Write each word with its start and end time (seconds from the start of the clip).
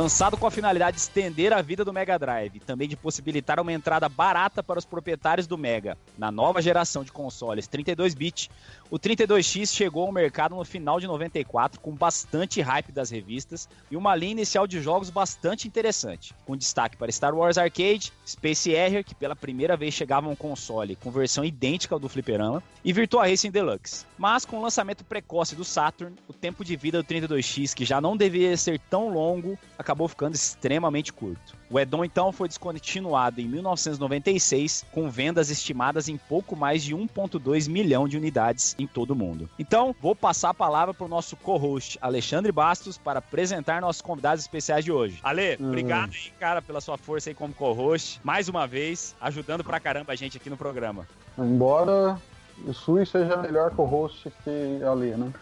Lançado 0.00 0.34
com 0.38 0.46
a 0.46 0.50
finalidade 0.50 0.96
de 0.96 1.02
estender 1.02 1.52
a 1.52 1.60
vida 1.60 1.84
do 1.84 1.92
Mega 1.92 2.18
Drive 2.18 2.56
e 2.56 2.58
também 2.58 2.88
de 2.88 2.96
possibilitar 2.96 3.60
uma 3.60 3.70
entrada 3.70 4.08
barata 4.08 4.62
para 4.62 4.78
os 4.78 4.86
proprietários 4.86 5.46
do 5.46 5.58
Mega 5.58 5.94
na 6.16 6.32
nova 6.32 6.62
geração 6.62 7.04
de 7.04 7.12
consoles 7.12 7.68
32-bit, 7.68 8.50
o 8.90 8.98
32X 8.98 9.74
chegou 9.74 10.06
ao 10.06 10.12
mercado 10.12 10.56
no 10.56 10.64
final 10.64 10.98
de 10.98 11.06
94 11.06 11.78
com 11.80 11.92
bastante 11.92 12.62
hype 12.62 12.90
das 12.90 13.10
revistas 13.10 13.68
e 13.90 13.96
uma 13.96 14.16
linha 14.16 14.32
inicial 14.32 14.66
de 14.66 14.80
jogos 14.80 15.10
bastante 15.10 15.68
interessante, 15.68 16.34
com 16.46 16.56
destaque 16.56 16.96
para 16.96 17.12
Star 17.12 17.34
Wars 17.34 17.58
Arcade, 17.58 18.10
Space 18.26 18.70
Harrier, 18.70 19.04
que 19.04 19.14
pela 19.14 19.36
primeira 19.36 19.76
vez 19.76 19.92
chegava 19.92 20.26
a 20.26 20.30
um 20.30 20.34
console 20.34 20.96
com 20.96 21.10
versão 21.10 21.44
idêntica 21.44 21.94
ao 21.94 22.00
do 22.00 22.08
fliperama, 22.08 22.62
e 22.82 22.92
Virtua 22.92 23.28
Racing 23.28 23.50
Deluxe. 23.50 24.06
Mas 24.18 24.44
com 24.44 24.58
o 24.58 24.62
lançamento 24.62 25.04
precoce 25.04 25.54
do 25.54 25.64
Saturn, 25.64 26.16
o 26.26 26.32
tempo 26.32 26.64
de 26.64 26.74
vida 26.74 27.02
do 27.02 27.04
32X, 27.06 27.74
que 27.74 27.84
já 27.84 28.00
não 28.00 28.16
deveria 28.16 28.56
ser 28.56 28.80
tão 28.90 29.10
longo, 29.10 29.58
acabou 29.78 29.89
ficando 30.08 30.34
extremamente 30.34 31.12
curto. 31.12 31.56
O 31.70 31.78
Edon 31.78 32.04
então 32.04 32.32
foi 32.32 32.48
descontinuado 32.48 33.40
em 33.40 33.46
1996, 33.46 34.84
com 34.92 35.08
vendas 35.08 35.50
estimadas 35.50 36.08
em 36.08 36.16
pouco 36.16 36.56
mais 36.56 36.82
de 36.82 36.94
1,2 36.94 37.68
milhão 37.68 38.08
de 38.08 38.16
unidades 38.16 38.74
em 38.78 38.86
todo 38.86 39.12
o 39.12 39.16
mundo. 39.16 39.48
Então, 39.58 39.94
vou 40.00 40.14
passar 40.14 40.50
a 40.50 40.54
palavra 40.54 40.92
para 40.92 41.04
o 41.04 41.08
nosso 41.08 41.36
co-host 41.36 41.98
Alexandre 42.00 42.50
Bastos 42.50 42.98
para 42.98 43.20
apresentar 43.20 43.80
nossos 43.80 44.02
convidados 44.02 44.42
especiais 44.42 44.84
de 44.84 44.90
hoje. 44.92 45.20
Ale, 45.22 45.56
hum. 45.60 45.68
obrigado 45.68 46.12
aí, 46.12 46.32
cara, 46.38 46.60
pela 46.60 46.80
sua 46.80 46.98
força 46.98 47.30
aí 47.30 47.34
como 47.34 47.54
co-host, 47.54 48.20
mais 48.24 48.48
uma 48.48 48.66
vez, 48.66 49.14
ajudando 49.20 49.62
pra 49.62 49.78
caramba 49.78 50.12
a 50.12 50.16
gente 50.16 50.36
aqui 50.36 50.50
no 50.50 50.56
programa. 50.56 51.06
Embora 51.38 52.18
o 52.66 52.74
Sui 52.74 53.06
seja 53.06 53.36
melhor 53.36 53.70
co-host 53.70 54.30
que 54.44 54.82
a 54.82 54.90
Ale, 54.90 55.16
né? 55.16 55.32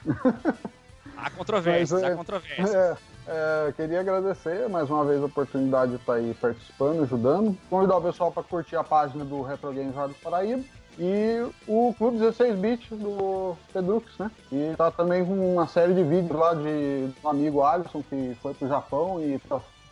Há 1.16 1.30
controvérsias, 1.30 2.02
há 2.02 2.08
é, 2.10 2.14
controvérsias. 2.14 2.74
É, 2.74 2.96
é, 3.28 3.72
queria 3.72 4.00
agradecer 4.00 4.68
mais 4.68 4.88
uma 4.88 5.04
vez 5.04 5.22
a 5.22 5.26
oportunidade 5.26 5.92
de 5.92 5.98
estar 5.98 6.14
aí 6.14 6.34
participando, 6.40 7.02
ajudando. 7.02 7.56
Convidar 7.68 7.98
o 7.98 8.02
pessoal 8.02 8.32
para 8.32 8.42
curtir 8.42 8.76
a 8.76 8.82
página 8.82 9.24
do 9.24 9.42
Retro 9.42 9.72
Games 9.72 9.94
Rádio 9.94 10.16
Paraíba 10.22 10.64
e 10.98 11.46
o 11.66 11.94
Clube 11.96 12.18
16 12.18 12.58
Bits 12.58 12.88
do 12.90 13.54
Pedrux, 13.72 14.18
né? 14.18 14.30
E 14.50 14.74
tá 14.76 14.90
também 14.90 15.24
com 15.24 15.54
uma 15.54 15.66
série 15.68 15.94
de 15.94 16.02
vídeos 16.02 16.38
lá 16.38 16.54
de 16.54 17.10
um 17.22 17.28
amigo 17.28 17.62
Alisson 17.62 18.02
que 18.08 18.36
foi 18.42 18.54
pro 18.54 18.66
Japão 18.66 19.20
e 19.20 19.40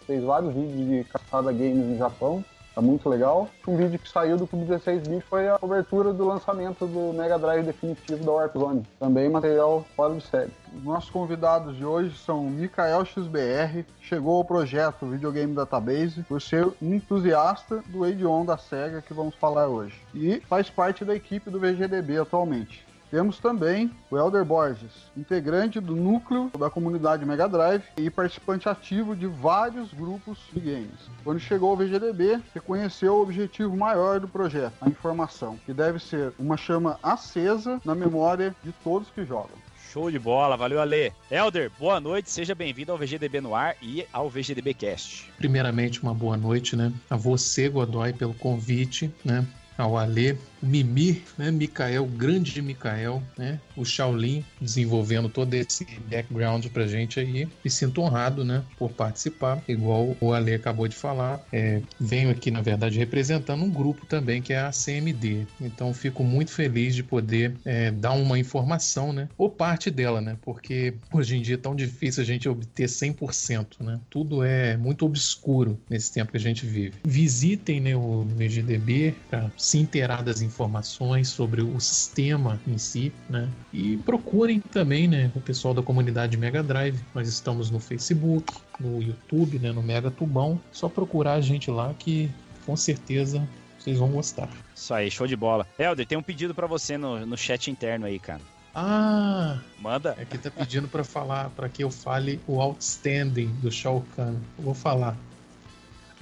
fez 0.07 0.25
vários 0.25 0.53
vídeos 0.55 0.89
de 0.89 1.05
caçada 1.05 1.53
games 1.53 1.87
no 1.87 1.99
Japão. 1.99 2.45
Tá 2.77 2.83
muito 2.83 3.09
legal. 3.09 3.49
Um 3.67 3.75
vídeo 3.75 3.99
que 3.99 4.07
saiu 4.07 4.37
do 4.37 4.47
Clube 4.47 4.67
16 4.67 5.09
Bits 5.09 5.25
foi 5.31 5.49
a 5.49 5.59
cobertura 5.59 6.13
do 6.13 6.27
lançamento 6.27 6.87
do 6.87 7.11
Mega 7.15 7.39
Drive 7.39 7.65
definitivo 7.65 8.23
da 8.23 8.31
Warp 8.31 8.55
Zone. 8.55 8.87
Também 9.01 9.31
material 9.31 9.83
fora 9.97 10.15
de 10.15 10.21
série. 10.21 10.53
Os 10.77 10.85
nossos 10.85 11.09
convidados 11.09 11.75
de 11.75 11.87
hoje 11.87 12.15
são 12.19 12.45
Mikael 12.45 13.03
XBR, 13.07 13.83
chegou 13.99 14.37
ao 14.37 14.45
projeto 14.45 15.07
Videogame 15.07 15.55
Database 15.55 16.23
por 16.25 16.43
ser 16.43 16.69
entusiasta 16.83 17.83
do 17.87 18.05
Aid-On 18.05 18.45
da 18.45 18.59
SEGA 18.59 19.01
que 19.01 19.15
vamos 19.15 19.35
falar 19.37 19.69
hoje. 19.69 19.99
E 20.15 20.41
faz 20.41 20.69
parte 20.69 21.03
da 21.03 21.15
equipe 21.17 21.49
do 21.49 21.59
VGDB 21.59 22.19
atualmente. 22.19 22.86
Temos 23.11 23.39
também 23.39 23.91
o 24.11 24.17
Elder 24.17 24.45
Borges, 24.45 24.91
integrante 25.17 25.79
do 25.81 25.95
núcleo 25.95 26.51
da 26.59 26.69
comunidade 26.69 27.25
Mega 27.25 27.49
Drive 27.49 27.85
e 27.97 28.11
participante 28.11 28.69
ativo 28.69 29.15
de 29.15 29.27
vários 29.27 29.93
grupos 29.93 30.39
de 30.53 30.61
games. 30.61 31.11
Quando 31.23 31.39
chegou 31.39 31.71
ao 31.71 31.77
VGDB, 31.77 32.41
reconheceu 32.53 33.15
o 33.15 33.23
objetivo 33.23 33.77
maior 33.77 34.19
do 34.19 34.27
projeto, 34.27 34.75
a 34.81 34.89
informação, 34.89 35.59
que 35.65 35.73
deve 35.73 35.99
ser 35.99 36.33
uma 36.39 36.57
chama 36.57 36.99
acesa 37.03 37.81
na 37.85 37.95
memória 37.95 38.55
de 38.63 38.73
todos 38.83 39.09
que 39.09 39.25
jogam. 39.25 39.67
Show 39.93 40.11
de 40.11 40.19
bola, 40.19 40.57
valeu 40.57 40.81
Ale. 40.81 41.13
Elder, 41.31 41.71
boa 41.79 42.01
noite, 42.01 42.31
seja 42.31 42.55
bem-vindo 42.55 42.93
ao 42.93 42.99
VGDB 42.99 43.41
no 43.41 43.55
ar 43.55 43.77
e 43.81 44.05
ao 44.13 44.29
VGDB 44.29 44.75
Cast. 44.75 45.33
Primeiramente, 45.39 46.03
uma 46.03 46.13
boa 46.13 46.37
noite, 46.37 46.77
né? 46.77 46.93
A 47.09 47.17
você, 47.17 47.69
Godoy, 47.69 48.13
pelo 48.13 48.35
convite, 48.35 49.15
né? 49.25 49.47
Ao 49.79 49.97
Ale, 49.97 50.39
Mimi, 50.63 51.23
né? 51.37 51.51
Mikael, 51.51 52.07
grande 52.07 52.61
Mikael, 52.63 53.23
né? 53.37 53.61
O 53.77 53.85
Shaolin 53.85 54.45
desenvolvendo 54.61 55.29
todo 55.29 55.53
esse 55.55 55.85
background 56.09 56.67
pra 56.67 56.87
gente 56.87 57.21
aí. 57.21 57.49
Me 57.65 57.71
sinto 57.71 58.01
honrado, 58.01 58.45
né? 58.45 58.63
Por 58.79 58.91
participar, 58.91 59.63
igual 59.69 60.17
o 60.21 60.33
Ale 60.33 60.55
acabou 60.55 60.89
de 60.89 60.97
falar. 60.97 61.41
É, 61.53 61.81
venho 61.99 62.31
aqui, 62.31 62.51
na 62.51 62.61
verdade, 62.61 62.99
representando 62.99 63.63
um 63.63 63.71
grupo 63.71 64.07
também 64.07 64.43
que 64.43 64.53
é 64.53 64.61
a 64.61 64.71
CMD. 64.71 65.47
Então 65.61 65.93
fico 65.93 66.25
muito 66.25 66.51
feliz 66.51 66.95
de 66.95 67.03
poder 67.03 67.55
é, 67.65 67.91
dar 67.91 68.13
uma 68.13 68.39
informação, 68.39 69.13
né? 69.13 69.29
Ou 69.37 69.51
parte 69.51 69.91
dela, 69.91 70.21
né? 70.21 70.37
Porque 70.43 70.95
hoje 71.13 71.37
em 71.37 71.43
dia 71.43 71.55
é 71.55 71.59
tão 71.59 71.75
difícil 71.75 72.23
a 72.23 72.27
gente 72.27 72.49
obter 72.49 72.89
100%, 72.89 73.81
né? 73.81 74.01
Tudo 74.11 74.43
é 74.43 74.77
muito 74.77 75.05
obscuro 75.05 75.79
nesse 75.89 76.13
tempo 76.13 76.31
que 76.31 76.37
a 76.37 76.41
gente 76.41 76.67
vive. 76.67 76.95
Visitem 77.05 77.81
né, 77.81 77.97
o 77.97 78.25
VGDB 78.25 79.15
para 79.29 79.51
se 79.57 79.79
inteirar 79.79 80.23
das 80.23 80.43
informações 80.47 81.29
sobre 81.29 81.61
o 81.61 81.79
sistema 81.81 82.61
em 82.67 82.79
si, 82.79 83.13
né? 83.29 83.49
E 83.73 83.97
procurem 83.99 84.61
também, 84.61 85.07
né, 85.07 85.31
o 85.35 85.41
pessoal 85.41 85.75
da 85.75 85.83
comunidade 85.83 86.37
Mega 86.37 86.63
Drive. 86.63 86.99
Nós 87.15 87.29
estamos 87.29 87.71
no 87.71 87.79
Facebook, 87.79 88.55
no 88.81 89.03
YouTube, 89.03 89.59
né, 89.59 89.73
no 89.73 89.83
Mega 89.83 90.11
Tubão. 90.11 90.61
Só 90.73 90.89
procurar 90.89 91.35
a 91.35 91.41
gente 91.41 91.71
lá 91.71 91.93
que 91.99 92.31
com 92.65 92.77
certeza 92.77 93.47
vocês 93.79 93.99
vão 93.99 94.09
gostar. 94.09 94.49
Isso 94.75 94.93
aí, 94.95 95.11
show 95.11 95.27
de 95.27 95.37
bola. 95.37 95.67
Helder, 95.79 96.07
tem 96.07 96.19
um 96.19 96.23
pedido 96.23 96.55
para 96.55 96.67
você 96.67 96.97
no, 96.97 97.25
no 97.27 97.37
chat 97.37 97.71
interno 97.71 98.07
aí, 98.07 98.19
cara. 98.19 98.41
Ah! 98.75 99.59
Manda. 99.81 100.15
É 100.19 100.25
que 100.25 100.37
tá 100.37 100.51
pedindo 100.51 100.87
para 100.87 101.03
falar, 101.03 101.49
para 101.51 101.69
que 101.69 101.83
eu 101.83 101.91
fale 101.91 102.41
o 102.47 102.61
outstanding 102.61 103.49
do 103.63 103.71
Shao 103.71 104.05
Kahn. 104.15 104.35
Eu 104.59 104.65
vou 104.65 104.75
falar. 104.75 105.17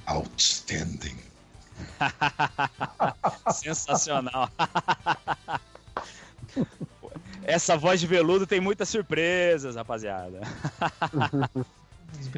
Outstanding. 0.05 1.17
Sensacional. 3.51 4.49
Essa 7.43 7.77
voz 7.77 7.99
de 7.99 8.07
veludo 8.07 8.47
tem 8.47 8.59
muitas 8.59 8.89
surpresas, 8.89 9.75
rapaziada. 9.75 10.41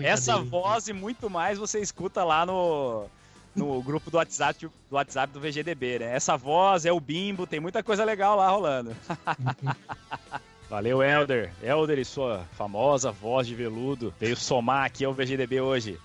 Essa 0.01 0.38
voz 0.38 0.88
e 0.89 0.94
muito 0.94 1.30
mais 1.30 1.57
você 1.57 1.80
escuta 1.80 2.25
lá 2.25 2.45
no, 2.45 3.06
no 3.56 3.81
grupo 3.81 4.12
do 4.12 4.18
WhatsApp, 4.18 4.66
do 4.66 4.95
WhatsApp 4.95 5.31
do 5.31 5.39
VGDB, 5.39 6.00
né? 6.00 6.16
Essa 6.16 6.36
voz 6.36 6.86
é 6.86 6.92
o 6.92 7.00
bimbo, 7.00 7.48
tem 7.48 7.60
muita 7.60 7.81
coisa 7.81 8.04
legal 8.04 8.36
lá 8.36 8.50
rolando. 8.50 8.95
Valeu, 10.69 11.01
Elder. 11.01 11.54
Elder 11.63 11.98
e 11.98 12.04
sua 12.04 12.45
famosa 12.57 13.10
voz 13.10 13.48
de 13.48 13.56
veludo 13.56 14.13
veio 14.19 14.36
somar 14.36 14.86
aqui 14.86 15.06
ao 15.06 15.13
VGDB 15.13 15.62
hoje. 15.62 15.98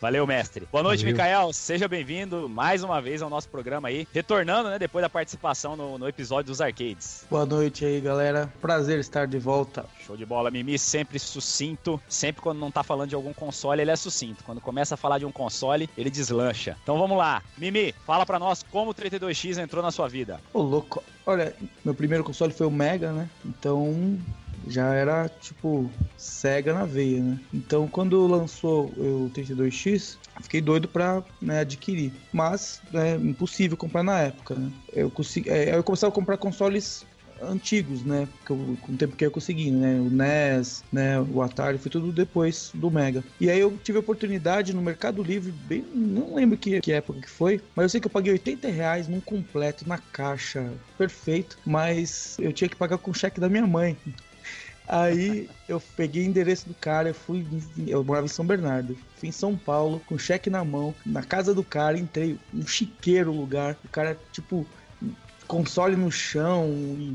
Valeu, 0.00 0.26
mestre. 0.26 0.66
Boa 0.70 0.82
noite, 0.82 1.00
Valeu. 1.00 1.12
Mikael. 1.12 1.52
Seja 1.52 1.88
bem-vindo 1.88 2.48
mais 2.48 2.82
uma 2.82 3.00
vez 3.00 3.22
ao 3.22 3.30
nosso 3.30 3.48
programa 3.48 3.88
aí. 3.88 4.06
Retornando, 4.12 4.70
né, 4.70 4.78
depois 4.78 5.02
da 5.02 5.08
participação 5.08 5.76
no, 5.76 5.98
no, 5.98 6.08
episódio 6.08 6.50
dos 6.50 6.60
arcades. 6.60 7.24
Boa 7.30 7.46
noite 7.46 7.84
aí, 7.84 8.00
galera. 8.00 8.52
Prazer 8.60 8.98
estar 8.98 9.26
de 9.26 9.38
volta. 9.38 9.84
Show 10.06 10.16
de 10.16 10.26
bola. 10.26 10.50
Mimi 10.50 10.78
sempre 10.78 11.18
sucinto. 11.18 12.00
Sempre 12.08 12.42
quando 12.42 12.58
não 12.58 12.70
tá 12.70 12.82
falando 12.82 13.08
de 13.08 13.14
algum 13.14 13.32
console, 13.32 13.82
ele 13.82 13.90
é 13.90 13.96
sucinto. 13.96 14.44
Quando 14.44 14.60
começa 14.60 14.94
a 14.94 14.98
falar 14.98 15.18
de 15.18 15.26
um 15.26 15.32
console, 15.32 15.88
ele 15.96 16.10
deslancha. 16.10 16.76
Então 16.82 16.98
vamos 16.98 17.16
lá. 17.16 17.42
Mimi, 17.56 17.94
fala 18.06 18.26
pra 18.26 18.38
nós 18.38 18.62
como 18.62 18.90
o 18.90 18.94
32X 18.94 19.58
entrou 19.58 19.82
na 19.82 19.90
sua 19.90 20.08
vida. 20.08 20.40
Ô, 20.52 20.62
louco. 20.62 21.02
Olha, 21.24 21.54
meu 21.84 21.94
primeiro 21.94 22.22
console 22.22 22.52
foi 22.52 22.66
o 22.66 22.70
Mega, 22.70 23.10
né? 23.12 23.28
Então 23.44 24.16
já 24.66 24.92
era 24.94 25.28
tipo 25.28 25.90
cega 26.16 26.72
na 26.74 26.84
veia, 26.84 27.22
né? 27.22 27.38
Então 27.52 27.86
quando 27.88 28.26
lançou 28.26 28.86
o 28.96 29.30
32X, 29.34 30.18
fiquei 30.42 30.60
doido 30.60 30.88
pra 30.88 31.22
né, 31.40 31.60
adquirir. 31.60 32.12
Mas 32.32 32.80
é 32.94 33.14
impossível 33.14 33.76
comprar 33.76 34.02
na 34.02 34.20
época, 34.20 34.54
né? 34.54 34.70
Eu, 34.92 35.10
consegui, 35.10 35.50
é, 35.50 35.74
eu 35.74 35.82
começava 35.82 36.12
a 36.12 36.14
comprar 36.14 36.36
consoles 36.36 37.04
antigos, 37.40 38.04
né? 38.04 38.28
Que 38.44 38.52
eu, 38.52 38.78
com 38.80 38.92
o 38.92 38.96
tempo 38.96 39.16
que 39.16 39.24
eu 39.24 39.30
consegui, 39.30 39.70
né? 39.70 40.00
O 40.00 40.10
NES, 40.10 40.84
né? 40.92 41.20
O 41.20 41.42
Atari, 41.42 41.78
foi 41.78 41.90
tudo 41.90 42.12
depois 42.12 42.70
do 42.74 42.90
Mega. 42.90 43.22
E 43.40 43.50
aí 43.50 43.60
eu 43.60 43.76
tive 43.82 43.98
a 43.98 44.00
oportunidade 44.00 44.74
no 44.74 44.82
Mercado 44.82 45.22
Livre, 45.22 45.52
bem, 45.52 45.84
não 45.94 46.34
lembro 46.34 46.56
que, 46.56 46.80
que 46.80 46.92
época 46.92 47.20
que 47.20 47.30
foi, 47.30 47.60
mas 47.74 47.84
eu 47.84 47.88
sei 47.90 48.00
que 48.00 48.06
eu 48.06 48.10
paguei 48.10 48.32
80 48.32 48.68
reais 48.68 49.08
num 49.08 49.20
completo, 49.20 49.88
na 49.88 49.98
caixa, 49.98 50.72
perfeito, 50.96 51.58
mas 51.64 52.36
eu 52.40 52.52
tinha 52.52 52.68
que 52.68 52.76
pagar 52.76 52.98
com 52.98 53.12
cheque 53.12 53.40
da 53.40 53.48
minha 53.48 53.66
mãe. 53.66 53.96
Aí 54.88 55.48
eu 55.68 55.82
peguei 55.96 56.22
o 56.22 56.26
endereço 56.26 56.68
do 56.68 56.74
cara, 56.74 57.08
eu 57.08 57.14
fui. 57.14 57.44
Eu 57.86 58.04
morava 58.04 58.26
em 58.26 58.30
São 58.30 58.46
Bernardo. 58.46 58.96
Fui 59.16 59.28
em 59.28 59.32
São 59.32 59.56
Paulo, 59.56 60.00
com 60.06 60.16
cheque 60.16 60.48
na 60.48 60.64
mão, 60.64 60.94
na 61.04 61.22
casa 61.22 61.52
do 61.52 61.64
cara, 61.64 61.98
entrei, 61.98 62.38
um 62.54 62.66
chiqueiro 62.66 63.32
lugar. 63.32 63.76
O 63.84 63.88
cara, 63.88 64.16
tipo, 64.32 64.66
console 65.46 65.96
no 65.96 66.10
chão, 66.10 66.70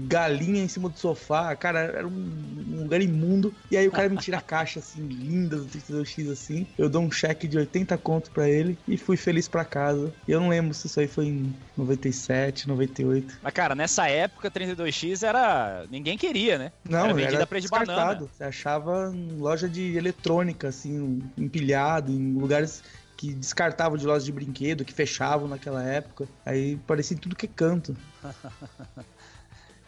galinha 0.08 0.64
em 0.64 0.68
cima 0.68 0.90
do 0.90 0.98
sofá, 0.98 1.56
cara, 1.56 1.80
era 1.80 2.08
um, 2.08 2.12
um 2.12 2.84
lugar 2.84 3.02
imundo. 3.02 3.54
E 3.70 3.78
aí 3.78 3.88
o 3.88 3.92
cara 3.92 4.10
me 4.10 4.18
tira 4.18 4.38
a 4.38 4.42
caixa 4.42 4.80
assim, 4.80 5.08
linda 5.08 5.58
do 5.58 5.66
32X 5.66 6.32
assim. 6.32 6.68
Eu 6.78 6.90
dou 6.90 7.02
um 7.02 7.12
cheque 7.12 7.48
de 7.48 7.58
80 7.58 7.98
contos 7.98 8.30
para 8.30 8.50
ele 8.50 8.78
e 8.88 8.98
fui 8.98 9.18
feliz 9.18 9.48
para 9.48 9.66
casa. 9.66 10.14
E 10.28 10.32
eu 10.32 10.40
não 10.40 10.50
lembro 10.50 10.74
se 10.74 10.88
isso 10.88 11.00
aí 11.00 11.08
foi 11.08 11.28
em 11.28 11.56
97, 11.78 12.68
98. 12.68 13.40
Mas 13.42 13.54
cara, 13.54 13.76
nessa 13.76 14.08
época 14.08 14.50
32X 14.50 15.28
era 15.28 15.86
ninguém 15.90 16.18
queria, 16.18 16.58
né? 16.58 16.72
Não, 16.88 17.06
era 17.06 17.14
vendida 17.14 17.36
era 17.36 17.48
preço 17.48 17.68
de 17.68 17.72
banana. 17.72 18.20
Você 18.20 18.44
achava 18.44 19.12
em 19.14 19.38
loja 19.38 19.70
de 19.70 19.96
eletrônica 19.98 20.68
assim, 20.68 21.20
empilhado 21.38 22.12
em 22.12 22.34
lugares 22.34 22.84
que 23.22 23.36
descartavam 23.36 24.00
de 24.00 24.08
lojas 24.08 24.26
de 24.26 24.32
brinquedo, 24.32 24.84
que 24.84 24.92
fechavam 24.92 25.48
naquela 25.48 25.84
época. 25.84 26.28
Aí 26.44 26.76
parecia 26.88 27.16
tudo 27.16 27.36
que 27.36 27.46
é 27.46 27.50
canto. 27.50 27.96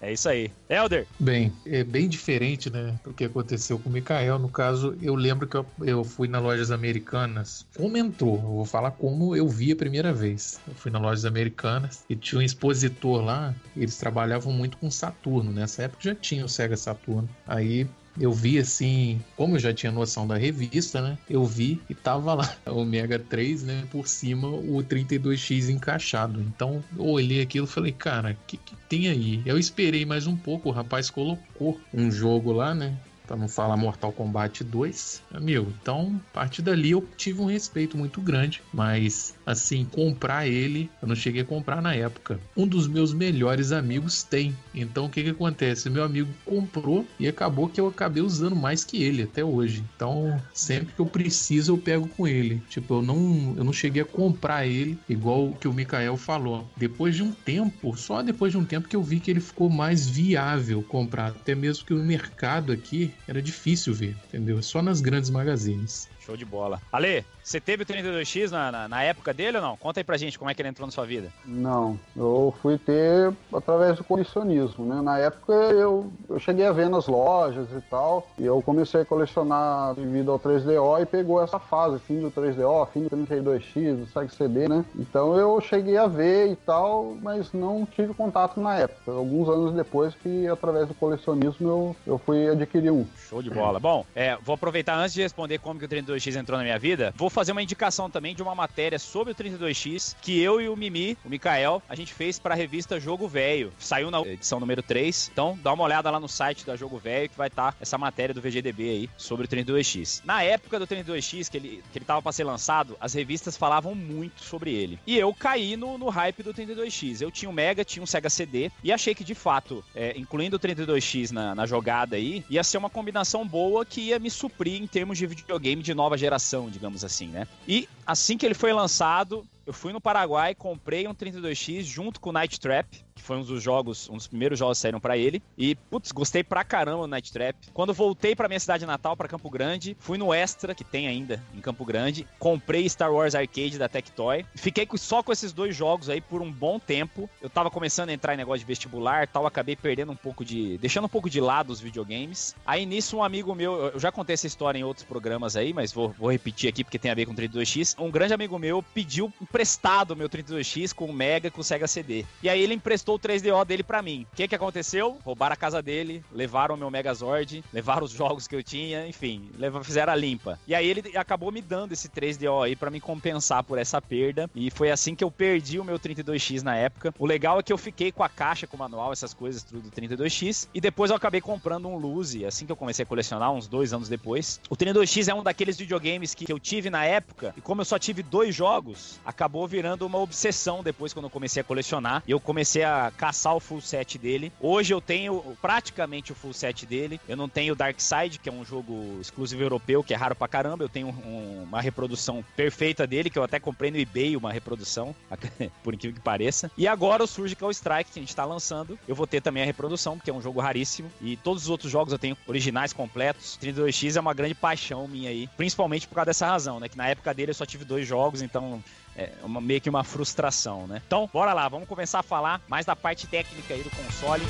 É 0.01 0.11
isso 0.11 0.27
aí. 0.27 0.51
Elder! 0.67 1.07
Bem, 1.17 1.53
é 1.65 1.81
bem 1.81 2.09
diferente, 2.09 2.69
né, 2.69 2.99
do 3.05 3.13
que 3.13 3.23
aconteceu 3.23 3.79
com 3.79 3.87
o 3.87 3.91
Mikael. 3.93 4.37
No 4.37 4.49
caso, 4.49 4.97
eu 5.01 5.15
lembro 5.15 5.47
que 5.47 5.55
eu, 5.55 5.65
eu 5.81 6.03
fui 6.03 6.27
nas 6.27 6.43
lojas 6.43 6.71
americanas. 6.71 7.65
Como 7.77 7.95
entrou? 7.95 8.35
Eu 8.35 8.41
vou 8.41 8.65
falar 8.65 8.91
como 8.91 9.33
eu 9.33 9.47
vi 9.47 9.71
a 9.71 9.77
primeira 9.77 10.11
vez. 10.11 10.59
Eu 10.67 10.73
fui 10.73 10.91
nas 10.91 11.01
lojas 11.01 11.23
americanas 11.23 12.03
e 12.09 12.17
tinha 12.17 12.39
um 12.39 12.41
expositor 12.41 13.23
lá. 13.23 13.55
Eles 13.77 13.95
trabalhavam 13.95 14.51
muito 14.51 14.77
com 14.77 14.91
Saturno. 14.91 15.53
Nessa 15.53 15.83
época 15.83 16.03
já 16.03 16.13
tinha 16.13 16.43
o 16.43 16.49
Sega 16.49 16.75
Saturno. 16.75 17.29
Aí 17.47 17.87
eu 18.19 18.31
vi 18.31 18.59
assim, 18.59 19.19
como 19.35 19.55
eu 19.55 19.59
já 19.59 19.73
tinha 19.73 19.91
noção 19.91 20.27
da 20.27 20.37
revista, 20.37 21.01
né? 21.01 21.17
Eu 21.29 21.45
vi 21.45 21.81
e 21.89 21.95
tava 21.95 22.33
lá 22.33 22.55
o 22.67 22.79
Omega 22.79 23.17
3, 23.17 23.63
né? 23.63 23.87
Por 23.91 24.07
cima 24.07 24.47
o 24.47 24.83
32X 24.83 25.69
encaixado. 25.69 26.41
Então 26.41 26.83
eu 26.95 27.05
olhei 27.05 27.41
aquilo 27.41 27.65
e 27.65 27.69
falei, 27.69 27.91
cara, 27.91 28.31
o 28.31 28.47
que, 28.47 28.57
que 28.57 28.75
tem 28.87 29.09
aí? 29.09 29.41
Eu 29.45 29.57
esperei 29.57 30.05
mais 30.05 30.27
um 30.27 30.35
pouco, 30.35 30.69
o 30.69 30.71
rapaz 30.71 31.09
colocou 31.09 31.79
um 31.93 32.11
jogo 32.11 32.51
lá, 32.51 32.73
né? 32.73 32.95
Para 33.25 33.37
não 33.37 33.47
falar 33.47 33.77
Mortal 33.77 34.11
Kombat 34.11 34.63
2, 34.63 35.21
amigo. 35.33 35.73
Então, 35.81 36.19
a 36.31 36.33
partir 36.33 36.61
dali 36.61 36.91
eu 36.91 37.07
tive 37.17 37.41
um 37.41 37.45
respeito 37.45 37.97
muito 37.97 38.21
grande, 38.21 38.61
mas 38.73 39.33
assim, 39.45 39.85
comprar 39.85 40.47
ele, 40.47 40.89
eu 41.01 41.07
não 41.07 41.15
cheguei 41.15 41.41
a 41.41 41.45
comprar 41.45 41.81
na 41.81 41.93
época. 41.93 42.39
Um 42.55 42.67
dos 42.67 42.87
meus 42.87 43.13
melhores 43.13 43.71
amigos 43.71 44.23
tem. 44.23 44.55
Então, 44.73 45.05
o 45.05 45.09
que 45.09 45.23
que 45.23 45.29
acontece? 45.29 45.89
Meu 45.89 46.03
amigo 46.03 46.29
comprou 46.45 47.05
e 47.19 47.27
acabou 47.27 47.69
que 47.69 47.79
eu 47.79 47.87
acabei 47.87 48.21
usando 48.21 48.55
mais 48.55 48.83
que 48.83 49.01
ele 49.01 49.23
até 49.23 49.43
hoje. 49.43 49.83
Então, 49.95 50.41
sempre 50.53 50.93
que 50.93 50.99
eu 50.99 51.05
preciso, 51.05 51.73
eu 51.73 51.77
pego 51.77 52.07
com 52.07 52.27
ele. 52.27 52.61
Tipo, 52.69 52.95
eu 52.95 53.01
não, 53.01 53.53
eu 53.57 53.63
não 53.63 53.73
cheguei 53.73 54.01
a 54.01 54.05
comprar 54.05 54.65
ele 54.65 54.97
igual 55.07 55.53
que 55.53 55.67
o 55.67 55.73
Mikael 55.73 56.17
falou. 56.17 56.67
Depois 56.75 57.15
de 57.15 57.23
um 57.23 57.31
tempo, 57.31 57.95
só 57.97 58.21
depois 58.21 58.51
de 58.51 58.57
um 58.57 58.65
tempo 58.65 58.87
que 58.87 58.95
eu 58.95 59.03
vi 59.03 59.19
que 59.19 59.31
ele 59.31 59.39
ficou 59.39 59.69
mais 59.69 60.07
viável 60.07 60.81
comprar, 60.83 61.27
até 61.27 61.55
mesmo 61.55 61.85
que 61.85 61.93
o 61.93 62.03
mercado 62.03 62.71
aqui 62.71 63.12
era 63.27 63.41
difícil 63.41 63.93
ver, 63.93 64.19
entendeu? 64.25 64.61
Só 64.61 64.81
nas 64.81 65.01
grandes 65.01 65.29
magazines. 65.29 66.12
Show 66.25 66.37
de 66.37 66.45
bola. 66.45 66.81
Ale, 66.91 67.25
você 67.43 67.59
teve 67.59 67.83
o 67.83 67.85
32X 67.85 68.49
na, 68.51 68.71
na, 68.71 68.87
na, 68.87 69.03
época 69.03 69.33
dele 69.33 69.57
ou 69.57 69.63
não? 69.63 69.75
Conta 69.75 69.99
aí 69.99 70.03
pra 70.03 70.15
gente 70.15 70.39
como 70.39 70.49
é 70.49 70.53
que 70.53 70.61
ele 70.61 70.69
entrou 70.69 70.87
na 70.87 70.91
sua 70.91 71.05
vida. 71.05 71.29
Não, 71.45 71.99
eu 72.15 72.55
fui 72.61 72.77
ter 72.77 73.33
através 73.53 73.97
do 73.97 74.03
colecionismo, 74.03 74.85
né? 74.85 75.01
Na 75.01 75.19
época 75.19 75.51
eu, 75.51 76.11
eu 76.29 76.39
cheguei 76.39 76.65
a 76.65 76.71
ver 76.71 76.89
nas 76.89 77.07
lojas 77.07 77.67
e 77.71 77.81
tal, 77.89 78.27
e 78.39 78.45
eu 78.45 78.61
comecei 78.61 79.01
a 79.01 79.05
colecionar 79.05 79.93
devido 79.95 80.31
ao 80.31 80.39
3DO 80.39 81.01
e 81.01 81.05
pegou 81.05 81.43
essa 81.43 81.59
fase, 81.59 81.99
fim 81.99 82.21
do 82.21 82.31
3DO, 82.31 82.87
fim 82.93 83.03
do 83.03 83.09
32X, 83.09 83.95
do 83.97 84.07
Sega 84.07 84.29
CD, 84.29 84.69
né? 84.69 84.85
Então 84.95 85.37
eu 85.37 85.59
cheguei 85.59 85.97
a 85.97 86.07
ver 86.07 86.51
e 86.51 86.55
tal, 86.55 87.17
mas 87.21 87.51
não 87.51 87.85
tive 87.85 88.13
contato 88.13 88.61
na 88.61 88.75
época. 88.75 89.11
Alguns 89.11 89.49
anos 89.49 89.73
depois 89.73 90.15
que 90.15 90.47
através 90.47 90.87
do 90.87 90.93
colecionismo 90.93 91.67
eu, 91.67 91.95
eu 92.07 92.17
fui 92.17 92.47
adquirir 92.47 92.91
um. 92.91 93.05
Show 93.17 93.41
de 93.41 93.49
bola. 93.49 93.79
Bom, 93.79 94.05
é, 94.15 94.37
vou 94.41 94.55
aproveitar 94.55 94.97
antes 94.97 95.13
de 95.13 95.21
responder 95.21 95.57
como 95.57 95.77
que 95.77 95.85
o 95.85 95.89
32X 96.13 96.35
entrou 96.35 96.57
na 96.57 96.63
minha 96.63 96.79
vida, 96.79 97.13
vou 97.15 97.29
fazer 97.29 97.51
uma 97.51 97.61
indicação 97.61 98.09
também 98.09 98.35
de 98.35 98.41
uma 98.41 98.55
matéria 98.55 98.99
sobre 98.99 99.33
o 99.33 99.35
32X 99.35 100.15
que 100.21 100.39
eu 100.39 100.61
e 100.61 100.69
o 100.69 100.75
Mimi, 100.75 101.17
o 101.25 101.29
Mikael, 101.29 101.81
a 101.89 101.95
gente 101.95 102.13
fez 102.13 102.39
para 102.39 102.53
a 102.53 102.57
revista 102.57 102.99
Jogo 102.99 103.27
Velho. 103.27 103.71
Saiu 103.77 104.11
na 104.11 104.21
edição 104.21 104.59
número 104.59 104.81
3. 104.81 105.29
Então, 105.31 105.57
dá 105.61 105.73
uma 105.73 105.83
olhada 105.83 106.09
lá 106.09 106.19
no 106.19 106.27
site 106.27 106.65
da 106.65 106.75
Jogo 106.75 106.97
Velho 106.97 107.29
que 107.29 107.37
vai 107.37 107.47
estar 107.47 107.71
tá 107.71 107.77
essa 107.79 107.97
matéria 107.97 108.33
do 108.33 108.41
VGDB 108.41 108.89
aí 108.89 109.09
sobre 109.17 109.45
o 109.45 109.49
32X. 109.49 110.21
Na 110.23 110.43
época 110.43 110.79
do 110.79 110.87
32X, 110.87 111.49
que 111.49 111.57
ele, 111.57 111.83
que 111.91 111.97
ele 111.97 112.05
tava 112.05 112.21
para 112.21 112.31
ser 112.31 112.43
lançado, 112.43 112.97
as 112.99 113.13
revistas 113.13 113.57
falavam 113.57 113.95
muito 113.95 114.43
sobre 114.43 114.73
ele. 114.73 114.99
E 115.05 115.17
eu 115.17 115.33
caí 115.33 115.75
no, 115.75 115.97
no 115.97 116.09
hype 116.09 116.43
do 116.43 116.53
32X. 116.53 117.21
Eu 117.21 117.31
tinha 117.31 117.49
um 117.49 117.53
Mega, 117.53 117.83
tinha 117.83 118.03
um 118.03 118.07
Sega 118.07 118.29
CD 118.29 118.71
e 118.83 118.91
achei 118.91 119.15
que 119.15 119.23
de 119.23 119.35
fato, 119.35 119.83
é, 119.95 120.17
incluindo 120.17 120.57
o 120.57 120.59
32X 120.59 121.31
na, 121.31 121.55
na 121.55 121.65
jogada 121.65 122.15
aí, 122.15 122.43
ia 122.49 122.63
ser 122.63 122.77
uma 122.77 122.89
combinação 122.89 123.47
boa 123.47 123.85
que 123.85 124.01
ia 124.01 124.19
me 124.19 124.29
suprir 124.29 124.81
em 124.81 124.87
termos 124.87 125.17
de 125.17 125.25
videogame 125.25 125.81
de 125.81 125.93
nova 126.03 126.17
geração, 126.17 126.69
digamos 126.69 127.05
assim, 127.05 127.27
né? 127.27 127.47
E 127.65 127.87
assim 128.05 128.37
que 128.37 128.45
ele 128.45 128.53
foi 128.53 128.73
lançado, 128.73 129.45
eu 129.65 129.71
fui 129.71 129.93
no 129.93 130.01
Paraguai, 130.01 130.53
comprei 130.53 131.07
um 131.07 131.13
32X 131.13 131.83
junto 131.83 132.19
com 132.19 132.29
o 132.29 132.33
Night 132.33 132.59
Trap, 132.59 133.05
que 133.13 133.21
foi 133.21 133.37
um 133.37 133.43
dos 133.43 133.61
jogos, 133.61 134.09
um 134.09 134.17
dos 134.17 134.27
primeiros 134.27 134.59
jogos 134.59 134.77
que 134.77 134.81
saíram 134.81 134.99
para 134.99 135.17
ele. 135.17 135.41
E, 135.57 135.75
putz, 135.75 136.11
gostei 136.11 136.43
pra 136.43 136.63
caramba 136.63 137.03
do 137.03 137.07
Night 137.07 137.31
Trap. 137.31 137.55
Quando 137.73 137.93
voltei 137.93 138.35
pra 138.35 138.47
minha 138.47 138.59
cidade 138.59 138.85
natal, 138.85 139.15
para 139.15 139.27
Campo 139.27 139.49
Grande, 139.49 139.95
fui 139.99 140.17
no 140.17 140.33
Extra, 140.33 140.75
que 140.75 140.83
tem 140.83 141.07
ainda 141.07 141.41
em 141.55 141.61
Campo 141.61 141.85
Grande, 141.85 142.27
comprei 142.39 142.87
Star 142.89 143.11
Wars 143.11 143.35
Arcade 143.35 143.77
da 143.77 143.87
Tectoy. 143.87 144.45
Fiquei 144.55 144.87
só 144.95 145.23
com 145.23 145.31
esses 145.31 145.53
dois 145.53 145.75
jogos 145.75 146.09
aí 146.09 146.21
por 146.21 146.41
um 146.41 146.51
bom 146.51 146.79
tempo. 146.79 147.29
Eu 147.41 147.49
tava 147.49 147.69
começando 147.71 148.09
a 148.09 148.13
entrar 148.13 148.33
em 148.33 148.37
negócio 148.37 148.59
de 148.59 148.65
vestibular 148.65 149.27
tal, 149.27 149.45
acabei 149.45 149.75
perdendo 149.75 150.11
um 150.11 150.15
pouco 150.15 150.43
de. 150.43 150.77
deixando 150.77 151.05
um 151.05 151.09
pouco 151.09 151.29
de 151.29 151.39
lado 151.39 151.71
os 151.71 151.79
videogames. 151.79 152.55
Aí 152.65 152.85
nisso, 152.85 153.17
um 153.17 153.23
amigo 153.23 153.53
meu, 153.55 153.91
eu 153.93 153.99
já 153.99 154.11
contei 154.11 154.33
essa 154.33 154.47
história 154.47 154.77
em 154.77 154.83
outros 154.83 155.05
programas 155.05 155.55
aí, 155.55 155.73
mas 155.73 155.91
vou, 155.91 156.09
vou 156.17 156.31
repetir 156.31 156.69
aqui 156.69 156.83
porque 156.83 156.99
tem 156.99 157.11
a 157.11 157.15
ver 157.15 157.25
com 157.25 157.33
32X. 157.33 157.95
Um 157.99 158.11
grande 158.11 158.33
amigo 158.33 158.57
meu 158.59 158.83
pediu 158.83 159.31
emprestado 159.41 160.11
o 160.11 160.15
meu 160.15 160.29
32X 160.29 160.93
com 160.93 161.05
o 161.05 161.13
Mega 161.13 161.49
com 161.49 161.61
o 161.61 161.63
Sega 161.63 161.87
CD. 161.87 162.25
E 162.41 162.49
aí 162.49 162.61
ele 162.61 162.73
emprestou 162.73 163.02
o 163.11 163.19
3DO 163.19 163.65
dele 163.65 163.83
para 163.83 164.01
mim. 164.01 164.25
O 164.31 164.35
que 164.35 164.47
que 164.47 164.55
aconteceu? 164.55 165.17
Roubaram 165.23 165.53
a 165.53 165.57
casa 165.57 165.81
dele, 165.81 166.23
levaram 166.31 166.75
o 166.75 166.77
meu 166.77 166.89
Megazord, 166.89 167.63
levaram 167.73 168.05
os 168.05 168.11
jogos 168.13 168.47
que 168.47 168.55
eu 168.55 168.63
tinha, 168.63 169.07
enfim, 169.07 169.49
fizeram 169.83 170.13
a 170.13 170.15
limpa. 170.15 170.59
E 170.67 170.73
aí 170.73 170.87
ele 170.87 171.17
acabou 171.17 171.51
me 171.51 171.61
dando 171.61 171.91
esse 171.91 172.09
3DO 172.09 172.63
aí 172.63 172.75
para 172.75 172.89
me 172.89 172.99
compensar 172.99 173.63
por 173.63 173.77
essa 173.77 174.01
perda. 174.01 174.49
E 174.55 174.69
foi 174.71 174.91
assim 174.91 175.15
que 175.15 175.23
eu 175.23 175.31
perdi 175.31 175.79
o 175.79 175.83
meu 175.83 175.99
32X 175.99 176.61
na 176.61 176.75
época. 176.75 177.13
O 177.19 177.25
legal 177.25 177.59
é 177.59 177.63
que 177.63 177.73
eu 177.73 177.77
fiquei 177.77 178.11
com 178.11 178.23
a 178.23 178.29
caixa, 178.29 178.67
com 178.67 178.75
o 178.75 178.79
manual, 178.79 179.11
essas 179.11 179.33
coisas 179.33 179.63
tudo 179.63 179.81
do 179.81 179.91
32X. 179.91 180.67
E 180.73 180.79
depois 180.79 181.11
eu 181.11 181.17
acabei 181.17 181.41
comprando 181.41 181.87
um 181.87 181.97
Luzi, 181.97 182.45
assim 182.45 182.65
que 182.65 182.71
eu 182.71 182.75
comecei 182.75 183.03
a 183.03 183.05
colecionar, 183.05 183.51
uns 183.51 183.67
dois 183.67 183.93
anos 183.93 184.09
depois. 184.09 184.59
O 184.69 184.75
32X 184.75 185.27
é 185.27 185.33
um 185.33 185.43
daqueles 185.43 185.77
videogames 185.77 186.33
que 186.33 186.51
eu 186.51 186.59
tive 186.59 186.89
na 186.89 187.05
época. 187.05 187.53
E 187.57 187.61
como 187.61 187.81
eu 187.81 187.85
só 187.85 187.97
tive 187.97 188.23
dois 188.23 188.55
jogos, 188.55 189.19
acabou 189.25 189.67
virando 189.67 190.05
uma 190.05 190.19
obsessão 190.19 190.83
depois 190.83 191.13
quando 191.13 191.25
eu 191.25 191.29
comecei 191.29 191.61
a 191.61 191.63
colecionar. 191.63 192.23
E 192.27 192.31
eu 192.31 192.39
comecei 192.39 192.83
a 192.83 192.92
caçar 193.17 193.55
o 193.55 193.59
full 193.59 193.81
set 193.81 194.17
dele. 194.17 194.51
Hoje 194.59 194.93
eu 194.93 195.01
tenho 195.01 195.41
praticamente 195.61 196.31
o 196.31 196.35
full 196.35 196.53
set 196.53 196.85
dele. 196.85 197.19
Eu 197.27 197.37
não 197.37 197.49
tenho 197.49 197.75
Dark 197.75 197.99
Side, 197.99 198.39
que 198.39 198.49
é 198.49 198.51
um 198.51 198.65
jogo 198.65 199.17
exclusivo 199.19 199.61
europeu, 199.61 200.03
que 200.03 200.13
é 200.13 200.17
raro 200.17 200.35
pra 200.35 200.47
caramba. 200.47 200.83
Eu 200.83 200.89
tenho 200.89 201.07
um, 201.07 201.63
uma 201.63 201.81
reprodução 201.81 202.43
perfeita 202.55 203.05
dele, 203.05 203.29
que 203.29 203.37
eu 203.37 203.43
até 203.43 203.59
comprei 203.59 203.91
no 203.91 203.97
eBay 203.97 204.35
uma 204.35 204.51
reprodução, 204.51 205.15
por 205.83 205.93
incrível 205.93 206.15
que 206.15 206.23
pareça. 206.23 206.71
E 206.77 206.87
agora 206.87 207.23
o 207.23 207.27
Surgical 207.27 207.71
Strike, 207.71 208.11
que 208.11 208.19
a 208.19 208.21
gente 208.21 208.35
tá 208.35 208.45
lançando, 208.45 208.97
eu 209.07 209.15
vou 209.15 209.27
ter 209.27 209.41
também 209.41 209.63
a 209.63 209.65
reprodução, 209.65 210.17
porque 210.17 210.29
é 210.29 210.33
um 210.33 210.41
jogo 210.41 210.59
raríssimo. 210.59 211.11
E 211.21 211.37
todos 211.37 211.63
os 211.63 211.69
outros 211.69 211.91
jogos 211.91 212.13
eu 212.13 212.19
tenho 212.19 212.37
originais 212.47 212.93
completos. 212.93 213.57
32X 213.61 214.15
é 214.15 214.19
uma 214.19 214.33
grande 214.33 214.55
paixão 214.55 215.07
minha 215.07 215.29
aí, 215.29 215.47
principalmente 215.57 216.07
por 216.07 216.15
causa 216.15 216.27
dessa 216.27 216.47
razão, 216.47 216.79
né? 216.79 216.89
Que 216.89 216.97
na 216.97 217.07
época 217.07 217.33
dele 217.33 217.51
eu 217.51 217.55
só 217.55 217.65
tive 217.65 217.85
dois 217.85 218.07
jogos, 218.07 218.41
então 218.41 218.83
é 219.15 219.31
uma, 219.43 219.61
meio 219.61 219.79
que 219.79 219.89
uma 219.89 220.03
frustração, 220.03 220.87
né? 220.87 221.01
Então, 221.05 221.29
bora 221.31 221.53
lá, 221.53 221.67
vamos 221.67 221.87
começar 221.87 222.19
a 222.19 222.23
falar 222.23 222.61
mais 222.67 222.85
da 222.85 222.95
parte 222.95 223.27
técnica 223.27 223.73
aí 223.73 223.83
do 223.83 223.89
console. 223.91 224.43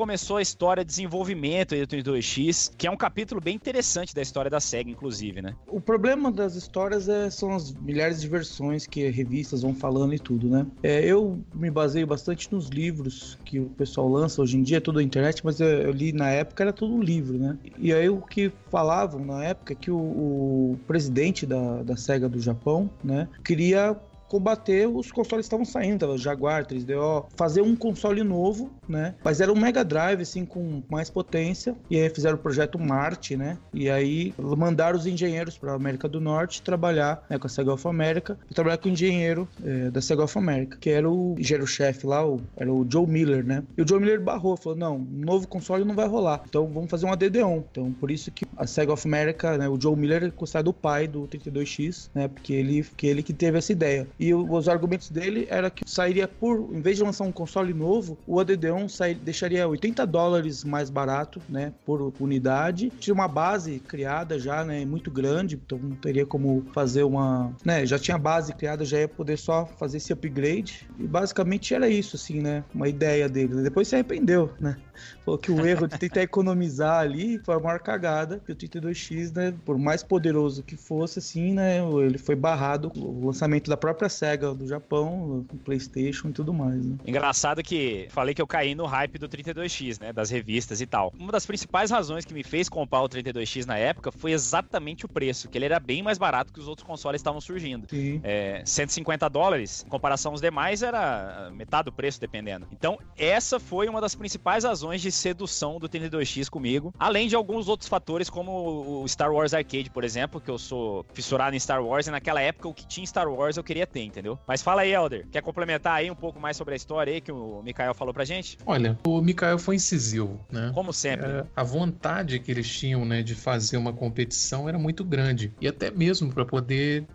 Começou 0.00 0.38
a 0.38 0.42
história 0.42 0.82
de 0.82 0.88
desenvolvimento 0.88 1.76
do 1.76 1.86
32X, 1.86 2.72
que 2.78 2.86
é 2.86 2.90
um 2.90 2.96
capítulo 2.96 3.38
bem 3.38 3.54
interessante 3.54 4.14
da 4.14 4.22
história 4.22 4.50
da 4.50 4.58
SEGA, 4.58 4.90
inclusive, 4.90 5.42
né? 5.42 5.54
O 5.66 5.78
problema 5.78 6.32
das 6.32 6.54
histórias 6.54 7.06
é, 7.06 7.28
são 7.28 7.54
as 7.54 7.74
milhares 7.74 8.22
de 8.22 8.26
versões 8.26 8.86
que 8.86 9.10
revistas 9.10 9.60
vão 9.60 9.74
falando 9.74 10.14
e 10.14 10.18
tudo, 10.18 10.48
né? 10.48 10.66
É, 10.82 11.04
eu 11.04 11.38
me 11.54 11.70
baseio 11.70 12.06
bastante 12.06 12.50
nos 12.50 12.70
livros 12.70 13.36
que 13.44 13.60
o 13.60 13.66
pessoal 13.66 14.08
lança 14.08 14.40
hoje 14.40 14.56
em 14.56 14.62
dia, 14.62 14.80
tudo 14.80 14.96
na 14.96 15.02
internet, 15.02 15.44
mas 15.44 15.60
eu, 15.60 15.68
eu 15.68 15.92
li 15.92 16.14
na 16.14 16.30
época, 16.30 16.64
era 16.64 16.72
tudo 16.72 17.02
livro, 17.02 17.36
né? 17.36 17.58
E 17.76 17.92
aí 17.92 18.08
o 18.08 18.22
que 18.22 18.50
falavam 18.70 19.22
na 19.22 19.44
época 19.44 19.74
é 19.74 19.76
que 19.76 19.90
o, 19.90 19.98
o 19.98 20.80
presidente 20.86 21.44
da, 21.44 21.82
da 21.82 21.94
SEGA 21.94 22.26
do 22.26 22.40
Japão, 22.40 22.88
né, 23.04 23.28
queria 23.44 23.94
combater 24.30 24.86
os 24.86 25.10
consoles 25.10 25.46
que 25.46 25.48
estavam 25.48 25.64
saindo, 25.64 26.06
o 26.06 26.16
Jaguar, 26.16 26.64
3DO, 26.64 27.26
fazer 27.36 27.62
um 27.62 27.74
console 27.74 28.22
novo, 28.22 28.70
né? 28.88 29.16
Mas 29.24 29.40
era 29.40 29.52
um 29.52 29.58
Mega 29.58 29.84
Drive, 29.84 30.22
assim, 30.22 30.46
com 30.46 30.82
mais 30.88 31.10
potência. 31.10 31.74
E 31.90 32.00
aí 32.00 32.08
fizeram 32.08 32.36
o 32.36 32.38
projeto 32.38 32.78
Marte, 32.78 33.36
né? 33.36 33.58
E 33.74 33.90
aí 33.90 34.32
mandaram 34.38 34.96
os 34.96 35.04
engenheiros 35.04 35.58
para 35.58 35.74
América 35.74 36.08
do 36.08 36.20
Norte 36.20 36.62
trabalhar 36.62 37.24
né, 37.28 37.38
com 37.38 37.48
a 37.48 37.50
Sega 37.50 37.72
of 37.72 37.86
America, 37.88 38.38
e 38.48 38.54
trabalhar 38.54 38.78
com 38.78 38.88
o 38.88 38.92
engenheiro 38.92 39.48
é, 39.64 39.90
da 39.90 40.00
Sega 40.00 40.22
of 40.22 40.38
America, 40.38 40.78
que 40.80 40.90
era 40.90 41.10
o 41.10 41.34
engenheiro-chefe 41.36 42.06
lá, 42.06 42.24
o, 42.24 42.40
era 42.56 42.72
o 42.72 42.86
Joe 42.88 43.06
Miller, 43.08 43.44
né? 43.44 43.64
E 43.76 43.82
o 43.82 43.88
Joe 43.88 43.98
Miller 43.98 44.20
barrou, 44.20 44.56
falou: 44.56 44.78
não, 44.78 44.98
novo 44.98 45.48
console 45.48 45.84
não 45.84 45.96
vai 45.96 46.06
rolar. 46.06 46.42
Então 46.48 46.68
vamos 46.68 46.88
fazer 46.88 47.06
um 47.06 47.12
ADD-ON. 47.12 47.64
Então 47.72 47.92
por 47.92 48.12
isso 48.12 48.30
que 48.30 48.46
a 48.56 48.66
Sega 48.66 48.92
of 48.92 49.08
America, 49.08 49.58
né? 49.58 49.68
O 49.68 49.80
Joe 49.80 49.96
Miller 49.96 50.22
é 50.22 50.30
considerado 50.30 50.68
o 50.68 50.72
pai 50.72 51.08
do 51.08 51.26
32X, 51.26 52.10
né? 52.14 52.28
Porque 52.28 52.52
ele 52.52 52.86
que 52.96 53.08
ele 53.08 53.24
que 53.24 53.32
teve 53.32 53.58
essa 53.58 53.72
ideia. 53.72 54.06
E 54.20 54.34
os 54.34 54.68
argumentos 54.68 55.10
dele 55.10 55.46
era 55.48 55.70
que 55.70 55.82
sairia 55.86 56.28
por, 56.28 56.68
em 56.74 56.82
vez 56.82 56.98
de 56.98 57.02
lançar 57.02 57.24
um 57.24 57.32
console 57.32 57.72
novo, 57.72 58.18
o 58.26 58.38
ADD-ON 58.38 58.86
deixaria 59.22 59.66
80 59.66 60.06
dólares 60.06 60.62
mais 60.62 60.90
barato, 60.90 61.40
né, 61.48 61.72
por 61.86 62.12
unidade. 62.20 62.92
Tinha 63.00 63.14
uma 63.14 63.26
base 63.26 63.80
criada 63.80 64.38
já, 64.38 64.62
né, 64.62 64.84
muito 64.84 65.10
grande, 65.10 65.54
então 65.54 65.78
não 65.78 65.96
teria 65.96 66.26
como 66.26 66.66
fazer 66.74 67.02
uma, 67.02 67.50
né, 67.64 67.86
já 67.86 67.98
tinha 67.98 68.18
base 68.18 68.52
criada, 68.52 68.84
já 68.84 69.00
ia 69.00 69.08
poder 69.08 69.38
só 69.38 69.64
fazer 69.64 69.96
esse 69.96 70.12
upgrade. 70.12 70.86
E 70.98 71.06
basicamente 71.06 71.74
era 71.74 71.88
isso, 71.88 72.16
assim, 72.16 72.42
né, 72.42 72.62
uma 72.74 72.88
ideia 72.88 73.26
dele. 73.26 73.62
Depois 73.62 73.88
se 73.88 73.94
arrependeu, 73.94 74.52
né? 74.60 74.76
Falou 75.24 75.38
que 75.38 75.50
o 75.50 75.66
erro 75.66 75.86
de 75.86 75.98
tentar 75.98 76.22
economizar 76.22 77.00
ali 77.00 77.38
foi 77.38 77.54
a 77.54 77.60
maior 77.60 77.80
cagada, 77.80 78.40
que 78.44 78.52
o 78.52 78.56
32X, 78.56 79.34
né, 79.34 79.54
por 79.64 79.78
mais 79.78 80.02
poderoso 80.02 80.62
que 80.62 80.76
fosse, 80.76 81.18
assim, 81.18 81.52
né, 81.52 81.78
ele 82.04 82.18
foi 82.18 82.34
barrado 82.34 82.90
o 82.96 83.26
lançamento 83.26 83.68
da 83.68 83.76
própria 83.76 84.08
Sega 84.08 84.54
do 84.54 84.66
Japão, 84.66 85.44
o 85.50 85.56
PlayStation 85.58 86.28
e 86.28 86.32
tudo 86.32 86.52
mais. 86.52 86.84
Né? 86.84 86.96
Engraçado 87.06 87.62
que 87.62 88.08
falei 88.10 88.34
que 88.34 88.42
eu 88.42 88.46
caí 88.46 88.74
no 88.74 88.86
hype 88.86 89.18
do 89.18 89.28
32X, 89.28 90.00
né? 90.00 90.12
Das 90.12 90.30
revistas 90.30 90.80
e 90.80 90.86
tal. 90.86 91.12
Uma 91.18 91.32
das 91.32 91.46
principais 91.46 91.90
razões 91.90 92.24
que 92.24 92.34
me 92.34 92.42
fez 92.42 92.68
comprar 92.68 93.02
o 93.02 93.08
32X 93.08 93.66
na 93.66 93.76
época 93.76 94.10
foi 94.12 94.32
exatamente 94.32 95.04
o 95.04 95.08
preço, 95.08 95.48
que 95.48 95.58
ele 95.58 95.64
era 95.64 95.78
bem 95.78 96.02
mais 96.02 96.18
barato 96.18 96.52
que 96.52 96.60
os 96.60 96.68
outros 96.68 96.86
consoles 96.86 97.20
estavam 97.20 97.40
surgindo. 97.40 97.86
Sim. 97.88 98.20
É, 98.22 98.62
150 98.64 99.28
dólares, 99.28 99.84
em 99.86 99.90
comparação 99.90 100.32
aos 100.32 100.40
demais, 100.40 100.82
era 100.82 101.50
metade 101.54 101.86
do 101.86 101.92
preço, 101.92 102.20
dependendo. 102.20 102.66
Então, 102.72 102.98
essa 103.16 103.58
foi 103.58 103.88
uma 103.88 104.00
das 104.00 104.14
principais 104.14 104.64
razões 104.64 105.00
de 105.00 105.09
sedução 105.10 105.78
do 105.78 105.88
32X 105.88 106.48
comigo, 106.48 106.94
além 106.98 107.28
de 107.28 107.34
alguns 107.34 107.68
outros 107.68 107.88
fatores, 107.88 108.28
como 108.30 109.02
o 109.02 109.08
Star 109.08 109.32
Wars 109.32 109.54
Arcade, 109.54 109.90
por 109.90 110.04
exemplo, 110.04 110.40
que 110.40 110.50
eu 110.50 110.58
sou 110.58 111.04
fissurado 111.12 111.54
em 111.54 111.58
Star 111.58 111.84
Wars, 111.84 112.06
e 112.06 112.10
naquela 112.10 112.40
época 112.40 112.68
o 112.68 112.74
que 112.74 112.86
tinha 112.86 113.06
Star 113.06 113.28
Wars 113.28 113.56
eu 113.56 113.64
queria 113.64 113.86
ter, 113.86 114.02
entendeu? 114.02 114.38
Mas 114.46 114.62
fala 114.62 114.82
aí, 114.82 114.92
Elder, 114.92 115.26
quer 115.30 115.42
complementar 115.42 115.94
aí 115.94 116.10
um 116.10 116.14
pouco 116.14 116.40
mais 116.40 116.56
sobre 116.56 116.74
a 116.74 116.76
história 116.76 117.12
aí 117.12 117.20
que 117.20 117.32
o 117.32 117.62
Mikael 117.62 117.94
falou 117.94 118.12
pra 118.12 118.24
gente? 118.24 118.58
Olha, 118.66 118.98
o 119.06 119.20
Mikael 119.20 119.58
foi 119.58 119.76
incisivo, 119.76 120.40
né? 120.50 120.70
Como 120.74 120.92
sempre. 120.92 121.26
É, 121.26 121.46
a 121.54 121.62
vontade 121.62 122.38
que 122.38 122.50
eles 122.50 122.68
tinham, 122.68 123.04
né, 123.04 123.22
de 123.22 123.34
fazer 123.34 123.76
uma 123.76 123.92
competição 123.92 124.68
era 124.68 124.78
muito 124.78 125.04
grande. 125.04 125.52
E 125.60 125.68
até 125.68 125.90
mesmo 125.90 126.32
para 126.32 126.44
poder 126.44 127.06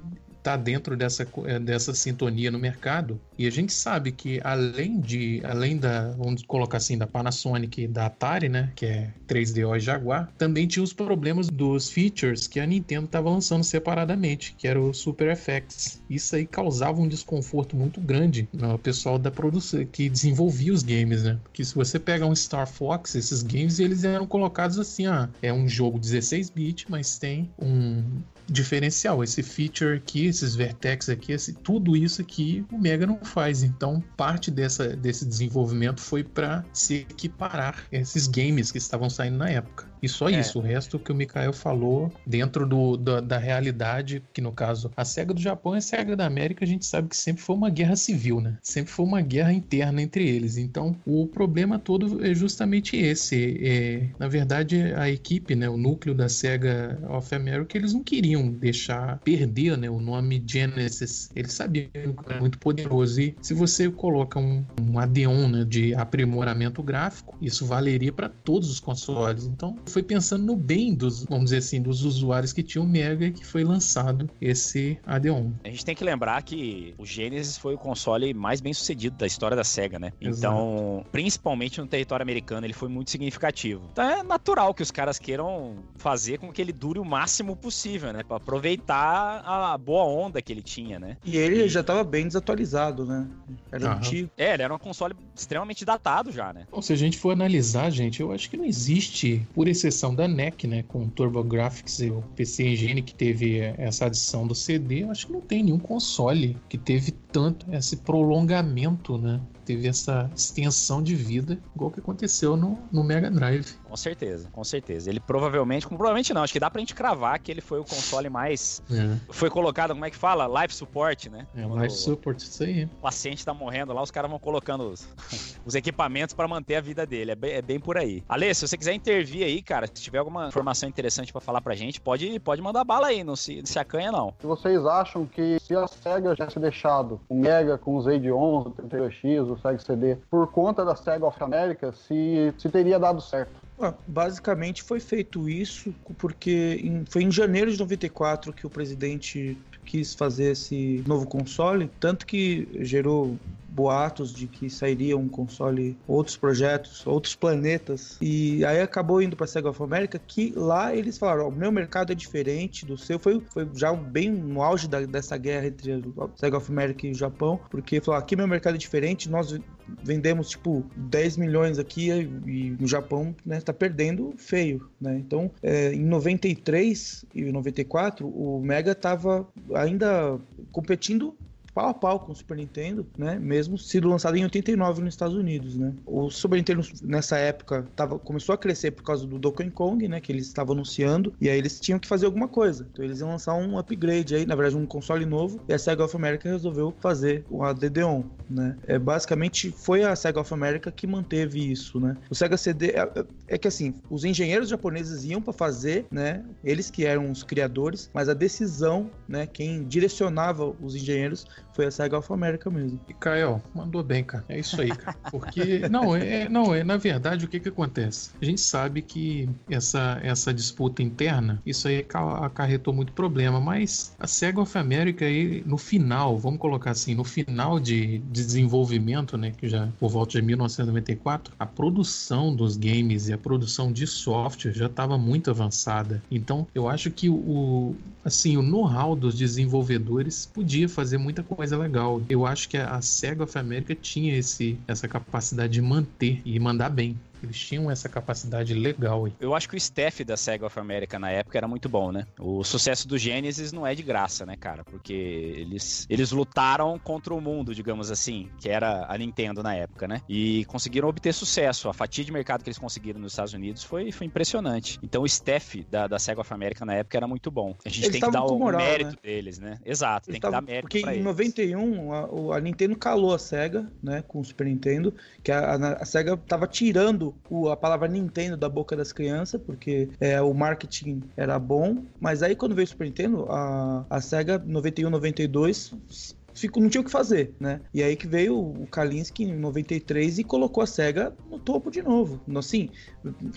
está 0.46 0.56
dentro 0.56 0.96
dessa, 0.96 1.28
eh, 1.46 1.60
dessa 1.60 1.94
sintonia 1.96 2.52
no 2.52 2.60
mercado. 2.60 3.20
E 3.38 3.48
a 3.48 3.50
gente 3.50 3.74
sabe 3.74 4.12
que 4.12 4.40
além 4.44 5.02
de, 5.02 5.42
além 5.44 5.78
da, 5.78 6.12
vamos 6.12 6.44
colocar 6.44 6.78
assim, 6.78 6.98
da 6.98 7.08
Panasonic 7.08 7.82
e 7.82 7.88
da 7.88 8.06
Atari, 8.06 8.48
né, 8.48 8.72
que 8.76 8.86
é 8.86 9.12
3DO 9.28 9.76
e 9.76 9.80
Jaguar, 9.80 10.32
também 10.38 10.68
tinha 10.68 10.84
os 10.84 10.94
problemas 10.94 11.50
dos 11.50 11.90
features 11.90 12.48
que 12.48 12.60
a 12.60 12.66
Nintendo 12.66 13.06
estava 13.06 13.30
lançando 13.30 13.64
separadamente, 13.64 14.54
que 14.56 14.68
era 14.68 14.80
o 14.80 14.94
Super 14.94 15.36
FX. 15.36 16.02
Isso 16.08 16.36
aí 16.36 16.46
causava 16.46 17.02
um 17.02 17.08
desconforto 17.08 17.76
muito 17.76 18.00
grande 18.00 18.48
no 18.54 18.78
pessoal 18.78 19.18
da 19.18 19.32
produção 19.32 19.84
que 19.92 20.08
desenvolvia 20.08 20.72
os 20.72 20.84
games, 20.84 21.24
né? 21.24 21.40
Porque 21.44 21.66
se 21.66 21.74
você 21.74 21.98
pega 21.98 22.26
um 22.26 22.36
Star 22.36 22.68
Fox, 22.68 23.16
esses 23.16 23.42
games 23.42 23.80
eles 23.80 24.04
eram 24.04 24.28
colocados 24.28 24.78
assim, 24.78 25.08
ah, 25.08 25.28
é 25.42 25.52
um 25.52 25.68
jogo 25.68 25.98
16 25.98 26.52
bit, 26.52 26.86
mas 26.90 27.18
tem 27.18 27.50
um 27.60 28.04
diferencial. 28.48 29.24
Esse 29.24 29.42
feature 29.44 29.98
aqui, 29.98 30.26
esses 30.26 30.56
vertex 30.56 31.10
aqui, 31.10 31.32
esse, 31.32 31.54
tudo 31.54 31.96
isso 31.96 32.22
aqui 32.22 32.66
o 32.72 32.78
Mega 32.78 33.06
não 33.06 33.20
faz. 33.24 33.64
Então, 33.64 34.04
parte 34.16 34.52
dessa, 34.52 34.96
desse 34.96 35.26
desenvolvimento 35.26 36.02
foi 36.02 36.24
para 36.24 36.64
se 36.74 36.96
equiparar 36.96 37.86
esses 37.92 38.28
games 38.28 38.72
que 38.72 38.78
estavam 38.78 39.10
saindo 39.10 39.38
na 39.38 39.50
época. 39.50 39.95
E 40.06 40.08
só 40.08 40.30
é. 40.30 40.40
isso, 40.40 40.60
o 40.60 40.62
resto 40.62 41.00
que 41.00 41.12
o 41.12 41.16
Mikael 41.16 41.52
falou, 41.52 42.14
dentro 42.28 42.68
do, 42.68 42.96
da, 42.96 43.20
da, 43.20 43.38
realidade, 43.40 44.22
que 44.32 44.40
no 44.40 44.52
caso, 44.52 44.92
a 44.96 45.04
SEGA 45.04 45.34
do 45.34 45.42
Japão 45.42 45.74
e 45.74 45.80
a 45.80 45.82
SEGA 45.82 46.16
da 46.16 46.28
América, 46.28 46.64
a 46.64 46.68
gente 46.68 46.86
sabe 46.86 47.08
que 47.08 47.18
sempre 47.18 47.42
foi 47.42 47.56
uma 47.56 47.72
guerra 47.72 47.96
civil, 47.96 48.40
né? 48.40 48.56
Sempre 48.62 48.92
foi 48.92 49.04
uma 49.04 49.20
guerra 49.20 49.52
interna 49.52 50.04
entre 50.04 50.30
eles. 50.30 50.58
Então, 50.58 50.96
o 51.08 51.26
problema 51.26 51.80
todo 51.80 52.24
é 52.24 52.36
justamente 52.36 52.96
esse. 52.96 53.58
É, 53.64 54.10
na 54.20 54.28
verdade, 54.28 54.94
a 54.96 55.10
equipe, 55.10 55.56
né, 55.56 55.68
o 55.68 55.76
núcleo 55.76 56.14
da 56.14 56.30
SEGA 56.30 57.00
of 57.10 57.34
America, 57.34 57.76
eles 57.76 57.92
não 57.92 58.04
queriam 58.04 58.48
deixar 58.48 59.18
perder 59.24 59.76
né, 59.76 59.90
o 59.90 60.00
nome 60.00 60.44
Genesis. 60.46 61.32
Eles 61.36 61.54
sabiam 61.54 61.90
que 61.90 62.30
era 62.30 62.40
muito 62.40 62.60
poderoso. 62.60 63.22
E 63.22 63.36
se 63.42 63.56
você 63.56 63.90
coloca 63.90 64.40
um, 64.40 64.64
um 64.80 65.00
add-on 65.00 65.48
né, 65.48 65.66
de 65.66 65.96
aprimoramento 65.96 66.84
gráfico, 66.84 67.36
isso 67.42 67.66
valeria 67.66 68.14
para 68.14 68.30
todos 68.30 68.70
os 68.70 68.80
consoles. 68.80 69.46
Então, 69.46 69.76
foi 69.96 70.04
pensando 70.04 70.44
no 70.44 70.58
bem 70.58 70.94
dos, 70.94 71.24
vamos 71.24 71.46
dizer 71.46 71.58
assim, 71.58 71.82
dos 71.82 72.04
usuários 72.04 72.52
que 72.52 72.62
tinham 72.62 72.86
Mega 72.86 73.32
que 73.32 73.46
foi 73.46 73.64
lançado 73.64 74.30
esse 74.42 75.00
AD1. 75.08 75.54
A 75.64 75.70
gente 75.70 75.86
tem 75.86 75.96
que 75.96 76.04
lembrar 76.04 76.44
que 76.44 76.94
o 76.98 77.06
Genesis 77.06 77.58
foi 77.58 77.76
o 77.76 77.78
console 77.78 78.34
mais 78.34 78.60
bem 78.60 78.74
sucedido 78.74 79.16
da 79.16 79.26
história 79.26 79.56
da 79.56 79.64
SEGA, 79.64 79.98
né? 79.98 80.12
Então, 80.20 80.96
Exato. 80.96 81.10
principalmente 81.14 81.80
no 81.80 81.88
território 81.88 82.24
americano, 82.24 82.68
ele 82.68 82.74
foi 82.74 82.90
muito 82.90 83.10
significativo. 83.10 83.88
Então 83.94 84.04
é 84.04 84.22
natural 84.22 84.74
que 84.74 84.84
os 84.84 84.92
caras 84.92 85.18
queiram 85.18 85.78
fazer 85.96 86.40
com 86.40 86.52
que 86.52 86.62
ele 86.62 86.74
dure 86.74 87.00
o 87.00 87.06
máximo 87.06 87.56
possível, 87.56 88.12
né? 88.12 88.22
Pra 88.22 88.36
aproveitar 88.36 89.44
a 89.46 89.78
boa 89.78 90.04
onda 90.04 90.42
que 90.42 90.52
ele 90.52 90.62
tinha, 90.62 91.00
né? 91.00 91.16
E 91.24 91.38
ele 91.38 91.64
e... 91.64 91.70
já 91.70 91.82
tava 91.82 92.04
bem 92.04 92.28
desatualizado, 92.28 93.06
né? 93.06 93.26
Era 93.72 93.92
uhum. 93.92 93.94
antigo. 93.94 94.30
É, 94.38 94.56
ele 94.56 94.64
era 94.64 94.76
um 94.76 94.78
console 94.78 95.16
extremamente 95.34 95.86
datado 95.86 96.34
já, 96.34 96.52
né? 96.52 96.68
Bom, 96.70 96.82
se 96.82 96.92
a 96.92 96.98
gente 96.98 97.18
for 97.18 97.32
analisar, 97.32 97.90
gente, 97.90 98.20
eu 98.20 98.34
acho 98.34 98.50
que 98.50 98.58
não 98.58 98.66
existe, 98.66 99.48
por 99.54 99.70
exceção 99.76 100.16
da 100.16 100.28
NEC, 100.28 100.68
né? 100.68 100.84
Com 100.84 101.04
o 101.04 101.10
TurboGrafx 101.10 102.00
e 102.00 102.10
o 102.10 102.22
PC 102.36 102.68
Engine 102.68 103.02
que 103.02 103.14
teve 103.14 103.60
essa 103.78 104.06
adição 104.06 104.48
do 104.48 104.56
CD, 104.56 105.04
acho 105.04 105.28
que 105.28 105.34
não 105.34 105.42
tem 105.42 105.64
nenhum 105.64 105.80
console 105.80 106.58
que 106.68 106.78
teve 106.78 107.12
tanto 107.12 107.66
esse 107.74 107.98
prolongamento, 107.98 109.18
né? 109.18 109.40
Teve 109.66 109.88
essa 109.88 110.30
extensão 110.36 111.02
de 111.02 111.16
vida, 111.16 111.60
igual 111.76 111.90
que 111.90 112.00
aconteceu 112.00 112.56
no, 112.56 112.78
no 112.92 113.04
Mega 113.04 113.32
Drive. 113.32 113.66
Com 113.84 113.96
certeza, 113.98 114.50
com 114.52 114.64
certeza. 114.64 115.10
Ele 115.10 115.20
provavelmente, 115.20 115.88
com 115.88 115.96
provavelmente 115.96 116.34
não, 116.34 116.44
acho 116.44 116.54
que 116.54 116.60
dá 116.60 116.70
pra 116.70 116.80
gente 116.80 116.94
cravar 116.94 117.40
que 117.40 117.52
ele 117.52 117.62
foi 117.62 117.80
o 117.80 117.84
console 117.84 118.30
mais. 118.30 118.82
É. 118.92 119.18
Foi 119.30 119.50
colocado, 119.50 119.90
como 119.92 120.06
é 120.06 120.10
que 120.10 120.18
fala? 120.18 120.62
Life 120.62 120.76
support, 120.76 121.28
né? 121.30 121.48
É, 121.56 121.64
Quando 121.64 121.82
life 121.82 121.96
support, 121.96 122.38
isso 122.38 122.64
aí. 122.64 122.86
O 122.86 123.02
paciente 123.02 123.44
tá 123.44 123.54
morrendo 123.54 123.94
lá, 123.94 124.02
os 124.02 124.12
caras 124.12 124.30
vão 124.30 124.40
colocando 124.40 124.90
os, 124.92 125.08
os 125.66 125.76
equipamentos 125.76 126.36
para 126.36 126.48
manter 126.48 126.76
a 126.76 126.82
vida 126.82 127.06
dele. 127.06 127.32
É 127.32 127.36
bem, 127.36 127.52
é 127.54 127.62
bem 127.62 127.80
por 127.80 127.98
aí. 127.98 128.24
Ale, 128.28 128.54
se 128.54 128.68
você 128.68 128.78
quiser 128.78 128.94
intervir 128.94 129.46
aí, 129.46 129.62
cara, 129.62 129.88
se 129.88 129.94
tiver 129.94 130.20
alguma 130.20 130.48
informação 130.48 130.88
interessante 130.88 131.32
para 131.32 131.42
falar 131.42 131.62
pra 131.62 131.74
gente, 131.76 132.00
pode, 132.00 132.40
pode 132.40 132.62
mandar 132.62 132.84
bala 132.84 133.08
aí, 133.08 133.24
não 133.24 133.36
se, 133.36 133.62
se 133.66 133.80
acanha 133.80 134.12
não. 134.12 134.34
Se 134.40 134.46
vocês 134.46 134.86
acham 134.86 135.26
que 135.26 135.58
se 135.60 135.76
a 135.76 135.88
SEGA 135.88 136.36
tivesse 136.36 136.60
deixado 136.60 137.20
o 137.30 137.36
Mega 137.36 137.78
com 137.78 137.96
os 137.96 138.06
Raid 138.06 138.32
11, 138.32 138.68
o 138.68 138.72
32X, 138.72 139.52
o 139.52 139.55
Sega 139.58 139.80
CD, 139.80 140.18
por 140.30 140.48
conta 140.48 140.84
da 140.84 140.96
SEGA 140.96 141.26
of 141.26 141.44
America, 141.44 141.92
se, 141.92 142.54
se 142.58 142.70
teria 142.70 143.00
dado 143.00 143.22
certo. 143.22 143.66
Ah, 143.80 143.94
basicamente 144.08 144.82
foi 144.82 145.02
feito 145.02 145.50
isso 145.50 145.94
porque 146.18 146.80
em, 146.82 147.04
foi 147.10 147.24
em 147.24 147.32
janeiro 147.32 147.72
de 147.72 147.78
94 147.78 148.54
que 148.54 148.66
o 148.66 148.70
presidente 148.70 149.58
quis 149.86 150.16
fazer 150.16 150.52
esse 150.52 151.04
novo 151.06 151.28
console, 151.28 151.90
tanto 152.00 152.26
que 152.26 152.68
gerou 152.86 153.38
boatos 153.76 154.34
de 154.34 154.48
que 154.48 154.70
sairia 154.70 155.18
um 155.18 155.28
console, 155.28 155.98
outros 156.08 156.38
projetos, 156.38 157.06
outros 157.06 157.36
planetas. 157.36 158.18
E 158.22 158.64
aí 158.64 158.80
acabou 158.82 159.22
indo 159.22 159.36
para 159.36 159.46
Sega 159.46 159.70
of 159.70 159.84
America, 159.84 160.20
que 160.26 160.54
lá 160.56 160.96
eles 160.96 161.18
falaram: 161.18 161.50
o 161.50 161.52
meu 161.52 161.72
mercado 161.72 162.14
é 162.14 162.16
diferente 162.16 162.86
do 162.86 162.98
seu. 162.98 163.20
Foi, 163.20 163.42
foi 163.50 163.68
já 163.74 163.94
bem 163.94 164.32
no 164.32 164.62
auge 164.62 164.88
da, 164.88 165.02
dessa 165.02 165.38
guerra 165.38 165.68
entre 165.68 166.02
Sega 166.36 166.58
of 166.58 166.72
America 166.72 167.06
e 167.06 167.12
o 167.12 167.16
Japão, 167.16 167.60
porque 167.70 168.00
falou: 168.00 168.18
aqui 168.18 168.36
meu 168.36 168.48
mercado 168.48 168.76
é 168.76 168.78
diferente, 168.78 169.30
nós 169.30 169.60
vendemos 170.04 170.50
tipo 170.50 170.84
10 170.96 171.38
milhões 171.38 171.78
aqui 171.78 172.10
e 172.10 172.76
no 172.80 172.88
Japão 172.88 173.36
né, 173.46 173.60
tá 173.60 173.74
perdendo 173.74 174.34
feio, 174.38 174.90
né? 175.00 175.18
Então, 175.18 175.52
é, 175.62 175.94
em 175.94 176.06
93 176.06 177.26
e 177.34 177.52
94, 177.52 178.28
o 178.28 178.62
Mega 178.62 178.96
tava 178.96 179.48
ainda 179.74 180.40
competindo 180.72 181.36
pau 181.76 181.90
a 181.90 181.94
pau 181.94 182.22
com 182.22 182.32
o 182.32 182.36
Super 182.36 182.56
Nintendo, 182.56 183.06
né? 183.18 183.38
Mesmo 183.38 183.78
sido 183.78 184.08
lançado 184.08 184.38
em 184.38 184.44
89 184.44 185.02
nos 185.02 185.14
Estados 185.14 185.36
Unidos, 185.36 185.76
né? 185.76 185.94
O 186.06 186.30
Super 186.32 186.56
Nintendo 186.56 186.82
nessa 187.04 187.38
época 187.38 187.86
tava, 187.96 188.18
começou 188.18 188.56
a 188.56 188.58
crescer 188.58 188.92
por 188.92 189.04
causa 189.04 189.28
do 189.28 189.38
Donkey 189.38 189.70
Kong, 189.70 190.08
né? 190.08 190.22
Que 190.22 190.32
eles 190.32 190.48
estavam 190.48 190.74
anunciando 190.74 191.34
e 191.40 191.50
aí 191.50 191.58
eles 191.58 191.78
tinham 191.82 192.00
que 192.00 192.08
fazer 192.08 192.26
alguma 192.26 192.48
coisa. 192.48 192.88
Então 192.92 193.04
eles 193.04 193.20
iam 193.20 193.30
lançar 193.30 193.56
um 193.56 193.78
upgrade 193.78 194.34
aí, 194.34 194.46
na 194.46 194.56
verdade 194.56 194.78
um 194.78 194.86
console 194.86 195.26
novo 195.26 195.60
e 195.68 195.74
a 195.74 195.78
Sega 195.78 196.06
of 196.06 196.16
America 196.16 196.50
resolveu 196.50 196.94
fazer 197.02 197.44
o 197.50 197.62
ADD-ON, 197.62 198.24
né? 198.50 198.78
É, 198.88 198.98
basicamente 198.98 199.70
foi 199.70 200.04
a 200.04 200.16
Sega 200.16 200.40
of 200.40 200.54
America 200.54 200.90
que 200.90 201.06
manteve 201.06 201.72
isso, 201.72 202.00
né? 202.00 202.16
O 202.30 202.36
Sega 202.36 202.56
CD 202.56 202.92
é, 202.92 203.26
é 203.50 203.58
que 203.58 203.68
assim, 203.68 203.94
os 204.10 204.24
engenheiros 204.24 204.70
japoneses 204.70 205.26
iam 205.26 205.42
para 205.42 205.52
fazer, 205.52 206.06
né? 206.10 206.46
Eles 206.64 206.90
que 206.90 207.06
eram 207.06 207.30
os 207.30 207.44
criadores, 207.44 208.10
mas 208.14 208.30
a 208.30 208.34
decisão, 208.34 209.10
né? 209.28 209.46
Quem 209.46 209.84
direcionava 209.84 210.74
os 210.82 210.96
engenheiros 210.96 211.46
foi 211.76 211.86
a 211.86 211.92
Sega 211.92 212.18
of 212.18 212.32
America 212.32 212.70
mesmo. 212.70 213.00
E 213.08 213.14
Caio, 213.14 213.62
mandou 213.74 214.02
bem, 214.02 214.24
cara. 214.24 214.46
É 214.48 214.58
isso 214.58 214.80
aí, 214.82 214.90
cara. 214.90 215.18
Porque, 215.30 215.88
não, 215.90 216.16
é, 216.16 216.48
não, 216.48 216.74
é, 216.74 216.84
na 216.84 216.96
verdade, 216.96 217.46
o 217.46 217.48
que 217.48 217.60
que 217.60 217.70
acontece? 217.70 218.32
A 218.42 218.46
gente 218.46 218.62
sabe 218.62 219.02
que 219.02 219.50
essa, 219.70 220.20
essa 220.24 220.54
disputa 220.54 221.04
interna, 221.04 221.62
isso 221.66 221.88
aí 221.88 222.06
acarretou 222.42 222.94
muito 222.94 223.12
problema, 223.12 223.60
mas 223.60 224.16
a 224.18 224.26
Sega 224.26 224.62
of 224.62 224.78
America 224.78 225.26
aí, 225.26 225.62
no 225.66 225.78
final, 225.78 226.38
vamos 226.38 226.60
colocar 226.60 226.92
assim, 226.92 227.14
no 227.14 227.26
final 227.26 227.80
de, 227.80 228.20
de 228.20 228.46
desenvolvimento, 228.46 229.38
né, 229.38 229.52
que 229.52 229.68
já 229.68 229.90
por 230.00 230.10
volta 230.10 230.40
de 230.40 230.42
1994, 230.42 231.54
a 231.60 231.66
produção 231.66 232.56
dos 232.56 232.78
games 232.78 233.28
e 233.28 233.34
a 233.34 233.38
produção 233.38 233.92
de 233.92 234.08
software 234.08 234.72
já 234.72 234.86
estava 234.86 235.18
muito 235.18 235.50
avançada. 235.50 236.24
Então, 236.32 236.66
eu 236.74 236.88
acho 236.88 237.12
que 237.12 237.30
o, 237.30 237.96
assim, 238.24 238.56
o 238.56 238.62
know-how 238.62 239.16
dos 239.16 239.36
desenvolvedores 239.36 240.46
podia 240.46 240.88
fazer 240.88 241.18
muita 241.18 241.44
coisa 241.44 241.65
coisa 241.66 241.78
legal. 241.78 242.22
Eu 242.30 242.46
acho 242.46 242.70
que 242.70 242.78
a 242.78 243.02
Sega 243.02 243.44
of 243.44 243.58
America 243.58 243.96
tinha 243.96 244.38
esse, 244.38 244.78
essa 244.88 245.08
capacidade 245.08 245.74
de 245.74 245.82
manter 245.82 246.40
e 246.46 246.60
mandar 246.60 246.90
bem. 246.90 247.18
Eles 247.44 247.58
tinham 247.60 247.90
essa 247.90 248.10
capacidade 248.10 248.74
legal 248.74 249.26
aí. 249.26 249.34
Eu 249.40 249.54
acho 249.56 249.70
que 249.70 249.76
o 249.76 249.78
staff 249.78 250.24
da 250.24 250.38
Sega 250.38 250.66
of 250.66 250.80
America 250.80 251.18
na 251.20 251.32
época 251.32 251.58
era 251.58 251.68
muito 251.68 251.88
bom, 251.88 252.12
né? 252.12 252.26
O 252.40 252.64
sucesso 252.64 253.08
do 253.08 253.18
Genesis 253.18 253.72
não 253.72 253.86
é 253.86 253.94
de 253.94 254.04
graça, 254.04 254.46
né, 254.46 254.56
cara? 254.56 254.84
Porque 254.84 255.14
eles, 255.14 256.06
eles 256.10 256.32
lutaram 256.32 256.98
contra 257.00 257.34
o 257.34 257.42
mundo, 257.42 257.74
digamos 257.74 258.12
assim, 258.12 258.50
que 258.60 258.70
era 258.70 259.06
a 259.10 259.18
Nintendo 259.18 259.62
na 259.62 259.76
época, 259.76 260.08
né? 260.08 260.22
E 260.28 260.66
conseguiram 260.66 261.08
obter 261.08 261.34
sucesso. 261.34 261.90
A 261.90 261.94
fatia 261.94 262.24
de 262.24 262.32
mercado 262.32 262.64
que 262.64 262.70
eles 262.70 262.78
conseguiram 262.78 263.20
nos 263.20 263.34
Estados 263.34 263.54
Unidos 263.54 263.84
foi, 263.84 264.12
foi 264.12 264.28
impressionante. 264.28 265.00
Então 265.04 265.22
o 265.22 265.26
staff 265.26 265.86
da, 265.90 266.08
da 266.08 266.20
Sega 266.20 266.42
of 266.42 266.54
America 266.54 266.86
na 266.86 266.96
época 266.96 267.18
era 267.18 267.28
muito 267.28 267.52
bom. 267.52 267.76
A 267.86 267.90
gente 267.90 268.06
eles 268.06 268.12
tem 268.12 268.22
que 268.22 268.32
dar 268.32 268.44
o 268.44 268.58
moral, 268.58 268.82
mérito 268.82 269.12
né? 269.12 269.18
deles, 269.24 269.60
né? 269.60 269.80
Exato, 269.86 270.30
eles 270.30 270.40
tem 270.40 270.42
tavam, 270.42 270.62
que 270.62 270.66
dar 270.66 270.72
mérito 270.72 270.90
Porque 270.90 271.10
em 271.10 271.24
91 271.24 272.14
a, 272.14 272.58
a, 272.58 272.62
Nintendo 272.62 272.96
calou 272.96 273.34
a 273.34 273.40
Sega, 273.40 273.90
né, 274.02 274.24
com 274.28 274.40
o 274.40 274.46
Super 274.46 274.66
Nintendo, 274.66 275.14
que 275.44 275.52
a, 275.52 275.76
a, 275.76 275.94
a 275.94 276.06
Sega 276.06 276.36
tava 276.38 276.68
tirando 276.68 277.25
o, 277.50 277.70
a 277.70 277.78
palavra 277.78 278.08
Nintendo 278.08 278.58
da 278.58 278.68
boca 278.68 278.96
das 278.96 279.14
crianças, 279.14 279.62
porque 279.62 280.10
é, 280.20 280.42
o 280.42 280.54
marketing 280.54 281.22
era 281.38 281.58
bom. 281.58 282.04
Mas 282.20 282.44
aí 282.44 282.56
quando 282.56 282.76
veio 282.76 282.86
o 282.86 282.90
Super 282.90 283.06
Nintendo, 283.06 283.46
a, 283.50 284.06
a 284.10 284.22
SEGA 284.22 284.62
91, 284.66 285.10
92 285.10 286.35
ficou, 286.56 286.82
não 286.82 286.90
tinha 286.90 287.02
o 287.02 287.04
que 287.04 287.12
fazer, 287.12 287.54
né? 287.60 287.82
E 287.94 288.02
aí 288.02 288.16
que 288.16 288.28
veio 288.28 288.58
o 288.58 288.88
Kalinski 288.88 289.44
em 289.44 289.54
93 289.54 290.40
e 290.40 290.44
colocou 290.44 290.84
a 290.84 290.88
SEGA 290.88 291.34
no 291.50 291.60
topo 291.60 291.92
de 291.92 292.02
novo. 292.02 292.42
Assim, 292.56 292.90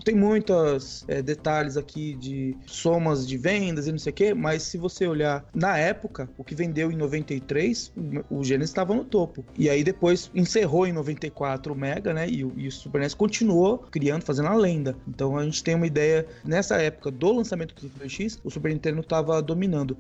tem 0.05 0.15
muitos 0.15 1.05
é, 1.09 1.23
detalhes 1.23 1.77
aqui 1.77 2.15
de 2.15 2.57
somas 2.67 3.27
de 3.27 3.37
vendas 3.37 3.87
e 3.87 3.93
não 3.93 3.99
sei 3.99 4.11
o 4.11 4.15
quê, 4.15 4.35
mas 4.35 4.63
se 4.63 4.77
você 4.77 5.07
olhar 5.07 5.45
na 5.55 5.79
época, 5.79 6.29
o 6.37 6.45
que 6.45 6.55
vendeu 6.55 6.91
em 6.91 6.97
93, 6.97 7.93
o 8.31 8.45
Genesis 8.45 8.71
estava 8.71 8.95
no 8.95 9.05
topo. 9.05 9.45
E 9.57 9.71
aí 9.71 9.85
depois 9.85 10.31
encerrou 10.35 10.87
em 10.87 10.93
94 10.93 11.73
o 11.73 11.77
Mega, 11.77 12.13
né? 12.13 12.29
E, 12.29 12.41
e 12.41 12.69
o 12.69 12.73
Super 12.73 13.01
NES 13.01 13.15
continuou 13.15 13.79
criando, 13.79 14.23
fazendo 14.23 14.49
a 14.49 14.55
lenda. 14.55 14.97
Então 15.07 15.37
a 15.37 15.45
gente 15.45 15.63
tem 15.63 15.75
uma 15.75 15.87
ideia, 15.87 16.27
nessa 16.45 16.77
época 16.77 17.11
do 17.11 17.33
lançamento 17.33 17.75
do 17.75 17.89
32X, 17.89 18.39
o 18.43 18.51
Super 18.51 18.73
Nintendo 18.73 19.01
estava 19.01 19.41
dominando. 19.41 19.97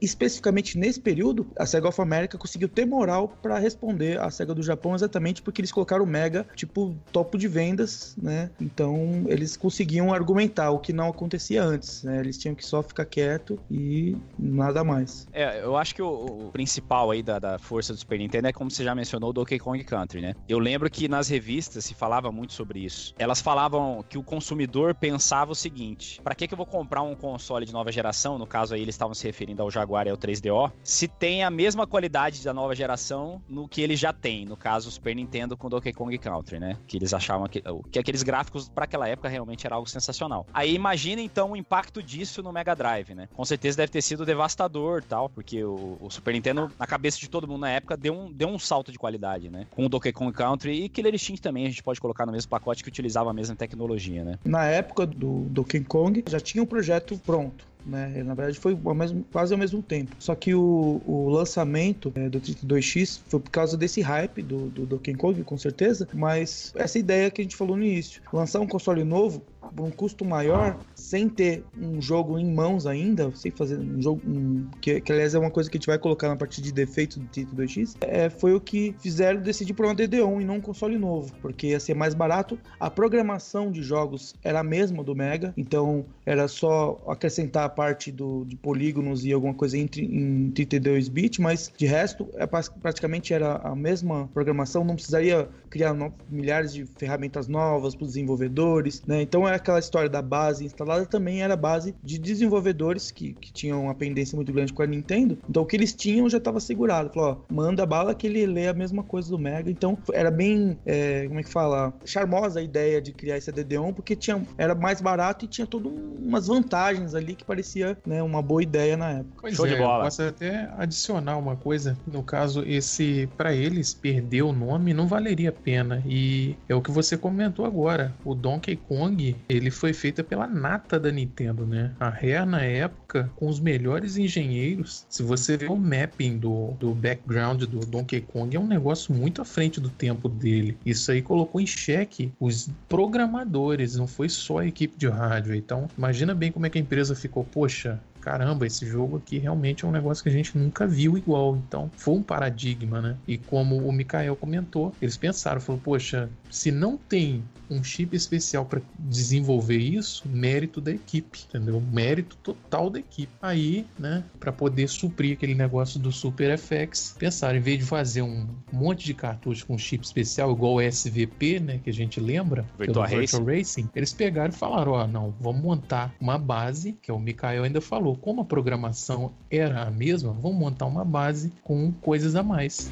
Especificamente 0.00 0.78
nesse 0.78 1.00
período, 1.00 1.46
a 1.56 1.66
Sega 1.66 1.88
of 1.88 2.00
America 2.00 2.38
conseguiu 2.40 2.68
ter 2.68 2.86
moral 2.86 3.28
para 3.42 3.58
responder 3.58 4.18
à 4.18 4.30
SEGA 4.30 4.54
do 4.54 4.62
Japão 4.62 4.94
exatamente 4.94 5.42
porque 5.42 5.60
eles 5.60 5.70
colocaram 5.70 6.04
o 6.04 6.06
Mega, 6.06 6.46
tipo, 6.56 6.96
topo 7.12 7.36
de 7.36 7.46
vendas, 7.46 8.16
né? 8.20 8.50
Então 8.60 9.24
eles 9.26 9.56
conseguiam 9.56 10.12
argumentar 10.12 10.70
o 10.70 10.78
que 10.78 10.92
não 10.92 11.08
acontecia 11.08 11.62
antes, 11.62 12.02
né? 12.02 12.18
Eles 12.18 12.38
tinham 12.38 12.54
que 12.54 12.64
só 12.64 12.82
ficar 12.82 13.04
quieto 13.04 13.58
e 13.70 14.16
nada 14.38 14.82
mais. 14.82 15.28
É, 15.32 15.62
eu 15.62 15.76
acho 15.76 15.94
que 15.94 16.02
o, 16.02 16.46
o 16.46 16.50
principal 16.52 17.10
aí 17.10 17.22
da, 17.22 17.38
da, 17.38 17.58
força 17.58 17.92
do 17.92 17.98
Super 17.98 18.18
Nintendo 18.18 18.48
é 18.48 18.52
como 18.52 18.70
você 18.70 18.82
já 18.82 18.94
mencionou, 18.94 19.30
o 19.30 19.32
Donkey 19.32 19.58
Kong 19.58 19.82
Country, 19.84 20.22
né? 20.22 20.34
Eu 20.48 20.58
lembro 20.58 20.90
que 20.90 21.08
nas 21.08 21.28
revistas 21.28 21.84
se 21.84 21.94
falava 21.94 22.32
muito 22.32 22.54
sobre 22.54 22.80
isso. 22.80 23.14
Elas 23.18 23.40
falavam 23.40 24.02
que 24.08 24.16
o 24.16 24.22
consumidor 24.22 24.94
pensava 24.94 25.52
o 25.52 25.54
seguinte: 25.54 26.20
para 26.22 26.34
que, 26.34 26.48
que 26.48 26.54
eu 26.54 26.58
vou 26.58 26.66
comprar 26.66 27.02
um 27.02 27.14
console 27.14 27.66
de 27.66 27.72
nova 27.72 27.92
geração? 27.92 28.38
No 28.38 28.46
caso 28.46 28.74
aí 28.74 28.80
eles 28.80 28.94
estavam 28.94 29.14
se 29.14 29.26
referindo 29.26 29.62
ao 29.62 29.70
Jaguar 29.70 30.06
e 30.06 30.10
ao 30.10 30.16
3DO, 30.16 30.72
se 30.82 31.06
tem 31.06 31.44
a 31.44 31.50
mesma 31.50 31.86
qualidade 31.86 32.29
da 32.38 32.54
nova 32.54 32.74
geração 32.74 33.42
no 33.48 33.66
que 33.66 33.82
ele 33.82 33.96
já 33.96 34.12
tem, 34.12 34.44
no 34.44 34.56
caso 34.56 34.88
o 34.88 34.92
Super 34.92 35.14
Nintendo 35.14 35.56
com 35.56 35.68
Donkey 35.68 35.92
Kong 35.92 36.16
Country, 36.18 36.60
né? 36.60 36.76
Que 36.86 36.96
eles 36.96 37.12
achavam 37.12 37.48
que, 37.48 37.62
que 37.90 37.98
aqueles 37.98 38.22
gráficos 38.22 38.68
para 38.68 38.84
aquela 38.84 39.08
época 39.08 39.28
realmente 39.28 39.66
era 39.66 39.74
algo 39.74 39.88
sensacional. 39.88 40.46
Aí 40.52 40.74
imagina 40.74 41.20
então 41.20 41.52
o 41.52 41.56
impacto 41.56 42.02
disso 42.02 42.42
no 42.42 42.52
Mega 42.52 42.74
Drive, 42.74 43.14
né? 43.14 43.28
Com 43.34 43.44
certeza 43.44 43.78
deve 43.78 43.92
ter 43.92 44.02
sido 44.02 44.24
devastador, 44.24 45.02
tal, 45.02 45.28
porque 45.28 45.64
o, 45.64 45.98
o 46.00 46.10
Super 46.10 46.34
Nintendo 46.34 46.70
na 46.78 46.86
cabeça 46.86 47.18
de 47.18 47.28
todo 47.28 47.48
mundo 47.48 47.60
na 47.60 47.70
época 47.70 47.96
deu 47.96 48.14
um, 48.14 48.32
deu 48.32 48.48
um 48.48 48.58
salto 48.58 48.92
de 48.92 48.98
qualidade, 48.98 49.50
né? 49.50 49.66
Com 49.70 49.86
o 49.86 49.88
Donkey 49.88 50.12
Kong 50.12 50.32
Country 50.32 50.84
e 50.84 50.88
Killer 50.88 51.14
Instinct 51.14 51.42
também 51.42 51.66
a 51.66 51.68
gente 51.68 51.82
pode 51.82 52.00
colocar 52.00 52.26
no 52.26 52.32
mesmo 52.32 52.50
pacote 52.50 52.82
que 52.82 52.88
utilizava 52.88 53.30
a 53.30 53.32
mesma 53.32 53.56
tecnologia, 53.56 54.24
né? 54.24 54.38
Na 54.44 54.64
época 54.64 55.06
do 55.06 55.46
Donkey 55.50 55.80
Kong 55.80 56.24
já 56.28 56.40
tinha 56.40 56.62
um 56.62 56.66
projeto 56.66 57.18
pronto 57.24 57.70
né? 57.84 58.22
Na 58.22 58.34
verdade 58.34 58.58
foi 58.58 58.78
ao 58.84 58.94
mesmo, 58.94 59.24
quase 59.32 59.52
ao 59.52 59.58
mesmo 59.58 59.82
tempo. 59.82 60.14
Só 60.18 60.34
que 60.34 60.54
o, 60.54 61.00
o 61.06 61.28
lançamento 61.28 62.12
é, 62.14 62.28
do 62.28 62.40
32X 62.40 63.20
foi 63.26 63.40
por 63.40 63.50
causa 63.50 63.76
desse 63.76 64.00
hype 64.00 64.42
do, 64.42 64.68
do 64.68 64.86
Donkey 64.86 65.14
Kong, 65.14 65.42
com 65.42 65.58
certeza, 65.58 66.08
mas 66.12 66.72
essa 66.76 66.98
ideia 66.98 67.30
que 67.30 67.40
a 67.40 67.44
gente 67.44 67.56
falou 67.56 67.76
no 67.76 67.84
início, 67.84 68.22
lançar 68.32 68.60
um 68.60 68.66
console 68.66 69.04
novo 69.04 69.42
por 69.74 69.84
um 69.84 69.90
custo 69.90 70.24
maior, 70.24 70.78
sem 70.94 71.28
ter 71.28 71.64
um 71.78 72.00
jogo 72.00 72.38
em 72.38 72.52
mãos 72.52 72.86
ainda, 72.86 73.30
sem 73.34 73.50
fazer 73.50 73.78
um 73.78 74.00
jogo. 74.00 74.20
Um, 74.26 74.66
que, 74.80 75.00
que, 75.00 75.12
aliás 75.12 75.34
é 75.34 75.38
uma 75.38 75.50
coisa 75.50 75.70
que 75.70 75.76
a 75.76 75.78
gente 75.78 75.86
vai 75.86 75.98
colocar 75.98 76.28
na 76.28 76.36
parte 76.36 76.60
de 76.60 76.72
defeitos 76.72 77.18
do 77.18 77.26
Tito 77.26 77.54
2X, 77.54 77.96
é, 78.00 78.30
foi 78.30 78.54
o 78.54 78.60
que 78.60 78.94
fizeram 78.98 79.40
decidir 79.40 79.74
por 79.74 79.86
uma 79.86 79.94
DD1 79.94 80.40
e 80.40 80.44
não 80.44 80.56
um 80.56 80.60
console 80.60 80.98
novo, 80.98 81.32
porque 81.40 81.68
ia 81.68 81.80
ser 81.80 81.94
mais 81.94 82.14
barato. 82.14 82.58
A 82.78 82.90
programação 82.90 83.70
de 83.70 83.82
jogos 83.82 84.34
era 84.42 84.60
a 84.60 84.64
mesma 84.64 85.04
do 85.04 85.14
Mega, 85.14 85.52
então 85.56 86.04
era 86.24 86.48
só 86.48 87.00
acrescentar 87.06 87.64
a 87.64 87.68
parte 87.68 88.10
do, 88.10 88.44
de 88.44 88.56
polígonos 88.56 89.24
e 89.24 89.32
alguma 89.32 89.54
coisa 89.54 89.76
em, 89.76 89.88
em 89.98 90.50
32 90.50 91.08
bits, 91.08 91.38
mas 91.38 91.72
de 91.76 91.86
resto 91.86 92.28
é, 92.34 92.46
praticamente 92.46 93.32
era 93.34 93.56
a 93.56 93.74
mesma 93.74 94.28
programação, 94.32 94.84
não 94.84 94.94
precisaria 94.94 95.48
criar 95.68 95.94
no, 95.94 96.12
milhares 96.28 96.72
de 96.72 96.84
ferramentas 96.84 97.48
novas 97.48 97.94
para 97.94 98.04
os 98.04 98.10
desenvolvedores, 98.10 99.02
né? 99.06 99.22
Então 99.22 99.48
é 99.52 99.56
aquela 99.56 99.78
história 99.78 100.08
da 100.08 100.22
base 100.22 100.64
instalada 100.64 101.06
também 101.06 101.42
era 101.42 101.56
base 101.56 101.94
de 102.02 102.18
desenvolvedores 102.18 103.10
que, 103.10 103.34
que 103.34 103.52
tinham 103.52 103.84
uma 103.84 103.94
pendência 103.94 104.36
muito 104.36 104.52
grande 104.52 104.72
com 104.72 104.82
a 104.82 104.86
Nintendo. 104.86 105.38
Então 105.48 105.62
o 105.62 105.66
que 105.66 105.76
eles 105.76 105.92
tinham 105.92 106.28
já 106.28 106.38
estava 106.38 106.60
segurado. 106.60 107.10
Falou, 107.12 107.44
ó, 107.48 107.54
manda 107.54 107.84
bala 107.84 108.14
que 108.14 108.26
ele 108.26 108.46
lê 108.46 108.68
a 108.68 108.74
mesma 108.74 109.02
coisa 109.02 109.30
do 109.30 109.38
Mega. 109.38 109.70
Então 109.70 109.98
era 110.12 110.30
bem, 110.30 110.78
é, 110.86 111.26
como 111.26 111.40
é 111.40 111.42
que 111.42 111.50
fala? 111.50 111.92
Charmosa 112.04 112.60
a 112.60 112.62
ideia 112.62 113.00
de 113.00 113.12
criar 113.12 113.36
esse 113.36 113.52
DD1, 113.52 113.94
porque 113.94 114.16
tinha, 114.16 114.42
era 114.56 114.74
mais 114.74 115.00
barato 115.00 115.44
e 115.44 115.48
tinha 115.48 115.66
todas 115.66 115.92
umas 115.92 116.46
vantagens 116.46 117.14
ali 117.14 117.34
que 117.34 117.44
parecia 117.44 117.96
né, 118.06 118.22
uma 118.22 118.42
boa 118.42 118.62
ideia 118.62 118.96
na 118.96 119.10
época. 119.10 119.38
Pois 119.40 119.54
Show 119.54 119.66
é, 119.66 119.70
de 119.70 119.76
bola. 119.76 120.04
Posso 120.04 120.22
até 120.22 120.70
adicionar 120.76 121.36
uma 121.36 121.56
coisa. 121.56 121.96
No 122.06 122.22
caso, 122.22 122.62
esse, 122.66 123.28
para 123.36 123.54
eles, 123.54 123.94
perder 123.94 124.42
o 124.42 124.52
nome 124.52 124.94
não 124.94 125.06
valeria 125.06 125.50
a 125.50 125.52
pena. 125.52 126.02
E 126.06 126.56
é 126.68 126.74
o 126.74 126.82
que 126.82 126.90
você 126.90 127.16
comentou 127.16 127.64
agora. 127.64 128.14
O 128.24 128.34
Donkey 128.34 128.76
Kong, 128.76 129.36
ele 129.48 129.70
foi 129.70 129.92
feito 129.92 130.22
pela 130.24 130.46
nata 130.46 130.98
da 130.98 131.10
Nintendo, 131.10 131.66
né? 131.66 131.92
A 131.98 132.08
Rare, 132.08 132.46
na 132.46 132.62
época, 132.62 133.30
com 133.36 133.48
os 133.48 133.60
melhores 133.60 134.16
engenheiros. 134.16 135.06
Se 135.08 135.22
você 135.22 135.56
vê 135.56 135.66
o 135.66 135.76
mapping 135.76 136.38
do, 136.38 136.72
do 136.78 136.94
background 136.94 137.62
do 137.64 137.80
Donkey 137.80 138.20
Kong, 138.20 138.56
é 138.56 138.60
um 138.60 138.66
negócio 138.66 139.14
muito 139.14 139.42
à 139.42 139.44
frente 139.44 139.80
do 139.80 139.88
tempo 139.88 140.28
dele. 140.28 140.76
Isso 140.84 141.10
aí 141.10 141.22
colocou 141.22 141.60
em 141.60 141.66
xeque 141.66 142.32
os 142.38 142.70
programadores, 142.88 143.96
não 143.96 144.06
foi 144.06 144.28
só 144.28 144.58
a 144.58 144.66
equipe 144.66 144.96
de 144.96 145.08
rádio. 145.08 145.54
Então, 145.54 145.88
imagina 145.96 146.34
bem 146.34 146.52
como 146.52 146.66
é 146.66 146.70
que 146.70 146.78
a 146.78 146.80
empresa 146.80 147.14
ficou, 147.14 147.44
poxa, 147.44 148.00
caramba, 148.20 148.66
esse 148.66 148.86
jogo 148.86 149.16
aqui 149.16 149.38
realmente 149.38 149.84
é 149.84 149.88
um 149.88 149.90
negócio 149.92 150.22
que 150.22 150.28
a 150.28 150.32
gente 150.32 150.56
nunca 150.56 150.86
viu 150.86 151.16
igual. 151.16 151.56
Então, 151.56 151.90
foi 151.96 152.14
um 152.14 152.22
paradigma, 152.22 153.00
né? 153.00 153.16
E 153.26 153.38
como 153.38 153.76
o 153.76 153.92
Mikael 153.92 154.36
comentou, 154.36 154.92
eles 155.00 155.16
pensaram, 155.16 155.60
falou, 155.60 155.80
poxa, 155.82 156.28
se 156.50 156.70
não 156.70 156.96
tem 156.96 157.42
um 157.70 157.82
chip 157.82 158.16
especial 158.16 158.64
para 158.64 158.82
desenvolver 158.98 159.78
isso, 159.78 160.28
mérito 160.28 160.80
da 160.80 160.90
equipe, 160.90 161.40
entendeu? 161.48 161.80
Mérito 161.80 162.36
total 162.42 162.90
da 162.90 162.98
equipe. 162.98 163.32
Aí, 163.40 163.86
né, 163.98 164.24
para 164.38 164.52
poder 164.52 164.88
suprir 164.88 165.34
aquele 165.34 165.54
negócio 165.54 166.00
do 166.00 166.10
Super 166.10 166.58
FX, 166.58 167.14
pensaram 167.18 167.58
em 167.58 167.60
vez 167.60 167.78
de 167.78 167.84
fazer 167.84 168.22
um 168.22 168.46
monte 168.72 169.04
de 169.04 169.14
cartuchos 169.14 169.62
com 169.62 169.78
chip 169.78 170.04
especial 170.04 170.50
igual 170.50 170.74
o 170.74 170.80
SVP, 170.80 171.60
né, 171.60 171.80
que 171.82 171.90
a 171.90 171.92
gente 171.92 172.20
lembra, 172.20 172.66
Virtual, 172.78 173.06
Virtual 173.06 173.44
Racing, 173.44 173.88
eles 173.94 174.12
pegaram 174.12 174.50
e 174.50 174.56
falaram, 174.56 174.92
ó, 174.92 175.04
oh, 175.04 175.06
não, 175.06 175.34
vamos 175.40 175.62
montar 175.62 176.12
uma 176.20 176.38
base, 176.38 176.92
que 177.00 177.10
é 177.10 177.14
o 177.14 177.18
Mikael 177.18 177.64
ainda 177.64 177.80
falou, 177.80 178.16
como 178.16 178.42
a 178.42 178.44
programação 178.44 179.32
era 179.50 179.82
a 179.82 179.90
mesma, 179.90 180.32
vamos 180.32 180.58
montar 180.58 180.86
uma 180.86 181.04
base 181.04 181.52
com 181.62 181.92
coisas 181.92 182.34
a 182.34 182.42
mais. 182.42 182.90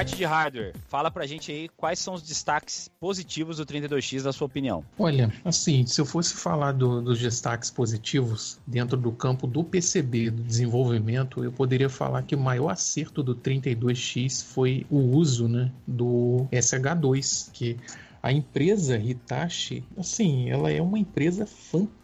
Parte 0.00 0.16
de 0.16 0.24
hardware, 0.24 0.72
fala 0.88 1.10
pra 1.10 1.26
gente 1.26 1.52
aí 1.52 1.68
quais 1.76 1.98
são 1.98 2.14
os 2.14 2.22
destaques 2.22 2.90
positivos 2.98 3.58
do 3.58 3.66
32X, 3.66 4.22
na 4.22 4.32
sua 4.32 4.46
opinião. 4.46 4.82
Olha, 4.98 5.30
assim, 5.44 5.84
se 5.84 6.00
eu 6.00 6.06
fosse 6.06 6.32
falar 6.32 6.72
do, 6.72 7.02
dos 7.02 7.20
destaques 7.20 7.70
positivos 7.70 8.58
dentro 8.66 8.96
do 8.96 9.12
campo 9.12 9.46
do 9.46 9.62
PCB, 9.62 10.30
do 10.30 10.42
desenvolvimento, 10.42 11.44
eu 11.44 11.52
poderia 11.52 11.90
falar 11.90 12.22
que 12.22 12.34
o 12.34 12.40
maior 12.40 12.70
acerto 12.70 13.22
do 13.22 13.34
32X 13.34 14.42
foi 14.42 14.86
o 14.88 14.96
uso 14.96 15.46
né, 15.46 15.70
do 15.86 16.46
SH2, 16.50 17.50
que 17.52 17.76
a 18.22 18.32
empresa 18.32 18.98
Hitachi, 18.98 19.82
assim, 19.98 20.50
ela 20.50 20.70
é 20.70 20.80
uma 20.80 20.98
empresa 20.98 21.46
fantástica. 21.46 21.99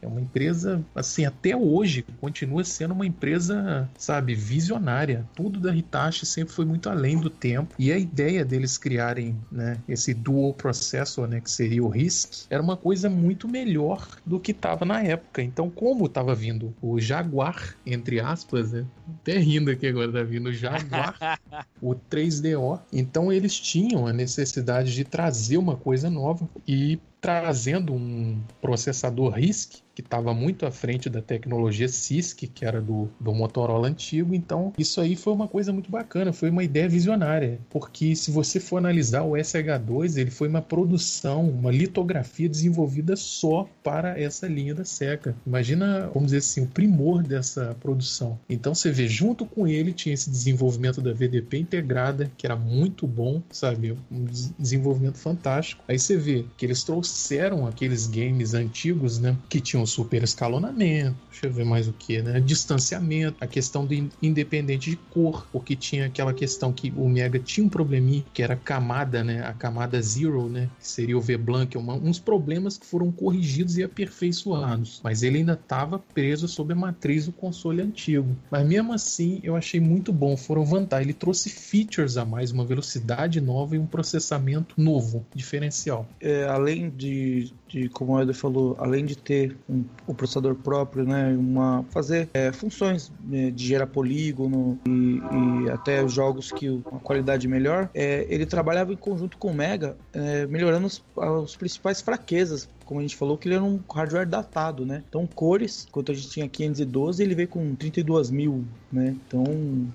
É 0.00 0.06
uma 0.06 0.20
empresa, 0.20 0.84
assim, 0.94 1.24
até 1.24 1.56
hoje 1.56 2.04
continua 2.20 2.64
sendo 2.64 2.94
uma 2.94 3.06
empresa, 3.06 3.88
sabe, 3.96 4.34
visionária. 4.34 5.26
Tudo 5.34 5.60
da 5.60 5.74
Hitachi 5.74 6.26
sempre 6.26 6.54
foi 6.54 6.64
muito 6.64 6.88
além 6.88 7.18
do 7.18 7.30
tempo. 7.30 7.74
E 7.78 7.92
a 7.92 7.98
ideia 7.98 8.44
deles 8.44 8.78
criarem, 8.78 9.36
né, 9.50 9.78
esse 9.88 10.14
dual 10.14 10.54
processor, 10.54 11.26
né, 11.26 11.40
que 11.40 11.50
seria 11.50 11.82
o 11.82 11.88
RISC, 11.88 12.46
era 12.50 12.62
uma 12.62 12.76
coisa 12.76 13.08
muito 13.10 13.48
melhor 13.48 14.06
do 14.24 14.40
que 14.40 14.52
estava 14.52 14.84
na 14.84 15.02
época. 15.02 15.42
Então, 15.42 15.70
como 15.70 16.06
estava 16.06 16.34
vindo 16.34 16.74
o 16.80 17.00
Jaguar, 17.00 17.76
entre 17.84 18.20
aspas, 18.20 18.72
né, 18.72 18.84
até 19.20 19.38
rindo 19.38 19.70
aqui 19.70 19.86
agora, 19.86 20.12
tá 20.12 20.22
vindo 20.22 20.48
o 20.48 20.52
Jaguar, 20.52 21.16
o 21.80 21.94
3DO, 21.94 22.80
então 22.92 23.32
eles 23.32 23.58
tinham 23.58 24.06
a 24.06 24.12
necessidade 24.12 24.94
de 24.94 25.04
trazer 25.04 25.32
trazer 25.32 25.56
uma 25.56 25.76
coisa 25.76 26.10
nova 26.10 26.48
e 26.66 26.98
trazendo 27.22 27.94
um 27.94 28.42
processador 28.60 29.32
RISC 29.34 29.80
que 29.94 30.00
estava 30.00 30.32
muito 30.32 30.66
à 30.66 30.70
frente 30.70 31.10
da 31.10 31.20
tecnologia 31.20 31.88
CISC, 31.88 32.46
que 32.46 32.64
era 32.64 32.80
do, 32.80 33.08
do 33.20 33.32
Motorola 33.32 33.88
antigo. 33.88 34.34
Então, 34.34 34.72
isso 34.78 35.00
aí 35.00 35.16
foi 35.16 35.32
uma 35.32 35.48
coisa 35.48 35.72
muito 35.72 35.90
bacana, 35.90 36.32
foi 36.32 36.50
uma 36.50 36.64
ideia 36.64 36.88
visionária. 36.88 37.58
Porque 37.70 38.16
se 38.16 38.30
você 38.30 38.58
for 38.58 38.78
analisar 38.78 39.22
o 39.22 39.32
SH2, 39.32 40.16
ele 40.16 40.30
foi 40.30 40.48
uma 40.48 40.62
produção, 40.62 41.48
uma 41.48 41.70
litografia 41.70 42.48
desenvolvida 42.48 43.16
só 43.16 43.68
para 43.82 44.18
essa 44.18 44.46
linha 44.46 44.74
da 44.74 44.84
Seca. 44.84 45.36
Imagina, 45.46 46.08
vamos 46.12 46.26
dizer 46.26 46.38
assim, 46.38 46.62
o 46.62 46.66
primor 46.66 47.22
dessa 47.22 47.76
produção. 47.80 48.38
Então, 48.48 48.74
você 48.74 48.90
vê, 48.90 49.06
junto 49.06 49.44
com 49.44 49.66
ele 49.66 49.92
tinha 49.92 50.14
esse 50.14 50.30
desenvolvimento 50.30 51.00
da 51.00 51.12
VDP 51.12 51.58
integrada, 51.58 52.30
que 52.36 52.46
era 52.46 52.56
muito 52.56 53.06
bom, 53.06 53.42
sabe? 53.50 53.96
Um 54.10 54.24
desenvolvimento 54.58 55.18
fantástico. 55.18 55.84
Aí 55.86 55.98
você 55.98 56.16
vê 56.16 56.44
que 56.56 56.64
eles 56.64 56.82
trouxeram 56.82 57.66
aqueles 57.66 58.06
games 58.06 58.54
antigos, 58.54 59.18
né? 59.18 59.36
Que 59.48 59.60
tinham 59.60 59.81
o 59.82 59.86
super 59.86 60.22
escalonamento, 60.22 61.16
deixa 61.30 61.46
eu 61.46 61.52
ver 61.52 61.64
mais 61.64 61.88
o 61.88 61.92
que, 61.92 62.22
né? 62.22 62.40
Distanciamento, 62.40 63.36
a 63.40 63.46
questão 63.46 63.84
do 63.84 63.94
independente 64.22 64.90
de 64.90 64.96
cor, 64.96 65.46
porque 65.52 65.76
tinha 65.76 66.06
aquela 66.06 66.32
questão 66.32 66.72
que 66.72 66.92
o 66.96 67.08
Mega 67.08 67.38
tinha 67.38 67.66
um 67.66 67.68
probleminha, 67.68 68.24
que 68.32 68.42
era 68.42 68.54
a 68.54 68.56
camada, 68.56 69.22
né? 69.22 69.44
A 69.44 69.52
camada 69.52 70.00
zero, 70.00 70.48
né? 70.48 70.68
Que 70.78 70.86
seria 70.86 71.16
o 71.16 71.20
V-Blank, 71.20 71.76
uma, 71.76 71.94
uns 71.94 72.18
problemas 72.18 72.78
que 72.78 72.86
foram 72.86 73.10
corrigidos 73.10 73.76
e 73.76 73.82
aperfeiçoados, 73.82 75.00
mas 75.02 75.22
ele 75.22 75.38
ainda 75.38 75.54
estava 75.54 75.98
preso 75.98 76.48
sob 76.48 76.72
a 76.72 76.76
matriz 76.76 77.26
do 77.26 77.32
console 77.32 77.82
antigo. 77.82 78.36
Mas 78.50 78.66
mesmo 78.66 78.92
assim, 78.92 79.40
eu 79.42 79.56
achei 79.56 79.80
muito 79.80 80.12
bom, 80.12 80.36
foram 80.36 80.64
vantagens. 80.64 81.06
Ele 81.06 81.14
trouxe 81.14 81.50
features 81.50 82.16
a 82.16 82.24
mais, 82.24 82.50
uma 82.52 82.64
velocidade 82.64 83.40
nova 83.40 83.76
e 83.76 83.78
um 83.78 83.86
processamento 83.86 84.74
novo, 84.76 85.24
diferencial. 85.34 86.08
É, 86.20 86.44
além 86.44 86.90
de, 86.90 87.52
de 87.68 87.88
como 87.88 88.12
o 88.12 88.20
Eder 88.20 88.34
falou, 88.34 88.76
além 88.78 89.04
de 89.04 89.16
ter 89.16 89.56
um, 89.72 89.84
o 90.06 90.14
processador 90.14 90.54
próprio, 90.54 91.04
né, 91.04 91.34
uma 91.36 91.84
fazer 91.90 92.28
é, 92.34 92.52
funções 92.52 93.10
né, 93.24 93.50
de 93.50 93.66
gerar 93.66 93.86
polígono 93.86 94.78
e, 94.86 95.20
e, 95.66 95.70
até 95.70 96.06
jogos 96.06 96.52
que 96.52 96.68
uma 96.68 97.00
qualidade 97.00 97.48
melhor, 97.48 97.88
é, 97.94 98.26
ele 98.28 98.44
trabalhava 98.44 98.92
em 98.92 98.96
conjunto 98.96 99.36
com 99.38 99.48
o 99.48 99.54
Mega, 99.54 99.96
é, 100.12 100.46
melhorando 100.46 100.86
os, 100.86 101.02
as 101.16 101.56
principais 101.56 102.00
fraquezas 102.00 102.68
como 102.92 103.00
a 103.00 103.02
gente 103.02 103.16
falou, 103.16 103.38
que 103.38 103.48
ele 103.48 103.54
era 103.54 103.64
um 103.64 103.80
hardware 103.90 104.28
datado, 104.28 104.84
né? 104.84 105.02
Então, 105.08 105.26
cores, 105.26 105.86
enquanto 105.88 106.12
a 106.12 106.14
gente 106.14 106.28
tinha 106.28 106.46
512, 106.46 107.22
ele 107.22 107.34
veio 107.34 107.48
com 107.48 107.74
32 107.74 108.30
mil, 108.30 108.64
né? 108.92 109.16
Então, 109.26 109.44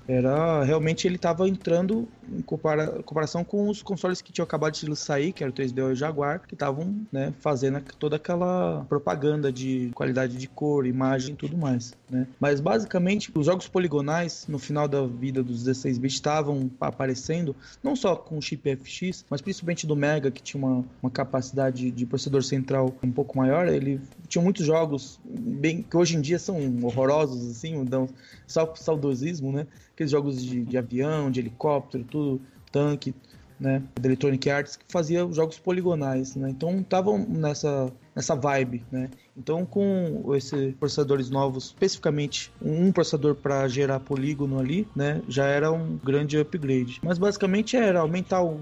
era 0.07 0.63
realmente 0.63 1.07
ele 1.07 1.17
estava 1.17 1.47
entrando 1.47 2.07
em 2.31 2.41
compara 2.41 2.87
comparação 3.03 3.43
com 3.43 3.69
os 3.69 3.81
consoles 3.81 4.21
que 4.21 4.31
tinham 4.31 4.43
acabado 4.43 4.73
de 4.73 4.95
sair, 4.95 5.31
que 5.31 5.43
era 5.43 5.51
o 5.51 5.53
3DO 5.53 5.89
e 5.89 5.91
o 5.93 5.95
Jaguar, 5.95 6.41
que 6.47 6.55
estavam 6.55 6.95
né, 7.11 7.33
fazendo 7.39 7.79
toda 7.99 8.15
aquela 8.15 8.85
propaganda 8.89 9.51
de 9.51 9.91
qualidade 9.93 10.37
de 10.37 10.47
cor, 10.47 10.85
imagem 10.85 11.33
e 11.33 11.37
tudo 11.37 11.57
mais. 11.57 11.93
Né? 12.09 12.27
Mas 12.39 12.59
basicamente, 12.59 13.31
os 13.33 13.45
jogos 13.45 13.67
poligonais 13.67 14.45
no 14.47 14.57
final 14.57 14.87
da 14.87 15.05
vida 15.05 15.43
dos 15.43 15.63
16 15.63 15.97
bits 15.97 16.15
estavam 16.15 16.69
aparecendo, 16.81 17.55
não 17.83 17.95
só 17.95 18.15
com 18.15 18.37
o 18.37 18.41
chip 18.41 18.75
FX, 18.75 19.25
mas 19.29 19.41
principalmente 19.41 19.85
do 19.85 19.95
Mega, 19.95 20.31
que 20.31 20.41
tinha 20.41 20.63
uma, 20.63 20.83
uma 21.01 21.11
capacidade 21.11 21.91
de 21.91 22.05
processador 22.05 22.43
central 22.43 22.86
um 23.03 23.11
pouco 23.11 23.37
maior. 23.37 23.67
Ele 23.67 23.99
tinha 24.27 24.43
muitos 24.43 24.65
jogos 24.65 25.19
bem 25.25 25.81
que 25.81 25.95
hoje 25.95 26.15
em 26.15 26.21
dia 26.21 26.39
são 26.39 26.57
horrorosos, 26.83 27.49
assim, 27.51 27.83
dão 27.85 28.09
só 28.45 28.73
saudosismo, 28.75 29.51
né? 29.51 29.67
Aqueles 29.93 30.11
jogos 30.11 30.43
de, 30.43 30.63
de 30.63 30.77
avião, 30.77 31.31
de 31.31 31.39
helicóptero, 31.39 32.03
tudo, 32.03 32.41
tanque, 32.71 33.13
né? 33.59 33.83
Da 33.95 34.07
Electronic 34.07 34.49
Arts, 34.49 34.75
que 34.75 34.85
fazia 34.87 35.27
jogos 35.31 35.57
poligonais, 35.57 36.35
né? 36.35 36.49
Então 36.49 36.79
estavam 36.79 37.17
nessa, 37.19 37.91
nessa 38.15 38.35
vibe, 38.35 38.83
né? 38.91 39.09
Então, 39.37 39.65
com 39.65 40.33
esses 40.35 40.73
processadores 40.75 41.29
novos, 41.29 41.65
especificamente 41.65 42.51
um 42.61 42.91
processador 42.91 43.35
para 43.35 43.67
gerar 43.67 43.99
polígono 43.99 44.59
ali, 44.59 44.87
né, 44.95 45.21
já 45.27 45.45
era 45.45 45.71
um 45.71 45.97
grande 45.97 46.37
upgrade. 46.37 46.99
Mas 47.03 47.17
basicamente 47.17 47.75
era 47.75 47.99
aumentar 47.99 48.41
a 48.41 48.53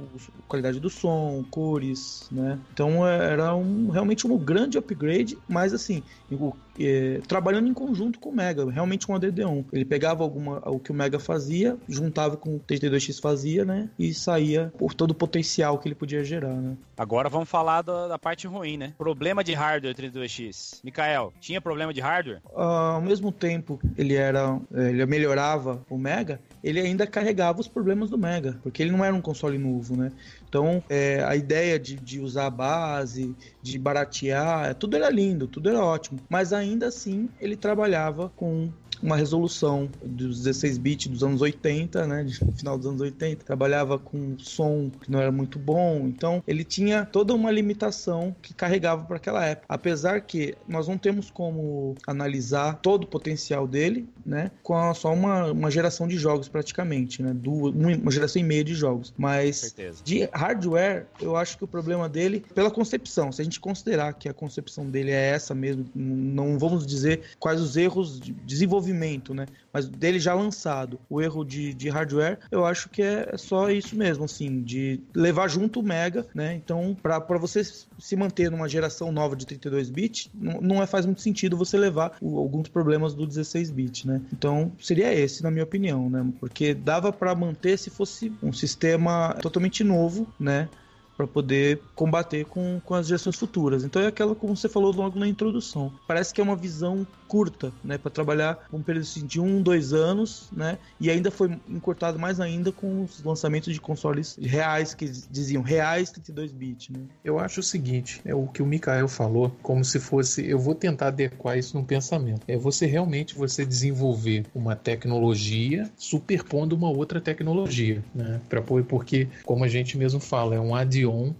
qualidade 0.47 0.79
do 0.79 0.89
som, 0.89 1.43
cores, 1.49 2.27
né? 2.31 2.59
Então 2.73 3.07
era 3.07 3.55
um, 3.55 3.89
realmente 3.89 4.27
um 4.27 4.37
grande 4.37 4.77
upgrade, 4.77 5.37
mas 5.47 5.73
assim, 5.73 6.03
o, 6.31 6.53
é, 6.79 7.21
trabalhando 7.27 7.67
em 7.67 7.73
conjunto 7.73 8.19
com 8.19 8.29
o 8.29 8.35
Mega, 8.35 8.69
realmente 8.69 9.07
com 9.07 9.13
o 9.13 9.19
DD1. 9.19 9.65
Ele 9.71 9.85
pegava 9.85 10.23
alguma, 10.23 10.59
o 10.69 10.79
que 10.79 10.91
o 10.91 10.93
Mega 10.93 11.19
fazia, 11.19 11.77
juntava 11.87 12.37
com 12.37 12.55
o 12.55 12.59
32X 12.59 13.21
fazia, 13.21 13.63
né? 13.65 13.89
E 13.97 14.13
saía 14.13 14.73
por 14.77 14.93
todo 14.93 15.11
o 15.11 15.15
potencial 15.15 15.77
que 15.79 15.87
ele 15.87 15.95
podia 15.95 16.23
gerar, 16.23 16.53
né? 16.53 16.75
Agora 16.97 17.29
vamos 17.29 17.49
falar 17.49 17.81
da, 17.81 18.07
da 18.07 18.19
parte 18.19 18.47
ruim, 18.47 18.77
né? 18.77 18.93
Problema 18.97 19.43
de 19.43 19.53
hardware 19.53 19.95
32X. 19.95 20.64
Mikael, 20.83 21.33
tinha 21.39 21.61
problema 21.61 21.93
de 21.93 22.01
hardware? 22.01 22.41
Uh, 22.45 22.61
ao 22.61 23.01
mesmo 23.01 23.31
tempo 23.31 23.79
ele 23.97 24.15
era, 24.15 24.59
ele 24.73 25.05
melhorava 25.05 25.83
o 25.89 25.97
Mega, 25.97 26.39
ele 26.63 26.79
ainda 26.79 27.05
carregava 27.07 27.59
os 27.59 27.67
problemas 27.67 28.09
do 28.09 28.17
Mega, 28.17 28.59
porque 28.63 28.81
ele 28.81 28.91
não 28.91 29.03
era 29.03 29.15
um 29.15 29.21
console 29.21 29.57
novo, 29.57 29.95
né? 29.95 30.11
Então, 30.47 30.81
é, 30.89 31.23
a 31.23 31.35
ideia 31.35 31.77
de, 31.77 31.95
de 31.95 32.19
usar 32.19 32.45
a 32.45 32.49
base, 32.49 33.35
de 33.61 33.77
baratear, 33.77 34.73
tudo 34.75 34.95
era 34.95 35.09
lindo, 35.09 35.47
tudo 35.47 35.69
era 35.69 35.83
ótimo. 35.83 36.19
Mas 36.29 36.53
ainda 36.53 36.87
assim, 36.87 37.29
ele 37.41 37.55
trabalhava 37.55 38.31
com 38.35 38.71
uma 39.05 39.15
resolução 39.15 39.87
dos 40.03 40.39
16 40.39 40.77
bits 40.79 41.07
dos 41.07 41.23
anos 41.23 41.41
80, 41.41 42.07
né, 42.07 42.23
de 42.23 42.33
final 42.57 42.77
dos 42.77 42.87
anos 42.87 43.01
80, 43.01 43.45
trabalhava 43.45 43.99
com 43.99 44.35
som 44.39 44.89
que 44.89 45.11
não 45.11 45.21
era 45.21 45.31
muito 45.31 45.59
bom, 45.59 46.07
então 46.07 46.43
ele 46.47 46.63
tinha 46.63 47.05
toda 47.05 47.33
uma 47.33 47.51
limitação 47.51 48.35
que 48.41 48.53
carregava 48.53 49.03
para 49.03 49.17
aquela 49.17 49.45
época. 49.45 49.67
Apesar 49.69 50.21
que 50.21 50.55
nós 50.67 50.87
não 50.87 50.97
temos 50.97 51.29
como 51.29 51.95
analisar 52.07 52.79
todo 52.81 53.03
o 53.03 53.07
potencial 53.07 53.67
dele, 53.67 54.09
né, 54.25 54.49
com 54.63 54.93
só 54.95 55.13
uma, 55.13 55.51
uma 55.51 55.69
geração 55.69 56.07
de 56.07 56.17
jogos 56.17 56.47
praticamente, 56.47 57.21
né, 57.21 57.31
duas, 57.33 57.75
uma 57.75 58.11
geração 58.11 58.41
e 58.41 58.45
meia 58.45 58.63
de 58.63 58.73
jogos. 58.73 59.13
Mas 59.15 59.75
de 60.03 60.27
hardware, 60.33 61.05
eu 61.21 61.35
acho 61.35 61.57
que 61.57 61.63
o 61.63 61.67
problema 61.67 62.09
dele, 62.09 62.43
pela 62.55 62.71
concepção, 62.71 63.31
se 63.31 63.41
a 63.41 63.43
gente 63.43 63.59
considerar 63.59 64.13
que 64.13 64.27
a 64.27 64.33
concepção 64.33 64.89
dele 64.89 65.11
é 65.11 65.29
essa 65.29 65.53
mesmo, 65.53 65.85
não 65.93 66.57
vamos 66.57 66.87
dizer 66.87 67.21
quais 67.39 67.61
os 67.61 67.77
erros 67.77 68.19
de 68.19 68.31
desenvolvimento 68.31 68.94
desenvolvimento, 68.95 69.33
né? 69.33 69.45
Mas 69.71 69.87
dele 69.87 70.19
já 70.19 70.33
lançado, 70.33 70.99
o 71.09 71.21
erro 71.21 71.43
de, 71.43 71.73
de 71.73 71.89
hardware, 71.89 72.39
eu 72.49 72.65
acho 72.65 72.89
que 72.89 73.01
é 73.01 73.35
só 73.37 73.69
isso 73.69 73.95
mesmo, 73.95 74.23
assim, 74.23 74.61
de 74.61 75.01
levar 75.13 75.47
junto 75.49 75.81
o 75.81 75.83
Mega, 75.83 76.25
né? 76.33 76.55
Então, 76.55 76.95
para 77.01 77.19
você 77.37 77.61
se 77.63 78.15
manter 78.15 78.49
numa 78.49 78.69
geração 78.69 79.11
nova 79.11 79.35
de 79.35 79.45
32 79.45 79.89
bits, 79.89 80.29
não, 80.33 80.61
não 80.61 80.83
é, 80.83 80.87
faz 80.87 81.05
muito 81.05 81.21
sentido 81.21 81.57
você 81.57 81.77
levar 81.77 82.17
o, 82.21 82.39
alguns 82.39 82.69
problemas 82.69 83.13
do 83.13 83.27
16 83.27 83.69
bit, 83.71 84.07
né? 84.07 84.21
Então, 84.31 84.71
seria 84.79 85.13
esse, 85.13 85.43
na 85.43 85.51
minha 85.51 85.63
opinião, 85.63 86.09
né? 86.09 86.25
Porque 86.39 86.73
dava 86.73 87.11
para 87.11 87.35
manter 87.35 87.77
se 87.77 87.89
fosse 87.89 88.31
um 88.41 88.53
sistema 88.53 89.35
totalmente 89.41 89.83
novo, 89.83 90.27
né? 90.39 90.69
Para 91.15 91.27
poder 91.27 91.81
combater 91.95 92.45
com, 92.45 92.79
com 92.83 92.93
as 92.93 93.07
gerações 93.07 93.35
futuras. 93.35 93.83
Então 93.83 94.01
é 94.01 94.07
aquela 94.07 94.35
como 94.35 94.55
você 94.55 94.67
falou 94.67 94.93
logo 94.93 95.19
na 95.19 95.27
introdução. 95.27 95.91
Parece 96.07 96.33
que 96.33 96.41
é 96.41 96.43
uma 96.43 96.55
visão 96.55 97.05
curta, 97.27 97.73
né, 97.83 97.97
para 97.97 98.11
trabalhar 98.11 98.67
um 98.71 98.81
período 98.81 99.03
assim, 99.03 99.25
de 99.25 99.39
um, 99.41 99.61
dois 99.61 99.93
anos, 99.93 100.47
né, 100.51 100.77
e 100.99 101.09
ainda 101.09 101.31
foi 101.31 101.57
encurtado 101.67 102.19
mais 102.19 102.39
ainda 102.39 102.71
com 102.71 103.03
os 103.03 103.23
lançamentos 103.23 103.73
de 103.73 103.81
consoles 103.81 104.37
reais 104.39 104.93
que 104.93 105.05
diziam 105.05 105.63
reais 105.63 106.11
32 106.11 106.51
bits, 106.51 106.89
né. 106.89 106.99
Eu 107.23 107.39
acho 107.39 107.59
o 107.59 107.63
seguinte, 107.63 108.21
é 108.23 108.33
o 108.33 108.47
que 108.47 108.61
o 108.61 108.65
Mikael 108.65 109.07
falou, 109.07 109.51
como 109.61 109.83
se 109.83 109.99
fosse, 109.99 110.47
eu 110.47 110.59
vou 110.59 110.75
tentar 110.75 111.07
adequar 111.07 111.57
isso 111.57 111.77
no 111.77 111.83
pensamento. 111.83 112.41
É 112.47 112.57
você 112.57 112.85
realmente 112.85 113.35
você 113.35 113.65
desenvolver 113.65 114.45
uma 114.53 114.75
tecnologia 114.75 115.89
superpondo 115.97 116.75
uma 116.75 116.89
outra 116.89 117.19
tecnologia, 117.19 118.03
né, 118.13 118.39
para 118.47 118.61
porque 118.61 119.27
como 119.43 119.63
a 119.63 119.67
gente 119.67 119.97
mesmo 119.97 120.19
fala, 120.19 120.55
é 120.55 120.59
um 120.59 120.75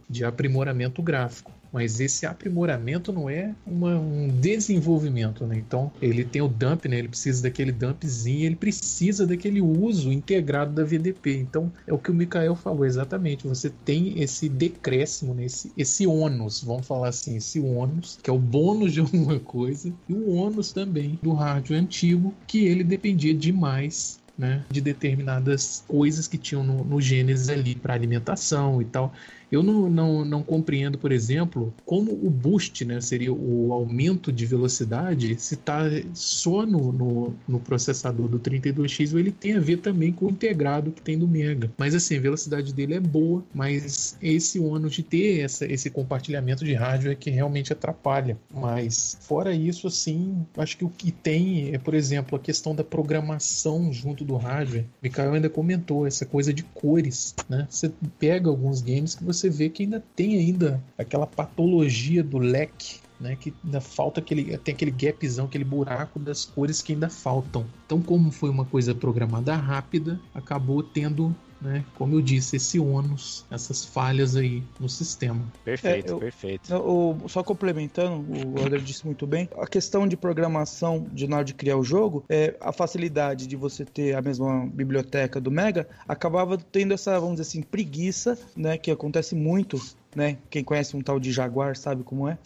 de 0.10 0.24
aprimoramento 0.24 1.02
gráfico 1.02 1.52
mas 1.76 2.00
esse 2.00 2.26
aprimoramento 2.26 3.12
não 3.12 3.30
é 3.30 3.54
uma, 3.68 4.00
um 4.00 4.30
desenvolvimento, 4.30 5.46
né? 5.46 5.58
Então 5.58 5.92
ele 6.02 6.24
tem 6.24 6.42
o 6.42 6.48
dump, 6.48 6.86
né? 6.88 7.00
Ele 7.00 7.10
precisa 7.10 7.44
daquele 7.44 7.74
dumpzinho, 7.74 8.46
ele 8.46 8.56
precisa 8.56 9.28
daquele 9.28 9.60
uso 9.60 10.10
integrado 10.10 10.72
da 10.72 10.86
VDP. 10.86 11.36
Então 11.36 11.70
é 11.86 11.94
o 11.94 11.98
que 11.98 12.10
o 12.10 12.14
Mikael 12.14 12.56
falou 12.56 12.86
exatamente. 12.86 13.46
Você 13.46 13.70
tem 13.84 14.22
esse 14.22 14.48
decréscimo, 14.48 15.34
né? 15.34 15.44
esse, 15.44 15.70
esse 15.76 16.08
ônus, 16.08 16.64
vamos 16.64 16.88
falar 16.88 17.10
assim, 17.10 17.36
esse 17.36 17.60
ônus, 17.60 18.20
que 18.24 18.30
é 18.30 18.34
o 18.34 18.40
bônus 18.40 18.94
de 18.94 19.02
alguma 19.06 19.38
coisa, 19.38 19.94
e 20.08 20.14
o 20.14 20.32
ônus 20.32 20.72
também 20.72 21.20
do 21.22 21.34
rádio 21.34 21.76
antigo, 21.76 22.34
que 22.48 22.66
ele 22.66 22.86
dependia 22.86 23.34
demais 23.34 24.24
né, 24.38 24.64
de 24.70 24.82
determinadas 24.82 25.84
coisas 25.88 26.28
que 26.28 26.38
tinham 26.38 26.64
no, 26.64 26.84
no 26.84 27.02
Gênesis 27.02 27.50
ali 27.50 27.76
para 27.76 27.94
alimentação 27.94 28.82
e 28.82 28.86
tal. 28.86 29.14
Eu 29.56 29.64
não, 29.64 29.90
não, 29.90 30.26
não 30.26 30.44
compreendo, 30.44 30.98
por 30.98 31.14
exemplo, 31.14 31.74
como 31.86 32.12
o 32.12 32.30
boost, 32.30 32.84
né, 32.84 33.00
seria 33.00 33.32
o 33.32 33.72
aumento 33.72 34.30
de 34.30 34.46
velocidade, 34.46 35.40
se 35.40 35.54
está 35.54 35.84
só 36.14 36.66
no, 36.66 36.92
no, 36.92 37.34
no, 37.48 37.60
processador 37.62 38.28
do 38.28 38.38
32X 38.38 39.14
ou 39.14 39.20
ele 39.20 39.32
tem 39.32 39.54
a 39.54 39.60
ver 39.62 39.78
também 39.78 40.12
com 40.12 40.26
o 40.26 40.30
integrado 40.30 40.92
que 40.92 41.02
tem 41.02 41.18
do 41.18 41.26
Mega. 41.26 41.72
Mas 41.78 41.96
assim, 41.96 42.18
a 42.18 42.20
velocidade 42.20 42.74
dele 42.74 42.96
é 42.96 43.00
boa, 43.00 43.46
mas 43.54 44.18
esse 44.22 44.60
ônus 44.60 44.94
de 44.94 45.04
ter 45.04 45.40
essa, 45.40 45.66
esse 45.66 45.90
compartilhamento 45.90 46.66
de 46.66 46.74
rádio 46.74 47.10
é 47.10 47.16
que 47.16 47.30
realmente 47.30 47.72
atrapalha. 47.72 48.38
Mas 48.54 49.18
fora 49.22 49.54
isso, 49.54 49.88
assim, 49.88 50.46
acho 50.58 50.78
que 50.78 50.84
o 50.84 50.90
que 50.90 51.14
tem 51.14 51.74
é, 51.74 51.78
por 51.78 51.94
exemplo, 51.94 52.36
a 52.36 52.40
questão 52.40 52.76
da 52.76 52.84
programação 52.84 53.94
junto 53.94 54.26
do 54.26 54.36
rádio. 54.36 54.86
Mikael 55.02 55.34
ainda 55.34 55.50
comentou 55.50 56.06
essa 56.06 56.26
coisa 56.26 56.54
de 56.54 56.64
cores, 56.64 57.34
né? 57.48 57.66
Você 57.70 57.90
pega 58.20 58.50
alguns 58.50 58.82
games 58.82 59.16
que 59.16 59.24
você 59.24 59.45
você 59.46 59.50
vê 59.50 59.70
que 59.70 59.84
ainda 59.84 60.04
tem 60.16 60.38
ainda 60.38 60.84
aquela 60.98 61.28
patologia 61.28 62.24
do 62.24 62.38
leque 62.38 63.00
né, 63.20 63.36
que 63.36 63.54
ainda 63.64 63.80
falta 63.80 64.20
aquele 64.20 64.58
tem 64.58 64.74
aquele 64.74 64.92
gapzão, 64.92 65.46
aquele 65.46 65.64
buraco 65.64 66.20
das 66.20 66.44
cores 66.44 66.82
que 66.82 66.94
ainda 66.94 67.10
faltam. 67.10 67.66
Então, 67.86 68.02
como 68.02 68.30
foi 68.32 68.50
uma 68.50 68.66
coisa 68.66 68.94
programada 68.94 69.56
rápida, 69.56 70.20
acabou 70.34 70.84
tendo 70.84 71.34
né? 71.62 71.84
Como 71.96 72.16
eu 72.16 72.22
disse, 72.22 72.56
esse 72.56 72.80
ônus, 72.80 73.46
essas 73.50 73.84
falhas 73.84 74.36
aí 74.36 74.64
no 74.80 74.90
sistema. 74.90 75.42
Perfeito, 75.64 76.12
é, 76.12 76.14
eu, 76.14 76.20
perfeito. 76.20 76.74
Eu, 76.74 77.18
só 77.28 77.44
complementando, 77.44 78.26
o 78.30 78.62
André 78.62 78.80
disse 78.80 79.06
muito 79.06 79.26
bem, 79.26 79.50
a 79.58 79.68
questão 79.68 80.08
de 80.08 80.18
programação 80.18 81.08
de 81.12 81.28
na 81.28 81.38
hora 81.38 81.46
de 81.46 81.54
criar 81.54 81.78
o 81.78 81.84
jogo, 81.84 82.24
é, 82.30 82.56
a 82.60 82.72
facilidade 82.72 83.48
de 83.48 83.56
você 83.56 83.86
ter 83.86 84.16
a 84.16 84.22
mesma 84.22 84.66
biblioteca 84.68 85.40
do 85.40 85.52
Mega, 85.52 85.88
acabava 86.08 86.58
tendo 86.58 86.94
essa, 86.94 87.20
vamos 87.20 87.38
dizer 87.38 87.50
assim, 87.50 87.62
preguiça, 87.62 88.38
né? 88.56 88.78
Que 88.78 88.92
acontece 88.92 89.36
muito 89.36 89.80
né? 90.16 90.38
Quem 90.50 90.64
conhece 90.64 90.96
um 90.96 91.02
tal 91.02 91.20
de 91.20 91.32
Jaguar 91.32 91.76
sabe 91.76 92.04
como 92.04 92.28
é. 92.28 92.38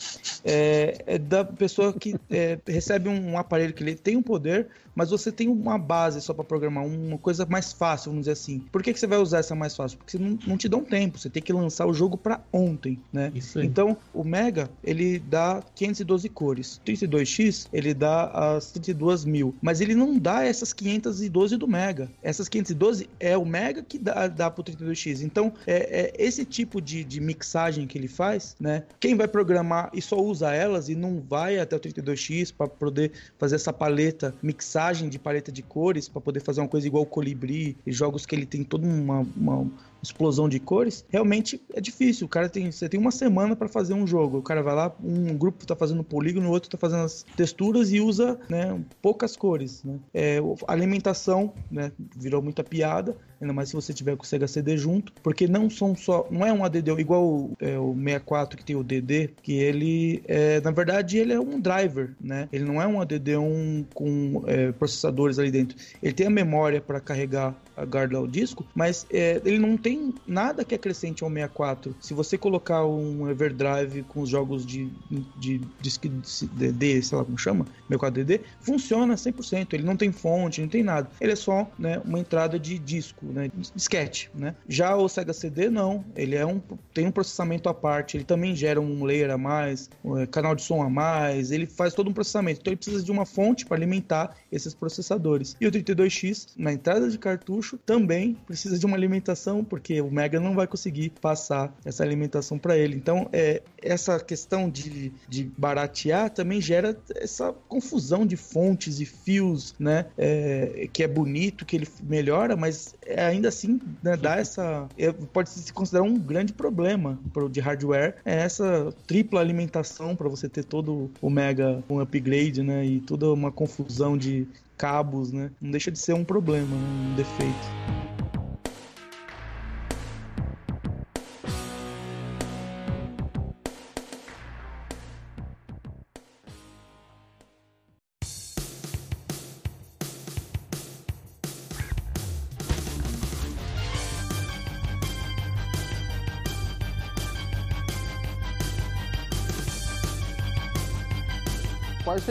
É, 0.44 1.04
é 1.06 1.18
da 1.18 1.46
pessoa 1.46 1.94
que 1.94 2.16
é, 2.30 2.58
recebe 2.68 3.08
um, 3.08 3.32
um 3.32 3.38
aparelho 3.38 3.74
que 3.74 3.84
ele 3.84 3.96
tem 3.96 4.18
um 4.18 4.22
poder, 4.22 4.68
mas 4.96 5.12
você 5.12 5.32
tem 5.32 5.48
uma 5.48 5.78
base 5.78 6.22
só 6.22 6.34
para 6.34 6.44
programar, 6.44 6.86
uma 6.86 7.18
coisa 7.18 7.46
mais 7.46 7.72
fácil, 7.72 8.12
vamos 8.12 8.24
dizer 8.24 8.34
assim. 8.34 8.60
Por 8.72 8.82
que, 8.82 8.92
que 8.92 9.00
você 9.00 9.08
vai 9.08 9.20
usar 9.20 9.40
essa 9.40 9.56
mais 9.56 9.76
fácil? 9.76 9.98
Porque 9.98 10.12
você 10.12 10.18
não, 10.18 10.38
não 10.46 10.58
te 10.58 10.68
dá 10.68 10.78
um 10.78 10.84
tempo, 10.84 11.18
você 11.18 11.30
tem 11.30 11.42
que 11.42 11.54
lançar 11.54 11.86
o 11.86 11.94
jogo 11.94 12.18
para 12.18 12.42
ontem, 12.52 13.00
né? 13.14 13.32
Então, 13.64 13.96
o 14.14 14.24
Mega, 14.24 14.70
ele 14.84 15.20
dá 15.20 15.64
512 15.76 16.28
cores. 16.30 16.82
32X, 16.86 17.68
ele 17.72 17.94
dá 17.94 18.26
as 18.56 18.72
32 18.72 19.26
mil. 19.26 19.56
Mas 19.62 19.80
ele 19.80 19.96
não 19.96 20.18
dá 20.18 20.44
essas 20.44 20.74
512 20.74 21.58
do 21.58 21.68
Mega. 21.68 22.10
Essas 22.22 22.50
512 22.50 23.10
é 23.20 23.38
o 23.38 23.46
Mega 23.46 23.84
que 23.84 23.98
dá, 23.98 24.28
dá 24.28 24.50
pro 24.50 24.64
32X. 24.64 25.22
Então, 25.22 25.54
é, 25.66 26.02
é 26.02 26.14
esse 26.18 26.46
tipo 26.46 26.82
de, 26.82 27.04
de 27.04 27.22
mixagem 27.22 27.59
que 27.88 27.98
ele 27.98 28.08
faz, 28.08 28.56
né? 28.60 28.84
Quem 29.00 29.16
vai 29.16 29.28
programar 29.28 29.90
e 29.94 30.02
só 30.02 30.18
usa 30.18 30.54
elas 30.54 30.90
e 30.90 30.96
não 30.96 31.20
vai 31.20 31.60
até 31.60 31.76
o 31.76 31.80
32X 31.80 32.54
para 32.56 32.68
poder 32.68 33.12
fazer 33.38 33.56
essa 33.56 33.74
paleta 33.74 34.34
mixagem 34.42 35.10
de 35.10 35.20
paleta 35.20 35.52
de 35.52 35.62
cores 35.62 36.08
para 36.08 36.22
poder 36.22 36.40
fazer 36.40 36.62
uma 36.62 36.68
coisa 36.68 36.88
igual 36.88 37.04
o 37.04 37.06
Colibri 37.06 37.78
e 37.86 37.92
jogos 37.92 38.26
que 38.26 38.36
ele 38.36 38.46
tem 38.46 38.64
toda 38.64 38.88
uma, 38.88 39.26
uma 39.36 39.68
explosão 40.02 40.48
de 40.48 40.60
cores, 40.60 41.06
realmente 41.10 41.62
é 41.74 41.82
difícil. 41.82 42.26
O 42.26 42.30
cara 42.30 42.50
tem, 42.50 42.72
você 42.72 42.88
tem 42.88 43.00
uma 43.00 43.12
semana 43.12 43.56
para 43.56 43.68
fazer 43.68 43.94
um 43.94 44.06
jogo. 44.06 44.38
O 44.38 44.42
cara 44.42 44.62
vai 44.62 44.76
lá, 44.76 44.96
um 45.04 45.38
grupo 45.38 45.64
está 45.64 45.76
fazendo 45.76 46.04
polígono, 46.04 46.48
o 46.48 46.52
outro 46.52 46.68
está 46.68 46.78
fazendo 46.78 47.04
as 47.04 47.26
texturas 47.36 47.92
e 47.92 48.00
usa 48.00 48.40
né, 48.50 48.80
poucas 49.02 49.36
cores. 49.36 49.84
Né? 49.84 50.00
É, 50.14 50.40
alimentação 50.68 51.54
né, 51.72 51.92
virou 52.16 52.42
muita 52.42 52.64
piada, 52.64 53.16
ainda 53.40 53.54
mais 53.54 53.70
se 53.70 53.76
você 53.76 53.94
tiver 53.94 54.16
com 54.16 54.24
o 54.24 54.26
Sega 54.26 54.48
CD 54.48 54.78
junto, 54.78 55.14
porque 55.24 55.48
não 55.48 55.70
são 55.70 55.96
só, 55.96 56.28
não 56.30 56.46
é 56.46 56.52
um 56.52 56.64
ADD 56.64 56.90
igual 57.00 57.26
o, 57.26 57.58
é, 57.60 57.78
o 57.78 57.94
64 57.94 58.58
que 58.58 58.66
tem 58.66 58.76
o 58.76 58.84
DD, 58.84 59.30
que 59.42 59.54
ele 59.54 60.24
é, 60.28 60.62
na 60.62 60.72
verdade 60.72 61.18
ele 61.18 61.34
é 61.34 61.40
um 61.40 61.60
driver, 61.60 62.16
né? 62.20 62.48
Ele 62.52 62.66
não 62.66 62.82
é 62.82 62.88
um 62.88 63.02
ADD 63.02 63.38
um, 63.38 63.86
com 63.94 64.44
é, 64.48 64.72
processadores 64.72 65.40
ali 65.40 65.52
dentro. 65.52 65.78
Ele 66.02 66.14
tem 66.14 66.28
a 66.28 66.30
memória 66.30 66.82
para 66.82 67.00
carregar 67.00 67.56
a 67.80 67.86
guarda 67.86 68.20
o 68.20 68.28
disco, 68.28 68.66
mas 68.76 69.08
é, 69.12 69.42
ele 69.46 69.58
não 69.58 69.78
tem 69.78 70.14
nada 70.28 70.66
que 70.66 70.76
acrescente 70.76 71.24
ao 71.24 71.30
64. 71.30 71.96
Se 72.00 72.14
você 72.14 72.38
colocar 72.38 72.86
um 72.86 73.30
Everdrive 73.30 74.04
com 74.04 74.22
os 74.22 74.30
jogos 74.30 74.66
de, 74.66 74.90
de, 75.38 75.60
de 75.80 76.48
DD, 76.48 77.02
sei 77.02 77.18
lá 77.18 77.24
como 77.24 77.38
chama, 77.38 77.66
64DD, 77.90 78.42
funciona 78.60 79.16
100%. 79.16 79.74
Ele 79.74 79.84
não 79.84 79.96
tem 79.96 80.12
fonte, 80.12 80.62
não 80.62 80.68
tem 80.68 80.84
nada. 80.84 81.10
Ele 81.22 81.32
é 81.32 81.36
só 81.36 81.70
né, 81.78 82.02
uma 82.04 82.20
entrada 82.20 82.60
de 82.60 82.78
disco, 82.78 83.26
né, 83.26 83.50
disquete. 83.74 84.30
Né? 84.34 84.56
Já 84.68 84.96
o 84.96 85.08
Sega 85.08 85.34
CD, 85.34 85.70
não. 85.70 86.04
Ele 86.16 86.36
é 86.36 86.46
um, 86.46 86.62
tem 86.94 87.08
um 87.08 87.12
processamento 87.12 87.70
à 87.70 87.74
parte. 87.74 88.18
Ele 88.18 88.24
também 88.24 88.56
gera 88.56 88.82
um 88.82 89.04
layer 89.04 89.32
a 89.32 89.38
mais, 89.38 89.90
um 90.04 90.26
canal 90.26 90.56
de 90.56 90.62
som 90.64 90.82
a 90.82 90.90
mais. 90.90 91.52
Ele 91.52 91.66
faz 91.66 91.94
todo 91.94 92.10
um 92.10 92.14
processamento. 92.14 92.60
Então 92.62 92.72
ele 92.72 92.78
precisa 92.78 93.04
de 93.04 93.12
uma 93.12 93.26
fonte 93.26 93.66
para 93.66 93.78
alimentar 93.78 94.36
esses 94.52 94.74
processadores. 94.74 95.56
E 95.60 95.68
o 95.68 95.72
32X, 95.72 96.50
na 96.58 96.74
entrada 96.74 97.10
de 97.10 97.18
cartucho, 97.18 97.69
também 97.78 98.38
precisa 98.46 98.78
de 98.78 98.86
uma 98.86 98.96
alimentação, 98.96 99.64
porque 99.64 100.02
o 100.02 100.12
Mega 100.12 100.40
não 100.40 100.56
vai 100.56 100.68
conseguir 100.68 101.12
passar 101.22 101.74
essa 101.86 102.04
alimentação 102.04 102.58
para 102.58 102.78
ele. 102.78 102.96
Então, 102.96 103.30
é, 103.32 103.62
essa 103.82 104.20
questão 104.20 104.70
de, 104.70 105.12
de 105.28 105.52
baratear 105.58 106.30
também 106.30 106.62
gera 106.62 106.98
essa 107.16 107.54
confusão 107.68 108.26
de 108.26 108.36
fontes 108.36 109.00
e 109.00 109.06
fios, 109.06 109.74
né? 109.80 110.08
É, 110.18 110.90
que 110.92 111.04
é 111.04 111.08
bonito, 111.08 111.66
que 111.66 111.76
ele 111.76 111.88
melhora, 112.04 112.56
mas 112.56 112.96
ainda 113.18 113.50
assim 113.50 113.80
né, 114.04 114.16
dá 114.16 114.38
essa. 114.38 114.88
É, 114.98 115.12
pode 115.12 115.50
se 115.50 115.72
considerar 115.74 116.04
um 116.04 116.18
grande 116.18 116.54
problema 116.54 117.20
pro, 117.34 117.50
de 117.50 117.60
hardware. 117.60 118.16
É 118.26 118.36
essa 118.40 118.94
tripla 119.08 119.40
alimentação 119.40 120.16
para 120.16 120.30
você 120.30 120.48
ter 120.48 120.64
todo 120.64 121.10
o 121.22 121.30
Mega 121.30 121.84
um 121.90 122.00
upgrade, 122.00 122.64
né? 122.64 122.86
E 122.86 123.00
toda 123.02 123.32
uma 123.32 123.52
confusão 123.52 124.18
de 124.18 124.48
cabos, 124.80 125.34
né? 125.34 125.52
Não 125.62 125.70
deixa 125.70 125.92
de 125.92 126.00
ser 126.00 126.14
um 126.14 126.24
problema, 126.24 126.74
né? 126.74 127.12
um 127.12 127.16
defeito. 127.16 128.09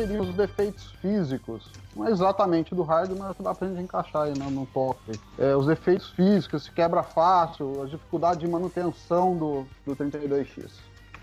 Seriam 0.08 0.24
os 0.24 0.34
defeitos 0.34 0.90
físicos, 1.02 1.70
não 1.94 2.06
é 2.06 2.10
exatamente 2.10 2.74
do 2.74 2.82
hardware, 2.82 3.18
mas 3.18 3.36
dá 3.38 3.54
pra 3.54 3.68
gente 3.68 3.82
encaixar 3.82 4.22
aí 4.22 4.38
né, 4.38 4.46
no 4.50 4.66
toque. 4.66 5.20
É, 5.38 5.54
os 5.54 5.66
defeitos 5.66 6.10
físicos, 6.10 6.64
se 6.64 6.72
quebra 6.72 7.02
fácil, 7.02 7.82
a 7.82 7.86
dificuldade 7.86 8.40
de 8.40 8.48
manutenção 8.48 9.36
do, 9.36 9.66
do 9.86 9.94
32X. 9.94 10.70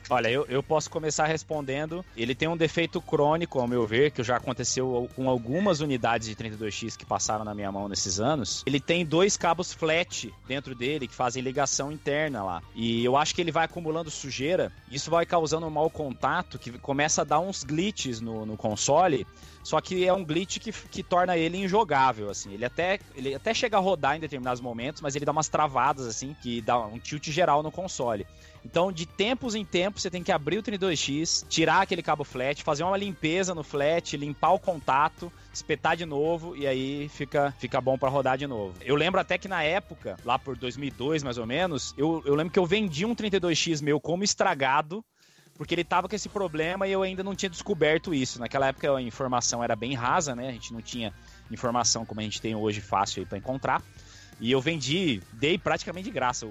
Olha, 0.09 0.29
eu, 0.29 0.45
eu 0.47 0.61
posso 0.61 0.89
começar 0.89 1.25
respondendo. 1.25 2.05
Ele 2.15 2.35
tem 2.35 2.47
um 2.47 2.57
defeito 2.57 3.01
crônico, 3.01 3.59
ao 3.59 3.67
meu 3.67 3.85
ver, 3.87 4.11
que 4.11 4.23
já 4.23 4.37
aconteceu 4.37 5.09
com 5.15 5.29
algumas 5.29 5.79
unidades 5.79 6.27
de 6.27 6.35
32X 6.35 6.95
que 6.95 7.05
passaram 7.05 7.43
na 7.43 7.55
minha 7.55 7.71
mão 7.71 7.87
nesses 7.87 8.19
anos. 8.19 8.63
Ele 8.65 8.79
tem 8.79 9.05
dois 9.05 9.35
cabos 9.35 9.73
flat 9.73 10.33
dentro 10.47 10.75
dele 10.75 11.07
que 11.07 11.15
fazem 11.15 11.41
ligação 11.41 11.91
interna 11.91 12.43
lá. 12.43 12.61
E 12.75 13.03
eu 13.03 13.17
acho 13.17 13.33
que 13.33 13.41
ele 13.41 13.51
vai 13.51 13.65
acumulando 13.65 14.11
sujeira. 14.11 14.71
Isso 14.91 15.09
vai 15.09 15.25
causando 15.25 15.65
um 15.65 15.71
mau 15.71 15.89
contato 15.89 16.59
que 16.59 16.71
começa 16.79 17.21
a 17.21 17.25
dar 17.25 17.39
uns 17.39 17.63
glitches 17.63 18.21
no, 18.21 18.45
no 18.45 18.55
console. 18.55 19.25
Só 19.65 19.81
que 19.81 20.05
é 20.05 20.13
um 20.13 20.23
glitch 20.23 20.59
que, 20.59 20.71
que 20.71 21.01
torna 21.01 21.35
ele 21.35 21.57
injogável, 21.57 22.29
assim. 22.29 22.53
Ele 22.53 22.63
até, 22.63 22.99
ele 23.15 23.33
até 23.33 23.51
chega 23.51 23.77
a 23.77 23.79
rodar 23.79 24.15
em 24.15 24.19
determinados 24.19 24.61
momentos, 24.61 25.01
mas 25.01 25.15
ele 25.15 25.25
dá 25.25 25.31
umas 25.31 25.49
travadas, 25.49 26.05
assim, 26.05 26.35
que 26.39 26.61
dá 26.61 26.77
um 26.77 26.99
tilt 26.99 27.31
geral 27.31 27.63
no 27.63 27.71
console. 27.71 28.27
Então, 28.63 28.91
de 28.91 29.07
tempos 29.07 29.55
em 29.55 29.65
tempos, 29.65 30.03
você 30.03 30.11
tem 30.11 30.21
que 30.21 30.31
abrir 30.31 30.59
o 30.59 30.63
32X, 30.63 31.47
tirar 31.49 31.81
aquele 31.81 32.03
cabo 32.03 32.23
flat, 32.23 32.61
fazer 32.61 32.83
uma 32.83 32.95
limpeza 32.95 33.55
no 33.55 33.63
flat, 33.63 34.15
limpar 34.15 34.51
o 34.51 34.59
contato, 34.59 35.33
espetar 35.51 35.97
de 35.97 36.05
novo 36.05 36.55
e 36.55 36.67
aí 36.67 37.09
fica, 37.09 37.51
fica 37.57 37.81
bom 37.81 37.97
para 37.97 38.09
rodar 38.09 38.37
de 38.37 38.45
novo. 38.45 38.75
Eu 38.81 38.95
lembro 38.95 39.19
até 39.19 39.35
que 39.35 39.47
na 39.47 39.63
época, 39.63 40.15
lá 40.23 40.37
por 40.37 40.55
2002 40.55 41.23
mais 41.23 41.39
ou 41.39 41.47
menos, 41.47 41.95
eu, 41.97 42.21
eu 42.23 42.35
lembro 42.35 42.53
que 42.53 42.59
eu 42.59 42.67
vendi 42.67 43.03
um 43.03 43.15
32X 43.15 43.81
meu 43.81 43.99
como 43.99 44.23
estragado 44.23 45.03
porque 45.57 45.73
ele 45.73 45.83
tava 45.83 46.09
com 46.09 46.15
esse 46.15 46.29
problema 46.29 46.87
e 46.87 46.91
eu 46.91 47.01
ainda 47.01 47.23
não 47.23 47.35
tinha 47.35 47.49
descoberto 47.49 48.13
isso. 48.13 48.39
Naquela 48.39 48.67
época 48.67 48.95
a 48.95 49.01
informação 49.01 49.63
era 49.63 49.75
bem 49.75 49.93
rasa, 49.93 50.35
né? 50.35 50.49
A 50.49 50.51
gente 50.51 50.73
não 50.73 50.81
tinha 50.81 51.13
informação 51.49 52.05
como 52.05 52.19
a 52.19 52.23
gente 52.23 52.41
tem 52.41 52.55
hoje 52.55 52.81
fácil 52.81 53.21
aí 53.21 53.25
para 53.25 53.37
encontrar. 53.37 53.81
E 54.39 54.51
eu 54.51 54.59
vendi, 54.59 55.21
dei 55.31 55.57
praticamente 55.57 56.05
de 56.05 56.11
graça 56.11 56.45
o, 56.45 56.49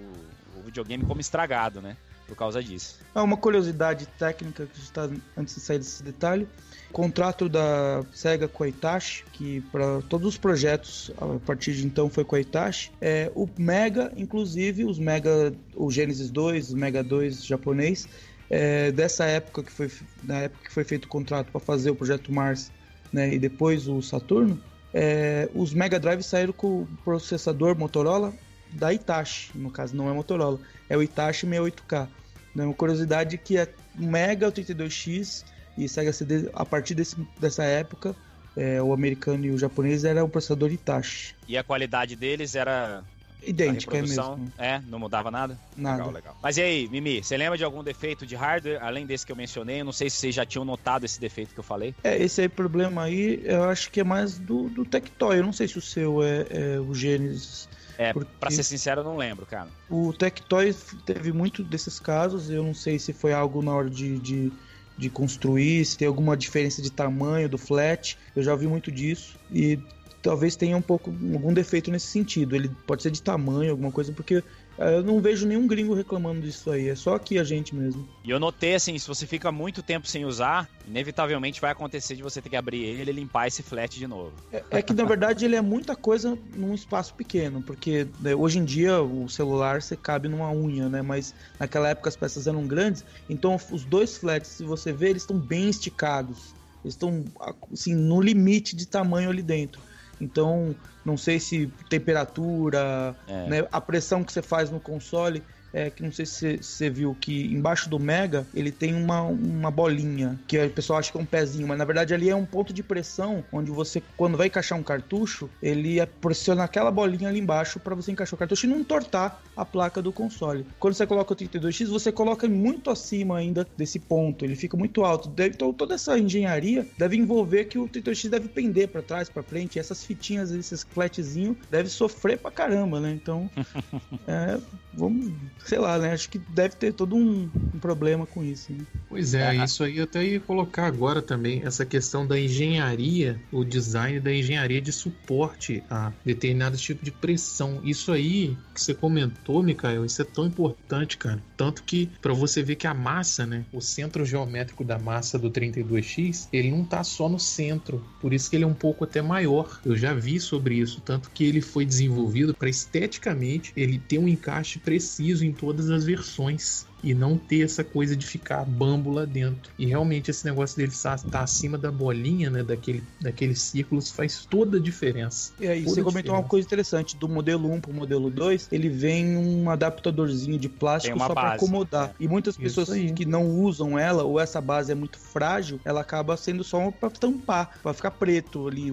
o 0.57 0.63
videogame 0.65 1.05
como 1.05 1.21
estragado, 1.21 1.83
né? 1.83 1.97
Por 2.27 2.35
causa 2.35 2.63
disso. 2.63 2.99
É 3.15 3.21
uma 3.21 3.37
curiosidade 3.37 4.07
técnica 4.19 4.65
que 4.65 4.79
está 4.79 5.11
antes 5.37 5.55
de 5.55 5.61
sair 5.61 5.79
desse 5.79 6.03
detalhe. 6.03 6.49
O 6.89 6.93
contrato 6.95 7.51
da 7.51 8.03
Sega 8.15 8.49
com 8.49 8.65
a 8.65 8.69
Itachi, 8.69 9.25
que 9.33 9.61
para 9.71 10.01
todos 10.09 10.29
os 10.29 10.39
projetos 10.39 11.11
a 11.19 11.39
partir 11.45 11.75
de 11.75 11.85
então 11.85 12.09
foi 12.09 12.25
com 12.25 12.37
a 12.37 12.41
Itachi, 12.41 12.91
é, 12.99 13.31
o 13.35 13.47
Mega, 13.59 14.11
inclusive 14.17 14.85
os 14.85 14.99
Mega, 14.99 15.53
o 15.75 15.91
Genesis 15.91 16.31
2, 16.31 16.73
o 16.73 16.77
Mega 16.79 17.05
2 17.05 17.45
japonês, 17.45 18.09
é, 18.55 18.93
dessa 18.93 19.25
época 19.25 19.65
que 19.65 19.73
foi 19.73 19.91
na 20.23 20.43
época 20.43 20.69
que 20.69 20.73
foi 20.73 20.85
feito 20.85 21.07
o 21.07 21.09
contrato 21.09 21.51
para 21.51 21.61
fazer 21.61 21.91
o 21.91 21.97
projeto 21.97 22.33
Mars, 22.33 22.71
né, 23.13 23.35
e 23.35 23.39
depois 23.39 23.89
o 23.89 24.01
Saturno, 24.01 24.63
é, 24.93 25.49
os 25.53 25.75
Mega 25.75 25.99
Drive 25.99 26.23
saíram 26.23 26.53
com 26.53 26.83
o 26.83 26.89
processador 27.05 27.77
Motorola 27.77 28.33
da 28.71 28.93
Itachi, 28.93 29.51
no 29.57 29.73
caso 29.73 29.97
não 29.97 30.09
é 30.09 30.13
Motorola, 30.13 30.61
é 30.89 30.97
o 30.97 31.03
Itachi 31.03 31.49
68K. 31.49 32.09
Né? 32.55 32.65
Uma 32.65 32.75
curiosidade 32.75 33.37
que 33.39 33.59
é 33.59 33.69
Mega, 33.97 34.47
o 34.47 34.53
32X 34.53 35.45
e 35.77 35.89
Sega 35.89 36.13
CD, 36.13 36.49
a 36.55 36.65
partir 36.65 36.95
desse, 36.95 37.17
dessa 37.41 37.65
época, 37.65 38.15
é, 38.57 38.81
o 38.81 38.93
americano 38.93 39.45
e 39.47 39.51
o 39.51 39.59
japonês 39.59 40.05
era 40.05 40.25
o 40.25 40.29
processador 40.29 40.71
Itachi. 40.71 41.35
E 41.49 41.59
a 41.59 41.65
qualidade 41.65 42.15
deles 42.15 42.55
era 42.55 43.03
idêntica, 43.47 43.97
é 43.97 44.01
mesmo. 44.03 44.53
É, 44.59 44.81
não 44.87 44.99
mudava 44.99 45.31
nada? 45.31 45.59
Nada. 45.77 45.99
Legal, 45.99 46.13
legal. 46.13 46.39
Mas 46.43 46.57
e 46.57 46.63
aí, 46.63 46.89
Mimi, 46.89 47.23
você 47.23 47.37
lembra 47.37 47.57
de 47.59 47.65
algum 47.65 47.83
defeito 47.83 48.27
de 48.27 48.35
hardware, 48.35 48.83
além 48.83 49.07
desse 49.07 49.25
que 49.25 49.33
eu 49.33 49.37
mencionei? 49.37 49.81
Eu 49.81 49.85
não 49.85 49.93
sei 49.93 50.11
se 50.11 50.17
vocês 50.17 50.35
já 50.35 50.45
tinham 50.45 50.65
notado 50.65 51.05
esse 51.05 51.21
defeito 51.21 51.55
que 51.55 51.61
eu 51.61 51.65
falei. 51.65 51.95
É, 52.03 52.17
esse 52.17 52.41
aí 52.41 52.49
problema 52.49 53.05
aí, 53.05 53.41
eu 53.45 53.65
acho 53.65 53.91
que 53.91 54.01
é 54.01 54.05
mais 54.05 54.39
do, 54.39 54.69
do 54.69 54.85
Tectoy. 54.85 55.39
Eu 55.39 55.45
não 55.45 55.53
sei 55.53 55.69
se 55.69 55.79
o 55.79 55.83
seu 55.83 56.23
é, 56.23 56.47
é 56.51 56.81
o 56.81 56.95
Genesis 56.95 57.69
é, 57.99 58.13
Porque 58.13 58.31
pra 58.39 58.51
ser 58.51 58.63
sincero, 58.63 59.01
eu 59.01 59.05
não 59.05 59.17
lembro, 59.17 59.47
cara. 59.47 59.69
O 59.89 60.13
Tectoy 60.13 60.75
teve 61.07 61.33
muito 61.33 61.63
desses 61.63 62.01
casos, 62.01 62.51
eu 62.51 62.63
não 62.63 62.75
sei 62.75 62.99
se 62.99 63.13
foi 63.13 63.33
algo 63.33 63.63
na 63.63 63.73
hora 63.73 63.89
de, 63.89 64.19
de, 64.19 64.53
de, 64.99 65.11
construir, 65.11 65.85
se 65.85 65.97
tem 65.97 66.09
alguma 66.09 66.37
diferença 66.37 66.83
de 66.83 66.91
tamanho 66.91 67.49
do 67.49 67.59
flat, 67.59 68.19
eu 68.35 68.43
já 68.43 68.53
ouvi 68.53 68.67
muito 68.67 68.91
disso, 68.91 69.39
e 69.51 69.79
talvez 70.25 70.57
tenha 70.57 70.75
um 70.75 70.83
pouco, 70.83 71.11
algum 71.11 71.53
defeito 71.53 71.91
nesse 71.91 72.07
sentido. 72.07 72.57
Ele 72.57 72.71
pode 72.87 73.03
ser 73.03 73.11
de 73.11 73.23
tamanho, 73.23 73.71
alguma 73.71 73.93
coisa, 73.93 74.11
porque 74.11 74.43
Eu 74.77 75.05
não 75.05 75.21
vejo 75.21 75.47
nenhum 75.47 75.67
gringo 75.67 75.95
reclamando 75.95 76.41
disso 76.41 76.71
aí, 76.71 76.89
é 76.89 76.97
só 76.97 77.15
aqui 77.15 77.39
a 77.39 77.45
gente 77.45 77.75
mesmo. 77.75 78.09
E 78.25 78.31
eu 78.31 78.41
notei 78.41 78.75
assim, 78.75 78.99
se 78.99 79.07
você 79.07 79.27
fica 79.27 79.53
muito 79.53 79.83
tempo 79.83 80.09
sem 80.09 80.25
usar, 80.25 80.69
inevitavelmente 80.87 81.61
vai 81.61 81.71
acontecer 81.71 82.17
de 82.17 82.23
você 82.23 82.43
ter 82.43 82.49
que 82.49 82.57
abrir 82.57 82.83
ele 82.83 83.11
e 83.11 83.15
limpar 83.15 83.47
esse 83.47 83.63
flat 83.63 83.97
de 83.97 84.07
novo. 84.07 84.33
É, 84.53 84.65
é 84.71 84.83
que 84.83 84.93
na 84.93 85.05
verdade 85.05 85.45
ele 85.45 85.55
é 85.55 85.61
muita 85.61 85.95
coisa 85.95 86.37
num 86.57 86.75
espaço 86.75 87.15
pequeno, 87.15 87.63
porque 87.63 88.09
né, 88.21 88.35
hoje 88.35 88.59
em 88.59 88.65
dia 88.65 89.01
o 89.01 89.29
celular 89.29 89.81
você 89.81 89.97
cabe 89.97 90.29
numa 90.29 90.51
unha, 90.51 90.89
né? 90.89 91.03
Mas 91.03 91.33
naquela 91.59 91.89
época 91.89 92.09
as 92.09 92.17
peças 92.17 92.49
eram 92.49 92.67
grandes, 92.67 93.05
então 93.31 93.57
os 93.71 93.85
dois 93.85 94.17
flats, 94.17 94.51
se 94.51 94.65
você 94.65 94.93
ver, 94.93 95.11
eles 95.11 95.23
estão 95.23 95.39
bem 95.39 95.69
esticados. 95.69 96.53
Eles 96.85 96.95
estão 96.95 97.25
assim 97.73 97.95
no 97.95 98.21
limite 98.21 98.77
de 98.77 98.87
tamanho 98.87 99.31
ali 99.31 99.43
dentro. 99.43 99.81
Então, 100.21 100.79
não 101.05 101.17
sei 101.17 101.39
se 101.39 101.71
temperatura, 101.89 103.15
é. 103.27 103.49
né, 103.49 103.69
a 103.71 103.81
pressão 103.81 104.23
que 104.25 104.33
você 104.33 104.43
faz 104.43 104.71
no 104.71 104.81
console 104.81 105.43
é, 105.75 105.91
que 105.91 106.03
não 106.03 106.13
sei 106.13 106.25
se 106.25 106.59
você 106.63 106.89
viu 106.89 107.17
que 107.21 107.53
embaixo 107.53 107.91
do 107.91 107.99
Mega 107.99 108.47
ele 108.55 108.71
tem 108.71 108.95
uma, 108.95 109.23
uma 109.23 109.71
bolinha, 109.71 110.39
que 110.47 110.57
o 110.65 110.71
pessoal 110.71 111.01
acha 111.01 111.11
que 111.11 111.19
é 111.19 111.21
um 111.21 111.27
pezinho, 111.27 111.67
mas 111.67 111.77
na 111.77 111.85
verdade 111.85 112.15
ali 112.15 112.31
é 112.31 112.37
um 112.37 112.47
ponto 112.47 112.73
de 112.73 112.83
pressão 112.83 113.45
onde 113.53 113.73
você, 113.73 114.01
quando 114.17 114.39
vai 114.39 114.47
encaixar 114.47 114.79
um 114.79 114.83
cartucho, 114.83 115.51
ele 115.61 116.05
pressiona 116.21 116.63
aquela 116.63 116.93
bolinha 116.93 117.29
ali 117.29 117.41
embaixo 117.41 117.81
para 117.81 117.95
você 117.95 118.13
encaixar 118.13 118.37
o 118.37 118.39
cartucho 118.39 118.67
e 118.67 118.69
não 118.69 118.79
entortar 118.79 119.43
a 119.57 119.65
placa 119.65 120.01
do 120.01 120.13
console. 120.13 120.65
Quando 120.79 120.95
você 120.95 121.07
coloca 121.07 121.33
o 121.33 121.37
32X, 121.37 121.89
você 121.89 122.13
coloca 122.13 122.47
muito 122.49 122.89
acima 122.89 123.37
ainda 123.39 123.67
desse 123.77 123.99
ponto, 123.99 124.45
ele 124.45 124.55
fica 124.55 124.77
muito 124.77 125.05
alto. 125.05 125.29
Deve, 125.29 125.55
então 125.57 125.73
toda 125.73 125.95
essa 125.95 126.17
engenharia 126.17 126.87
deve 126.97 127.17
envolver 127.17 127.65
que 127.65 127.79
o 127.79 127.89
32X 127.89 128.29
deve 128.29 128.49
pender 128.49 128.89
para 128.89 129.03
trás, 129.03 129.29
para 129.29 129.43
frente, 129.43 129.77
e 129.77 129.81
essas 129.81 130.05
fitinhas, 130.05 130.53
esses 130.53 130.85
flatzinhos, 130.95 131.57
deve 131.71 131.89
sofrer 131.89 132.39
pra 132.39 132.51
caramba, 132.51 133.01
né? 133.01 133.13
Então, 133.13 133.51
é, 134.27 134.59
vamos 134.93 135.33
sei 135.65 135.79
lá, 135.79 135.99
né? 135.99 136.13
Acho 136.13 136.29
que 136.29 136.39
deve 136.39 136.77
ter 136.77 136.93
todo 136.93 137.17
um, 137.17 137.51
um 137.75 137.79
problema 137.79 138.27
com 138.27 138.45
isso. 138.45 138.73
Né? 138.73 138.85
Pois 139.09 139.35
é, 139.35 139.57
é, 139.57 139.65
isso 139.65 139.83
aí 139.83 139.99
eu 139.99 140.05
até 140.05 140.25
ia 140.25 140.41
colocar 140.41 140.87
agora 140.87 141.23
também, 141.23 141.63
essa 141.65 141.85
questão 141.85 142.27
da 142.27 142.39
engenharia, 142.39 143.41
o 143.51 143.65
design 143.65 144.21
da 144.21 144.33
engenharia 144.33 144.81
de 144.81 144.93
suporte 144.93 145.83
a 145.91 146.13
determinado 146.25 146.77
tipo 146.77 147.05
de 147.05 147.11
pressão. 147.11 147.81
Isso 147.83 148.13
aí 148.13 148.57
que 148.75 148.81
você 148.81 148.95
comentou, 148.95 149.63
Mikael, 149.63 150.05
isso 150.05 150.21
é 150.21 150.25
tão 150.25 150.47
importante, 150.47 151.17
cara. 151.17 151.43
Tanto 151.57 151.83
que 151.83 152.11
para 152.21 152.33
você 152.33 152.63
ver 152.63 152.77
que 152.77 152.87
a 152.87 152.95
massa, 152.95 153.47
né, 153.47 153.65
o 153.73 153.81
centro 153.81 154.25
geométrico 154.25 154.85
da 154.85 154.99
massa 154.99 155.39
do 155.39 155.51
32X, 155.51 156.49
ele 156.53 156.71
não 156.71 156.85
tá 156.85 157.03
só 157.03 157.29
no 157.29 157.39
centro, 157.39 158.05
por 158.21 158.33
isso 158.33 158.51
que 158.51 158.57
ele 158.57 158.65
é 158.65 158.67
um 158.67 158.75
pouco 158.75 159.05
até 159.05 159.23
maior. 159.23 159.81
Eu 159.85 159.97
já 159.97 160.13
vi 160.13 160.39
sobre 160.39 160.77
isso, 160.77 160.84
tanto 161.05 161.31
que 161.31 161.45
ele 161.45 161.61
foi 161.61 161.85
desenvolvido 161.85 162.55
para 162.55 162.69
esteticamente 162.69 163.73
ele 163.77 163.99
ter 163.99 164.19
um 164.19 164.29
encaixe 164.29 164.79
preciso 164.79 165.45
em 165.45 165.53
todas 165.53 165.91
as 165.91 166.05
versões 166.05 166.87
e 167.05 167.15
não 167.15 167.37
ter 167.37 167.65
essa 167.65 167.85
coisa 167.85 168.17
de 168.17 168.27
ficar 168.27 168.65
bambo 168.65 169.11
lá 169.11 169.25
dentro. 169.25 169.71
E 169.79 169.87
realmente 169.87 170.31
esse 170.31 170.45
negócio 170.45 170.77
dele 170.77 170.93
estar 170.93 171.19
tá 171.19 171.41
acima 171.41 171.77
da 171.77 171.93
bolinha, 171.93 172.49
né, 172.49 172.63
daquele, 172.63 173.03
daqueles 173.21 173.61
círculos, 173.61 174.11
faz 174.11 174.47
toda 174.47 174.79
a 174.79 174.81
diferença. 174.81 175.53
E 175.61 175.69
aí, 175.69 175.85
você 175.85 176.03
comentou 176.03 176.35
uma 176.35 176.43
coisa 176.43 176.67
interessante, 176.67 177.17
do 177.17 177.29
modelo 177.29 177.71
1 177.71 177.81
para 177.81 177.91
o 177.91 177.95
modelo 177.95 178.31
2, 178.31 178.69
ele 178.73 178.89
vem 178.89 179.37
um 179.37 179.69
adaptadorzinho 179.69 180.59
de 180.59 180.69
plástico 180.69 181.19
só 181.19 181.29
para 181.29 181.53
acomodar. 181.53 182.11
É. 182.11 182.15
E 182.21 182.29
muitas 182.29 182.57
pessoas 182.57 182.89
que 183.15 183.27
não 183.27 183.49
usam 183.61 183.99
ela, 183.99 184.25
ou 184.25 184.41
essa 184.41 184.61
base 184.61 184.91
é 184.91 184.95
muito 184.95 185.19
frágil, 185.19 185.79
ela 185.85 186.01
acaba 186.01 186.37
sendo 186.37 186.65
só 186.65 186.91
para 186.91 187.11
tampar, 187.11 187.79
para 187.83 187.93
ficar 187.93 188.13
preto 188.13 188.67
ali, 188.67 188.91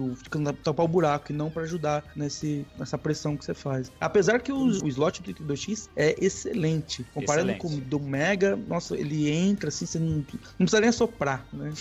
tampar 0.62 0.84
o 0.84 0.88
buraco, 0.88 1.32
e 1.32 1.34
não 1.34 1.50
para 1.50 1.62
ajudar 1.62 2.04
nesse, 2.14 2.66
nessa 2.78 2.98
pressão 2.98 3.36
que 3.36 3.44
você 3.44 3.54
faz. 3.54 3.90
Apesar 4.00 4.40
que 4.40 4.52
o, 4.52 4.58
o 4.58 4.88
slot 4.88 5.22
do 5.22 5.32
32X 5.32 5.88
é 5.96 6.14
excelente, 6.22 7.04
comparando 7.14 7.52
excelente. 7.52 7.60
com 7.60 7.76
o 7.76 7.80
do 7.80 8.01
Mega, 8.02 8.56
nossa, 8.56 8.96
ele 8.96 9.30
entra 9.30 9.68
assim, 9.68 9.86
você 9.86 9.98
não, 9.98 10.16
não 10.16 10.24
precisa 10.58 10.80
nem 10.80 10.92
soprar, 10.92 11.48
né? 11.52 11.72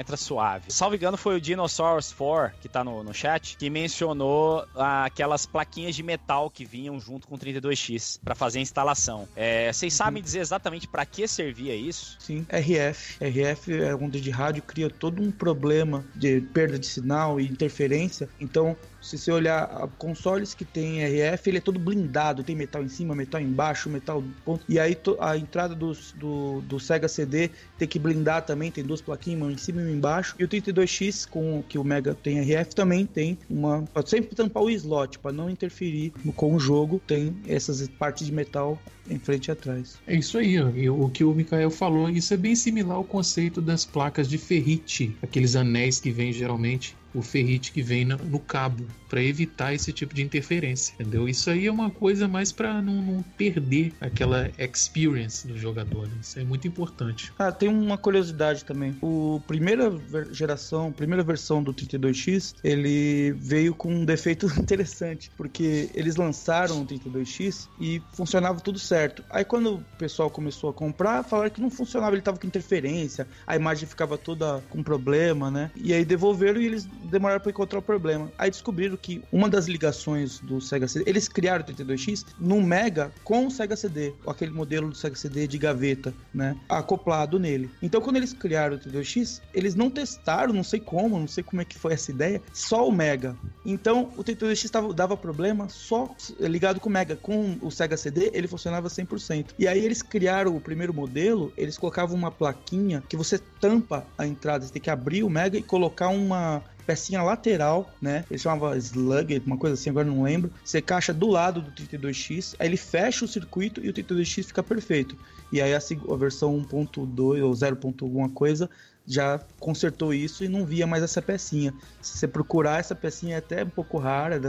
Entra 0.00 0.16
suave. 0.16 0.64
Salvo 0.68 0.96
engano, 0.96 1.16
foi 1.16 1.36
o 1.36 1.40
Dinosaurs 1.40 2.12
4, 2.12 2.58
que 2.60 2.68
tá 2.68 2.82
no, 2.82 3.04
no 3.04 3.12
chat, 3.12 3.56
que 3.56 3.68
mencionou 3.68 4.66
ah, 4.74 5.04
aquelas 5.04 5.44
plaquinhas 5.44 5.94
de 5.94 6.02
metal 6.02 6.50
que 6.50 6.64
vinham 6.64 6.98
junto 6.98 7.28
com 7.28 7.34
o 7.34 7.38
32X 7.38 8.18
para 8.24 8.34
fazer 8.34 8.58
a 8.58 8.62
instalação. 8.62 9.28
É, 9.36 9.72
vocês 9.72 9.92
uhum. 9.92 9.98
sabem 9.98 10.22
dizer 10.22 10.40
exatamente 10.40 10.88
para 10.88 11.04
que 11.04 11.28
servia 11.28 11.74
isso? 11.74 12.16
Sim, 12.18 12.46
RF. 12.48 13.18
RF 13.22 13.72
é 13.74 13.94
onda 13.94 14.18
de 14.18 14.30
rádio, 14.30 14.62
cria 14.62 14.88
todo 14.88 15.22
um 15.22 15.30
problema 15.30 16.04
de 16.14 16.40
perda 16.40 16.78
de 16.78 16.86
sinal 16.86 17.38
e 17.38 17.46
interferência. 17.46 18.28
Então, 18.40 18.76
se 19.00 19.16
você 19.16 19.32
olhar 19.32 19.88
consoles 19.96 20.52
que 20.52 20.64
tem 20.64 21.02
RF, 21.02 21.48
ele 21.48 21.58
é 21.58 21.60
todo 21.60 21.78
blindado, 21.78 22.44
tem 22.44 22.54
metal 22.54 22.82
em 22.82 22.88
cima, 22.88 23.14
metal 23.14 23.40
embaixo, 23.40 23.88
metal 23.88 24.22
ponto. 24.44 24.64
E 24.68 24.78
aí 24.78 24.96
a 25.18 25.36
entrada 25.36 25.74
do, 25.74 25.92
do, 26.16 26.60
do 26.60 26.78
Sega 26.78 27.08
CD 27.08 27.50
tem 27.78 27.88
que 27.88 27.98
blindar 27.98 28.42
também, 28.42 28.70
tem 28.70 28.84
duas 28.84 29.00
plaquinhas, 29.00 29.40
uma 29.40 29.50
em 29.50 29.56
cima 29.56 29.80
e 29.80 29.84
embaixo. 29.90 30.34
E 30.38 30.44
o 30.44 30.48
32X, 30.48 31.28
com 31.28 31.62
que 31.68 31.78
o 31.78 31.84
Mega 31.84 32.14
tem 32.14 32.40
RF, 32.40 32.74
também 32.74 33.06
tem 33.06 33.38
uma. 33.48 33.82
Pode 33.92 34.10
sempre 34.10 34.34
tampar 34.34 34.62
o 34.62 34.70
slot, 34.70 35.18
para 35.18 35.32
não 35.32 35.50
interferir 35.50 36.12
com 36.36 36.54
o 36.54 36.60
jogo, 36.60 37.00
tem 37.06 37.36
essas 37.46 37.86
partes 37.88 38.26
de 38.26 38.32
metal 38.32 38.78
em 39.08 39.18
frente 39.18 39.48
e 39.48 39.50
atrás. 39.50 39.98
É 40.06 40.16
isso 40.16 40.38
aí, 40.38 40.58
o 40.88 41.08
que 41.08 41.24
o 41.24 41.34
Mikael 41.34 41.70
falou, 41.70 42.08
isso 42.08 42.32
é 42.32 42.36
bem 42.36 42.54
similar 42.54 42.96
ao 42.96 43.04
conceito 43.04 43.60
das 43.60 43.84
placas 43.84 44.28
de 44.28 44.38
ferrite, 44.38 45.16
aqueles 45.22 45.56
anéis 45.56 46.00
que 46.00 46.10
vêm 46.10 46.32
geralmente 46.32 46.96
o 47.14 47.22
ferrite 47.22 47.72
que 47.72 47.82
vem 47.82 48.04
no, 48.04 48.38
cabo 48.38 48.86
para 49.10 49.20
evitar 49.22 49.74
esse 49.74 49.92
tipo 49.92 50.14
de 50.14 50.22
interferência, 50.22 50.94
entendeu? 50.94 51.28
Isso 51.28 51.50
aí 51.50 51.66
é 51.66 51.72
uma 51.72 51.90
coisa 51.90 52.28
mais 52.28 52.52
para 52.52 52.80
não, 52.80 53.02
não, 53.02 53.22
perder 53.36 53.92
aquela 54.00 54.48
experience 54.56 55.46
do 55.46 55.58
jogador. 55.58 56.06
Né? 56.06 56.14
Isso 56.22 56.38
é 56.38 56.44
muito 56.44 56.68
importante. 56.68 57.32
Ah, 57.36 57.50
tem 57.50 57.68
uma 57.68 57.98
curiosidade 57.98 58.64
também. 58.64 58.96
O 59.02 59.42
primeira 59.48 59.92
geração, 60.30 60.92
primeira 60.92 61.24
versão 61.24 61.60
do 61.60 61.74
32X, 61.74 62.54
ele 62.62 63.32
veio 63.32 63.74
com 63.74 63.92
um 63.92 64.04
defeito 64.04 64.46
interessante, 64.56 65.30
porque 65.36 65.90
eles 65.92 66.14
lançaram 66.14 66.82
o 66.82 66.86
32X 66.86 67.68
e 67.80 68.00
funcionava 68.12 68.60
tudo 68.60 68.78
certo. 68.78 69.24
Aí 69.28 69.44
quando 69.44 69.74
o 69.74 69.84
pessoal 69.98 70.30
começou 70.30 70.70
a 70.70 70.72
comprar, 70.72 71.24
falaram 71.24 71.50
que 71.50 71.60
não 71.60 71.70
funcionava, 71.70 72.14
ele 72.14 72.22
tava 72.22 72.38
com 72.38 72.46
interferência, 72.46 73.26
a 73.44 73.56
imagem 73.56 73.88
ficava 73.88 74.16
toda 74.16 74.62
com 74.70 74.84
problema, 74.84 75.50
né? 75.50 75.72
E 75.74 75.92
aí 75.92 76.04
devolveram 76.04 76.60
e 76.60 76.66
eles 76.66 76.84
demoraram 76.84 77.40
para 77.40 77.50
encontrar 77.50 77.80
o 77.80 77.82
problema. 77.82 78.30
Aí 78.38 78.50
descobriram 78.50 78.99
que 79.00 79.22
uma 79.32 79.48
das 79.48 79.66
ligações 79.66 80.38
do 80.40 80.60
Sega 80.60 80.86
CD, 80.86 81.08
eles 81.08 81.28
criaram 81.28 81.64
o 81.64 81.66
32X 81.66 82.26
no 82.38 82.60
Mega 82.60 83.12
com 83.24 83.46
o 83.46 83.50
Sega 83.50 83.76
CD, 83.76 84.12
aquele 84.26 84.52
modelo 84.52 84.88
do 84.88 84.94
Sega 84.96 85.16
CD 85.16 85.46
de 85.46 85.58
gaveta, 85.58 86.14
né, 86.32 86.56
acoplado 86.68 87.38
nele. 87.38 87.70
Então 87.82 88.00
quando 88.00 88.16
eles 88.16 88.32
criaram 88.32 88.76
o 88.76 88.78
32X, 88.78 89.40
eles 89.54 89.74
não 89.74 89.90
testaram, 89.90 90.52
não 90.52 90.64
sei 90.64 90.80
como, 90.80 91.18
não 91.18 91.28
sei 91.28 91.42
como 91.42 91.62
é 91.62 91.64
que 91.64 91.78
foi 91.78 91.92
essa 91.92 92.10
ideia, 92.10 92.40
só 92.52 92.88
o 92.88 92.92
Mega. 92.92 93.36
Então 93.64 94.10
o 94.16 94.24
32X 94.24 94.70
tava, 94.70 94.92
dava 94.92 95.16
problema 95.16 95.68
só 95.68 96.14
ligado 96.38 96.80
com 96.80 96.88
o 96.88 96.92
Mega, 96.92 97.16
com 97.16 97.58
o 97.62 97.70
Sega 97.70 97.96
CD, 97.96 98.30
ele 98.32 98.48
funcionava 98.48 98.88
100%. 98.88 99.54
E 99.58 99.66
aí 99.66 99.84
eles 99.84 100.02
criaram 100.02 100.56
o 100.56 100.60
primeiro 100.60 100.92
modelo, 100.92 101.52
eles 101.56 101.78
colocavam 101.78 102.16
uma 102.16 102.30
plaquinha 102.30 103.02
que 103.08 103.16
você 103.16 103.38
tampa 103.38 104.06
a 104.16 104.26
entrada, 104.26 104.64
você 104.64 104.72
tem 104.72 104.82
que 104.82 104.90
abrir 104.90 105.22
o 105.22 105.30
Mega 105.30 105.56
e 105.58 105.62
colocar 105.62 106.08
uma 106.08 106.62
pecinha 106.90 107.22
lateral, 107.22 107.88
né? 108.02 108.24
Ele 108.28 108.36
chamava 108.36 108.76
Slug, 108.76 109.40
uma 109.46 109.56
coisa 109.56 109.74
assim, 109.74 109.90
agora 109.90 110.04
não 110.04 110.24
lembro. 110.24 110.50
Você 110.64 110.82
caixa 110.82 111.14
do 111.14 111.28
lado 111.28 111.62
do 111.62 111.70
32X, 111.70 112.56
aí 112.58 112.66
ele 112.66 112.76
fecha 112.76 113.24
o 113.24 113.28
circuito 113.28 113.80
e 113.80 113.88
o 113.88 113.92
32X 113.92 114.46
fica 114.46 114.60
perfeito. 114.60 115.16
E 115.52 115.62
aí 115.62 115.72
a, 115.72 115.78
a 115.78 116.16
versão 116.16 116.60
1.2 116.60 117.44
ou 117.44 117.54
0. 117.54 117.78
alguma 118.02 118.28
coisa 118.28 118.68
já 119.06 119.38
consertou 119.60 120.12
isso 120.12 120.42
e 120.42 120.48
não 120.48 120.66
via 120.66 120.84
mais 120.84 121.04
essa 121.04 121.22
pecinha. 121.22 121.72
Se 122.02 122.18
você 122.18 122.26
procurar 122.26 122.80
essa 122.80 122.94
pecinha 122.94 123.36
é 123.36 123.38
até 123.38 123.62
um 123.62 123.70
pouco 123.70 123.96
rara, 123.96 124.40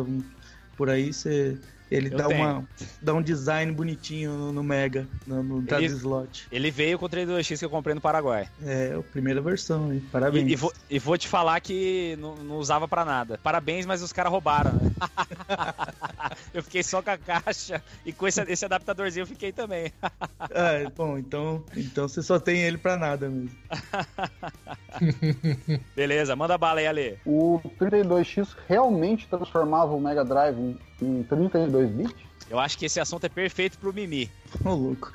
por 0.75 0.89
aí 0.89 1.13
você 1.13 1.59
ele 1.91 2.09
dá, 2.09 2.25
uma, 2.29 2.63
dá 3.01 3.13
um 3.13 3.21
design 3.21 3.69
bonitinho 3.73 4.31
no, 4.31 4.53
no 4.53 4.63
Mega, 4.63 5.05
no, 5.27 5.43
no 5.43 5.75
ele, 5.75 5.87
slot. 5.87 6.47
Ele 6.49 6.71
veio 6.71 6.97
com 6.97 7.05
o 7.05 7.09
32X 7.09 7.59
que 7.59 7.65
eu 7.65 7.69
comprei 7.69 7.93
no 7.93 7.99
Paraguai. 7.99 8.47
É, 8.63 8.95
a 8.97 9.03
primeira 9.03 9.41
versão, 9.41 9.91
hein? 9.91 10.01
Parabéns. 10.09 10.47
E, 10.47 10.53
e, 10.53 10.55
vou, 10.55 10.71
e 10.89 10.97
vou 10.97 11.17
te 11.17 11.27
falar 11.27 11.59
que 11.59 12.15
não, 12.17 12.35
não 12.37 12.55
usava 12.55 12.87
para 12.87 13.03
nada. 13.03 13.37
Parabéns, 13.43 13.85
mas 13.85 14.01
os 14.01 14.13
caras 14.13 14.31
roubaram, 14.31 14.71
né? 14.71 14.91
eu 16.53 16.63
fiquei 16.63 16.81
só 16.81 17.01
com 17.01 17.09
a 17.09 17.17
caixa 17.17 17.83
e 18.05 18.13
com 18.13 18.25
esse, 18.25 18.41
esse 18.43 18.63
adaptadorzinho 18.63 19.23
eu 19.23 19.27
fiquei 19.27 19.51
também. 19.51 19.91
ah, 20.01 20.89
bom, 20.95 21.17
então, 21.17 21.61
então 21.75 22.07
você 22.07 22.23
só 22.23 22.39
tem 22.39 22.61
ele 22.61 22.77
para 22.77 22.95
nada 22.95 23.27
mesmo. 23.29 23.51
Beleza, 25.93 26.37
manda 26.37 26.57
bala 26.57 26.79
aí, 26.79 26.87
Ale. 26.87 27.19
O 27.25 27.59
32X 27.77 28.55
realmente 28.69 29.27
transformava 29.27 29.93
o 29.93 29.99
Mega 29.99 30.23
Drive 30.23 30.77
em, 31.01 31.19
em 31.19 31.23
32 31.23 31.89
bits? 31.89 32.15
Eu 32.49 32.59
acho 32.59 32.77
que 32.77 32.85
esse 32.85 32.99
assunto 32.99 33.25
é 33.25 33.29
perfeito 33.29 33.77
pro 33.77 33.93
Mimi. 33.93 34.29
Ô, 34.63 34.73
louco. 34.73 35.11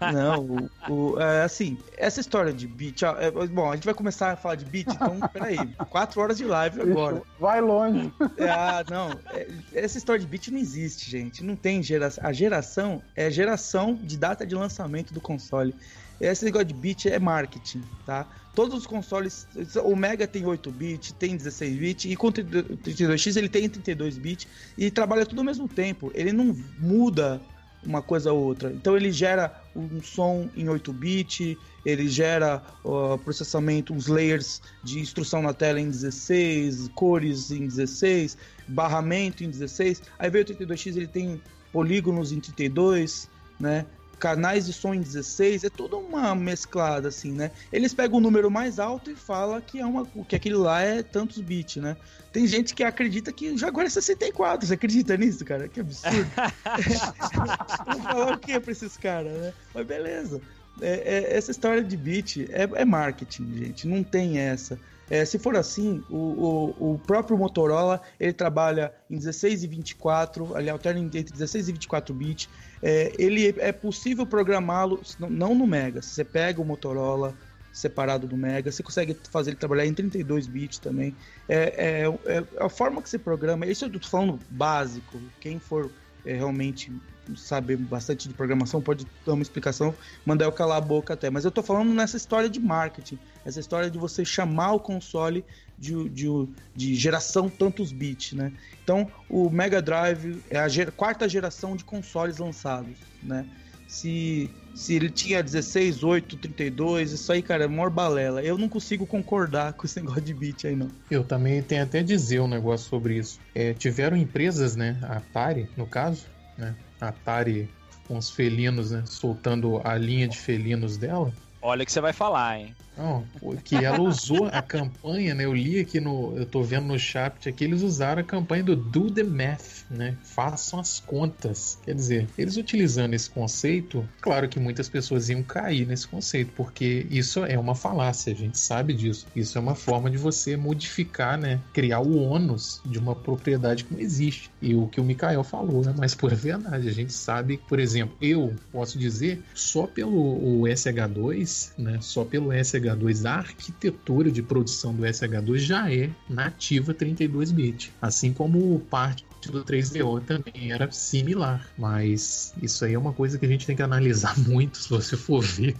Não, 0.00 0.70
o, 0.88 0.92
o, 0.92 1.20
é, 1.20 1.42
assim, 1.42 1.76
essa 1.96 2.20
história 2.20 2.52
de 2.52 2.66
beat. 2.66 3.02
Ó, 3.02 3.16
é, 3.18 3.30
bom, 3.48 3.70
a 3.70 3.74
gente 3.74 3.84
vai 3.84 3.94
começar 3.94 4.30
a 4.30 4.36
falar 4.36 4.54
de 4.54 4.64
beat, 4.64 4.86
então 4.88 5.18
peraí. 5.32 5.58
Quatro 5.90 6.20
horas 6.20 6.38
de 6.38 6.44
live 6.44 6.80
agora. 6.80 7.22
Vai 7.38 7.60
longe. 7.60 8.12
É, 8.36 8.48
ah, 8.48 8.84
não. 8.88 9.10
É, 9.32 9.48
essa 9.74 9.98
história 9.98 10.20
de 10.20 10.26
beat 10.26 10.48
não 10.48 10.58
existe, 10.58 11.10
gente. 11.10 11.42
Não 11.42 11.56
tem 11.56 11.82
geração. 11.82 12.24
A 12.24 12.32
geração 12.32 13.02
é 13.16 13.28
geração 13.30 13.94
de 13.94 14.16
data 14.16 14.46
de 14.46 14.54
lançamento 14.54 15.12
do 15.12 15.20
console. 15.20 15.74
Esse 16.20 16.44
negócio 16.44 16.66
de 16.66 16.74
bit 16.74 17.08
é 17.08 17.18
marketing, 17.18 17.82
tá? 18.04 18.26
Todos 18.54 18.76
os 18.76 18.86
consoles, 18.86 19.46
o 19.84 19.94
Mega 19.94 20.26
tem 20.26 20.44
8 20.44 20.70
bit, 20.72 21.14
tem 21.14 21.36
16 21.36 21.76
bit 21.76 22.10
e 22.10 22.16
com 22.16 22.26
o 22.26 22.32
32X 22.32 23.36
ele 23.36 23.48
tem 23.48 23.68
32 23.68 24.18
bit 24.18 24.48
e 24.76 24.90
trabalha 24.90 25.24
tudo 25.24 25.38
ao 25.38 25.44
mesmo 25.44 25.68
tempo. 25.68 26.10
Ele 26.14 26.32
não 26.32 26.56
muda 26.78 27.40
uma 27.84 28.02
coisa 28.02 28.32
ou 28.32 28.42
outra. 28.42 28.72
Então 28.72 28.96
ele 28.96 29.12
gera 29.12 29.62
um 29.76 30.02
som 30.02 30.48
em 30.56 30.68
8 30.68 30.92
bit, 30.92 31.56
ele 31.84 32.08
gera 32.08 32.62
uh, 32.84 33.16
processamento, 33.18 33.94
uns 33.94 34.08
layers 34.08 34.60
de 34.82 34.98
instrução 34.98 35.40
na 35.40 35.54
tela 35.54 35.80
em 35.80 35.88
16, 35.88 36.88
cores 36.94 37.50
em 37.50 37.66
16, 37.66 38.36
barramento 38.66 39.44
em 39.44 39.50
16. 39.50 40.02
Aí 40.18 40.28
veio 40.30 40.44
o 40.44 40.48
32X, 40.48 40.96
ele 40.96 41.06
tem 41.06 41.40
polígonos 41.72 42.32
em 42.32 42.40
32, 42.40 43.28
né? 43.60 43.86
Canais 44.18 44.66
de 44.66 44.72
som 44.72 44.92
em 44.92 45.00
16, 45.00 45.64
é 45.64 45.70
toda 45.70 45.96
uma 45.96 46.34
mesclada 46.34 47.08
assim, 47.08 47.32
né? 47.32 47.50
Eles 47.72 47.94
pegam 47.94 48.18
o 48.18 48.20
número 48.20 48.50
mais 48.50 48.78
alto 48.78 49.10
e 49.10 49.14
fala 49.14 49.60
que 49.60 49.78
é 49.78 49.86
uma 49.86 50.06
que 50.26 50.36
aquilo 50.36 50.62
lá 50.62 50.80
é 50.80 51.02
tantos 51.02 51.40
bits, 51.40 51.76
né? 51.76 51.96
Tem 52.32 52.46
gente 52.46 52.74
que 52.74 52.84
acredita 52.84 53.32
que 53.32 53.50
o 53.50 53.58
Jaguar 53.58 53.86
é 53.86 53.88
64, 53.88 54.66
você 54.66 54.74
acredita 54.74 55.16
nisso, 55.16 55.44
cara? 55.44 55.68
Que 55.68 55.80
absurdo. 55.80 56.26
Vou 57.86 58.02
falar 58.02 58.34
o 58.34 58.38
que 58.38 58.58
pra 58.60 58.72
esses 58.72 58.96
caras, 58.96 59.32
né? 59.32 59.52
Mas 59.74 59.86
beleza. 59.86 60.40
É, 60.80 61.32
é, 61.32 61.36
essa 61.36 61.50
história 61.50 61.82
de 61.82 61.96
bit 61.96 62.48
é, 62.52 62.68
é 62.74 62.84
marketing, 62.84 63.52
gente. 63.56 63.88
Não 63.88 64.02
tem 64.02 64.38
essa. 64.38 64.78
É, 65.10 65.24
se 65.24 65.38
for 65.38 65.56
assim, 65.56 66.02
o, 66.10 66.16
o, 66.16 66.92
o, 66.92 66.98
próprio 66.98 67.36
Motorola 67.36 68.00
ele 68.20 68.32
trabalha 68.32 68.92
em 69.08 69.16
16 69.16 69.64
e 69.64 69.66
24, 69.66 70.58
ele 70.58 70.70
alterna 70.70 71.00
entre 71.00 71.22
16 71.22 71.68
e 71.68 71.72
24 71.72 72.14
bits. 72.14 72.48
É, 72.82 73.12
ele 73.18 73.54
é 73.58 73.72
possível 73.72 74.26
programá-lo 74.26 75.00
não 75.18 75.54
no 75.54 75.66
Mega. 75.66 76.02
Você 76.02 76.24
pega 76.24 76.60
o 76.60 76.64
Motorola 76.64 77.34
separado 77.72 78.26
do 78.26 78.36
Mega, 78.36 78.72
você 78.72 78.82
consegue 78.82 79.16
fazer 79.30 79.50
ele 79.50 79.58
trabalhar 79.58 79.86
em 79.86 79.94
32 79.94 80.46
bits 80.46 80.78
também. 80.78 81.14
É, 81.48 82.04
é, 82.26 82.38
é 82.38 82.44
a 82.64 82.68
forma 82.68 83.00
que 83.00 83.08
você 83.08 83.18
programa. 83.18 83.66
Isso 83.66 83.84
eu 83.84 83.88
estou 83.88 84.02
falando 84.02 84.38
básico. 84.50 85.20
Quem 85.40 85.58
for 85.58 85.90
é, 86.24 86.34
realmente 86.34 86.92
saber 87.36 87.76
bastante 87.76 88.28
de 88.28 88.34
programação, 88.34 88.80
pode 88.80 89.06
dar 89.26 89.34
uma 89.34 89.42
explicação, 89.42 89.94
mandar 90.24 90.46
eu 90.46 90.52
calar 90.52 90.78
a 90.78 90.80
boca 90.80 91.14
até. 91.14 91.30
Mas 91.30 91.44
eu 91.44 91.50
tô 91.50 91.62
falando 91.62 91.92
nessa 91.92 92.16
história 92.16 92.48
de 92.48 92.60
marketing, 92.60 93.18
essa 93.44 93.60
história 93.60 93.90
de 93.90 93.98
você 93.98 94.24
chamar 94.24 94.72
o 94.72 94.80
console 94.80 95.44
de, 95.78 96.08
de, 96.08 96.26
de 96.74 96.94
geração 96.94 97.48
tantos 97.48 97.92
bits, 97.92 98.32
né? 98.32 98.52
Então, 98.82 99.10
o 99.28 99.48
Mega 99.48 99.80
Drive 99.80 100.42
é 100.50 100.58
a 100.58 100.68
ger 100.68 100.90
quarta 100.92 101.28
geração 101.28 101.76
de 101.76 101.84
consoles 101.84 102.38
lançados, 102.38 102.98
né? 103.22 103.46
Se, 103.86 104.50
se 104.74 104.94
ele 104.94 105.08
tinha 105.08 105.42
16, 105.42 106.04
8, 106.04 106.36
32, 106.36 107.12
isso 107.12 107.32
aí, 107.32 107.40
cara, 107.40 107.64
é 107.64 107.66
maior 107.66 107.88
balela. 107.88 108.42
Eu 108.42 108.58
não 108.58 108.68
consigo 108.68 109.06
concordar 109.06 109.72
com 109.74 109.86
esse 109.86 109.98
negócio 109.98 110.20
de 110.20 110.34
bit 110.34 110.66
aí, 110.66 110.76
não. 110.76 110.88
Eu 111.10 111.24
também 111.24 111.62
tenho 111.62 111.82
até 111.82 112.02
dizer 112.02 112.40
um 112.40 112.48
negócio 112.48 112.86
sobre 112.86 113.16
isso. 113.16 113.40
É, 113.54 113.72
tiveram 113.72 114.16
empresas, 114.16 114.76
né, 114.76 114.98
a 115.02 115.16
Atari, 115.16 115.70
no 115.74 115.86
caso, 115.86 116.26
né, 116.58 116.76
Atari 117.00 117.68
com 118.06 118.16
os 118.16 118.30
felinos, 118.30 118.90
né? 118.90 119.02
Soltando 119.06 119.80
a 119.84 119.96
linha 119.96 120.26
de 120.26 120.38
felinos 120.38 120.96
dela. 120.96 121.32
Olha 121.60 121.82
o 121.82 121.86
que 121.86 121.92
você 121.92 122.00
vai 122.00 122.12
falar, 122.12 122.58
hein? 122.58 122.74
Não, 122.98 123.24
que 123.62 123.76
ela 123.76 124.00
usou 124.00 124.46
a 124.46 124.60
campanha, 124.60 125.32
né? 125.32 125.44
Eu 125.44 125.54
li 125.54 125.78
aqui 125.78 126.00
no. 126.00 126.36
Eu 126.36 126.44
tô 126.44 126.64
vendo 126.64 126.86
no 126.86 126.98
chat 126.98 127.48
aqui, 127.48 127.62
eles 127.62 127.82
usaram 127.82 128.22
a 128.22 128.24
campanha 128.24 128.64
do 128.64 128.74
Do 128.74 129.08
the 129.08 129.22
Math, 129.22 129.84
né? 129.88 130.16
Façam 130.24 130.80
as 130.80 130.98
contas. 130.98 131.78
Quer 131.84 131.94
dizer, 131.94 132.26
eles 132.36 132.56
utilizando 132.56 133.14
esse 133.14 133.30
conceito, 133.30 134.06
claro 134.20 134.48
que 134.48 134.58
muitas 134.58 134.88
pessoas 134.88 135.28
iam 135.28 135.44
cair 135.44 135.86
nesse 135.86 136.08
conceito, 136.08 136.50
porque 136.56 137.06
isso 137.08 137.44
é 137.44 137.56
uma 137.56 137.76
falácia, 137.76 138.32
a 138.32 138.36
gente 138.36 138.58
sabe 138.58 138.92
disso. 138.92 139.28
Isso 139.34 139.56
é 139.56 139.60
uma 139.60 139.76
forma 139.76 140.10
de 140.10 140.18
você 140.18 140.56
modificar, 140.56 141.38
né? 141.38 141.60
Criar 141.72 142.00
o 142.00 142.20
ônus 142.20 142.80
de 142.84 142.98
uma 142.98 143.14
propriedade 143.14 143.84
que 143.84 143.94
não 143.94 144.00
existe. 144.00 144.50
E 144.60 144.74
o 144.74 144.88
que 144.88 145.00
o 145.00 145.04
Mikael 145.04 145.44
falou, 145.44 145.84
né? 145.84 145.94
Mas 145.96 146.16
por 146.16 146.34
verdade, 146.34 146.88
a 146.88 146.92
gente 146.92 147.12
sabe, 147.12 147.60
por 147.68 147.78
exemplo, 147.78 148.16
eu 148.20 148.56
posso 148.72 148.98
dizer, 148.98 149.40
só 149.54 149.86
pelo 149.86 150.62
SH2, 150.62 151.47
né? 151.76 151.98
Só 152.00 152.24
pelo 152.24 152.52
SH 152.52 152.78
SH2, 152.78 153.28
a 153.28 153.34
arquitetura 153.36 154.30
de 154.30 154.42
produção 154.42 154.94
do 154.94 155.02
SH2 155.02 155.58
já 155.58 155.92
é 155.92 156.10
nativa 156.28 156.94
32-bit, 156.94 157.92
assim 158.00 158.32
como 158.32 158.78
parte 158.80 159.24
do 159.46 159.64
3DO 159.64 160.22
também 160.24 160.72
era 160.72 160.90
similar, 160.90 161.68
mas 161.78 162.52
isso 162.62 162.84
aí 162.84 162.94
é 162.94 162.98
uma 162.98 163.12
coisa 163.12 163.38
que 163.38 163.46
a 163.46 163.48
gente 163.48 163.66
tem 163.66 163.76
que 163.76 163.82
analisar 163.82 164.38
muito 164.46 164.78
se 164.78 164.88
você 164.88 165.16
for 165.16 165.42
ver 165.42 165.76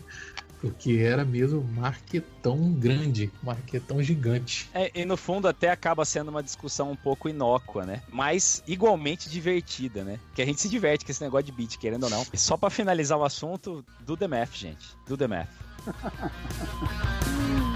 porque 0.60 0.98
era 0.98 1.24
mesmo 1.24 1.62
marquetão 1.62 2.72
grande, 2.72 3.30
marquetão 3.42 4.02
gigante. 4.02 4.68
É, 4.74 4.90
e 4.94 5.04
no 5.04 5.16
fundo 5.16 5.48
até 5.48 5.70
acaba 5.70 6.04
sendo 6.04 6.28
uma 6.28 6.42
discussão 6.42 6.90
um 6.90 6.96
pouco 6.96 7.28
inócua, 7.28 7.84
né? 7.84 8.02
Mas 8.10 8.62
igualmente 8.66 9.28
divertida, 9.28 10.04
né? 10.04 10.18
Que 10.34 10.42
a 10.42 10.46
gente 10.46 10.60
se 10.60 10.68
diverte 10.68 11.04
com 11.04 11.10
esse 11.10 11.22
negócio 11.22 11.46
de 11.46 11.52
beat, 11.52 11.78
querendo 11.78 12.04
ou 12.04 12.10
não. 12.10 12.26
E 12.32 12.38
só 12.38 12.56
para 12.56 12.70
finalizar 12.70 13.18
o 13.18 13.24
assunto, 13.24 13.84
do 14.00 14.16
The 14.16 14.28
Math, 14.28 14.54
gente. 14.54 14.86
Do 15.06 15.16
The 15.16 15.28
Math. 15.28 15.48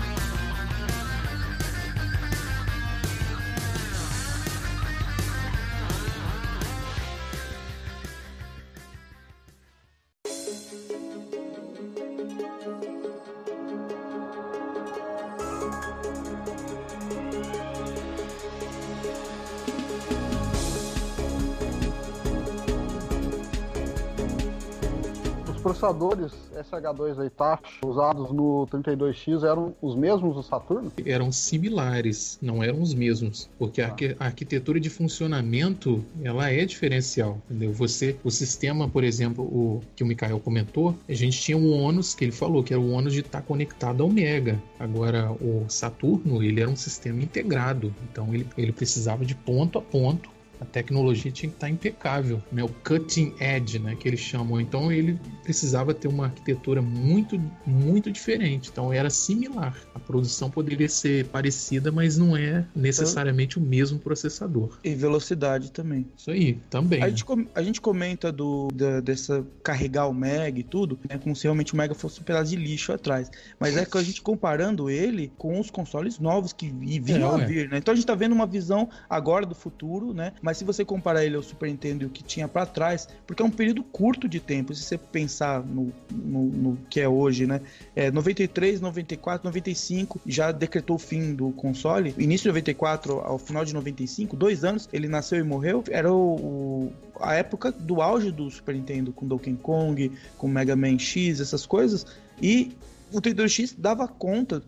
processadores 25.93 26.32
SH2 26.55 27.26
Itachi 27.26 27.78
usados 27.84 28.32
no 28.32 28.66
32X 28.70 29.45
eram 29.45 29.74
os 29.80 29.95
mesmos 29.95 30.34
do 30.34 30.43
Saturno? 30.43 30.93
Eram 31.05 31.30
similares, 31.30 32.38
não 32.40 32.62
eram 32.62 32.80
os 32.80 32.95
mesmos, 32.95 33.49
porque 33.59 33.82
ah. 33.82 33.95
a 34.18 34.24
arquitetura 34.24 34.80
de 34.80 34.88
funcionamento 34.88 36.05
ela 36.22 36.51
é 36.51 36.64
diferencial, 36.64 37.40
entendeu? 37.49 37.72
Você, 37.72 38.16
o 38.24 38.30
sistema, 38.30 38.88
por 38.88 39.05
exemplo, 39.05 39.45
o 39.45 39.80
que 39.95 40.03
o 40.03 40.07
Mikael 40.07 40.40
comentou, 40.40 40.95
a 41.09 41.14
gente 41.14 41.40
tinha 41.40 41.57
o 41.57 41.70
ônus 41.70 42.14
que 42.14 42.24
ele 42.24 42.32
falou, 42.32 42.62
que 42.62 42.72
era 42.72 42.80
o 42.80 42.90
ônus 42.90 43.12
de 43.12 43.20
estar 43.20 43.43
conectado 43.43 44.03
ao 44.03 44.09
Mega. 44.09 44.61
Agora, 44.78 45.30
o 45.32 45.64
Saturno, 45.68 46.43
ele 46.43 46.61
era 46.61 46.70
um 46.70 46.76
sistema 46.76 47.22
integrado, 47.22 47.95
então 48.11 48.32
ele, 48.34 48.47
ele 48.57 48.72
precisava 48.72 49.24
de 49.24 49.34
ponto 49.34 49.78
a 49.78 49.82
ponto 49.82 50.30
a 50.62 50.64
tecnologia 50.64 51.30
tinha 51.32 51.50
que 51.50 51.56
estar 51.56 51.68
impecável, 51.68 52.40
né? 52.50 52.62
O 52.62 52.68
cutting 52.68 53.34
edge, 53.40 53.80
né? 53.80 53.96
Que 53.96 54.08
eles 54.08 54.20
chamam. 54.20 54.60
Então 54.60 54.92
ele 54.92 55.18
precisava 55.42 55.92
ter 55.92 56.06
uma 56.06 56.26
arquitetura 56.26 56.80
muito, 56.80 57.40
muito 57.66 58.10
diferente. 58.12 58.70
Então 58.70 58.92
era 58.92 59.10
similar. 59.10 59.76
A 59.92 59.98
produção 59.98 60.48
poderia 60.48 60.88
ser 60.88 61.26
parecida, 61.26 61.90
mas 61.90 62.16
não 62.16 62.36
é 62.36 62.64
necessariamente 62.74 63.58
o 63.58 63.60
mesmo 63.60 63.98
processador. 63.98 64.78
E 64.84 64.94
velocidade 64.94 65.72
também. 65.72 66.06
Isso 66.16 66.30
aí, 66.30 66.54
também. 66.70 67.02
A, 67.02 67.08
gente, 67.08 67.24
a 67.54 67.62
gente 67.62 67.80
comenta 67.80 68.30
do 68.30 68.68
da, 68.72 69.00
dessa 69.00 69.44
carregar 69.64 70.06
o 70.06 70.14
Mega 70.14 70.60
e 70.60 70.62
tudo, 70.62 70.98
né? 71.08 71.18
Como 71.18 71.34
se 71.34 71.42
realmente 71.42 71.74
o 71.74 71.76
Mega 71.76 71.94
fosse 71.94 72.20
um 72.20 72.24
pedaço 72.24 72.50
de 72.50 72.56
lixo 72.56 72.92
atrás. 72.92 73.28
Mas 73.58 73.76
é 73.76 73.84
que 73.84 73.98
a 73.98 74.02
gente 74.02 74.22
comparando 74.22 74.88
ele 74.88 75.32
com 75.36 75.58
os 75.58 75.70
consoles 75.70 76.20
novos 76.20 76.52
que 76.52 76.70
vinham 77.00 77.36
é, 77.36 77.42
a 77.42 77.46
vir, 77.46 77.68
né? 77.68 77.78
Então 77.78 77.92
a 77.92 77.96
gente 77.96 78.06
tá 78.06 78.14
vendo 78.14 78.32
uma 78.32 78.46
visão 78.46 78.88
agora 79.10 79.44
do 79.44 79.54
futuro, 79.56 80.14
né? 80.14 80.32
Mas 80.40 80.51
mas 80.53 80.59
se 80.59 80.64
você 80.64 80.84
comparar 80.84 81.24
ele 81.24 81.34
ao 81.34 81.42
Super 81.42 81.70
Nintendo 81.70 82.03
e 82.03 82.07
o 82.07 82.11
que 82.11 82.22
tinha 82.22 82.46
para 82.46 82.66
trás, 82.66 83.09
porque 83.26 83.42
é 83.42 83.44
um 83.44 83.50
período 83.50 83.82
curto 83.82 84.28
de 84.28 84.38
tempo, 84.38 84.74
se 84.74 84.82
você 84.82 84.98
pensar 84.98 85.64
no, 85.64 85.90
no, 86.11 86.44
no 86.44 86.78
que 86.90 87.00
é 87.00 87.09
hoje, 87.09 87.46
né? 87.46 87.62
É 87.96 88.11
93, 88.11 88.78
94, 88.78 89.48
95 89.48 90.20
já 90.26 90.53
decretou 90.53 90.96
o 90.96 90.98
fim 90.98 91.34
do 91.34 91.53
console. 91.53 92.14
Início 92.18 92.42
de 92.42 92.48
94 92.48 93.20
ao 93.20 93.38
final 93.38 93.64
de 93.64 93.72
95, 93.72 94.36
dois 94.36 94.62
anos, 94.62 94.90
ele 94.92 95.09
nasceu 95.09 95.38
e 95.38 95.42
morreu. 95.42 95.82
Era 95.90 96.12
o, 96.12 96.34
o 96.36 96.92
a 97.18 97.32
época 97.34 97.72
do 97.72 98.03
auge 98.03 98.30
do 98.30 98.50
Super 98.50 98.74
Nintendo, 98.74 99.11
com 99.11 99.26
Donkey 99.26 99.55
Kong, 99.55 100.12
com 100.36 100.48
Mega 100.48 100.76
Man 100.76 100.98
X, 100.98 101.40
essas 101.40 101.64
coisas. 101.64 102.05
E 102.42 102.76
o 103.11 103.22
32X 103.22 103.74
dava 103.78 104.07
conta 104.07 104.62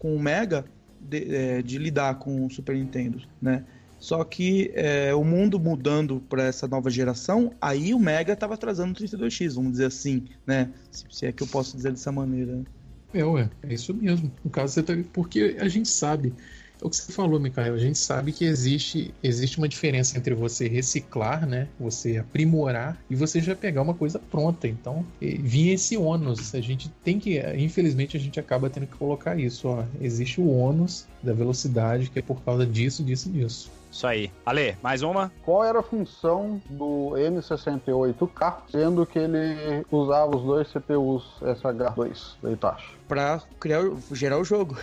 com 0.00 0.16
o 0.16 0.20
Mega 0.20 0.64
de, 1.00 1.32
é, 1.32 1.62
de 1.62 1.78
lidar 1.78 2.16
com 2.16 2.44
o 2.44 2.50
Super 2.50 2.74
Nintendo, 2.74 3.22
né? 3.40 3.64
Só 4.08 4.24
que 4.24 4.70
é, 4.74 5.14
o 5.14 5.22
mundo 5.22 5.60
mudando 5.60 6.18
para 6.30 6.44
essa 6.44 6.66
nova 6.66 6.88
geração, 6.88 7.52
aí 7.60 7.92
o 7.92 7.98
Mega 7.98 8.32
estava 8.32 8.54
atrasando 8.54 8.92
o 8.92 8.96
32X, 8.96 9.54
vamos 9.54 9.72
dizer 9.72 9.84
assim, 9.84 10.24
né? 10.46 10.70
Se, 10.90 11.04
se, 11.10 11.26
é 11.26 11.32
que 11.32 11.42
eu 11.42 11.46
posso 11.46 11.76
dizer 11.76 11.90
dessa 11.90 12.10
maneira. 12.10 12.62
É, 13.12 13.22
ué, 13.22 13.50
é 13.62 13.74
isso 13.74 13.92
mesmo. 13.92 14.32
No 14.42 14.50
caso, 14.50 14.72
você 14.72 14.82
tá... 14.82 14.94
porque 15.12 15.58
a 15.60 15.68
gente 15.68 15.90
sabe 15.90 16.32
é 16.80 16.86
o 16.86 16.88
que 16.88 16.96
você 16.96 17.12
falou, 17.12 17.38
Micael. 17.38 17.74
A 17.74 17.78
gente 17.78 17.98
sabe 17.98 18.32
que 18.32 18.46
existe, 18.46 19.12
existe 19.22 19.58
uma 19.58 19.68
diferença 19.68 20.16
entre 20.16 20.32
você 20.32 20.66
reciclar, 20.68 21.46
né? 21.46 21.68
Você 21.78 22.16
aprimorar 22.16 22.98
e 23.10 23.14
você 23.14 23.42
já 23.42 23.54
pegar 23.54 23.82
uma 23.82 23.92
coisa 23.92 24.18
pronta. 24.18 24.66
Então, 24.66 25.04
vinha 25.20 25.74
esse 25.74 25.98
ônus. 25.98 26.54
A 26.54 26.60
gente 26.62 26.88
tem 27.04 27.18
que, 27.18 27.38
infelizmente, 27.58 28.16
a 28.16 28.20
gente 28.20 28.40
acaba 28.40 28.70
tendo 28.70 28.86
que 28.86 28.96
colocar 28.96 29.38
isso. 29.38 29.68
Ó. 29.68 29.84
Existe 30.00 30.40
o 30.40 30.48
ônus 30.48 31.06
da 31.22 31.34
velocidade 31.34 32.08
que 32.08 32.20
é 32.20 32.22
por 32.22 32.40
causa 32.42 32.64
disso, 32.64 33.04
disso, 33.04 33.28
disso. 33.28 33.70
Isso 33.90 34.06
aí. 34.06 34.30
Ale, 34.44 34.76
mais 34.82 35.02
uma? 35.02 35.32
Qual 35.44 35.64
era 35.64 35.80
a 35.80 35.82
função 35.82 36.60
do 36.68 37.12
M68K, 37.16 38.62
sendo 38.70 39.06
que 39.06 39.18
ele 39.18 39.84
usava 39.90 40.36
os 40.36 40.42
dois 40.42 40.68
CPUs 40.68 41.24
SH2 41.40 42.34
da 42.42 42.52
Itachi? 42.52 42.94
Para 43.08 43.42
criar, 43.58 43.82
gerar 44.12 44.38
o 44.38 44.44
jogo. 44.44 44.76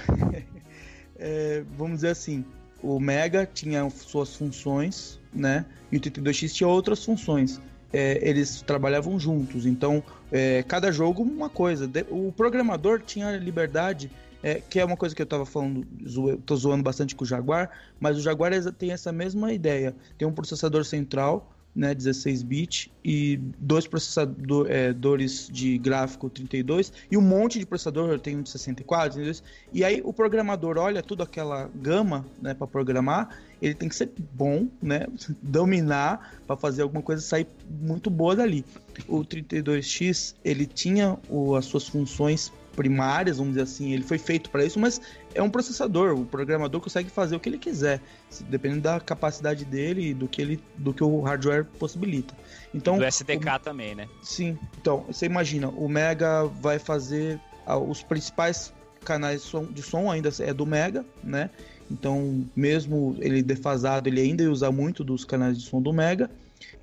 é, 1.18 1.64
vamos 1.78 1.98
dizer 1.98 2.10
assim, 2.10 2.44
o 2.82 3.00
Mega 3.00 3.50
tinha 3.52 3.90
suas 3.90 4.36
funções, 4.36 5.20
né? 5.34 5.66
E 5.92 5.98
o 5.98 6.00
32X 6.00 6.54
tinha 6.54 6.68
outras 6.68 7.04
funções. 7.04 7.62
É, 7.94 8.20
eles 8.28 8.62
trabalhavam 8.62 9.18
juntos, 9.20 9.66
então 9.66 10.04
é, 10.32 10.64
cada 10.64 10.92
jogo 10.92 11.24
uma 11.24 11.50
coisa. 11.50 11.90
O 12.10 12.32
programador 12.32 13.02
tinha 13.02 13.38
liberdade, 13.38 14.12
é, 14.44 14.62
que 14.62 14.80
é 14.80 14.86
uma 14.86 14.98
coisa 14.98 15.16
que 15.16 15.22
eu 15.22 15.26
estava 15.26 15.46
falando, 15.46 15.86
zo, 16.08 16.38
tô 16.38 16.56
zoando 16.56 16.84
bastante 16.84 17.16
com 17.16 17.24
o 17.24 17.28
Jaguar, 17.28 17.70
mas 18.00 18.18
o 18.18 18.22
Jaguar 18.22 18.52
tem 18.74 18.92
essa 18.92 19.12
mesma 19.12 19.52
ideia. 19.54 19.96
Tem 20.18 20.28
um 20.28 20.34
processador 20.34 20.86
central 20.86 21.52
né, 21.76 21.94
16 21.94 22.42
bit 22.44 22.92
e 23.04 23.38
dois 23.60 23.86
processadores 23.86 25.50
é, 25.50 25.52
de 25.52 25.78
gráfico 25.78 26.30
32 26.30 26.94
e 27.12 27.18
um 27.18 27.22
monte 27.22 27.60
de 27.60 27.66
processador, 27.66 28.18
tem 28.18 28.38
um 28.38 28.42
de 28.42 28.50
64, 28.50 29.16
32, 29.16 29.44
e 29.74 29.84
aí 29.84 30.02
o 30.04 30.14
programador 30.14 30.78
olha 30.78 31.04
toda 31.04 31.26
aquela 31.26 31.70
gama, 31.76 32.26
né, 32.42 32.54
para 32.54 32.66
programar, 32.66 33.38
ele 33.62 33.74
tem 33.74 33.90
que 33.90 33.96
ser 33.96 34.10
bom, 34.34 34.68
né, 34.82 35.06
dominar 35.44 36.36
para 36.48 36.56
fazer 36.56 36.84
alguma 36.84 37.02
coisa 37.02 37.22
sair 37.22 37.48
muito 37.70 38.10
boa 38.10 38.36
dali. 38.36 38.64
O 39.08 39.20
32X, 39.20 40.36
ele 40.46 40.66
tinha 40.66 41.18
o, 41.28 41.56
as 41.56 41.66
suas 41.66 41.88
funções 41.88 42.54
primárias, 42.76 43.38
vamos 43.38 43.54
dizer 43.54 43.64
assim, 43.64 43.94
ele 43.94 44.04
foi 44.04 44.18
feito 44.18 44.50
para 44.50 44.64
isso, 44.64 44.80
mas 44.80 45.02
é 45.34 45.42
um 45.42 45.50
processador, 45.50 46.14
o 46.14 46.26
programador 46.26 46.82
consegue 46.82 47.10
fazer 47.10 47.36
o 47.36 47.40
que 47.40 47.50
ele 47.50 47.58
quiser, 47.58 48.02
dependendo 48.50 48.82
da 48.82 49.00
capacidade 49.00 49.66
dele 49.66 50.10
e 50.10 50.14
do 50.14 50.28
que 50.28 50.42
ele 50.42 50.60
do 50.78 50.94
que 50.94 51.04
o 51.04 51.22
hardware 51.22 51.66
possibilita. 51.80 52.34
Então, 52.74 52.98
do 52.98 53.06
SDK 53.06 53.48
o, 53.56 53.60
também, 53.60 53.96
né? 53.96 54.08
Sim. 54.22 54.58
Então, 54.80 55.06
você 55.08 55.26
imagina, 55.26 55.70
o 55.70 55.88
Mega 55.88 56.46
vai 56.46 56.78
fazer 56.78 57.40
ah, 57.66 57.78
os 57.78 58.04
principais 58.04 58.74
canais 59.04 59.42
de 59.42 59.48
som, 59.48 59.66
de 59.66 59.82
som 59.82 60.12
ainda 60.12 60.30
é 60.40 60.54
do 60.54 60.66
Mega, 60.66 61.06
né? 61.24 61.50
Então, 61.90 62.44
mesmo 62.56 63.16
ele 63.20 63.44
defasado, 63.44 64.10
ele 64.10 64.20
ainda 64.20 64.44
ia 64.44 64.52
usar 64.52 64.72
muito 64.72 65.04
dos 65.04 65.24
canais 65.24 65.58
de 65.58 65.66
som 65.66 65.82
do 65.82 65.94
Mega. 65.94 66.30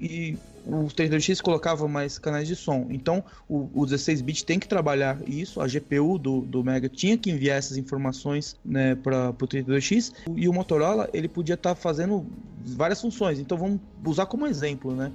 E 0.00 0.36
o 0.66 0.86
32X 0.86 1.40
colocava 1.40 1.88
mais 1.88 2.18
canais 2.18 2.46
de 2.46 2.54
som. 2.54 2.86
Então, 2.90 3.22
o, 3.48 3.68
o 3.74 3.86
16-bit 3.86 4.44
tem 4.44 4.58
que 4.58 4.68
trabalhar 4.68 5.18
isso. 5.26 5.60
A 5.60 5.66
GPU 5.66 6.18
do, 6.18 6.40
do 6.42 6.62
Mega 6.62 6.88
tinha 6.88 7.16
que 7.18 7.30
enviar 7.30 7.58
essas 7.58 7.76
informações 7.76 8.56
né, 8.64 8.94
para 8.94 9.30
o 9.30 9.34
32X. 9.34 10.12
E 10.36 10.48
o 10.48 10.52
Motorola 10.52 11.08
ele 11.12 11.28
podia 11.28 11.54
estar 11.54 11.74
tá 11.74 11.80
fazendo 11.80 12.26
várias 12.64 13.00
funções. 13.00 13.38
Então, 13.38 13.58
vamos 13.58 13.80
usar 14.04 14.26
como 14.26 14.46
exemplo, 14.46 14.94
né? 14.94 15.10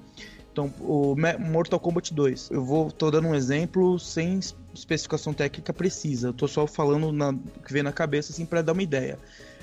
Então, 0.51 0.73
o 0.79 1.15
Mortal 1.39 1.79
Kombat 1.79 2.13
2. 2.13 2.49
Eu 2.49 2.65
vou 2.65 2.91
tô 2.91 3.11
dando 3.11 3.27
um 3.27 3.35
exemplo 3.35 3.99
sem 3.99 4.39
especificação 4.73 5.31
técnica 5.31 5.71
precisa. 5.71 6.29
Eu 6.29 6.33
tô 6.33 6.47
só 6.47 6.65
falando 6.65 7.11
na, 7.11 7.31
que 7.63 7.71
vem 7.71 7.83
na 7.83 7.91
cabeça 7.91 8.31
assim 8.31 8.43
para 8.43 8.63
dar 8.63 8.73
uma 8.73 8.81
ideia. 8.81 9.19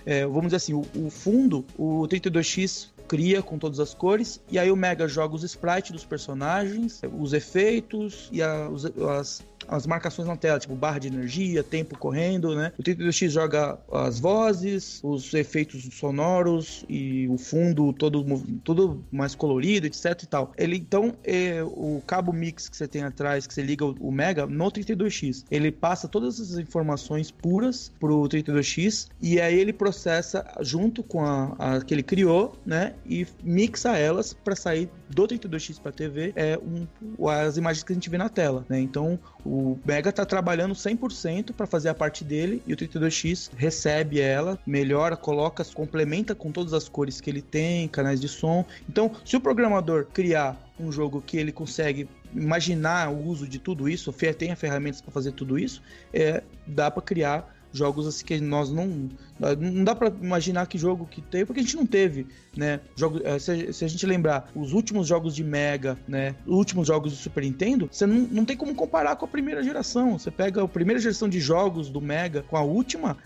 É, 0.07 0.25
vamos 0.25 0.45
dizer 0.45 0.57
assim, 0.57 0.73
o, 0.73 0.85
o 0.95 1.11
fundo, 1.11 1.65
o 1.77 2.03
32X 2.03 2.91
cria 3.07 3.43
com 3.43 3.59
todas 3.59 3.81
as 3.81 3.95
cores, 3.95 4.41
e 4.51 4.59
aí 4.59 4.71
o 4.71 4.77
Mega 4.77 5.07
joga 5.07 5.35
os 5.35 5.43
sprites 5.43 5.93
dos 5.93 6.05
personagens, 6.05 7.01
os 7.19 7.33
efeitos 7.33 8.29
e 8.33 8.43
a, 8.43 8.69
os, 8.69 8.85
as 8.85 9.45
as 9.69 9.87
marcações 9.87 10.29
na 10.29 10.37
tela, 10.37 10.59
tipo 10.59 10.75
barra 10.75 10.99
de 10.99 11.09
energia, 11.09 11.63
tempo 11.63 11.99
correndo, 11.99 12.55
né? 12.55 12.73
O 12.79 12.83
32X 12.83 13.31
joga 13.31 13.79
as 13.91 14.19
vozes, 14.19 15.01
os 15.03 15.33
efeitos 15.35 15.89
sonoros 15.93 16.85
e 16.89 17.29
o 17.29 17.37
fundo 17.37 17.93
todo, 17.93 18.25
todo 18.63 19.05
mais 19.11 19.35
colorido, 19.35 19.87
etc 19.87 20.23
e 20.23 20.27
tal. 20.27 20.53
Ele, 20.57 20.77
então, 20.77 21.15
é, 21.25 21.63
o 21.63 22.03
cabo 22.07 22.33
mix 22.33 22.69
que 22.69 22.77
você 22.77 22.87
tem 22.87 23.03
atrás, 23.03 23.47
que 23.47 23.55
você 23.55 23.63
liga 23.63 23.85
o, 23.85 24.15
Mega 24.15 24.47
no 24.47 24.71
32X, 24.71 25.45
ele 25.51 25.73
passa 25.73 26.07
todas 26.07 26.41
as 26.41 26.57
informações 26.59 27.31
puras 27.31 27.93
pro 27.99 28.23
32X 28.23 29.09
e 29.21 29.41
aí 29.41 29.59
ele 29.59 29.73
processa 29.73 30.45
junto 30.61 31.03
com 31.03 31.25
a, 31.25 31.55
a 31.59 31.81
que 31.81 31.93
ele 31.93 32.03
criou, 32.03 32.57
né? 32.65 32.95
E 33.05 33.27
mixa 33.43 33.97
elas 33.97 34.33
para 34.33 34.55
sair 34.55 34.89
do 35.11 35.27
32X 35.27 35.81
para 35.81 35.93
TV 35.93 36.33
é 36.37 36.59
um, 36.59 36.87
as 37.29 37.57
imagens 37.57 37.83
que 37.83 37.93
a 37.93 37.95
gente 37.95 38.09
vê 38.09 38.19
na 38.19 38.29
tela, 38.29 38.65
né? 38.69 38.81
Então, 38.81 39.19
o 39.45 39.79
Mega 39.85 40.13
tá 40.13 40.25
trabalhando 40.25 40.75
100% 40.75 41.53
para 41.53 41.67
fazer 41.67 41.89
a 41.89 41.95
parte 41.95 42.25
dele 42.25 42.63
e 42.67 42.73
o 42.73 42.77
32X 42.77 43.51
recebe 43.57 44.21
ela, 44.21 44.59
melhora, 44.67 45.17
coloca, 45.17 45.65
complementa 45.65 46.35
com 46.35 46.51
todas 46.51 46.73
as 46.73 46.89
cores 46.89 47.21
que 47.21 47.29
ele 47.29 47.43
tem, 47.43 47.87
canais 47.89 48.21
de 48.21 48.29
som. 48.29 48.65
Então, 48.89 49.11
se 49.25 49.37
o 49.37 49.41
programador 49.41 50.07
criar 50.13 50.59
um 50.79 50.91
jogo 50.91 51.23
que 51.25 51.37
ele 51.37 51.53
consegue 51.53 52.09
imaginar 52.35 53.11
o 53.11 53.27
uso 53.27 53.47
de 53.47 53.59
tudo 53.59 53.89
isso, 53.89 54.13
tem 54.37 54.51
as 54.51 54.59
ferramentas 54.59 55.01
para 55.01 55.13
fazer 55.13 55.33
tudo 55.33 55.59
isso, 55.59 55.83
é, 56.13 56.43
dá 56.67 56.91
para 56.91 57.03
criar 57.03 57.54
jogos 57.75 58.07
assim 58.07 58.25
que 58.25 58.41
nós 58.41 58.71
não 58.71 59.11
não 59.59 59.83
dá 59.83 59.97
para 59.97 60.09
imaginar 60.09 60.67
que 60.67 60.79
jogo 60.79 61.07
que 61.07 61.21
tem 61.21 61.45
porque 61.45 61.61
a 61.61 61.63
gente 61.63 61.77
não 61.77 61.85
teve 61.85 62.29
né? 62.57 62.81
Jogo 62.95 63.21
eh, 63.25 63.39
se, 63.41 63.73
se, 63.73 63.85
a 63.85 63.89
gente 63.89 64.07
lembrar 64.07 64.49
os 64.55 64.73
últimos 64.73 65.09
jogos 65.09 65.35
de 65.35 65.43
Mega 65.43 65.99
né? 66.07 66.37
Os 66.47 66.57
últimos 66.57 66.87
jogos 66.87 67.13
do 67.13 67.19
Super 67.19 67.43
Nintendo 67.43 67.89
você 67.91 68.07
não, 68.07 68.21
não 68.31 68.45
tem 68.45 68.57
como 68.57 68.73
comparar 68.75 69.17
com 69.17 69.25
a 69.25 69.29
primeira 69.29 69.61
geração. 69.63 70.17
Você 70.17 70.31
pega 70.31 70.63
a 70.63 70.69
primeira 70.69 71.01
geração 71.01 71.29
de 71.29 71.41
jogos 71.41 71.91
do 71.91 72.01
Mega 72.01 72.43
com 72.43 72.57
a 72.57 72.63
última 72.63 73.19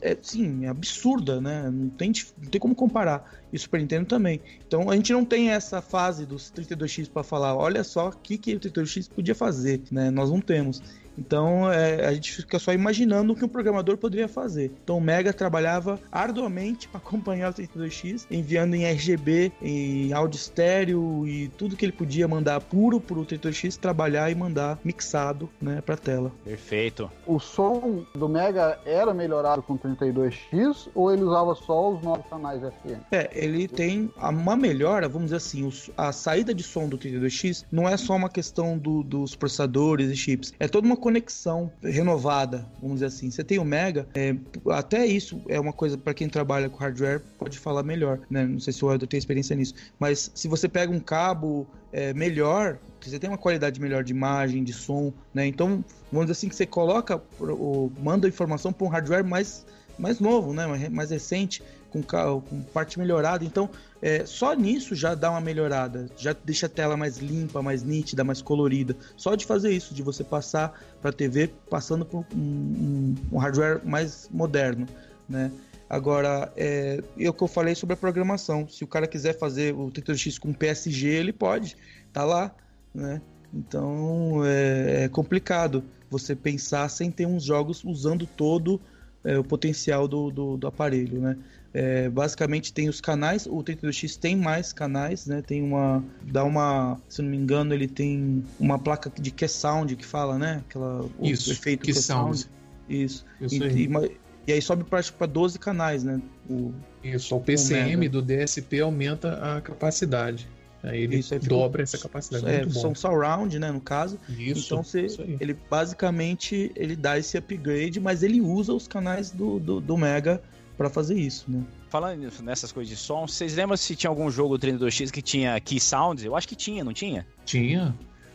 é 0.00 0.16
sim 0.22 0.64
é 0.64 0.68
absurda 0.68 1.40
né? 1.40 1.68
Não 1.68 1.88
tem 1.88 2.12
não 2.40 2.48
tem 2.48 2.60
como 2.60 2.74
comparar. 2.74 3.28
E 3.52 3.58
Super 3.58 3.80
Nintendo 3.80 4.06
também. 4.06 4.40
Então 4.66 4.88
a 4.88 4.94
gente 4.94 5.12
não 5.12 5.24
tem 5.24 5.50
essa 5.50 5.82
fase 5.82 6.24
dos 6.24 6.52
32x 6.52 7.10
para 7.10 7.24
falar 7.24 7.56
olha 7.56 7.82
só 7.82 8.08
o 8.08 8.12
que 8.12 8.38
que 8.38 8.54
o 8.54 8.60
32x 8.60 9.10
podia 9.10 9.34
fazer 9.34 9.82
né? 9.90 10.10
Nós 10.10 10.30
não 10.30 10.40
temos 10.40 10.80
então 11.18 11.70
é, 11.70 12.06
a 12.06 12.12
gente 12.12 12.32
fica 12.32 12.58
só 12.58 12.72
imaginando 12.72 13.32
o 13.32 13.36
que 13.36 13.44
um 13.44 13.48
programador 13.48 13.96
poderia 13.96 14.28
fazer. 14.28 14.72
Então 14.82 14.98
o 14.98 15.00
Mega 15.00 15.32
trabalhava 15.32 15.98
arduamente 16.10 16.88
para 16.88 16.98
acompanhar 16.98 17.50
o 17.50 17.54
32X, 17.54 18.26
enviando 18.30 18.74
em 18.74 18.84
RGB, 18.84 19.52
em 19.62 20.12
áudio 20.12 20.36
estéreo 20.36 21.26
e 21.26 21.48
tudo 21.48 21.76
que 21.76 21.84
ele 21.84 21.92
podia 21.92 22.28
mandar 22.28 22.60
puro 22.60 23.00
para 23.00 23.18
o 23.18 23.24
32X 23.24 23.76
trabalhar 23.76 24.30
e 24.30 24.34
mandar 24.34 24.78
mixado 24.84 25.48
né, 25.60 25.80
para 25.80 25.94
a 25.94 25.98
tela. 25.98 26.32
Perfeito. 26.44 27.10
O 27.26 27.38
som 27.38 28.04
do 28.14 28.28
Mega 28.28 28.78
era 28.84 29.12
melhorado 29.14 29.62
com 29.62 29.78
32X 29.78 30.88
ou 30.94 31.12
ele 31.12 31.22
usava 31.22 31.54
só 31.54 31.92
os 31.92 32.02
novos 32.02 32.26
canais 32.26 32.60
FM? 32.60 33.00
É, 33.10 33.30
ele 33.32 33.68
tem 33.68 34.10
uma 34.16 34.56
melhora, 34.56 35.08
vamos 35.08 35.26
dizer 35.26 35.36
assim, 35.36 35.70
a 35.96 36.12
saída 36.12 36.54
de 36.54 36.62
som 36.62 36.88
do 36.88 36.98
32X 36.98 37.64
não 37.70 37.88
é 37.88 37.96
só 37.96 38.14
uma 38.14 38.28
questão 38.28 38.78
do, 38.78 39.02
dos 39.02 39.34
processadores 39.34 40.10
e 40.10 40.16
chips, 40.16 40.52
é 40.58 40.68
toda 40.68 40.86
uma 40.86 40.96
conexão 41.06 41.70
renovada, 41.84 42.66
vamos 42.80 42.96
dizer 42.96 43.06
assim. 43.06 43.30
Você 43.30 43.44
tem 43.44 43.60
o 43.60 43.64
Mega, 43.64 44.08
é, 44.12 44.34
até 44.72 45.06
isso 45.06 45.40
é 45.48 45.60
uma 45.60 45.72
coisa 45.72 45.96
para 45.96 46.12
quem 46.12 46.28
trabalha 46.28 46.68
com 46.68 46.78
hardware 46.78 47.22
pode 47.38 47.60
falar 47.60 47.84
melhor, 47.84 48.18
né? 48.28 48.44
Não 48.44 48.58
sei 48.58 48.72
se 48.72 48.84
o 48.84 48.90
Elder 48.90 49.08
tem 49.08 49.16
experiência 49.16 49.54
nisso, 49.54 49.72
mas 50.00 50.32
se 50.34 50.48
você 50.48 50.68
pega 50.68 50.92
um 50.92 50.98
cabo 50.98 51.64
é, 51.92 52.12
melhor, 52.12 52.80
você 53.00 53.20
tem 53.20 53.30
uma 53.30 53.38
qualidade 53.38 53.80
melhor 53.80 54.02
de 54.02 54.12
imagem, 54.12 54.64
de 54.64 54.72
som, 54.72 55.12
né? 55.32 55.46
Então, 55.46 55.84
vamos 56.10 56.26
dizer 56.26 56.32
assim 56.32 56.48
que 56.48 56.56
você 56.56 56.66
coloca, 56.66 57.22
ou 57.38 57.92
manda 58.02 58.26
informação 58.26 58.72
para 58.72 58.84
um 58.84 58.90
hardware 58.90 59.24
mais 59.24 59.64
mais 59.98 60.20
novo, 60.20 60.52
né? 60.52 60.88
Mais 60.88 61.10
recente, 61.10 61.62
com, 61.90 62.02
com 62.02 62.62
parte 62.72 62.98
melhorada. 62.98 63.44
Então, 63.44 63.68
é, 64.02 64.26
só 64.26 64.54
nisso 64.54 64.94
já 64.94 65.14
dá 65.14 65.30
uma 65.30 65.40
melhorada, 65.40 66.08
já 66.16 66.34
deixa 66.44 66.66
a 66.66 66.68
tela 66.68 66.96
mais 66.96 67.18
limpa, 67.18 67.62
mais 67.62 67.82
nítida, 67.82 68.22
mais 68.22 68.42
colorida. 68.42 68.96
Só 69.16 69.34
de 69.34 69.44
fazer 69.44 69.70
isso, 69.72 69.94
de 69.94 70.02
você 70.02 70.22
passar 70.22 70.78
para 71.00 71.10
a 71.10 71.12
TV 71.12 71.50
passando 71.70 72.04
por 72.04 72.24
um, 72.34 73.14
um, 73.32 73.38
hardware 73.38 73.80
mais 73.84 74.28
moderno, 74.30 74.86
né? 75.28 75.50
Agora, 75.88 76.52
é, 76.56 77.00
é 77.18 77.28
o 77.28 77.32
que 77.32 77.42
eu 77.42 77.48
falei 77.48 77.74
sobre 77.74 77.94
a 77.94 77.96
programação. 77.96 78.68
Se 78.68 78.82
o 78.82 78.88
cara 78.88 79.06
quiser 79.06 79.38
fazer 79.38 79.72
o 79.72 79.90
32X 79.90 80.38
com 80.38 80.52
PSG, 80.52 81.08
ele 81.08 81.32
pode, 81.32 81.76
tá 82.12 82.24
lá, 82.24 82.54
né? 82.92 83.22
Então 83.54 84.44
é, 84.44 85.04
é 85.04 85.08
complicado 85.08 85.84
você 86.10 86.34
pensar 86.34 86.88
sem 86.88 87.10
ter 87.10 87.26
uns 87.26 87.44
jogos 87.44 87.84
usando 87.84 88.26
todo 88.26 88.80
é, 89.26 89.38
o 89.38 89.44
potencial 89.44 90.08
do, 90.08 90.30
do, 90.30 90.56
do 90.56 90.66
aparelho, 90.66 91.20
né? 91.20 91.36
É, 91.74 92.08
basicamente 92.08 92.72
tem 92.72 92.88
os 92.88 93.02
canais, 93.02 93.46
o 93.46 93.56
32X 93.56 94.16
tem 94.16 94.34
mais 94.34 94.72
canais, 94.72 95.26
né? 95.26 95.42
Tem 95.42 95.62
uma, 95.62 96.02
dá 96.22 96.42
uma, 96.42 96.98
se 97.06 97.20
não 97.20 97.28
me 97.28 97.36
engano, 97.36 97.74
ele 97.74 97.86
tem 97.86 98.42
uma 98.58 98.78
placa 98.78 99.12
de 99.20 99.30
Q-Sound 99.30 99.94
que 99.94 100.06
fala, 100.06 100.38
né? 100.38 100.62
Aquela 100.66 101.04
Isso, 101.20 101.50
o 101.50 101.52
efeito 101.52 101.84
Q-Sound. 101.84 102.30
Q-Sound. 102.30 102.50
Isso. 102.88 103.26
Isso 103.40 103.62
e, 103.62 103.62
aí. 103.64 103.84
e 103.84 104.26
e 104.46 104.52
aí 104.52 104.62
sobe 104.62 104.84
para 104.84 105.26
12 105.26 105.58
canais, 105.58 106.04
né? 106.04 106.22
O, 106.48 106.72
Isso, 107.02 107.34
o 107.34 107.40
PCM 107.40 108.08
do 108.08 108.22
DSP 108.22 108.80
aumenta 108.80 109.56
a 109.56 109.60
capacidade. 109.60 110.48
Aí 110.82 111.02
ele 111.02 111.16
Isso, 111.16 111.34
aí 111.34 111.40
fica- 111.40 111.54
dobra 111.54 111.82
essa 111.82 111.98
capacidade. 111.98 112.46
é, 112.46 112.68
são 112.70 112.94
surround, 112.94 113.58
né, 113.58 113.72
no 113.72 113.80
caso. 113.80 114.18
Isso, 114.28 114.66
então 114.66 114.82
você, 114.82 115.06
isso 115.06 115.22
ele 115.40 115.56
basicamente 115.70 116.70
ele 116.76 116.94
dá 116.94 117.18
esse 117.18 117.36
upgrade, 117.36 117.98
mas 118.00 118.22
ele 118.22 118.40
usa 118.40 118.72
os 118.72 118.86
canais 118.86 119.30
do, 119.30 119.58
do, 119.58 119.80
do 119.80 119.96
Mega 119.96 120.42
para 120.76 120.90
fazer 120.90 121.14
isso, 121.18 121.46
né? 121.48 121.62
Falando 121.88 122.30
nessas 122.42 122.70
coisas 122.70 122.90
de 122.90 122.96
som, 123.02 123.26
vocês 123.26 123.54
lembram 123.54 123.76
se 123.76 123.96
tinha 123.96 124.10
algum 124.10 124.30
jogo 124.30 124.58
do 124.58 124.66
32X 124.66 125.10
que 125.10 125.22
tinha 125.22 125.58
Key 125.60 125.80
Sounds? 125.80 126.22
Eu 126.24 126.36
acho 126.36 126.46
que 126.46 126.54
tinha, 126.54 126.84
não 126.84 126.92
tinha? 126.92 127.26
Tinha. 127.46 127.94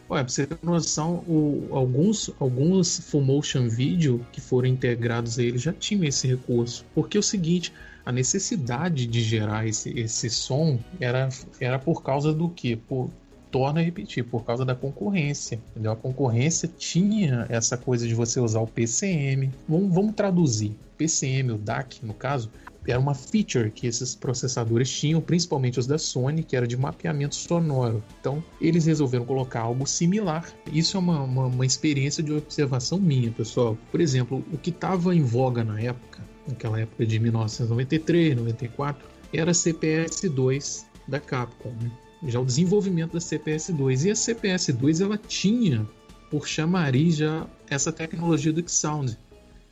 Ué, 0.10 0.24
pra 0.24 0.28
você 0.30 0.46
ter 0.48 0.58
noção, 0.64 1.24
o- 1.28 1.68
alguns, 1.72 2.32
alguns 2.40 3.00
full 3.00 3.22
motion 3.22 3.70
video 3.70 4.26
que 4.32 4.42
foram 4.42 4.68
integrados 4.68 5.38
a 5.40 5.44
ele 5.44 5.58
já 5.58 5.72
tinham 5.72 6.04
esse 6.04 6.28
recurso. 6.28 6.84
Porque 6.96 7.16
é 7.16 7.20
o 7.20 7.24
seguinte, 7.24 7.72
a 8.06 8.12
necessidade 8.12 9.06
de 9.06 9.22
gerar 9.22 9.68
esse, 9.68 9.98
esse 9.98 10.30
som 10.30 10.80
era, 11.00 11.30
era 11.60 11.78
por 11.78 12.04
causa 12.04 12.34
do 12.34 12.50
quê? 12.50 12.78
Por, 12.88 13.10
torna 13.52 13.82
a 13.82 13.84
repetir, 13.84 14.24
por 14.24 14.44
causa 14.46 14.64
da 14.64 14.74
concorrência. 14.74 15.60
Entendeu? 15.72 15.92
A 15.92 15.96
concorrência 15.96 16.70
tinha 16.78 17.46
essa 17.50 17.78
coisa 17.78 18.08
de 18.08 18.16
você 18.16 18.40
usar 18.40 18.62
o 18.62 18.68
PCM. 18.68 19.52
Vamos, 19.68 19.94
vamos 19.94 20.16
traduzir. 20.16 20.76
PCM, 20.98 21.52
o 21.52 21.58
DAC, 21.58 22.06
no 22.06 22.14
caso, 22.14 22.50
era 22.88 23.00
uma 23.00 23.14
feature 23.14 23.70
que 23.70 23.86
esses 23.86 24.16
processadores 24.16 24.90
tinham, 24.92 25.22
principalmente 25.22 25.80
os 25.80 25.86
da 25.86 25.98
Sony, 25.98 26.44
que 26.44 26.56
era 26.56 26.68
de 26.68 26.76
mapeamento 26.76 27.36
sonoro. 27.36 28.04
Então, 28.20 28.44
eles 28.60 28.86
resolveram 28.86 29.26
colocar 29.26 29.62
algo 29.62 29.86
similar. 29.86 30.48
Isso 30.72 30.98
é 30.98 31.00
uma, 31.00 31.22
uma, 31.22 31.46
uma 31.46 31.66
experiência 31.66 32.24
de 32.24 32.34
observação 32.34 33.00
minha, 33.00 33.32
pessoal. 33.32 33.78
Por 33.92 34.02
exemplo, 34.02 34.44
o 34.52 34.58
que 34.58 34.72
estava 34.72 35.16
em 35.16 35.22
voga 35.22 35.64
na 35.64 35.80
época, 35.80 36.22
naquela 36.48 36.80
época 36.80 37.06
de 37.06 37.20
1993, 37.20 38.36
94, 38.36 39.04
era 39.34 39.52
CPS-2 39.54 40.86
da 41.08 41.20
Capcom. 41.20 41.74
né? 41.82 41.92
Já 42.28 42.40
o 42.40 42.46
desenvolvimento 42.46 43.14
da 43.14 43.20
CPS-2. 43.20 44.06
E 44.06 44.12
a 44.12 44.16
CPS-2 44.16 45.02
ela 45.04 45.18
tinha 45.18 45.88
por 46.30 46.48
chamariz 46.48 47.16
já 47.18 47.48
essa 47.70 47.92
tecnologia 47.92 48.54
do 48.54 48.60
X-Sound. 48.60 49.18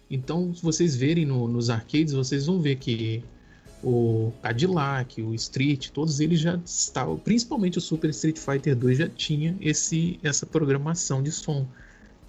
Então, 0.10 0.54
se 0.56 0.64
vocês 0.64 0.96
verem 0.96 1.26
no- 1.26 1.48
nos 1.48 1.70
arcades, 1.70 2.14
vocês 2.14 2.48
vão 2.48 2.60
ver 2.60 2.78
que 2.78 3.24
o 3.84 4.34
Cadillac, 4.42 5.22
o 5.22 5.34
Street, 5.36 5.90
todos 5.92 6.20
eles 6.20 6.40
já 6.40 6.60
estavam, 6.66 7.18
principalmente 7.18 7.78
o 7.78 7.82
Super 7.82 8.10
Street 8.10 8.38
Fighter 8.38 8.76
2 8.76 8.98
já 8.98 9.08
tinha 9.08 9.56
esse, 9.62 10.20
essa 10.24 10.46
programação 10.46 11.22
de 11.24 11.32
som. 11.32 11.66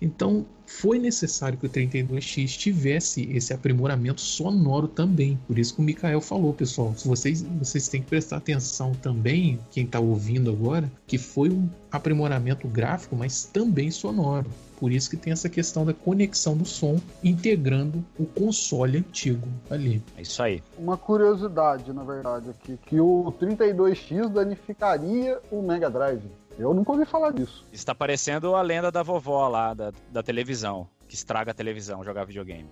Então, 0.01 0.47
foi 0.65 0.99
necessário 0.99 1.59
que 1.59 1.67
o 1.67 1.69
32X 1.69 2.57
tivesse 2.57 3.29
esse 3.33 3.53
aprimoramento 3.53 4.21
sonoro 4.21 4.87
também. 4.89 5.39
Por 5.47 5.59
isso 5.59 5.75
que 5.75 5.81
o 5.81 5.85
Mikael 5.85 6.21
falou, 6.21 6.55
pessoal. 6.55 6.95
Vocês, 7.05 7.43
vocês 7.43 7.89
têm 7.89 8.01
que 8.01 8.09
prestar 8.09 8.37
atenção 8.37 8.93
também, 8.95 9.59
quem 9.71 9.85
está 9.85 9.99
ouvindo 9.99 10.51
agora, 10.51 10.91
que 11.07 11.19
foi 11.19 11.51
um 11.51 11.69
aprimoramento 11.91 12.69
gráfico, 12.69 13.17
mas 13.17 13.45
também 13.45 13.91
sonoro. 13.91 14.47
Por 14.79 14.91
isso 14.91 15.11
que 15.11 15.17
tem 15.17 15.31
essa 15.31 15.49
questão 15.49 15.85
da 15.85 15.93
conexão 15.93 16.57
do 16.57 16.65
som 16.65 16.99
integrando 17.23 18.03
o 18.19 18.25
console 18.25 18.97
antigo 18.97 19.47
ali. 19.69 20.03
É 20.17 20.23
isso 20.23 20.43
aí. 20.43 20.63
Uma 20.79 20.97
curiosidade, 20.97 21.93
na 21.93 22.03
verdade, 22.03 22.49
aqui, 22.49 22.79
que 22.87 22.99
o 22.99 23.31
32X 23.39 24.29
danificaria 24.31 25.39
o 25.51 25.61
Mega 25.61 25.91
Drive. 25.91 26.23
Eu 26.61 26.75
nunca 26.75 26.93
ouvi 26.93 27.07
falar 27.07 27.33
disso. 27.33 27.67
Está 27.73 27.95
parecendo 27.95 28.55
a 28.55 28.61
lenda 28.61 28.93
da 28.93 29.03
vovó 29.03 29.49
lá, 29.49 29.73
da, 29.73 29.93
da 30.13 30.23
televisão, 30.23 30.87
que 31.09 31.15
estraga 31.15 31.53
a 31.53 31.55
televisão, 31.55 32.05
jogar 32.05 32.25
videogame. 32.25 32.69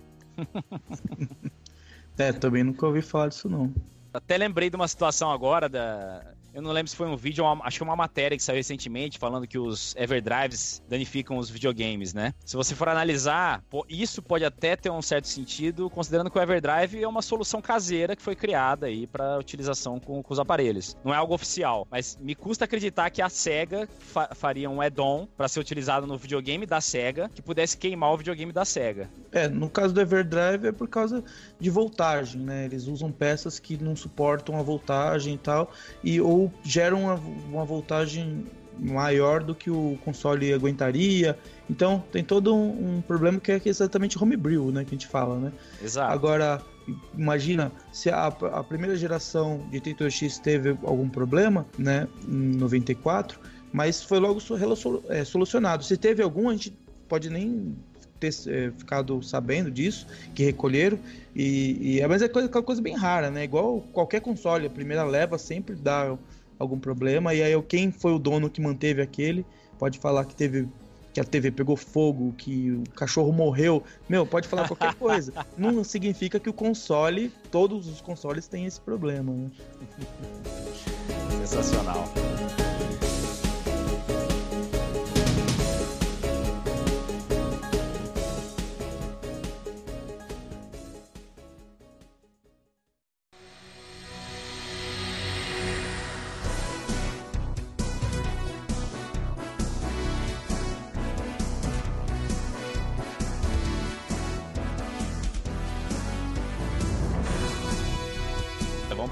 É, 2.17 2.33
também 2.33 2.65
nunca 2.65 2.85
ouvi 2.85 3.01
falar 3.01 3.29
disso 3.29 3.47
não. 3.47 3.73
Até 4.13 4.37
lembrei 4.37 4.69
de 4.69 4.75
uma 4.75 4.89
situação 4.89 5.31
agora 5.31 5.69
da. 5.69 6.33
Eu 6.53 6.61
não 6.61 6.71
lembro 6.71 6.89
se 6.89 6.95
foi 6.95 7.07
um 7.07 7.15
vídeo, 7.15 7.43
uma- 7.43 7.65
acho 7.65 7.77
que 7.77 7.83
uma 7.83 7.95
matéria 7.95 8.35
que 8.37 8.43
saiu 8.43 8.57
recentemente 8.57 9.17
falando 9.19 9.47
que 9.47 9.57
os 9.57 9.95
Everdrives 9.95 10.81
danificam 10.89 11.37
os 11.37 11.49
videogames, 11.49 12.13
né? 12.13 12.33
Se 12.43 12.55
você 12.55 12.73
for 12.73 12.89
analisar, 12.89 13.63
isso 13.87 14.21
pode 14.21 14.43
até 14.43 14.75
ter 14.75 14.89
um 14.89 15.01
certo 15.01 15.27
sentido, 15.27 15.89
considerando 15.89 16.29
que 16.31 16.37
o 16.37 16.41
Everdrive 16.41 17.03
é 17.03 17.07
uma 17.07 17.21
solução 17.21 17.61
caseira 17.61 18.15
que 18.15 18.21
foi 18.21 18.35
criada 18.35 18.87
aí 18.87 19.05
para 19.05 19.37
utilização 19.37 19.99
com, 19.99 20.23
com 20.23 20.33
os 20.33 20.39
aparelhos. 20.39 20.97
Não 21.03 21.13
é 21.13 21.17
algo 21.17 21.33
oficial, 21.33 21.87
mas 21.89 22.17
me 22.19 22.33
custa 22.33 22.65
acreditar 22.65 23.09
que 23.09 23.21
a 23.21 23.29
Sega 23.29 23.87
fa- 23.99 24.29
faria 24.33 24.69
um 24.69 24.81
add-on 24.81 25.27
para 25.37 25.47
ser 25.47 25.59
utilizado 25.59 26.07
no 26.07 26.17
videogame 26.17 26.65
da 26.65 26.81
Sega 26.81 27.29
que 27.33 27.41
pudesse 27.41 27.77
queimar 27.77 28.11
o 28.11 28.17
videogame 28.17 28.51
da 28.51 28.65
Sega. 28.65 29.09
É, 29.31 29.47
no 29.47 29.69
caso 29.69 29.93
do 29.93 30.01
Everdrive 30.01 30.67
é 30.67 30.71
por 30.71 30.87
causa 30.87 31.23
de 31.59 31.69
voltagem, 31.69 32.41
né? 32.41 32.65
Eles 32.65 32.87
usam 32.87 33.11
peças 33.11 33.59
que 33.59 33.77
não 33.77 33.95
suportam 33.95 34.57
a 34.57 34.63
voltagem 34.63 35.35
e 35.35 35.37
tal, 35.37 35.71
e 36.03 36.19
ou 36.19 36.38
geram 36.63 37.03
uma, 37.03 37.15
uma 37.49 37.65
voltagem 37.65 38.45
maior 38.79 39.43
do 39.43 39.53
que 39.53 39.69
o 39.69 39.97
console 40.05 40.53
aguentaria. 40.53 41.37
Então 41.69 42.03
tem 42.11 42.23
todo 42.23 42.55
um, 42.55 42.97
um 42.97 43.01
problema 43.01 43.39
que 43.39 43.51
é 43.51 43.61
exatamente 43.65 44.21
homebrew, 44.21 44.71
né? 44.71 44.83
Que 44.83 44.95
a 44.95 44.97
gente 44.97 45.07
fala, 45.07 45.37
né? 45.37 45.51
Exato. 45.83 46.13
Agora, 46.13 46.61
imagina 47.17 47.71
se 47.91 48.09
a, 48.09 48.27
a 48.27 48.63
primeira 48.63 48.95
geração 48.95 49.67
de 49.69 49.79
32X 49.81 50.39
teve 50.39 50.77
algum 50.83 51.09
problema, 51.09 51.65
né, 51.77 52.07
em 52.27 52.55
94, 52.55 53.39
mas 53.71 54.01
foi 54.01 54.19
logo 54.19 54.39
é, 55.09 55.23
solucionado. 55.23 55.83
Se 55.83 55.97
teve 55.97 56.23
algum, 56.23 56.49
a 56.49 56.53
gente 56.53 56.75
pode 57.07 57.29
nem 57.29 57.75
ter 58.19 58.33
é, 58.47 58.71
ficado 58.77 59.21
sabendo 59.23 59.71
disso, 59.71 60.05
que 60.35 60.43
recolheram, 60.43 60.99
e, 61.35 61.77
e 61.79 62.01
é, 62.01 62.07
mas 62.07 62.21
é 62.21 62.27
coisa, 62.27 62.47
aquela 62.47 62.63
coisa 62.63 62.81
bem 62.81 62.95
rara, 62.95 63.29
né? 63.31 63.43
Igual 63.43 63.81
qualquer 63.93 64.21
console, 64.21 64.67
a 64.67 64.69
primeira 64.69 65.03
leva 65.03 65.37
sempre 65.37 65.75
dá 65.75 66.17
algum 66.57 66.79
problema, 66.79 67.33
e 67.33 67.41
aí 67.41 67.61
quem 67.63 67.91
foi 67.91 68.13
o 68.13 68.19
dono 68.19 68.49
que 68.49 68.61
manteve 68.61 69.01
aquele 69.01 69.45
pode 69.77 69.97
falar 69.99 70.25
que 70.25 70.35
teve 70.35 70.67
que 71.13 71.19
a 71.19 71.23
TV 71.23 71.51
pegou 71.51 71.75
fogo, 71.75 72.33
que 72.37 72.71
o 72.71 72.83
cachorro 72.95 73.31
morreu. 73.31 73.83
Meu, 74.07 74.25
pode 74.25 74.47
falar 74.47 74.67
qualquer 74.67 74.93
coisa. 74.95 75.33
Não 75.57 75.83
significa 75.83 76.39
que 76.39 76.49
o 76.49 76.53
console, 76.53 77.31
todos 77.51 77.87
os 77.87 77.99
consoles 77.99 78.47
têm 78.47 78.65
esse 78.65 78.79
problema, 78.79 79.33
né? 79.33 79.49
Sensacional. 81.41 82.05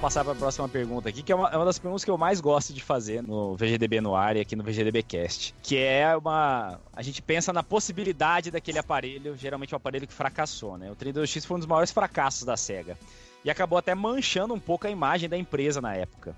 Passar 0.08 0.24
para 0.24 0.32
a 0.32 0.36
próxima 0.38 0.70
pergunta 0.70 1.10
aqui, 1.10 1.22
que 1.22 1.34
é 1.34 1.36
uma, 1.36 1.50
é 1.50 1.58
uma 1.58 1.66
das 1.66 1.78
perguntas 1.78 2.06
que 2.06 2.10
eu 2.10 2.18
mais 2.18 2.40
gosto 2.40 2.72
de 2.72 2.82
fazer 2.82 3.22
no 3.22 3.58
VGDB 3.58 4.00
no 4.00 4.16
ar 4.16 4.38
e 4.38 4.40
aqui 4.40 4.56
no 4.56 4.64
VGDB 4.64 5.04
Cast. 5.04 5.54
Que 5.62 5.78
é 5.80 6.16
uma. 6.16 6.80
A 6.94 7.02
gente 7.02 7.22
pensa 7.22 7.52
na 7.52 7.62
possibilidade 7.62 8.50
daquele 8.50 8.80
aparelho, 8.80 9.36
geralmente 9.36 9.76
um 9.76 9.78
aparelho 9.78 10.08
que 10.08 10.14
fracassou, 10.14 10.78
né? 10.78 10.90
O 10.90 10.96
32X 10.96 11.46
foi 11.46 11.58
um 11.58 11.60
dos 11.60 11.68
maiores 11.68 11.92
fracassos 11.92 12.46
da 12.46 12.56
SEGA. 12.56 12.98
E 13.44 13.52
acabou 13.52 13.78
até 13.78 13.94
manchando 13.94 14.54
um 14.54 14.60
pouco 14.62 14.88
a 14.88 14.90
imagem 14.90 15.28
da 15.28 15.38
empresa 15.38 15.82
na 15.82 15.94
época. 15.94 16.34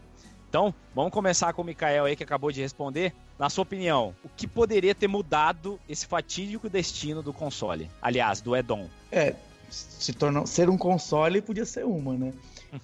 Então, 0.49 0.74
vamos 0.95 1.11
começar 1.11 1.53
com 1.53 1.61
o 1.61 1.65
Mikael 1.65 2.05
aí, 2.05 2.15
que 2.15 2.24
acabou 2.24 2.51
de 2.51 2.59
responder. 2.59 3.13
Na 3.38 3.51
sua 3.51 3.61
opinião, 3.61 4.15
o 4.24 4.30
que 4.30 4.47
poderia 4.47 4.95
ter 4.95 5.07
mudado 5.07 5.80
esse 5.88 6.07
fatídico 6.07 6.67
destino 6.67 7.22
do 7.22 7.32
console? 7.32 7.88
Aliás, 8.01 8.41
do 8.41 8.55
Edon. 8.55 8.89
É, 9.11 9.36
se 9.70 10.11
tornar 10.13 10.47
ser 10.47 10.72
um 10.72 10.78
console 10.78 11.39
podia 11.39 11.65
ser 11.65 11.86
uma, 11.86 12.15
né? 12.15 12.34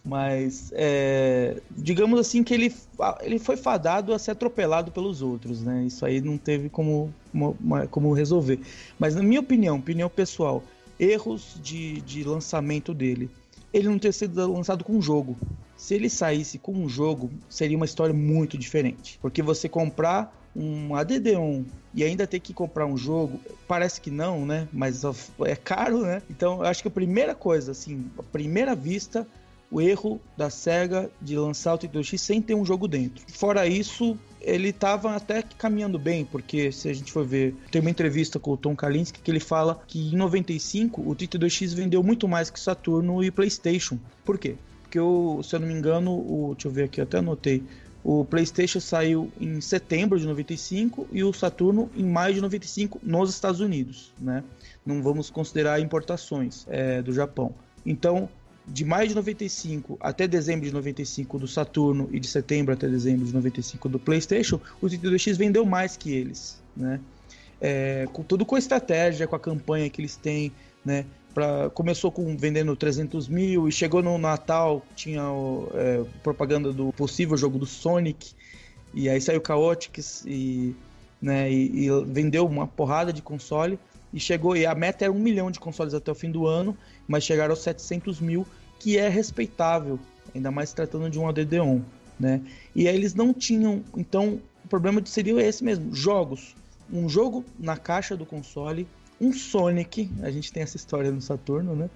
Mas 0.03 0.71
é, 0.73 1.61
digamos 1.71 2.19
assim 2.19 2.43
que 2.43 2.53
ele, 2.53 2.73
ele 3.21 3.39
foi 3.39 3.55
fadado 3.55 4.13
a 4.13 4.19
ser 4.19 4.31
atropelado 4.31 4.91
pelos 4.91 5.21
outros, 5.21 5.61
né? 5.61 5.83
Isso 5.85 6.05
aí 6.05 6.21
não 6.21 6.37
teve 6.37 6.69
como, 6.69 7.13
como, 7.91 8.13
resolver. 8.13 8.59
Mas 8.97 9.15
na 9.15 9.23
minha 9.23 9.39
opinião, 9.39 9.77
opinião 9.77 10.09
pessoal, 10.09 10.63
erros 10.99 11.59
de, 11.61 12.01
de 12.01 12.23
lançamento 12.23 12.93
dele. 12.93 13.29
Ele 13.73 13.89
não 13.89 13.99
ter 13.99 14.13
sido 14.13 14.53
lançado 14.53 14.83
com 14.83 14.93
um 14.93 15.01
jogo. 15.01 15.37
Se 15.75 15.93
ele 15.93 16.09
saísse 16.09 16.57
com 16.57 16.71
um 16.71 16.87
jogo, 16.87 17.29
seria 17.49 17.75
uma 17.75 17.85
história 17.85 18.13
muito 18.13 18.57
diferente. 18.57 19.19
Porque 19.21 19.41
você 19.41 19.67
comprar 19.67 20.33
um 20.55 20.95
ADD-ON 20.95 21.65
e 21.93 22.03
ainda 22.03 22.25
ter 22.25 22.39
que 22.39 22.53
comprar 22.53 22.85
um 22.85 22.97
jogo, 22.97 23.39
parece 23.67 23.99
que 23.99 24.09
não, 24.09 24.45
né? 24.45 24.67
Mas 24.71 25.03
é 25.45 25.55
caro, 25.55 26.01
né? 26.01 26.21
Então, 26.29 26.59
eu 26.59 26.65
acho 26.65 26.81
que 26.81 26.87
a 26.87 26.91
primeira 26.91 27.35
coisa, 27.35 27.73
assim, 27.73 28.05
a 28.17 28.23
primeira 28.23 28.73
vista, 28.73 29.27
o 29.71 29.81
erro 29.81 30.19
da 30.37 30.49
SEGA 30.49 31.09
de 31.21 31.37
lançar 31.37 31.73
o 31.73 31.77
32X 31.77 32.17
sem 32.17 32.41
ter 32.41 32.55
um 32.55 32.65
jogo 32.65 32.87
dentro. 32.87 33.23
Fora 33.27 33.67
isso, 33.67 34.17
ele 34.41 34.69
estava 34.69 35.15
até 35.15 35.43
caminhando 35.57 35.97
bem, 35.97 36.23
porque 36.25 36.71
se 36.71 36.87
a 36.87 36.93
gente 36.93 37.11
for 37.11 37.25
ver, 37.25 37.55
tem 37.71 37.81
uma 37.81 37.89
entrevista 37.89 38.39
com 38.39 38.51
o 38.51 38.57
Tom 38.57 38.75
Kalinske 38.75 39.19
que 39.19 39.31
ele 39.31 39.39
fala 39.39 39.81
que 39.87 40.13
em 40.13 40.15
95 40.15 41.01
o 41.01 41.15
32X 41.15 41.73
vendeu 41.73 42.03
muito 42.03 42.27
mais 42.27 42.49
que 42.49 42.59
Saturno 42.59 43.23
e 43.23 43.31
PlayStation. 43.31 43.97
Por 44.23 44.37
quê? 44.37 44.55
Porque, 44.83 44.99
eu, 44.99 45.41
se 45.43 45.55
eu 45.55 45.59
não 45.59 45.67
me 45.67 45.73
engano, 45.73 46.11
o, 46.11 46.53
deixa 46.53 46.67
eu 46.67 46.71
ver 46.71 46.83
aqui, 46.83 47.01
eu 47.01 47.03
até 47.03 47.17
anotei. 47.17 47.63
O 48.03 48.23
PlayStation 48.23 48.79
saiu 48.79 49.31
em 49.41 49.59
setembro 49.59 50.19
de 50.19 50.27
95 50.27 51.07
e 51.11 51.23
o 51.23 51.33
Saturno 51.33 51.89
em 51.97 52.03
maio 52.03 52.35
de 52.35 52.41
95 52.41 52.99
nos 53.01 53.31
Estados 53.31 53.59
Unidos, 53.59 54.13
né? 54.19 54.43
Não 54.85 55.01
vamos 55.01 55.31
considerar 55.31 55.81
importações 55.81 56.67
é, 56.69 57.01
do 57.01 57.11
Japão. 57.11 57.55
Então, 57.83 58.29
de 58.67 58.83
maio 58.83 59.07
de 59.07 59.15
95 59.15 59.97
até 59.99 60.27
dezembro 60.27 60.65
de 60.65 60.73
95 60.73 61.39
do 61.39 61.47
Saturno 61.47 62.09
e 62.11 62.19
de 62.19 62.27
setembro 62.27 62.73
até 62.73 62.87
dezembro 62.87 63.25
de 63.25 63.33
95 63.33 63.87
do 63.89 63.99
PlayStation, 63.99 64.59
o 64.81 64.87
32X 64.87 65.37
vendeu 65.37 65.65
mais 65.65 65.95
que 65.95 66.11
eles, 66.11 66.61
né? 66.75 66.99
É, 67.61 68.07
com 68.11 68.21
tudo 68.23 68.45
com 68.45 68.55
a 68.55 68.59
estratégia, 68.59 69.27
com 69.27 69.35
a 69.35 69.39
campanha 69.39 69.89
que 69.89 70.01
eles 70.01 70.15
têm, 70.15 70.51
né? 70.83 71.05
Pra, 71.33 71.69
começou 71.69 72.11
com 72.11 72.35
vendendo 72.37 72.75
300 72.75 73.27
mil 73.27 73.67
e 73.67 73.71
chegou 73.71 74.01
no 74.01 74.17
Natal, 74.17 74.85
tinha 74.95 75.21
é, 75.73 76.03
propaganda 76.23 76.71
do 76.71 76.93
possível 76.93 77.35
jogo 77.35 77.59
do 77.59 77.65
Sonic, 77.65 78.33
e 78.93 79.09
aí 79.09 79.19
saiu 79.19 79.41
Chaotix 79.45 80.23
e, 80.25 80.73
né, 81.21 81.51
e, 81.51 81.87
e, 81.87 82.05
vendeu 82.05 82.45
uma 82.45 82.65
porrada 82.65 83.11
de 83.11 83.21
console, 83.21 83.77
e 84.15 84.19
chegou, 84.19 84.55
e 84.55 84.65
a 84.65 84.73
meta 84.73 85.05
era 85.05 85.13
um 85.13 85.19
milhão 85.19 85.51
de 85.51 85.59
consoles 85.59 85.93
até 85.93 86.11
o 86.11 86.15
fim 86.15 86.31
do 86.31 86.47
ano, 86.47 86.75
mas 87.07 87.23
chegaram 87.23 87.51
aos 87.51 87.59
700 87.59 88.19
mil, 88.19 88.47
que 88.79 88.97
é 88.97 89.09
respeitável, 89.09 89.99
ainda 90.33 90.49
mais 90.49 90.73
tratando 90.73 91.09
de 91.09 91.19
um 91.19 91.27
ADD-ON, 91.27 91.81
né? 92.19 92.41
E 92.73 92.87
aí 92.87 92.95
eles 92.95 93.13
não 93.13 93.33
tinham, 93.33 93.83
então 93.95 94.39
o 94.63 94.67
problema 94.67 95.01
seria 95.05 95.39
esse 95.41 95.63
mesmo, 95.63 95.93
jogos. 95.93 96.55
Um 96.91 97.09
jogo 97.09 97.43
na 97.59 97.77
caixa 97.77 98.15
do 98.15 98.25
console 98.25 98.87
um 99.19 99.31
Sonic, 99.31 100.09
a 100.21 100.29
gente 100.29 100.51
tem 100.51 100.63
essa 100.63 100.77
história 100.77 101.11
no 101.11 101.21
Saturno, 101.21 101.75
né? 101.75 101.89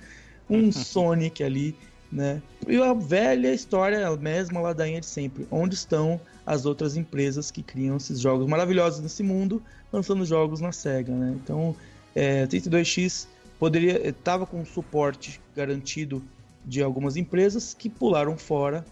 Um 0.49 0.71
Sonic 0.73 1.43
ali, 1.43 1.75
né? 2.11 2.41
E 2.67 2.81
a 2.81 2.93
velha 2.93 3.53
história, 3.53 4.07
a 4.07 4.17
mesma 4.17 4.59
ladainha 4.61 4.99
de 4.99 5.05
sempre. 5.05 5.47
Onde 5.51 5.75
estão 5.75 6.19
as 6.45 6.65
outras 6.65 6.95
empresas 6.95 7.51
que 7.51 7.61
criam 7.61 7.97
esses 7.97 8.19
jogos 8.19 8.47
maravilhosos 8.47 9.01
nesse 9.01 9.21
mundo, 9.21 9.61
lançando 9.91 10.25
jogos 10.25 10.61
na 10.61 10.71
SEGA, 10.71 11.13
né? 11.13 11.35
Então, 11.43 11.75
é, 12.19 12.47
32X 12.47 13.27
poderia 13.57 14.09
estava 14.09 14.45
com 14.45 14.63
suporte 14.65 15.39
garantido 15.55 16.23
de 16.65 16.81
algumas 16.81 17.15
empresas 17.15 17.73
que 17.73 17.89
pularam 17.89 18.37
fora 18.37 18.85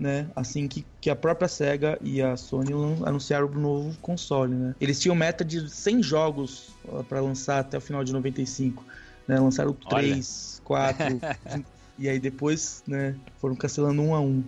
né? 0.00 0.30
Assim 0.34 0.66
que, 0.66 0.84
que 1.00 1.10
a 1.10 1.16
própria 1.16 1.46
SEGA 1.46 1.98
e 2.00 2.22
a 2.22 2.36
Sony 2.36 2.72
anunciaram 3.04 3.46
o 3.46 3.58
novo 3.58 3.98
console, 3.98 4.54
né? 4.54 4.74
Eles 4.80 4.98
tinham 4.98 5.14
meta 5.14 5.44
de 5.44 5.68
100 5.68 6.02
jogos 6.02 6.70
para 7.08 7.20
lançar 7.20 7.60
até 7.60 7.76
o 7.76 7.80
final 7.80 8.02
de 8.02 8.12
95, 8.12 8.82
né? 9.28 9.38
Lançaram 9.38 9.74
3, 9.74 10.62
4, 10.64 11.20
e 11.98 12.08
aí 12.08 12.18
depois, 12.18 12.82
né, 12.86 13.14
foram 13.38 13.54
cancelando 13.54 14.00
um 14.00 14.14
a 14.14 14.20
um. 14.20 14.42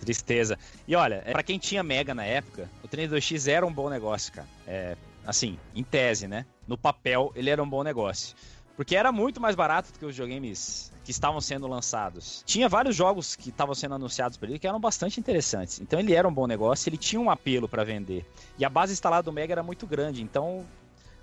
Tristeza. 0.00 0.58
E 0.86 0.94
olha, 0.94 1.22
para 1.32 1.42
quem 1.42 1.58
tinha 1.58 1.82
Mega 1.82 2.14
na 2.14 2.24
época, 2.24 2.68
o 2.82 2.88
32X 2.88 3.50
era 3.50 3.64
um 3.64 3.72
bom 3.72 3.88
negócio, 3.88 4.32
cara. 4.32 4.48
É, 4.66 4.96
assim, 5.26 5.58
em 5.74 5.82
tese, 5.82 6.26
né? 6.28 6.46
No 6.66 6.76
papel, 6.76 7.32
ele 7.34 7.50
era 7.50 7.62
um 7.62 7.68
bom 7.68 7.82
negócio. 7.82 8.36
Porque 8.76 8.96
era 8.96 9.12
muito 9.12 9.40
mais 9.40 9.54
barato 9.54 9.92
do 9.92 9.98
que 9.98 10.04
os 10.04 10.16
videogames 10.16 10.92
que 11.04 11.10
estavam 11.10 11.40
sendo 11.40 11.66
lançados. 11.66 12.42
Tinha 12.44 12.68
vários 12.68 12.96
jogos 12.96 13.36
que 13.36 13.50
estavam 13.50 13.74
sendo 13.74 13.94
anunciados 13.94 14.36
por 14.36 14.48
ele 14.48 14.58
que 14.58 14.66
eram 14.66 14.80
bastante 14.80 15.20
interessantes. 15.20 15.80
Então 15.80 16.00
ele 16.00 16.12
era 16.12 16.26
um 16.26 16.32
bom 16.32 16.46
negócio, 16.46 16.88
ele 16.88 16.96
tinha 16.96 17.20
um 17.20 17.30
apelo 17.30 17.68
para 17.68 17.84
vender. 17.84 18.26
E 18.58 18.64
a 18.64 18.68
base 18.68 18.92
instalada 18.92 19.22
do 19.22 19.32
Mega 19.32 19.52
era 19.52 19.62
muito 19.62 19.86
grande, 19.86 20.22
então 20.22 20.64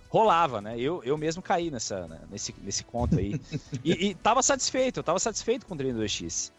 rolava, 0.07 0.61
né? 0.61 0.79
Eu, 0.79 1.03
eu 1.03 1.17
mesmo 1.17 1.41
caí 1.41 1.69
nessa, 1.71 2.07
né? 2.07 2.19
nesse, 2.29 2.55
nesse 2.61 2.83
conto 2.83 3.17
aí. 3.17 3.39
e, 3.83 4.09
e 4.09 4.15
tava 4.15 4.41
satisfeito, 4.41 4.99
eu 4.99 5.03
tava 5.03 5.19
satisfeito 5.19 5.65
com 5.65 5.73
o 5.73 5.77
32X. 5.77 6.51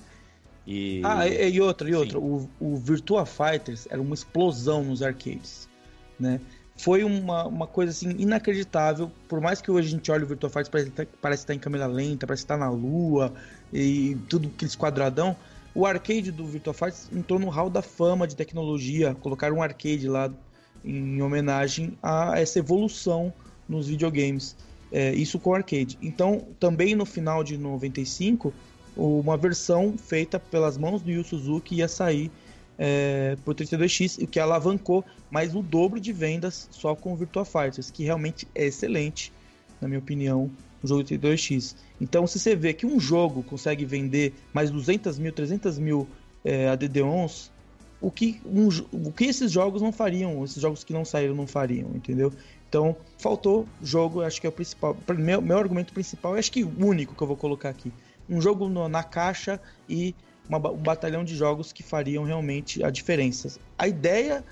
E... 0.66 1.01
Ah, 1.05 1.26
e, 1.26 1.53
e 1.53 1.61
outra, 1.61 1.88
e 1.88 1.95
outra. 1.95 2.18
O, 2.18 2.49
o 2.61 2.76
Virtua 2.76 3.24
Fighters 3.24 3.86
era 3.90 4.01
uma 4.01 4.14
explosão 4.14 4.84
nos 4.84 5.03
arcades, 5.03 5.68
né? 6.18 6.40
Foi 6.77 7.05
uma, 7.05 7.47
uma 7.47 7.66
coisa 7.66 7.93
assim 7.93 8.11
inacreditável. 8.18 9.11
Por 9.29 9.41
mais 9.41 9.61
que 9.61 9.70
hoje 9.70 9.89
a 9.89 9.91
gente 9.91 10.11
olhe 10.11 10.25
o 10.25 10.27
Virtua 10.27 10.51
Fighter 10.51 10.70
parece, 10.70 10.91
tá, 10.91 11.07
parece 11.20 11.43
estar 11.43 11.53
tá 11.53 11.57
em 11.57 11.59
câmera 11.59 11.87
lenta, 11.87 12.27
parece 12.27 12.45
estar 12.45 12.59
tá 12.59 12.64
na 12.64 12.70
lua 12.70 13.33
e 13.73 14.16
tudo 14.29 14.51
aquele 14.55 14.70
quadradão. 14.77 15.37
O 15.75 15.87
arcade 15.87 16.31
do 16.31 16.47
Virtua 16.47 16.75
Fighter 16.75 17.01
entrou 17.12 17.39
no 17.39 17.49
hall 17.49 17.70
da 17.70 17.83
fama 17.83 18.27
de 18.27 18.37
tecnologia. 18.37 19.14
Colocaram 19.14 19.57
um 19.57 19.62
arcade 19.62 20.09
lá 20.09 20.31
em 20.85 21.23
homenagem 21.23 21.97
a 22.03 22.39
essa 22.39 22.59
evolução 22.59 23.33
nos 23.68 23.89
videogames. 23.89 24.57
É, 24.91 25.14
isso 25.14 25.39
com 25.39 25.55
arcade. 25.55 25.99
Então, 26.03 26.47
também 26.61 26.95
no 26.95 27.07
final 27.07 27.43
de 27.43 27.57
95, 27.57 28.53
uma 28.95 29.37
versão 29.39 29.97
feita 29.97 30.39
pelas 30.39 30.77
mãos 30.77 31.01
do 31.01 31.11
Yu 31.11 31.25
Suzuki 31.25 31.77
ia 31.77 31.89
sair 31.89 32.31
é, 32.79 33.37
por 33.45 33.55
32X, 33.55 34.23
o 34.23 34.27
que 34.27 34.41
alavancou 34.41 35.05
mais 35.31 35.55
o 35.55 35.62
dobro 35.62 36.01
de 36.01 36.12
vendas 36.12 36.68
só 36.70 36.95
com 36.95 37.12
o 37.12 37.16
Virtua 37.16 37.45
Fighters, 37.45 37.91
que 37.91 38.05
realmente 38.05 38.47
é 38.55 38.66
excelente, 38.66 39.33
na 39.81 39.89
minha 39.89 39.99
opinião, 39.99 40.51
o 40.83 40.87
jogo 40.87 41.03
32X. 41.03 41.77
Então, 42.01 42.27
se 42.27 42.39
você 42.39 42.57
vê 42.57 42.73
que 42.73 42.85
um 42.85 42.99
jogo 42.99 43.43
consegue 43.43 43.85
vender 43.85 44.35
mais 44.53 44.70
200 44.70 45.18
mil, 45.18 45.33
300 45.33 45.79
mil 45.79 46.09
é, 46.45 46.68
ADD-ONs, 46.68 47.51
o 48.01 48.11
que, 48.11 48.41
um, 48.45 48.68
o 48.91 49.12
que 49.12 49.25
esses 49.25 49.53
jogos 49.53 49.81
não 49.81 49.93
fariam, 49.93 50.45
esses 50.45 50.61
jogos 50.61 50.83
que 50.83 50.93
não 50.93 51.05
saíram 51.05 51.37
não 51.37 51.47
fariam, 51.47 51.91
entendeu? 51.95 52.33
Então, 52.68 52.97
faltou 53.16 53.68
jogo, 53.81 54.23
acho 54.23 54.41
que 54.41 54.47
é 54.47 54.51
o 54.51 54.53
principal. 54.53 54.97
Meu, 55.16 55.41
meu 55.41 55.59
argumento 55.59 55.93
principal, 55.93 56.35
acho 56.35 56.51
que 56.51 56.64
o 56.64 56.85
único 56.85 57.14
que 57.14 57.23
eu 57.23 57.27
vou 57.27 57.37
colocar 57.37 57.68
aqui. 57.68 57.93
Um 58.29 58.41
jogo 58.41 58.68
no, 58.68 58.89
na 58.89 59.05
caixa 59.05 59.61
e 59.89 60.14
uma, 60.49 60.59
um 60.70 60.76
batalhão 60.76 61.24
de 61.24 61.34
jogos 61.34 61.72
que 61.72 61.82
fariam 61.82 62.24
realmente 62.24 62.82
a 62.84 62.90
diferença. 62.90 63.59
A 63.78 63.88
ideia 63.88 64.45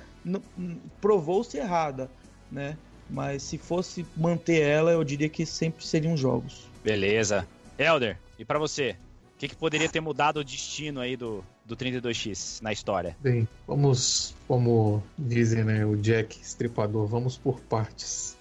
provou-se 1.01 1.57
errada, 1.57 2.11
né? 2.51 2.77
Mas 3.09 3.43
se 3.43 3.59
fosse 3.59 4.07
manter 4.17 4.63
ela, 4.63 4.93
eu 4.93 5.03
diria 5.03 5.29
que 5.29 5.45
sempre 5.45 5.85
seriam 5.85 6.17
jogos. 6.17 6.69
Beleza. 6.83 7.47
Elder, 7.79 8.17
e 8.39 8.45
para 8.45 8.59
você? 8.59 8.97
O 9.35 9.39
que, 9.41 9.49
que, 9.49 9.57
poderia 9.57 9.89
ter 9.89 10.01
mudado 10.01 10.39
o 10.39 10.45
destino 10.45 11.01
aí 11.01 11.17
do, 11.17 11.43
do 11.65 11.75
32X 11.75 12.61
na 12.61 12.73
história? 12.73 13.17
Bem, 13.21 13.49
vamos, 13.67 14.35
como 14.47 15.03
dizem 15.19 15.65
né, 15.65 15.85
o 15.85 15.97
Jack 15.97 16.39
Estripador, 16.41 17.07
vamos 17.07 17.39
por 17.39 17.59
partes. 17.61 18.37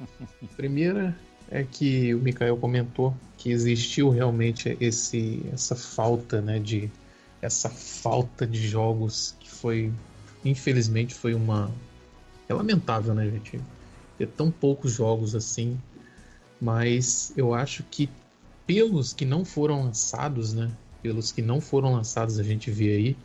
Primeira 0.56 1.14
é 1.50 1.62
que 1.62 2.14
o 2.14 2.18
Mikael 2.18 2.56
comentou 2.56 3.14
que 3.36 3.50
existiu 3.50 4.10
realmente 4.10 4.76
esse, 4.80 5.42
essa 5.52 5.74
falta 5.76 6.40
né, 6.40 6.58
de 6.58 6.90
essa 7.42 7.68
falta 7.68 8.46
de 8.46 8.66
jogos 8.66 9.34
que 9.38 9.50
foi 9.50 9.92
infelizmente 10.44 11.14
foi 11.14 11.34
uma 11.34 11.70
é 12.48 12.54
lamentável 12.54 13.14
né 13.14 13.28
gente? 13.28 13.60
Ter 14.16 14.28
tão 14.28 14.50
poucos 14.50 14.92
jogos 14.92 15.34
assim 15.34 15.78
mas 16.60 17.32
eu 17.36 17.52
acho 17.52 17.82
que 17.82 18.08
pelos 18.66 19.12
que 19.12 19.24
não 19.24 19.44
foram 19.44 19.84
lançados 19.84 20.54
né 20.54 20.70
pelos 21.02 21.30
que 21.30 21.42
não 21.42 21.60
foram 21.60 21.92
lançados 21.92 22.38
a 22.38 22.42
gente 22.42 22.70
vê 22.70 22.96
aí 22.96 23.16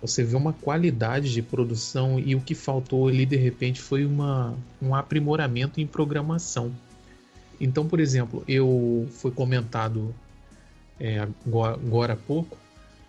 você 0.00 0.22
vê 0.22 0.36
uma 0.36 0.52
qualidade 0.52 1.32
de 1.32 1.42
produção 1.42 2.20
e 2.20 2.34
o 2.36 2.40
que 2.40 2.54
faltou 2.54 3.08
ali 3.08 3.24
de 3.24 3.36
repente 3.36 3.80
foi 3.80 4.04
uma, 4.04 4.54
um 4.80 4.94
aprimoramento 4.94 5.80
em 5.80 5.86
programação 5.86 6.72
então, 7.64 7.88
por 7.88 8.00
exemplo, 8.00 8.44
eu 8.46 9.08
foi 9.10 9.30
comentado 9.30 10.14
é, 11.00 11.26
agora, 11.46 11.74
agora 11.74 12.12
há 12.12 12.16
pouco, 12.16 12.56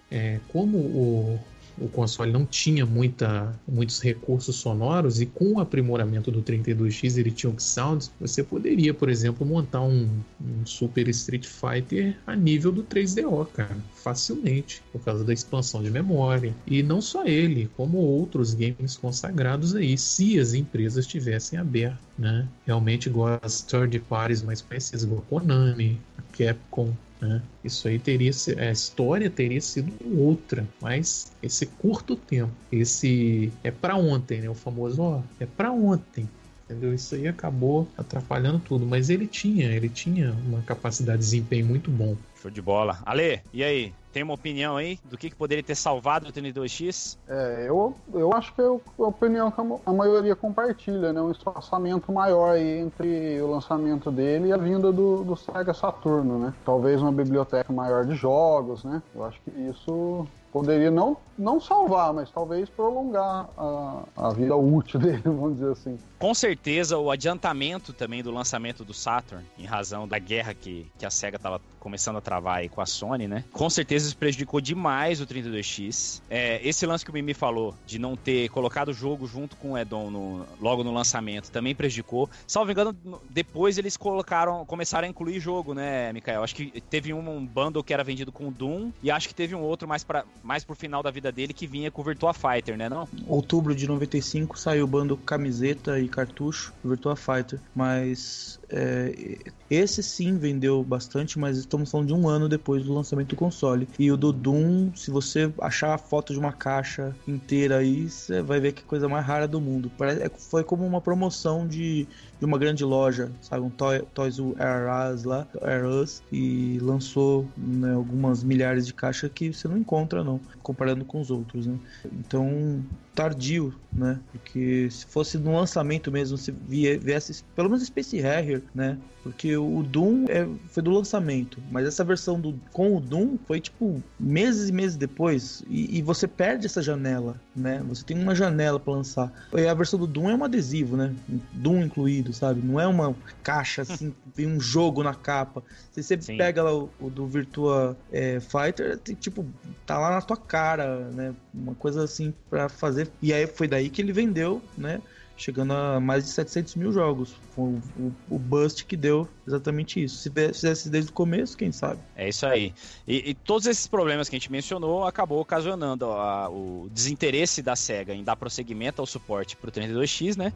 é, 0.10 0.40
como 0.48 0.78
o, 0.78 1.40
o 1.78 1.88
console 1.88 2.32
não 2.32 2.46
tinha 2.46 2.86
muita, 2.86 3.54
muitos 3.68 4.00
recursos 4.02 4.56
sonoros 4.56 5.20
e 5.20 5.26
com 5.26 5.54
o 5.54 5.60
aprimoramento 5.60 6.32
do 6.32 6.42
32X 6.42 7.18
ele 7.18 7.32
tinha 7.32 7.52
o 7.52 7.60
Sounds, 7.60 8.12
você 8.20 8.44
poderia, 8.44 8.94
por 8.94 9.10
exemplo, 9.10 9.46
montar 9.46 9.82
um, 9.82 10.08
um, 10.42 10.66
Super 10.66 11.08
Street 11.10 11.46
Fighter 11.46 12.18
a 12.26 12.36
nível 12.36 12.72
do 12.72 12.84
3DO, 12.84 13.48
cara, 13.54 13.78
facilmente, 13.94 14.82
por 14.92 15.02
causa 15.02 15.24
da 15.24 15.34
expansão 15.34 15.84
de 15.84 15.90
memória. 15.90 16.54
E 16.66 16.82
não 16.82 17.02
só 17.02 17.26
ele, 17.26 17.70
como 17.76 17.98
outros 17.98 18.54
games 18.54 18.98
consagrados 18.98 19.76
aí, 19.76 19.98
se 19.98 20.40
as 20.40 20.54
empresas 20.54 21.06
tivessem 21.06 21.60
aberto, 21.60 22.00
né? 22.18 22.48
Realmente 22.66 23.10
igual 23.10 23.40
as 23.42 23.62
third 23.62 23.98
parties 24.00 24.42
mais 24.42 24.62
conhecidas, 24.62 25.04
igual 25.04 25.22
Konami, 25.30 26.00
a 26.18 26.22
Capcom, 26.38 26.94
Né? 27.26 27.42
Isso 27.64 27.88
aí 27.88 27.98
teria 27.98 28.32
a 28.58 28.72
história 28.72 29.30
teria 29.30 29.60
sido 29.60 29.92
outra, 30.18 30.68
mas 30.82 31.32
esse 31.42 31.66
curto 31.66 32.16
tempo, 32.16 32.54
esse 32.72 33.52
é 33.64 33.72
para 33.72 33.96
ontem, 33.96 34.42
né? 34.42 34.50
O 34.50 34.54
famoso, 34.54 35.02
ó, 35.02 35.22
é 35.40 35.46
para 35.46 35.72
ontem. 35.72 36.30
Entendeu? 36.66 36.94
Isso 36.94 37.14
aí 37.16 37.28
acabou 37.28 37.88
atrapalhando 37.98 38.60
tudo, 38.60 38.86
mas 38.86 39.10
ele 39.10 39.28
tinha, 39.28 39.72
ele 39.72 39.88
tinha 39.88 40.36
uma 40.48 40.62
capacidade 40.62 41.20
de 41.20 41.26
desempenho 41.26 41.66
muito 41.66 41.92
bom. 41.92 42.16
Show 42.42 42.50
de 42.50 42.62
bola. 42.62 43.00
Ale, 43.06 43.42
e 43.54 43.64
aí? 43.64 43.94
Tem 44.12 44.24
uma 44.24 44.34
opinião 44.34 44.78
aí 44.78 44.98
do 45.04 45.18
que, 45.18 45.30
que 45.30 45.36
poderia 45.36 45.62
ter 45.62 45.76
salvado 45.76 46.30
o 46.30 46.32
32X? 46.32 47.18
É, 47.28 47.66
eu, 47.68 47.94
eu 48.14 48.32
acho 48.34 48.54
que 48.54 48.62
é 48.62 48.66
a 48.66 49.04
opinião 49.04 49.52
que 49.52 49.60
a 49.86 49.92
maioria 49.92 50.34
compartilha, 50.38 51.12
né? 51.12 51.22
Um 51.22 51.32
espaçamento 51.32 52.14
maior 52.14 52.52
aí 52.52 52.80
entre 52.80 53.42
o 53.42 53.48
lançamento 53.52 54.10
dele 54.10 54.48
e 54.48 54.54
a 54.54 54.58
vinda 54.58 54.90
do, 54.90 55.22
do 55.26 55.36
Sega 55.36 55.74
Saturno, 55.74 56.40
né? 56.40 56.54
Talvez 56.64 57.02
uma 57.02 57.12
biblioteca 57.12 57.74
maior 57.74 58.06
de 58.06 58.16
jogos, 58.16 58.86
né? 58.86 59.04
Eu 59.14 59.26
acho 59.26 59.38
que 59.42 59.52
isso 59.70 60.26
poderia 60.56 60.90
não, 60.90 61.18
não 61.38 61.60
salvar, 61.60 62.14
mas 62.14 62.32
talvez 62.32 62.70
prolongar 62.70 63.50
a, 63.58 64.04
a 64.16 64.30
vida 64.30 64.56
útil 64.56 64.98
dele, 65.02 65.22
vamos 65.26 65.56
dizer 65.56 65.74
assim. 65.74 66.00
Com 66.18 66.34
certeza, 66.34 66.98
o 66.98 67.12
adiantamento 67.12 67.92
também 67.92 68.24
do 68.24 68.32
lançamento 68.32 68.86
do 68.86 68.94
Saturn, 68.94 69.46
em 69.60 69.66
razão 69.66 70.08
da 70.08 70.18
guerra 70.18 70.54
que, 70.54 70.90
que 70.98 71.06
a 71.06 71.10
SEGA 71.10 71.36
estava 71.36 71.60
começando 71.86 72.16
a 72.16 72.22
travar 72.22 72.58
aí 72.58 72.68
com 72.68 72.82
a 72.82 72.86
Sony, 72.88 73.28
né? 73.28 73.44
Com 73.54 73.70
certeza 73.70 74.08
isso 74.08 74.18
prejudicou 74.18 74.60
demais 74.60 75.22
o 75.22 75.28
32X. 75.28 76.20
É, 76.28 76.60
esse 76.68 76.84
lance 76.84 77.06
que 77.06 77.12
o 77.12 77.14
Mimi 77.14 77.36
falou, 77.36 77.76
de 77.86 78.00
não 78.00 78.16
ter 78.16 78.50
colocado 78.50 78.90
o 78.90 78.94
jogo 78.94 79.28
junto 79.28 79.56
com 79.58 79.74
o 79.74 79.78
Edon 79.78 80.10
no, 80.10 80.48
logo 80.60 80.84
no 80.84 80.92
lançamento, 80.92 81.52
também 81.52 81.76
prejudicou. 81.76 82.28
Salvo 82.48 82.72
engano, 82.72 82.98
depois 83.30 83.78
eles 83.78 83.96
colocaram, 83.96 84.66
começaram 84.66 85.06
a 85.06 85.12
incluir 85.12 85.40
jogo, 85.40 85.76
né, 85.76 86.12
Mikael? 86.12 86.44
Acho 86.44 86.56
que 86.56 86.82
teve 86.82 87.14
um, 87.14 87.46
bundle 87.46 87.84
que 87.84 87.94
era 87.94 88.04
vendido 88.04 88.32
com 88.32 88.52
Doom, 88.52 88.92
e 89.04 89.12
acho 89.12 89.28
que 89.28 89.36
teve 89.36 89.54
um 89.54 89.62
outro 89.62 89.88
mais, 89.88 90.04
pra, 90.04 90.26
mais 90.46 90.64
pro 90.64 90.76
final 90.76 91.02
da 91.02 91.10
vida 91.10 91.32
dele 91.32 91.54
que 91.54 91.66
vinha 91.66 91.90
com 91.90 92.02
o 92.02 92.06
Virtua 92.06 92.34
Fighter, 92.34 92.78
né? 92.78 92.88
Não? 92.88 93.10
Outubro 93.28 93.74
de 93.76 93.88
95 93.88 94.58
saiu 94.60 94.86
o 94.86 94.88
bundle 94.88 95.18
camiseta 95.18 96.00
e 96.00 96.08
cartucho 96.08 96.72
Virtua 96.84 97.16
Fighter, 97.16 97.60
mas 97.76 98.60
é, 98.70 99.38
esse 99.70 100.04
sim 100.04 100.38
vendeu 100.38 100.84
bastante, 100.84 101.40
mas 101.40 101.58
estamos 101.58 101.90
falando 101.90 102.08
de 102.08 102.14
um 102.14 102.28
ano 102.28 102.48
depois 102.48 102.84
do 102.84 102.94
lançamento 102.94 103.30
do 103.30 103.36
console. 103.36 103.88
E 103.98 104.12
o 104.12 104.18
do 104.18 104.32
Doom, 104.32 104.94
se 104.96 105.12
você 105.12 105.52
achar 105.60 105.94
a 105.94 105.98
foto 105.98 106.34
de 106.34 106.40
uma 106.40 106.54
caixa 106.54 107.16
inteira 107.28 107.78
aí, 107.78 108.10
você 108.10 108.42
vai 108.42 108.60
ver 108.60 108.74
que 108.74 108.84
coisa 108.84 109.08
mais 109.08 109.26
rara 109.26 109.48
do 109.48 109.60
mundo. 109.60 109.92
É, 110.02 110.30
foi 110.30 110.64
como 110.64 110.86
uma 110.86 111.02
promoção 111.02 111.68
de, 111.68 112.08
de 112.40 112.46
uma 112.46 112.58
grande 112.58 112.84
loja, 112.84 113.32
sabe? 113.42 113.66
Um 113.66 113.70
Toy, 113.70 114.02
Toys 114.14 114.38
R 114.40 115.14
Us 115.14 115.24
lá, 115.24 115.48
R 115.62 115.88
Us, 115.88 116.22
e 116.32 116.80
lançou 116.80 117.48
né, 117.58 117.94
algumas 117.94 118.44
milhares 118.44 118.86
de 118.86 118.94
caixas 118.94 119.32
que 119.34 119.54
você 119.54 119.68
não 119.68 119.78
encontra, 119.78 120.24
não, 120.24 120.40
comparando 120.62 121.06
com 121.06 121.20
os 121.20 121.32
outros, 121.32 121.66
né? 121.68 121.78
Então, 122.14 122.84
tardio, 123.16 123.74
né? 123.92 124.20
Porque 124.32 124.90
se 124.92 125.06
fosse 125.06 125.38
no 125.38 125.56
lançamento 125.56 126.12
mesmo, 126.12 126.38
se 126.38 126.52
viesse 126.52 127.44
pelo 127.56 127.70
menos 127.70 127.86
Space 127.86 128.18
Harrier, 128.18 128.62
né? 128.74 128.98
Porque 129.26 129.58
o 129.58 129.82
Doom 129.82 130.26
é, 130.30 130.48
foi 130.70 130.84
do 130.84 130.92
lançamento, 130.92 131.60
mas 131.72 131.88
essa 131.88 132.04
versão 132.04 132.40
do, 132.40 132.54
com 132.72 132.96
o 132.96 133.00
Doom 133.00 133.40
foi 133.48 133.60
tipo 133.60 134.04
meses 134.20 134.70
e 134.70 134.72
meses 134.72 134.96
depois. 134.96 135.64
E, 135.68 135.98
e 135.98 136.02
você 136.04 136.28
perde 136.28 136.68
essa 136.68 136.80
janela, 136.80 137.42
né? 137.56 137.84
Você 137.88 138.04
tem 138.04 138.20
uma 138.20 138.36
janela 138.36 138.80
para 138.80 138.94
lançar. 138.94 139.34
E 139.52 139.68
a 139.68 139.74
versão 139.74 139.98
do 139.98 140.06
Doom 140.06 140.30
é 140.30 140.36
um 140.36 140.44
adesivo, 140.44 140.96
né? 140.96 141.12
Doom 141.54 141.86
incluído, 141.86 142.34
sabe? 142.34 142.62
Não 142.64 142.80
é 142.80 142.86
uma 142.86 143.16
caixa 143.42 143.82
assim, 143.82 144.14
tem 144.36 144.46
um 144.46 144.60
jogo 144.60 145.02
na 145.02 145.16
capa. 145.16 145.64
Você 145.92 146.22
Sim. 146.22 146.38
pega 146.38 146.62
lá 146.62 146.76
o, 146.76 146.92
o 147.00 147.10
do 147.10 147.26
Virtua 147.26 147.98
é, 148.12 148.40
Fighter, 148.40 149.00
tem, 149.00 149.16
tipo, 149.16 149.44
tá 149.88 149.98
lá 149.98 150.12
na 150.12 150.22
tua 150.22 150.38
cara, 150.38 151.10
né? 151.10 151.34
Uma 151.52 151.74
coisa 151.74 152.04
assim 152.04 152.32
para 152.48 152.70
fazer. 152.70 153.05
E 153.22 153.34
aí 153.34 153.48
foi 153.48 153.68
daí 153.68 153.90
que 153.90 154.02
ele 154.02 154.12
vendeu, 154.12 154.62
né? 154.78 155.02
chegando 155.38 155.74
a 155.74 156.00
mais 156.00 156.24
de 156.24 156.30
700 156.32 156.76
mil 156.76 156.92
jogos. 156.92 157.36
Foi 157.52 157.66
o, 157.66 157.82
o, 157.98 158.16
o 158.30 158.40
bust 158.40 158.86
que 158.86 158.96
deu 158.96 159.28
exatamente 159.46 160.02
isso. 160.02 160.18
Se 160.18 160.32
fizesse 160.32 160.90
desde 160.90 161.12
o 161.12 161.14
começo, 161.14 161.58
quem 161.58 161.72
sabe? 161.72 162.00
É 162.16 162.30
isso 162.30 162.46
aí. 162.46 162.74
E, 163.08 163.32
e 163.32 163.34
todos 163.34 163.68
esses 163.68 163.88
problemas 163.88 164.30
que 164.30 164.36
a 164.36 164.40
gente 164.40 164.52
mencionou 164.52 165.06
acabou 165.06 165.40
ocasionando 165.42 166.06
a, 166.06 166.50
o 166.50 166.90
desinteresse 166.92 167.62
da 167.62 167.76
SEGA 167.76 168.14
em 168.14 168.24
dar 168.24 168.36
prosseguimento 168.36 169.02
ao 169.02 169.06
suporte 169.06 169.56
para 169.56 169.70
o 169.70 169.72
32X, 169.72 170.38
né? 170.38 170.54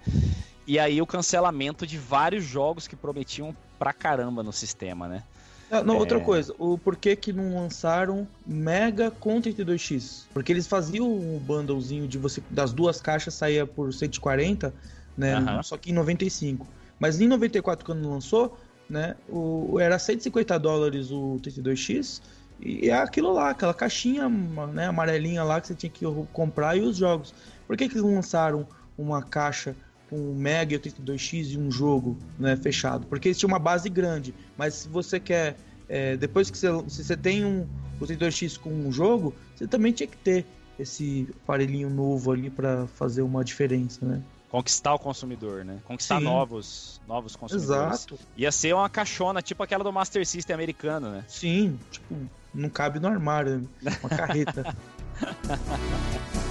E 0.66 0.80
aí 0.80 1.02
o 1.02 1.06
cancelamento 1.06 1.86
de 1.86 1.98
vários 1.98 2.44
jogos 2.44 2.88
que 2.88 2.96
prometiam 2.96 3.56
pra 3.78 3.92
caramba 3.92 4.44
no 4.44 4.54
sistema, 4.54 5.08
né? 5.08 5.24
Ah, 5.72 5.84
não, 5.84 5.96
é... 5.96 5.98
outra 6.00 6.20
coisa, 6.20 6.54
o 6.58 6.78
porquê 6.78 7.16
que 7.16 7.32
não 7.32 7.56
lançaram 7.56 8.28
Mega 8.46 9.12
com 9.12 9.42
32X? 9.42 10.26
Porque 10.34 10.52
eles 10.52 10.68
faziam 10.68 11.08
um 11.08 11.38
bundlezinho 11.38 12.08
de 12.08 12.18
você 12.18 12.42
das 12.50 12.74
duas 12.74 13.00
caixas 13.02 13.34
saía 13.34 13.66
por 13.66 13.94
140, 13.94 14.74
né? 15.18 15.38
Uhum. 15.40 15.64
Só 15.64 15.78
que 15.78 15.92
em 15.92 15.94
95. 15.94 16.68
Mas 17.00 17.22
em 17.22 17.28
94 17.28 17.86
quando 17.86 18.10
lançou, 18.10 18.58
né, 18.90 19.16
o, 19.30 19.80
era 19.80 20.00
150 20.00 20.58
dólares 20.58 21.12
o 21.12 21.40
32X 21.42 22.22
e 22.60 22.90
é 22.90 22.94
aquilo 22.94 23.32
lá, 23.32 23.52
aquela 23.52 23.74
caixinha, 23.74 24.28
né, 24.74 24.88
amarelinha 24.88 25.44
lá 25.44 25.62
que 25.62 25.68
você 25.68 25.76
tinha 25.76 25.90
que 25.90 26.04
comprar 26.34 26.76
e 26.76 26.82
os 26.82 26.98
jogos. 26.98 27.34
Por 27.66 27.78
que 27.78 27.88
que 27.88 27.98
eles 27.98 28.04
lançaram 28.04 28.68
uma 28.98 29.24
caixa 29.24 29.76
um 30.16 30.34
Mega 30.34 30.76
e 30.76 30.80
32X 30.80 31.54
e 31.54 31.58
um 31.58 31.72
jogo 31.72 32.18
né, 32.38 32.56
fechado. 32.56 33.08
Porque 33.08 33.30
eles 33.30 33.38
tinham 33.38 33.50
uma 33.50 33.60
base 33.60 33.90
grande, 33.90 34.34
mas 34.58 34.74
se 34.76 34.88
você 34.90 35.20
quer. 35.20 35.58
É, 35.88 36.16
depois 36.16 36.52
que 36.52 36.58
você, 36.58 36.68
se 36.88 37.04
você 37.04 37.18
tem 37.18 37.44
um 37.44 37.68
o 38.00 38.06
32X 38.06 38.58
com 38.58 38.70
um 38.70 38.92
jogo, 38.92 39.34
você 39.56 39.68
também 39.68 39.92
tinha 39.92 40.08
que 40.08 40.18
ter 40.18 40.46
esse 40.78 41.28
aparelhinho 41.44 41.90
novo 41.90 42.32
ali 42.32 42.50
para 42.50 42.88
fazer 42.88 43.22
uma 43.22 43.44
diferença, 43.44 44.06
né? 44.06 44.22
Conquistar 44.50 44.94
o 44.96 45.00
consumidor, 45.00 45.64
né? 45.64 45.80
Conquistar 45.84 46.20
novos, 46.20 47.00
novos 47.08 47.36
consumidores. 47.36 48.00
Exato. 48.00 48.20
Ia 48.36 48.52
ser 48.52 48.74
uma 48.74 48.90
caixona, 48.90 49.42
tipo 49.42 49.62
aquela 49.62 49.84
do 49.84 49.92
Master 49.92 50.26
System 50.26 50.54
americano, 50.54 51.12
né? 51.12 51.24
Sim, 51.28 51.78
tipo, 51.92 52.16
não 52.54 52.70
cabe 52.70 53.00
no 53.00 53.08
armário, 53.08 53.70
né? 53.82 53.98
uma 54.02 54.10
carreta. 54.10 54.76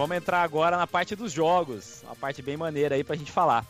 vamos 0.00 0.16
entrar 0.16 0.42
agora 0.42 0.78
na 0.78 0.86
parte 0.86 1.14
dos 1.14 1.30
jogos. 1.30 2.02
Uma 2.04 2.16
parte 2.16 2.40
bem 2.40 2.56
maneira 2.56 2.94
aí 2.94 3.04
pra 3.04 3.16
gente 3.16 3.30
falar. 3.30 3.66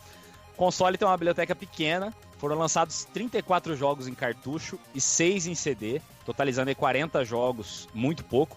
O 0.55 0.57
console 0.57 0.97
tem 0.97 1.09
uma 1.09 1.17
biblioteca 1.17 1.57
pequena, 1.57 2.15
foram 2.39 2.57
lançados 2.57 3.05
34 3.13 3.75
jogos 3.75 4.07
em 4.07 4.15
cartucho 4.15 4.79
e 4.95 5.01
6 5.01 5.49
em 5.49 5.55
CD, 5.55 6.01
totalizando 6.25 6.69
aí 6.69 6.75
40 6.75 7.25
jogos, 7.25 7.89
muito 7.93 8.23
pouco, 8.23 8.57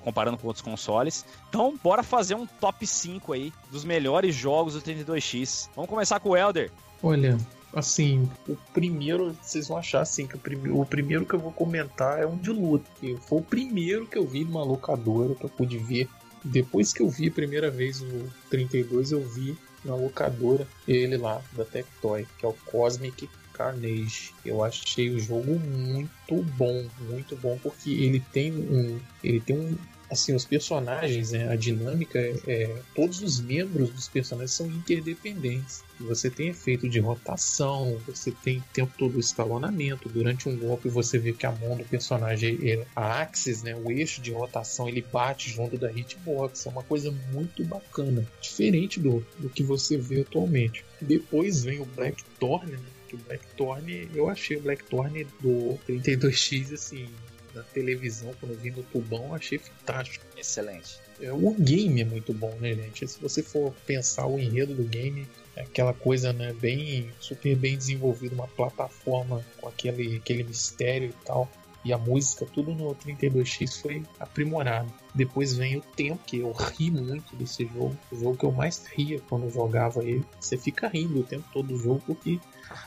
comparando 0.00 0.36
com 0.36 0.48
outros 0.48 0.62
consoles. 0.62 1.24
Então, 1.48 1.78
bora 1.82 2.02
fazer 2.02 2.34
um 2.34 2.46
top 2.46 2.86
5 2.86 3.32
aí 3.32 3.52
dos 3.70 3.84
melhores 3.84 4.34
jogos 4.34 4.74
do 4.74 4.82
32X. 4.82 5.70
Vamos 5.74 5.88
começar 5.88 6.20
com 6.20 6.30
o 6.30 6.36
Elder. 6.36 6.70
Olha, 7.02 7.38
assim, 7.72 8.28
o 8.48 8.56
primeiro, 8.74 9.34
vocês 9.40 9.68
vão 9.68 9.78
achar 9.78 10.00
assim, 10.00 10.26
que 10.26 10.34
o, 10.34 10.38
prime 10.38 10.70
o 10.70 10.84
primeiro 10.84 11.24
que 11.24 11.34
eu 11.34 11.40
vou 11.40 11.52
comentar 11.52 12.20
é 12.20 12.26
um 12.26 12.36
de 12.36 12.50
luta, 12.50 12.90
foi 13.22 13.38
o 13.38 13.42
primeiro 13.42 14.06
que 14.06 14.18
eu 14.18 14.26
vi 14.26 14.44
numa 14.44 14.64
locadora, 14.64 15.34
que 15.34 15.44
eu 15.44 15.50
pude 15.50 15.78
ver 15.78 16.08
depois 16.44 16.92
que 16.92 17.02
eu 17.02 17.08
vi 17.08 17.28
a 17.28 17.32
primeira 17.32 17.70
vez 17.70 18.02
o 18.02 18.30
32, 18.50 19.12
eu 19.12 19.22
vi 19.22 19.56
na 19.84 19.94
locadora 19.94 20.66
ele 20.86 21.16
lá, 21.16 21.42
da 21.52 21.64
Tectoy, 21.64 22.26
que 22.38 22.44
é 22.44 22.48
o 22.48 22.54
Cosmic 22.66 23.28
Carnage. 23.52 24.34
Eu 24.44 24.62
achei 24.62 25.10
o 25.10 25.20
jogo 25.20 25.58
muito 25.58 26.42
bom, 26.56 26.86
muito 27.00 27.36
bom 27.36 27.58
porque 27.62 27.90
ele 27.90 28.20
tem 28.32 28.52
um, 28.52 29.00
ele 29.22 29.40
tem 29.40 29.56
um, 29.56 29.76
assim, 30.14 30.34
os 30.34 30.44
personagens, 30.44 31.32
né, 31.32 31.48
a 31.48 31.56
dinâmica, 31.56 32.18
é, 32.46 32.74
todos 32.94 33.20
os 33.20 33.40
membros 33.40 33.90
dos 33.90 34.08
personagens 34.08 34.52
são 34.52 34.66
interdependentes. 34.66 35.84
Você 36.00 36.30
tem 36.30 36.48
efeito 36.48 36.88
de 36.88 36.98
rotação, 36.98 38.00
você 38.06 38.30
tem 38.30 38.58
o 38.58 38.64
tempo 38.72 38.92
todo 38.98 39.20
escalonamento. 39.20 40.08
Durante 40.08 40.48
um 40.48 40.56
golpe 40.56 40.88
você 40.88 41.18
vê 41.18 41.32
que 41.32 41.46
a 41.46 41.52
mão 41.52 41.76
do 41.76 41.84
personagem, 41.84 42.58
é, 42.62 42.84
a 42.96 43.20
axis, 43.20 43.62
né, 43.62 43.76
o 43.76 43.90
eixo 43.90 44.20
de 44.20 44.32
rotação, 44.32 44.88
ele 44.88 45.04
bate 45.12 45.50
junto 45.50 45.76
da 45.76 45.92
hitbox. 45.92 46.66
É 46.66 46.70
uma 46.70 46.82
coisa 46.82 47.12
muito 47.32 47.62
bacana, 47.64 48.26
diferente 48.40 48.98
do, 48.98 49.24
do 49.38 49.48
que 49.48 49.62
você 49.62 49.96
vê 49.96 50.22
atualmente. 50.22 50.84
Depois 51.00 51.62
vem 51.62 51.80
o 51.80 51.84
Blackthorn, 51.84 52.72
né, 52.72 52.78
que 53.08 53.14
o 53.14 53.18
Blackthorn, 53.18 54.08
eu 54.14 54.28
achei 54.28 54.56
o 54.56 54.62
Blackthorn 54.62 55.26
do 55.40 55.78
32X 55.86 56.72
assim 56.72 57.08
na 57.54 57.62
televisão, 57.62 58.34
quando 58.40 58.52
eu 58.52 58.58
vi 58.58 58.70
no 58.70 58.82
tubão, 58.82 59.34
achei 59.34 59.58
fantástico. 59.58 60.24
Excelente. 60.36 60.98
É, 61.20 61.32
o 61.32 61.52
game 61.52 62.00
é 62.00 62.04
muito 62.04 62.32
bom, 62.32 62.54
né, 62.60 62.74
gente? 62.74 63.06
Se 63.06 63.20
você 63.20 63.42
for 63.42 63.72
pensar 63.86 64.26
o 64.26 64.38
enredo 64.38 64.74
do 64.74 64.84
game, 64.84 65.28
é 65.56 65.62
aquela 65.62 65.94
coisa, 65.94 66.32
né, 66.32 66.52
bem 66.52 67.10
super 67.20 67.54
bem 67.56 67.76
desenvolvida, 67.76 68.34
uma 68.34 68.48
plataforma 68.48 69.44
com 69.60 69.68
aquele, 69.68 70.16
aquele 70.16 70.42
mistério 70.42 71.10
e 71.10 71.24
tal. 71.24 71.48
E 71.84 71.92
a 71.92 71.98
música, 71.98 72.46
tudo 72.46 72.74
no 72.74 72.94
32X 72.94 73.82
foi 73.82 74.02
aprimorado. 74.18 74.90
Depois 75.14 75.54
vem 75.54 75.76
o 75.76 75.82
tempo, 75.82 76.18
que 76.26 76.38
eu 76.38 76.50
ri 76.50 76.90
muito 76.90 77.36
desse 77.36 77.66
jogo. 77.66 77.94
O 78.10 78.16
jogo 78.16 78.36
que 78.38 78.44
eu 78.46 78.52
mais 78.52 78.86
ria 78.86 79.20
quando 79.28 79.44
eu 79.44 79.50
jogava 79.50 80.02
ele. 80.02 80.24
Você 80.40 80.56
fica 80.56 80.88
rindo 80.88 81.20
o 81.20 81.24
tempo 81.24 81.44
todo 81.52 81.68
do 81.68 81.76
jogo, 81.76 82.02
porque 82.06 82.40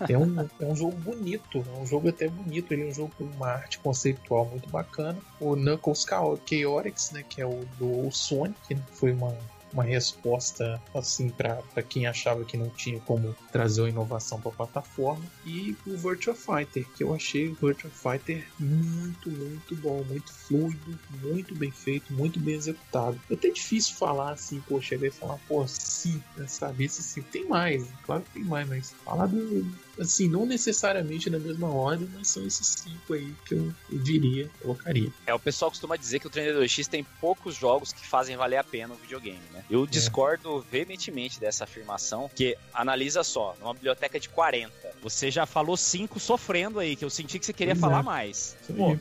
é 0.09 0.17
um, 0.17 0.39
é 0.59 0.65
um 0.65 0.75
jogo 0.75 0.95
bonito, 0.97 1.63
é 1.75 1.79
um 1.79 1.85
jogo 1.85 2.09
até 2.09 2.27
bonito. 2.27 2.71
Ele 2.71 2.83
é 2.83 2.89
um 2.89 2.93
jogo 2.93 3.11
com 3.17 3.23
uma 3.23 3.47
arte 3.47 3.79
conceitual 3.79 4.45
muito 4.45 4.69
bacana. 4.69 5.17
O 5.39 5.55
Knuckles 5.55 6.05
Chaotix, 6.07 7.11
né, 7.11 7.23
que 7.27 7.41
é 7.41 7.45
o 7.45 7.65
do 7.77 8.11
Sonic, 8.11 8.75
né, 8.75 8.81
foi 8.91 9.11
uma 9.11 9.35
uma 9.77 9.83
resposta 9.83 10.81
assim 10.93 11.29
para 11.29 11.83
quem 11.87 12.07
achava 12.07 12.43
que 12.43 12.57
não 12.57 12.69
tinha 12.71 12.99
como 13.01 13.35
trazer 13.51 13.81
uma 13.81 13.89
inovação 13.89 14.41
para 14.41 14.51
a 14.51 14.55
plataforma. 14.55 15.23
E 15.45 15.75
o 15.85 15.95
Virtua 15.95 16.33
Fighter 16.33 16.85
que 16.95 17.03
eu 17.03 17.13
achei 17.13 17.49
o 17.49 17.55
Virtua 17.55 17.91
Fighter 17.91 18.47
muito 18.59 19.29
muito 19.29 19.75
bom 19.75 20.03
muito 20.03 20.33
fluido 20.33 20.99
muito 21.21 21.55
bem 21.55 21.71
feito 21.71 22.11
muito 22.11 22.39
bem 22.39 22.55
executado. 22.55 23.19
É 23.29 23.35
até 23.35 23.49
difícil 23.49 23.95
falar 23.95 24.31
assim 24.31 24.59
pô 24.61 24.81
chegar 24.81 25.07
e 25.07 25.11
falar 25.11 25.37
pô 25.47 25.67
sim 25.67 26.21
né, 26.35 26.47
sabe? 26.47 26.85
Esse 26.85 27.03
sim 27.03 27.21
tem 27.21 27.47
mais 27.47 27.87
claro 28.03 28.23
que 28.23 28.31
tem 28.31 28.43
mais 28.43 28.67
mas 28.67 28.91
falar 29.05 29.27
do 29.27 29.86
assim, 29.99 30.27
não 30.27 30.45
necessariamente 30.45 31.29
na 31.29 31.39
mesma 31.39 31.69
ordem, 31.69 32.07
mas 32.13 32.27
são 32.27 32.45
esses 32.45 32.67
cinco 32.67 33.13
aí 33.13 33.33
que 33.45 33.53
eu, 33.55 33.73
diria, 33.91 34.49
colocaria. 34.61 35.11
É, 35.25 35.33
o 35.33 35.39
pessoal 35.39 35.71
costuma 35.71 35.95
dizer 35.95 36.19
que 36.19 36.27
o 36.27 36.29
32X 36.29 36.87
tem 36.87 37.03
poucos 37.19 37.55
jogos 37.55 37.91
que 37.91 38.05
fazem 38.05 38.35
valer 38.35 38.57
a 38.57 38.63
pena 38.63 38.93
o 38.93 38.97
videogame, 38.97 39.41
né? 39.51 39.63
Eu 39.69 39.83
é. 39.83 39.87
discordo 39.87 40.65
veementemente 40.71 41.39
dessa 41.39 41.63
afirmação, 41.63 42.29
que 42.33 42.57
analisa 42.73 43.23
só, 43.23 43.55
numa 43.59 43.73
biblioteca 43.73 44.19
de 44.19 44.29
40, 44.29 44.73
você 45.01 45.31
já 45.31 45.45
falou 45.45 45.77
cinco 45.77 46.19
sofrendo 46.19 46.79
aí, 46.79 46.95
que 46.95 47.05
eu 47.05 47.09
senti 47.09 47.39
que 47.39 47.45
você 47.45 47.53
queria 47.53 47.75
pois 47.75 47.81
falar 47.81 47.99
é. 47.99 48.03
mais. 48.03 48.55
Pô, 48.75 48.97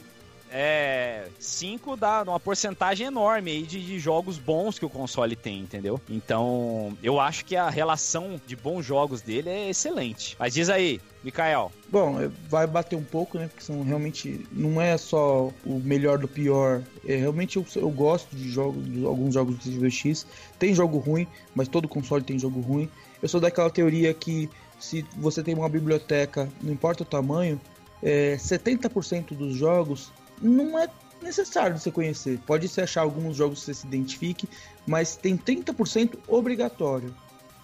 é, 0.50 1.28
5 1.38 1.96
dá 1.96 2.22
uma 2.22 2.40
porcentagem 2.40 3.06
enorme 3.06 3.50
aí 3.50 3.62
de, 3.62 3.84
de, 3.84 3.98
jogos 3.98 4.38
bons 4.38 4.78
que 4.78 4.84
o 4.84 4.90
console 4.90 5.34
tem, 5.34 5.60
entendeu? 5.60 6.00
Então, 6.08 6.96
eu 7.02 7.18
acho 7.20 7.44
que 7.44 7.56
a 7.56 7.68
relação 7.68 8.40
de 8.46 8.54
bons 8.54 8.84
jogos 8.84 9.20
dele 9.20 9.48
é 9.50 9.70
excelente. 9.70 10.36
Mas 10.38 10.54
diz 10.54 10.68
aí, 10.68 11.00
Mikael. 11.24 11.72
Bom, 11.88 12.20
é, 12.20 12.30
vai 12.48 12.66
bater 12.66 12.96
um 12.96 13.02
pouco, 13.02 13.38
né? 13.38 13.48
Porque 13.48 13.62
são 13.62 13.82
realmente. 13.82 14.46
Não 14.52 14.80
é 14.80 14.96
só 14.96 15.50
o 15.64 15.80
melhor 15.80 16.18
do 16.18 16.28
pior. 16.28 16.82
É, 17.06 17.16
realmente 17.16 17.56
eu, 17.56 17.66
eu 17.76 17.90
gosto 17.90 18.34
de 18.36 18.48
jogos, 18.48 18.84
de 18.84 19.04
alguns 19.04 19.34
jogos 19.34 19.56
do 19.56 19.80
2X. 19.80 20.26
Tem 20.58 20.74
jogo 20.74 20.98
ruim, 20.98 21.26
mas 21.54 21.68
todo 21.68 21.88
console 21.88 22.22
tem 22.22 22.38
jogo 22.38 22.60
ruim. 22.60 22.88
Eu 23.20 23.28
sou 23.28 23.40
daquela 23.40 23.70
teoria 23.70 24.14
que 24.14 24.48
se 24.78 25.04
você 25.16 25.42
tem 25.42 25.54
uma 25.54 25.68
biblioteca, 25.68 26.48
não 26.62 26.72
importa 26.72 27.02
o 27.02 27.06
tamanho, 27.06 27.60
é, 28.02 28.36
70% 28.36 29.34
dos 29.34 29.56
jogos 29.56 30.12
não 30.40 30.78
é 30.78 30.88
necessário 31.22 31.78
você 31.78 31.90
conhecer. 31.90 32.38
Pode 32.46 32.68
se 32.68 32.80
achar 32.80 33.02
alguns 33.02 33.36
jogos 33.36 33.60
que 33.60 33.66
você 33.66 33.74
se 33.74 33.86
identifique, 33.86 34.48
mas 34.86 35.16
tem 35.16 35.36
30% 35.36 36.18
obrigatório, 36.28 37.14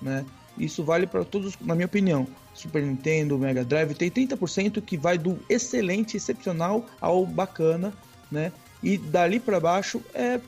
né? 0.00 0.24
Isso 0.58 0.84
vale 0.84 1.06
para 1.06 1.24
todos, 1.24 1.56
na 1.60 1.74
minha 1.74 1.86
opinião. 1.86 2.26
Super 2.54 2.82
Nintendo, 2.82 3.38
Mega 3.38 3.64
Drive 3.64 3.94
tem 3.94 4.10
30% 4.10 4.82
que 4.82 4.96
vai 4.96 5.16
do 5.16 5.38
excelente, 5.48 6.16
excepcional 6.16 6.86
ao 7.00 7.24
bacana, 7.24 7.92
né? 8.30 8.52
E 8.82 8.98
dali 8.98 9.40
para 9.40 9.58
baixo 9.58 10.02
é 10.12 10.40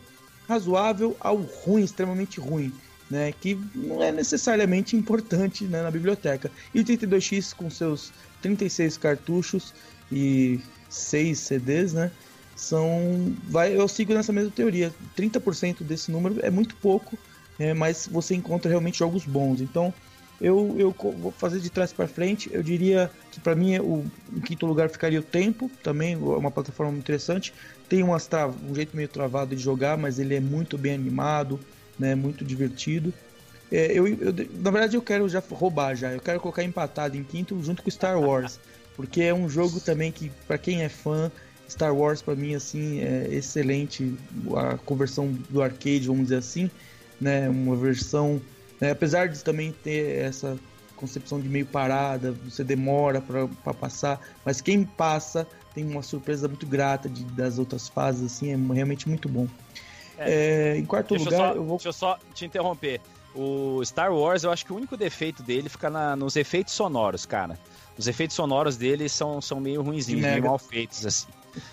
razoável 0.46 1.16
ao 1.20 1.36
ruim, 1.36 1.84
extremamente 1.84 2.38
ruim, 2.38 2.72
né? 3.10 3.32
Que 3.32 3.58
não 3.74 4.02
é 4.02 4.12
necessariamente 4.12 4.96
importante 4.96 5.64
né, 5.64 5.82
na 5.82 5.90
biblioteca. 5.90 6.50
E 6.74 6.80
o 6.80 6.84
32X 6.84 7.54
com 7.54 7.70
seus 7.70 8.12
36 8.42 8.98
cartuchos 8.98 9.72
e 10.12 10.60
seis 10.94 11.40
CDs, 11.40 11.92
né? 11.92 12.10
São. 12.56 13.34
Vai, 13.48 13.76
eu 13.76 13.86
sigo 13.88 14.14
nessa 14.14 14.32
mesma 14.32 14.50
teoria. 14.50 14.94
30% 15.16 15.82
desse 15.82 16.10
número 16.10 16.38
é 16.42 16.50
muito 16.50 16.76
pouco, 16.76 17.18
é, 17.58 17.74
mas 17.74 18.08
você 18.10 18.34
encontra 18.34 18.70
realmente 18.70 18.98
jogos 18.98 19.24
bons. 19.24 19.60
Então, 19.60 19.92
eu, 20.40 20.74
eu 20.78 20.94
vou 21.18 21.32
fazer 21.32 21.60
de 21.60 21.70
trás 21.70 21.92
para 21.92 22.06
frente. 22.06 22.50
Eu 22.52 22.62
diria 22.62 23.10
que 23.32 23.40
para 23.40 23.54
mim 23.54 23.78
o, 23.78 24.04
em 24.32 24.40
quinto 24.40 24.66
lugar 24.66 24.88
ficaria 24.88 25.18
o 25.18 25.22
Tempo, 25.22 25.70
também 25.82 26.14
é 26.14 26.16
uma 26.16 26.50
plataforma 26.50 26.96
interessante. 26.96 27.52
Tem 27.88 28.02
umas 28.02 28.28
um 28.68 28.74
jeito 28.74 28.96
meio 28.96 29.08
travado 29.08 29.54
de 29.54 29.62
jogar, 29.62 29.98
mas 29.98 30.18
ele 30.18 30.34
é 30.34 30.40
muito 30.40 30.78
bem 30.78 30.94
animado, 30.94 31.58
né? 31.98 32.14
Muito 32.14 32.44
divertido. 32.44 33.12
É, 33.70 33.92
eu, 33.92 34.06
eu, 34.06 34.32
na 34.60 34.70
verdade, 34.70 34.96
eu 34.96 35.02
quero 35.02 35.28
já 35.28 35.42
roubar 35.50 35.96
já. 35.96 36.12
Eu 36.12 36.20
quero 36.20 36.38
colocar 36.38 36.62
empatado 36.62 37.16
em 37.16 37.24
quinto 37.24 37.60
junto 37.62 37.82
com 37.82 37.90
Star 37.90 38.20
Wars. 38.20 38.60
Porque 38.96 39.22
é 39.22 39.34
um 39.34 39.48
jogo 39.48 39.80
também 39.80 40.12
que, 40.12 40.30
para 40.46 40.58
quem 40.58 40.82
é 40.82 40.88
fã, 40.88 41.30
Star 41.68 41.94
Wars 41.94 42.20
para 42.22 42.34
mim 42.34 42.54
assim 42.54 43.00
é 43.00 43.28
excelente 43.30 44.14
a 44.56 44.76
conversão 44.78 45.32
do 45.48 45.62
arcade, 45.62 46.06
vamos 46.06 46.24
dizer 46.24 46.36
assim, 46.36 46.70
né? 47.20 47.48
Uma 47.48 47.74
versão, 47.76 48.40
né? 48.80 48.90
apesar 48.90 49.28
de 49.28 49.42
também 49.42 49.72
ter 49.82 50.18
essa 50.18 50.58
concepção 50.96 51.40
de 51.40 51.48
meio 51.48 51.66
parada, 51.66 52.32
você 52.44 52.62
demora 52.62 53.20
para 53.20 53.74
passar, 53.74 54.20
mas 54.44 54.60
quem 54.60 54.84
passa 54.84 55.46
tem 55.74 55.84
uma 55.84 56.02
surpresa 56.02 56.46
muito 56.46 56.66
grata 56.66 57.08
de, 57.08 57.24
das 57.24 57.58
outras 57.58 57.88
fases, 57.88 58.32
assim, 58.32 58.52
é 58.52 58.74
realmente 58.74 59.08
muito 59.08 59.28
bom. 59.28 59.48
É, 60.16 60.74
é, 60.74 60.78
em 60.78 60.84
quarto 60.84 61.14
lugar, 61.14 61.32
eu, 61.32 61.38
só, 61.38 61.52
eu 61.52 61.64
vou. 61.64 61.76
Deixa 61.76 61.88
eu 61.88 61.92
só 61.92 62.18
te 62.32 62.44
interromper. 62.44 63.00
O 63.34 63.84
Star 63.84 64.14
Wars, 64.14 64.44
eu 64.44 64.52
acho 64.52 64.64
que 64.64 64.72
o 64.72 64.76
único 64.76 64.96
defeito 64.96 65.42
dele 65.42 65.68
fica 65.68 65.90
na, 65.90 66.14
nos 66.14 66.36
efeitos 66.36 66.72
sonoros, 66.72 67.26
cara. 67.26 67.58
Os 67.96 68.06
efeitos 68.06 68.34
sonoros 68.34 68.76
dele 68.76 69.08
são, 69.08 69.40
são 69.40 69.60
meio 69.60 69.82
ruinzinhos, 69.82 70.22
meio 70.22 70.42
mal 70.42 70.58
feitos, 70.58 71.06
assim. 71.06 71.28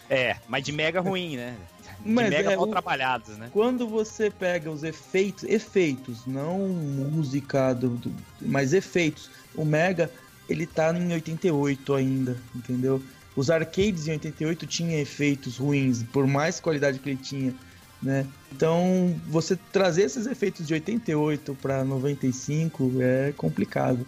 É, 0.09 0.35
mas 0.47 0.63
de 0.63 0.71
mega 0.71 1.01
ruim, 1.01 1.37
né? 1.37 1.55
De 1.99 2.11
mas 2.11 2.29
mega 2.29 2.51
é, 2.51 2.55
mal 2.55 2.67
trabalhados, 2.67 3.37
né? 3.37 3.49
Quando 3.51 3.87
você 3.87 4.29
pega 4.29 4.69
os 4.69 4.83
efeitos, 4.83 5.43
efeitos, 5.43 6.25
não 6.25 6.59
música, 6.67 7.73
do, 7.73 7.89
do, 7.89 8.13
mas 8.41 8.73
efeitos. 8.73 9.29
O 9.55 9.65
Mega, 9.65 10.11
ele 10.47 10.65
tá 10.65 10.95
em 10.97 11.11
88 11.11 11.93
ainda, 11.93 12.37
entendeu? 12.55 13.01
Os 13.35 13.49
arcades 13.49 14.07
em 14.07 14.11
88 14.11 14.65
tinham 14.67 14.99
efeitos 14.99 15.57
ruins, 15.57 16.03
por 16.03 16.27
mais 16.27 16.59
qualidade 16.59 16.99
que 16.99 17.09
ele 17.09 17.19
tinha, 17.21 17.55
né? 18.01 18.25
Então, 18.51 19.15
você 19.27 19.57
trazer 19.71 20.03
esses 20.03 20.25
efeitos 20.27 20.67
de 20.67 20.73
88 20.73 21.55
para 21.61 21.83
95 21.83 22.93
é 23.01 23.33
complicado. 23.35 24.05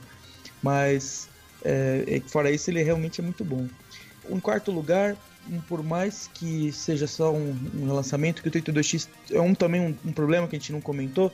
Mas 0.62 1.28
é, 1.64 2.04
é, 2.08 2.20
fora 2.22 2.52
isso, 2.52 2.70
ele 2.70 2.84
realmente 2.84 3.22
é 3.22 3.24
muito 3.24 3.44
bom. 3.44 3.68
Em 4.30 4.40
quarto 4.40 4.72
lugar, 4.72 5.16
por 5.68 5.84
mais 5.84 6.30
que 6.34 6.72
seja 6.72 7.08
só 7.08 7.34
um, 7.34 7.56
um 7.76 7.86
relançamento, 7.86 8.42
que 8.42 8.48
o 8.48 8.52
32X 8.52 9.08
é 9.32 9.42
um, 9.42 9.54
também 9.54 9.82
um, 9.82 9.96
um, 10.06 10.12
problema 10.12 10.48
que 10.48 10.56
a 10.56 10.60
gente 10.60 10.72
não 10.72 10.82
comentou, 10.82 11.32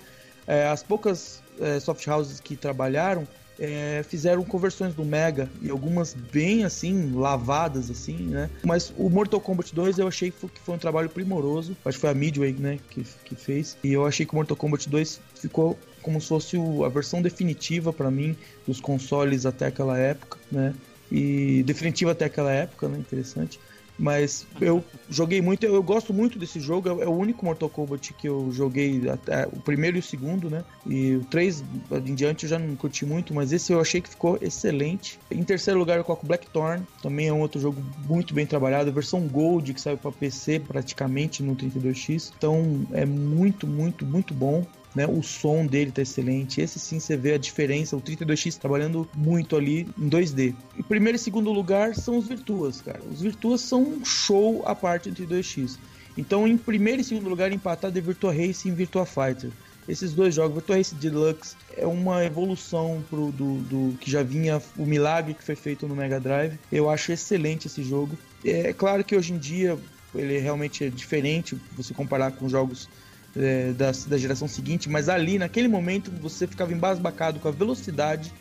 é, 0.48 0.68
as 0.68 0.82
poucas 0.82 1.42
é, 1.60 1.80
soft 1.80 2.06
houses 2.08 2.40
que 2.40 2.56
trabalharam 2.56 3.28
é, 3.60 4.04
fizeram 4.08 4.44
conversões 4.44 4.96
do 4.96 5.04
Mega 5.04 5.50
e 5.62 5.70
algumas 5.70 6.14
bem 6.14 6.64
assim, 6.64 7.12
lavadas 7.14 7.92
assim, 7.92 8.18
né? 8.18 8.50
Mas 8.64 8.94
o 8.98 9.10
Mortal 9.10 9.42
Kombat 9.42 9.76
2 9.76 10.00
eu 10.00 10.08
achei 10.08 10.32
que 10.32 10.38
foi, 10.64 10.76
um 10.76 10.78
trabalho 10.78 11.10
primoroso. 11.10 11.76
Acho 11.84 11.98
que 11.98 12.02
foi 12.02 12.10
a 12.10 12.14
Midway, 12.14 12.54
né, 12.54 12.80
que, 12.90 13.04
que 13.26 13.36
fez. 13.36 13.78
E 13.84 13.92
eu 13.92 14.06
achei 14.06 14.26
que 14.26 14.32
o 14.32 14.36
Mortal 14.36 14.56
Kombat 14.56 14.90
2 14.90 15.20
ficou 15.36 15.78
como 16.02 16.22
se 16.22 16.28
fosse 16.28 16.58
o, 16.58 16.86
a 16.86 16.90
versão 16.90 17.22
definitiva 17.22 17.92
para 17.92 18.10
mim 18.10 18.36
dos 18.66 18.80
consoles 18.80 19.46
até 19.46 19.68
aquela 19.68 19.98
época, 19.98 20.38
né? 20.50 20.74
E 21.12 21.64
definitiva 21.64 22.12
até 22.12 22.26
aquela 22.26 22.52
época, 22.52 22.88
né? 22.88 22.98
Interessante. 22.98 23.60
Mas 24.00 24.48
eu 24.62 24.84
joguei 25.10 25.42
muito, 25.42 25.66
eu, 25.66 25.84
gosto 25.84 26.14
muito 26.14 26.40
desse 26.40 26.60
jogo, 26.60 26.88
é, 26.88 27.04
é 27.04 27.08
o 27.08 27.12
único 27.12 27.46
Mortal 27.46 27.70
Kombat 27.70 28.14
que 28.14 28.30
eu 28.30 28.50
joguei, 28.52 29.10
até, 29.10 29.46
o 29.48 29.60
primeiro 29.60 29.98
e 29.98 30.00
o 30.00 30.04
segundo, 30.04 30.50
né? 30.50 30.64
E 30.86 31.16
o 31.18 31.26
3 31.26 31.64
em 32.06 32.16
diante 32.16 32.46
eu 32.46 32.50
já 32.50 32.58
não 32.58 32.76
curti 32.78 33.06
muito, 33.06 33.34
mas 33.34 33.52
esse 33.52 33.74
eu 33.74 33.82
achei 33.82 34.00
que 34.00 34.10
ficou 34.10 34.38
excelente. 34.42 35.20
Em 35.30 35.44
terceiro 35.44 35.78
lugar 35.78 35.98
eu 35.98 36.04
coloco 36.06 36.26
Blackthorn, 36.26 36.86
também 37.02 37.28
é 37.28 37.34
um 37.34 37.42
outro 37.42 37.60
jogo 37.60 37.84
muito 38.08 38.34
bem 38.34 38.46
trabalhado, 38.46 38.92
versão 38.94 39.28
Gold 39.28 39.74
que 39.74 39.82
saiu 39.82 39.98
para 39.98 40.12
PC 40.12 40.62
praticamente 40.62 41.44
no 41.44 41.56
32X. 41.56 42.32
Então 42.38 42.88
é 42.94 43.06
muito, 43.06 43.68
muito, 43.68 44.06
muito 44.06 44.34
bom 44.34 44.66
né? 45.00 45.08
O 45.08 45.24
som 45.24 45.66
dele 45.66 45.92
tá 45.92 46.02
excelente. 46.02 46.60
Esse 46.60 46.78
sim 46.78 47.00
você 47.00 47.16
vê 47.16 47.34
a 47.34 47.38
diferença, 47.38 47.96
o 47.96 48.02
32X 48.02 48.58
trabalhando 48.58 49.08
muito 49.16 49.56
ali 49.56 49.88
em 49.98 50.10
2D. 50.10 50.54
E 50.78 50.84
primeiro 50.84 51.16
e 51.16 51.20
segundo 51.20 51.54
lugar 51.54 51.96
são 51.96 52.18
os 52.18 52.28
Virtuas, 52.28 52.82
cara. 52.82 53.00
Os 53.10 53.22
Virtuas 53.22 53.62
são 53.62 53.82
um 53.82 54.04
show 54.04 54.62
à 54.66 54.76
parte 54.76 55.10
do 55.10 55.16
32X. 55.26 55.78
Então, 56.18 56.46
em 56.46 56.58
primeiro 56.58 57.00
e 57.00 57.04
segundo 57.06 57.30
lugar, 57.30 57.50
empatado 57.54 57.98
é 57.98 58.02
Virtua 58.02 58.34
Racing 58.34 58.70
e 58.70 58.72
Virtua 58.72 59.06
Fighter. 59.06 59.52
Esses 59.88 60.12
dois 60.12 60.36
jogos, 60.36 60.56
Virtua 60.56 60.76
Racing 60.76 60.98
Deluxe 60.98 61.56
é 61.78 61.88
uma 61.88 62.26
evolução 62.26 63.02
pro, 63.10 63.32
do, 63.32 63.56
do 63.62 63.98
que 64.00 64.12
já 64.12 64.22
vinha, 64.22 64.62
o 64.78 64.86
milagre 64.86 65.34
que 65.34 65.44
foi 65.46 65.56
feito 65.56 65.88
no 65.88 65.96
Mega 65.96 66.20
Drive. 66.20 66.60
Eu 66.70 66.90
acho 66.90 67.14
excelente 67.14 67.68
esse 67.68 67.84
jogo. 67.84 68.20
É 68.44 68.74
claro 68.74 69.02
que 69.06 69.16
hoje 69.16 69.32
em 69.32 69.38
dia 69.38 69.78
ele 70.14 70.40
realmente 70.40 70.84
é 70.84 70.90
diferente, 70.90 71.58
você 71.78 71.94
comparar 71.94 72.32
com 72.32 72.50
jogos 72.50 72.90
é, 73.36 73.72
da, 73.74 73.92
da 74.08 74.18
geração 74.18 74.48
seguinte, 74.48 74.90
mas 74.90 75.10
ali, 75.10 75.38
naquele 75.38 75.68
momento, 75.68 76.12
você 76.22 76.48
ficava 76.48 76.74
embasbacado 76.74 77.40
com 77.40 77.48
a 77.48 77.52
velocidade, 77.52 78.32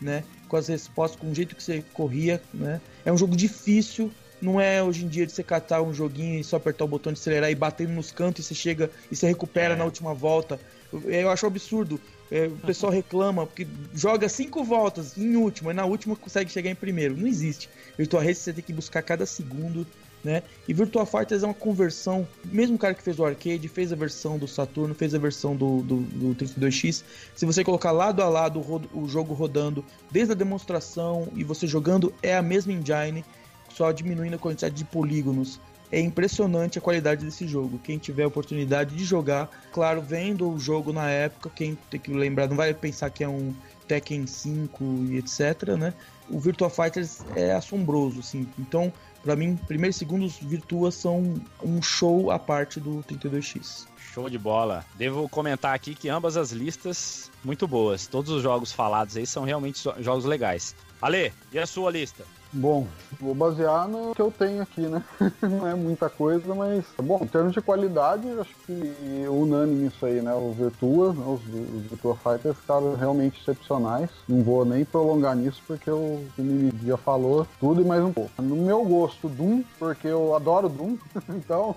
né? 0.00 0.24
Com 0.48 0.56
as 0.56 0.68
respostas, 0.68 1.20
com 1.20 1.30
o 1.30 1.34
jeito 1.34 1.54
que 1.54 1.62
você 1.62 1.84
corria, 1.92 2.42
né? 2.52 2.80
É 3.04 3.12
um 3.12 3.16
jogo 3.16 3.36
difícil, 3.36 4.10
não 4.42 4.60
é 4.60 4.82
hoje 4.82 5.04
em 5.04 5.08
dia 5.08 5.24
de 5.24 5.32
você 5.32 5.42
catar 5.42 5.82
um 5.82 5.94
joguinho 5.94 6.40
e 6.40 6.44
só 6.44 6.56
apertar 6.56 6.84
o 6.84 6.88
botão 6.88 7.12
de 7.12 7.18
acelerar 7.20 7.50
e 7.50 7.54
bater 7.54 7.88
nos 7.88 8.10
cantos 8.10 8.44
e 8.44 8.48
você 8.48 8.54
chega 8.54 8.90
e 9.10 9.14
você 9.14 9.28
recupera 9.28 9.74
é. 9.74 9.76
na 9.76 9.84
última 9.84 10.12
volta. 10.12 10.58
Eu, 10.92 11.00
eu 11.08 11.30
acho 11.30 11.46
absurdo. 11.46 12.00
É, 12.28 12.46
o 12.46 12.56
pessoal 12.56 12.90
reclama 12.90 13.46
porque 13.46 13.66
joga 13.94 14.28
cinco 14.28 14.64
voltas 14.64 15.16
em 15.16 15.36
última 15.36 15.70
e 15.70 15.74
na 15.74 15.84
última 15.84 16.16
consegue 16.16 16.50
chegar 16.50 16.70
em 16.70 16.74
primeiro. 16.74 17.16
Não 17.16 17.26
existe. 17.26 17.68
Virtual 17.96 18.22
Race 18.22 18.40
você 18.40 18.52
tem 18.52 18.64
que 18.64 18.72
buscar 18.72 19.02
cada 19.02 19.24
segundo 19.26 19.86
né? 20.24 20.42
E 20.68 20.72
Virtua 20.72 21.04
Fighters 21.04 21.42
é 21.42 21.46
uma 21.46 21.54
conversão, 21.54 22.26
mesmo 22.44 22.78
cara 22.78 22.94
que 22.94 23.02
fez 23.02 23.18
o 23.18 23.24
arcade, 23.24 23.68
fez 23.68 23.92
a 23.92 23.96
versão 23.96 24.38
do 24.38 24.46
Saturno, 24.46 24.94
fez 24.94 25.14
a 25.14 25.18
versão 25.18 25.56
do, 25.56 25.82
do, 25.82 25.96
do 25.96 26.34
32X, 26.34 27.02
se 27.34 27.46
você 27.46 27.64
colocar 27.64 27.90
lado 27.90 28.22
a 28.22 28.28
lado 28.28 28.60
o, 28.60 29.02
o 29.02 29.08
jogo 29.08 29.34
rodando, 29.34 29.84
desde 30.10 30.32
a 30.32 30.36
demonstração 30.36 31.28
e 31.34 31.42
você 31.42 31.66
jogando, 31.66 32.14
é 32.22 32.36
a 32.36 32.42
mesma 32.42 32.72
engine, 32.72 33.24
só 33.68 33.90
diminuindo 33.90 34.36
a 34.36 34.38
quantidade 34.38 34.74
de 34.74 34.84
polígonos. 34.84 35.60
É 35.90 36.00
impressionante 36.00 36.78
a 36.78 36.80
qualidade 36.80 37.22
desse 37.22 37.46
jogo. 37.46 37.78
Quem 37.78 37.98
tiver 37.98 38.22
a 38.22 38.28
oportunidade 38.28 38.96
de 38.96 39.04
jogar, 39.04 39.50
claro, 39.70 40.00
vendo 40.00 40.48
o 40.48 40.58
jogo 40.58 40.90
na 40.90 41.10
época, 41.10 41.50
quem 41.54 41.76
tem 41.90 42.00
que 42.00 42.10
lembrar, 42.10 42.48
não 42.48 42.56
vai 42.56 42.72
pensar 42.72 43.10
que 43.10 43.22
é 43.22 43.28
um 43.28 43.54
Tekken 43.86 44.26
5 44.26 44.82
e 45.10 45.18
etc, 45.18 45.76
né? 45.78 45.92
O 46.30 46.40
Virtua 46.40 46.70
Fighters 46.70 47.20
é 47.36 47.52
assombroso, 47.52 48.20
assim. 48.20 48.48
Então, 48.58 48.90
para 49.22 49.36
mim, 49.36 49.56
primeiro 49.56 49.90
e 49.90 49.94
segundo, 49.94 50.28
Virtua 50.28 50.90
são 50.90 51.34
um 51.62 51.80
show 51.80 52.30
à 52.30 52.38
parte 52.38 52.80
do 52.80 53.04
32X. 53.04 53.86
Show 54.12 54.28
de 54.28 54.38
bola. 54.38 54.84
Devo 54.96 55.28
comentar 55.28 55.74
aqui 55.74 55.94
que 55.94 56.08
ambas 56.08 56.36
as 56.36 56.50
listas 56.50 57.30
muito 57.42 57.66
boas. 57.66 58.06
Todos 58.06 58.30
os 58.30 58.42
jogos 58.42 58.72
falados 58.72 59.16
aí 59.16 59.26
são 59.26 59.44
realmente 59.44 59.82
jogos 60.00 60.24
legais. 60.24 60.74
Ale, 61.00 61.32
e 61.52 61.58
a 61.58 61.66
sua 61.66 61.90
lista? 61.90 62.24
Bom, 62.54 62.86
vou 63.18 63.34
basear 63.34 63.88
no 63.88 64.14
que 64.14 64.20
eu 64.20 64.30
tenho 64.30 64.62
aqui, 64.62 64.82
né? 64.82 65.02
Não 65.40 65.66
é 65.66 65.74
muita 65.74 66.10
coisa, 66.10 66.54
mas. 66.54 66.84
Bom, 67.02 67.20
em 67.22 67.26
termos 67.26 67.54
de 67.54 67.62
qualidade, 67.62 68.28
acho 68.38 68.54
que 68.66 68.94
é 69.24 69.30
unânime 69.30 69.86
isso 69.86 70.04
aí, 70.04 70.20
né? 70.20 70.34
O 70.34 70.52
Virtua, 70.52 71.14
né? 71.14 71.24
os, 71.26 71.40
os 71.40 71.82
Virtua 71.90 72.14
Fighters 72.16 72.58
ficaram 72.58 72.94
realmente 72.94 73.40
excepcionais. 73.40 74.10
Não 74.28 74.42
vou 74.42 74.66
nem 74.66 74.84
prolongar 74.84 75.34
nisso, 75.34 75.62
porque 75.66 75.90
o 75.90 76.26
Mimi 76.36 76.72
já 76.84 76.98
falou 76.98 77.46
tudo 77.58 77.80
e 77.80 77.84
mais 77.86 78.04
um 78.04 78.12
pouco. 78.12 78.30
No 78.42 78.56
meu 78.56 78.84
gosto, 78.84 79.30
Doom, 79.30 79.62
porque 79.78 80.08
eu 80.08 80.36
adoro 80.36 80.68
Doom, 80.68 80.98
então. 81.30 81.74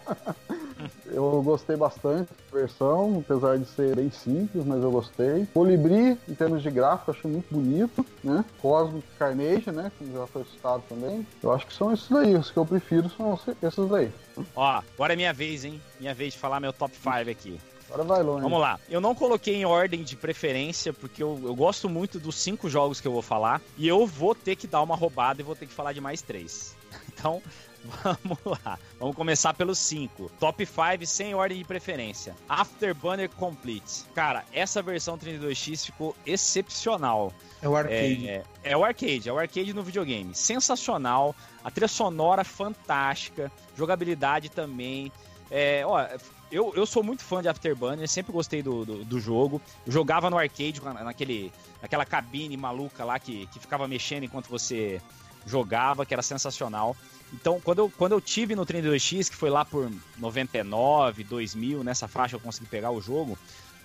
Eu 1.05 1.41
gostei 1.43 1.75
bastante 1.75 2.29
da 2.51 2.59
versão, 2.59 3.23
apesar 3.25 3.57
de 3.57 3.65
ser 3.65 3.95
bem 3.95 4.11
simples, 4.11 4.65
mas 4.65 4.81
eu 4.81 4.91
gostei. 4.91 5.47
Colibri, 5.53 6.17
em 6.27 6.35
termos 6.35 6.61
de 6.61 6.71
gráfico, 6.71 7.11
achei 7.11 7.29
muito 7.29 7.53
bonito, 7.53 8.05
né? 8.23 8.43
Cosmic 8.61 9.07
Carnage, 9.17 9.71
né? 9.71 9.91
Que 9.97 10.11
já 10.11 10.27
foi 10.27 10.43
citado 10.45 10.83
também. 10.89 11.25
Eu 11.41 11.51
acho 11.51 11.65
que 11.67 11.73
são 11.73 11.93
esses 11.93 12.09
daí. 12.09 12.35
Os 12.35 12.51
que 12.51 12.57
eu 12.57 12.65
prefiro 12.65 13.09
são 13.09 13.39
esses 13.61 13.89
daí. 13.89 14.11
Ó, 14.55 14.81
agora 14.93 15.13
é 15.13 15.15
minha 15.15 15.33
vez, 15.33 15.63
hein? 15.63 15.81
Minha 15.99 16.13
vez 16.13 16.33
de 16.33 16.39
falar 16.39 16.59
meu 16.59 16.73
top 16.73 16.95
5 16.95 17.29
aqui. 17.29 17.59
Agora 17.87 18.03
vai 18.03 18.23
longe. 18.23 18.41
Vamos 18.41 18.59
lá. 18.59 18.79
Eu 18.89 18.99
não 18.99 19.13
coloquei 19.13 19.55
em 19.55 19.65
ordem 19.65 20.03
de 20.03 20.15
preferência, 20.15 20.91
porque 20.91 21.21
eu, 21.21 21.39
eu 21.43 21.55
gosto 21.55 21.87
muito 21.87 22.19
dos 22.19 22.35
cinco 22.35 22.69
jogos 22.69 22.99
que 22.99 23.07
eu 23.07 23.11
vou 23.11 23.21
falar. 23.21 23.61
E 23.77 23.87
eu 23.87 24.05
vou 24.07 24.33
ter 24.33 24.55
que 24.55 24.67
dar 24.67 24.81
uma 24.81 24.95
roubada 24.95 25.41
e 25.41 25.45
vou 25.45 25.55
ter 25.55 25.67
que 25.67 25.73
falar 25.73 25.93
de 25.93 26.01
mais 26.01 26.21
três. 26.21 26.75
Então, 27.17 27.41
Vamos 28.03 28.59
lá. 28.63 28.79
Vamos 28.99 29.15
começar 29.15 29.53
pelos 29.53 29.77
5. 29.79 30.31
Top 30.39 30.65
5 30.65 31.05
sem 31.05 31.33
ordem 31.33 31.57
de 31.57 31.63
preferência. 31.63 32.35
Afterburner 32.47 33.29
Complete. 33.29 34.05
Cara, 34.13 34.43
essa 34.51 34.81
versão 34.81 35.17
32X 35.17 35.85
ficou 35.85 36.15
excepcional. 36.25 37.33
É 37.61 37.69
o 37.69 37.75
arcade. 37.75 38.27
É, 38.27 38.43
é, 38.63 38.77
o 38.77 38.83
arcade, 38.83 39.29
é 39.29 39.33
o 39.33 39.37
arcade 39.37 39.73
no 39.73 39.83
videogame. 39.83 40.33
Sensacional. 40.33 41.35
A 41.63 41.71
trilha 41.71 41.87
sonora 41.87 42.43
fantástica. 42.43 43.51
Jogabilidade 43.75 44.49
também. 44.49 45.11
É, 45.49 45.83
ó, 45.85 46.07
eu, 46.51 46.73
eu 46.75 46.85
sou 46.85 47.03
muito 47.03 47.23
fã 47.23 47.41
de 47.41 47.47
Afterburner, 47.47 48.07
sempre 48.07 48.31
gostei 48.31 48.61
do, 48.61 48.85
do, 48.85 49.05
do 49.05 49.19
jogo. 49.19 49.61
Eu 49.85 49.91
jogava 49.91 50.29
no 50.29 50.37
arcade, 50.37 50.81
naquele, 50.81 51.51
naquela 51.81 52.05
cabine 52.05 52.55
maluca 52.55 53.03
lá 53.03 53.19
que, 53.19 53.47
que 53.47 53.59
ficava 53.59 53.87
mexendo 53.87 54.23
enquanto 54.23 54.47
você 54.47 55.01
jogava, 55.45 56.05
que 56.05 56.13
era 56.13 56.23
sensacional. 56.23 56.95
Então, 57.33 57.59
quando 57.59 57.79
eu, 57.79 57.91
quando 57.97 58.11
eu 58.13 58.21
tive 58.21 58.55
no 58.55 58.65
32X, 58.65 59.29
que 59.29 59.35
foi 59.35 59.49
lá 59.49 59.65
por 59.65 59.91
99, 60.17 61.23
2000, 61.23 61.83
nessa 61.83 62.07
faixa 62.07 62.35
eu 62.35 62.39
consegui 62.39 62.67
pegar 62.67 62.91
o 62.91 63.01
jogo, 63.01 63.37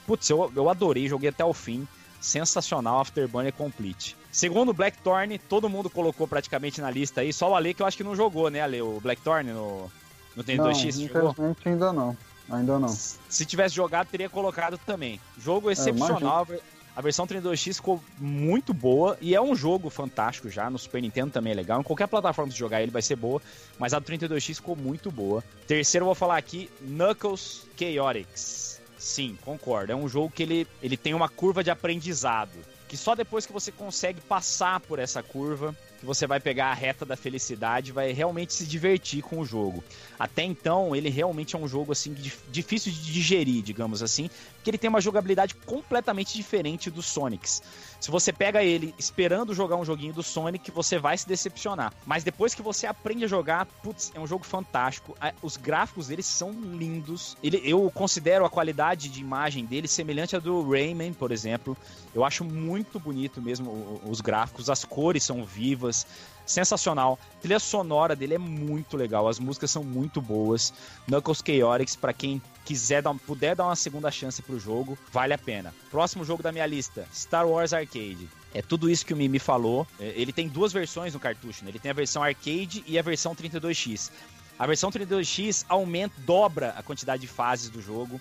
putz, 0.06 0.28
eu, 0.28 0.52
eu 0.54 0.68
adorei, 0.68 1.08
joguei 1.08 1.30
até 1.30 1.44
o 1.44 1.52
fim. 1.52 1.86
Sensacional, 2.20 3.00
Afterburner 3.00 3.52
Complete. 3.52 4.14
Segundo 4.30 4.74
Blackthorn, 4.74 5.38
todo 5.38 5.70
mundo 5.70 5.88
colocou 5.88 6.28
praticamente 6.28 6.80
na 6.80 6.90
lista 6.90 7.22
aí, 7.22 7.32
só 7.32 7.50
o 7.50 7.54
Ale 7.54 7.72
que 7.72 7.80
eu 7.80 7.86
acho 7.86 7.96
que 7.96 8.04
não 8.04 8.14
jogou, 8.14 8.50
né, 8.50 8.60
Ale? 8.60 8.82
O 8.82 9.00
Blackthorn 9.00 9.50
no, 9.50 9.90
no 10.36 10.44
32X 10.44 10.96
não, 10.96 11.04
infelizmente 11.04 11.68
ainda 11.68 11.92
não. 11.92 12.16
Ainda 12.50 12.78
não. 12.78 12.88
Se 12.88 13.46
tivesse 13.46 13.74
jogado, 13.74 14.08
teria 14.08 14.28
colocado 14.28 14.76
também. 14.78 15.20
Jogo 15.38 15.70
é, 15.70 15.72
excepcional. 15.72 16.46
É, 16.50 16.60
a 17.00 17.02
versão 17.02 17.26
32X 17.26 17.76
ficou 17.76 17.98
muito 18.18 18.74
boa 18.74 19.16
e 19.22 19.34
é 19.34 19.40
um 19.40 19.56
jogo 19.56 19.88
fantástico 19.88 20.50
já. 20.50 20.68
No 20.68 20.78
Super 20.78 21.00
Nintendo 21.00 21.32
também 21.32 21.54
é 21.54 21.56
legal. 21.56 21.80
Em 21.80 21.82
qualquer 21.82 22.06
plataforma 22.06 22.52
de 22.52 22.58
jogar 22.58 22.82
ele 22.82 22.90
vai 22.90 23.00
ser 23.00 23.16
boa, 23.16 23.40
mas 23.78 23.94
a 23.94 23.98
do 23.98 24.04
32X 24.04 24.56
ficou 24.56 24.76
muito 24.76 25.10
boa. 25.10 25.42
Terceiro, 25.66 26.02
eu 26.04 26.08
vou 26.08 26.14
falar 26.14 26.36
aqui: 26.36 26.70
Knuckles 26.82 27.66
Chaotix. 27.74 28.82
Sim, 28.98 29.38
concordo. 29.40 29.92
É 29.92 29.96
um 29.96 30.06
jogo 30.06 30.30
que 30.30 30.42
ele, 30.42 30.66
ele 30.82 30.94
tem 30.94 31.14
uma 31.14 31.26
curva 31.26 31.64
de 31.64 31.70
aprendizado. 31.70 32.58
Que 32.86 32.98
só 32.98 33.14
depois 33.14 33.46
que 33.46 33.52
você 33.52 33.72
consegue 33.72 34.20
passar 34.20 34.78
por 34.80 34.98
essa 34.98 35.22
curva, 35.22 35.74
que 36.00 36.04
você 36.04 36.26
vai 36.26 36.40
pegar 36.40 36.66
a 36.66 36.74
reta 36.74 37.06
da 37.06 37.16
felicidade, 37.16 37.92
vai 37.92 38.12
realmente 38.12 38.52
se 38.52 38.66
divertir 38.66 39.22
com 39.22 39.38
o 39.38 39.44
jogo. 39.44 39.84
Até 40.18 40.42
então, 40.42 40.96
ele 40.96 41.08
realmente 41.08 41.54
é 41.54 41.58
um 41.58 41.68
jogo 41.68 41.92
assim 41.92 42.14
difícil 42.50 42.90
de 42.90 43.12
digerir, 43.12 43.62
digamos 43.62 44.02
assim, 44.02 44.28
porque 44.60 44.70
ele 44.70 44.78
tem 44.78 44.90
uma 44.90 45.00
jogabilidade 45.00 45.54
completamente 45.54 46.34
diferente 46.34 46.90
dos 46.90 47.06
Sonics. 47.06 47.62
Se 47.98 48.10
você 48.10 48.30
pega 48.30 48.62
ele 48.62 48.94
esperando 48.98 49.54
jogar 49.54 49.76
um 49.76 49.84
joguinho 49.84 50.12
do 50.12 50.22
Sonic, 50.22 50.70
você 50.70 50.98
vai 50.98 51.16
se 51.16 51.26
decepcionar. 51.26 51.92
Mas 52.04 52.22
depois 52.22 52.54
que 52.54 52.60
você 52.60 52.86
aprende 52.86 53.24
a 53.24 53.28
jogar, 53.28 53.64
putz, 53.82 54.12
é 54.14 54.20
um 54.20 54.26
jogo 54.26 54.44
fantástico. 54.44 55.16
Os 55.42 55.56
gráficos 55.56 56.08
dele 56.08 56.22
são 56.22 56.50
lindos. 56.52 57.38
Ele, 57.42 57.60
eu 57.64 57.90
considero 57.94 58.44
a 58.44 58.50
qualidade 58.50 59.08
de 59.08 59.20
imagem 59.20 59.64
dele 59.64 59.88
semelhante 59.88 60.36
à 60.36 60.38
do 60.38 60.70
Rayman, 60.70 61.14
por 61.14 61.32
exemplo. 61.32 61.74
Eu 62.14 62.22
acho 62.22 62.44
muito 62.44 63.00
bonito 63.00 63.40
mesmo 63.40 64.00
os 64.04 64.20
gráficos, 64.20 64.68
as 64.68 64.84
cores 64.84 65.24
são 65.24 65.42
vivas 65.42 66.06
sensacional. 66.50 67.18
A 67.36 67.40
trilha 67.40 67.58
sonora 67.58 68.14
dele 68.14 68.34
é 68.34 68.38
muito 68.38 68.96
legal, 68.96 69.28
as 69.28 69.38
músicas 69.38 69.70
são 69.70 69.82
muito 69.82 70.20
boas. 70.20 70.72
Knuckles 71.06 71.42
Chaotix, 71.46 71.96
para 71.96 72.12
quem 72.12 72.42
quiser 72.64 73.02
dar, 73.02 73.14
puder 73.14 73.54
dar 73.56 73.64
uma 73.64 73.76
segunda 73.76 74.10
chance 74.10 74.42
pro 74.42 74.58
jogo, 74.58 74.98
vale 75.12 75.32
a 75.32 75.38
pena. 75.38 75.74
Próximo 75.90 76.24
jogo 76.24 76.42
da 76.42 76.52
minha 76.52 76.66
lista, 76.66 77.06
Star 77.14 77.46
Wars 77.46 77.72
Arcade. 77.72 78.28
É 78.52 78.60
tudo 78.60 78.90
isso 78.90 79.06
que 79.06 79.14
o 79.14 79.16
Mimi 79.16 79.38
falou. 79.38 79.86
É, 79.98 80.12
ele 80.16 80.32
tem 80.32 80.48
duas 80.48 80.72
versões 80.72 81.14
no 81.14 81.20
cartucho, 81.20 81.64
né? 81.64 81.70
Ele 81.70 81.78
tem 81.78 81.90
a 81.90 81.94
versão 81.94 82.22
arcade 82.22 82.82
e 82.86 82.98
a 82.98 83.02
versão 83.02 83.34
32X. 83.34 84.10
A 84.58 84.66
versão 84.66 84.90
32X 84.90 85.64
aumenta, 85.68 86.14
dobra 86.18 86.74
a 86.76 86.82
quantidade 86.82 87.22
de 87.22 87.28
fases 87.28 87.70
do 87.70 87.80
jogo. 87.80 88.20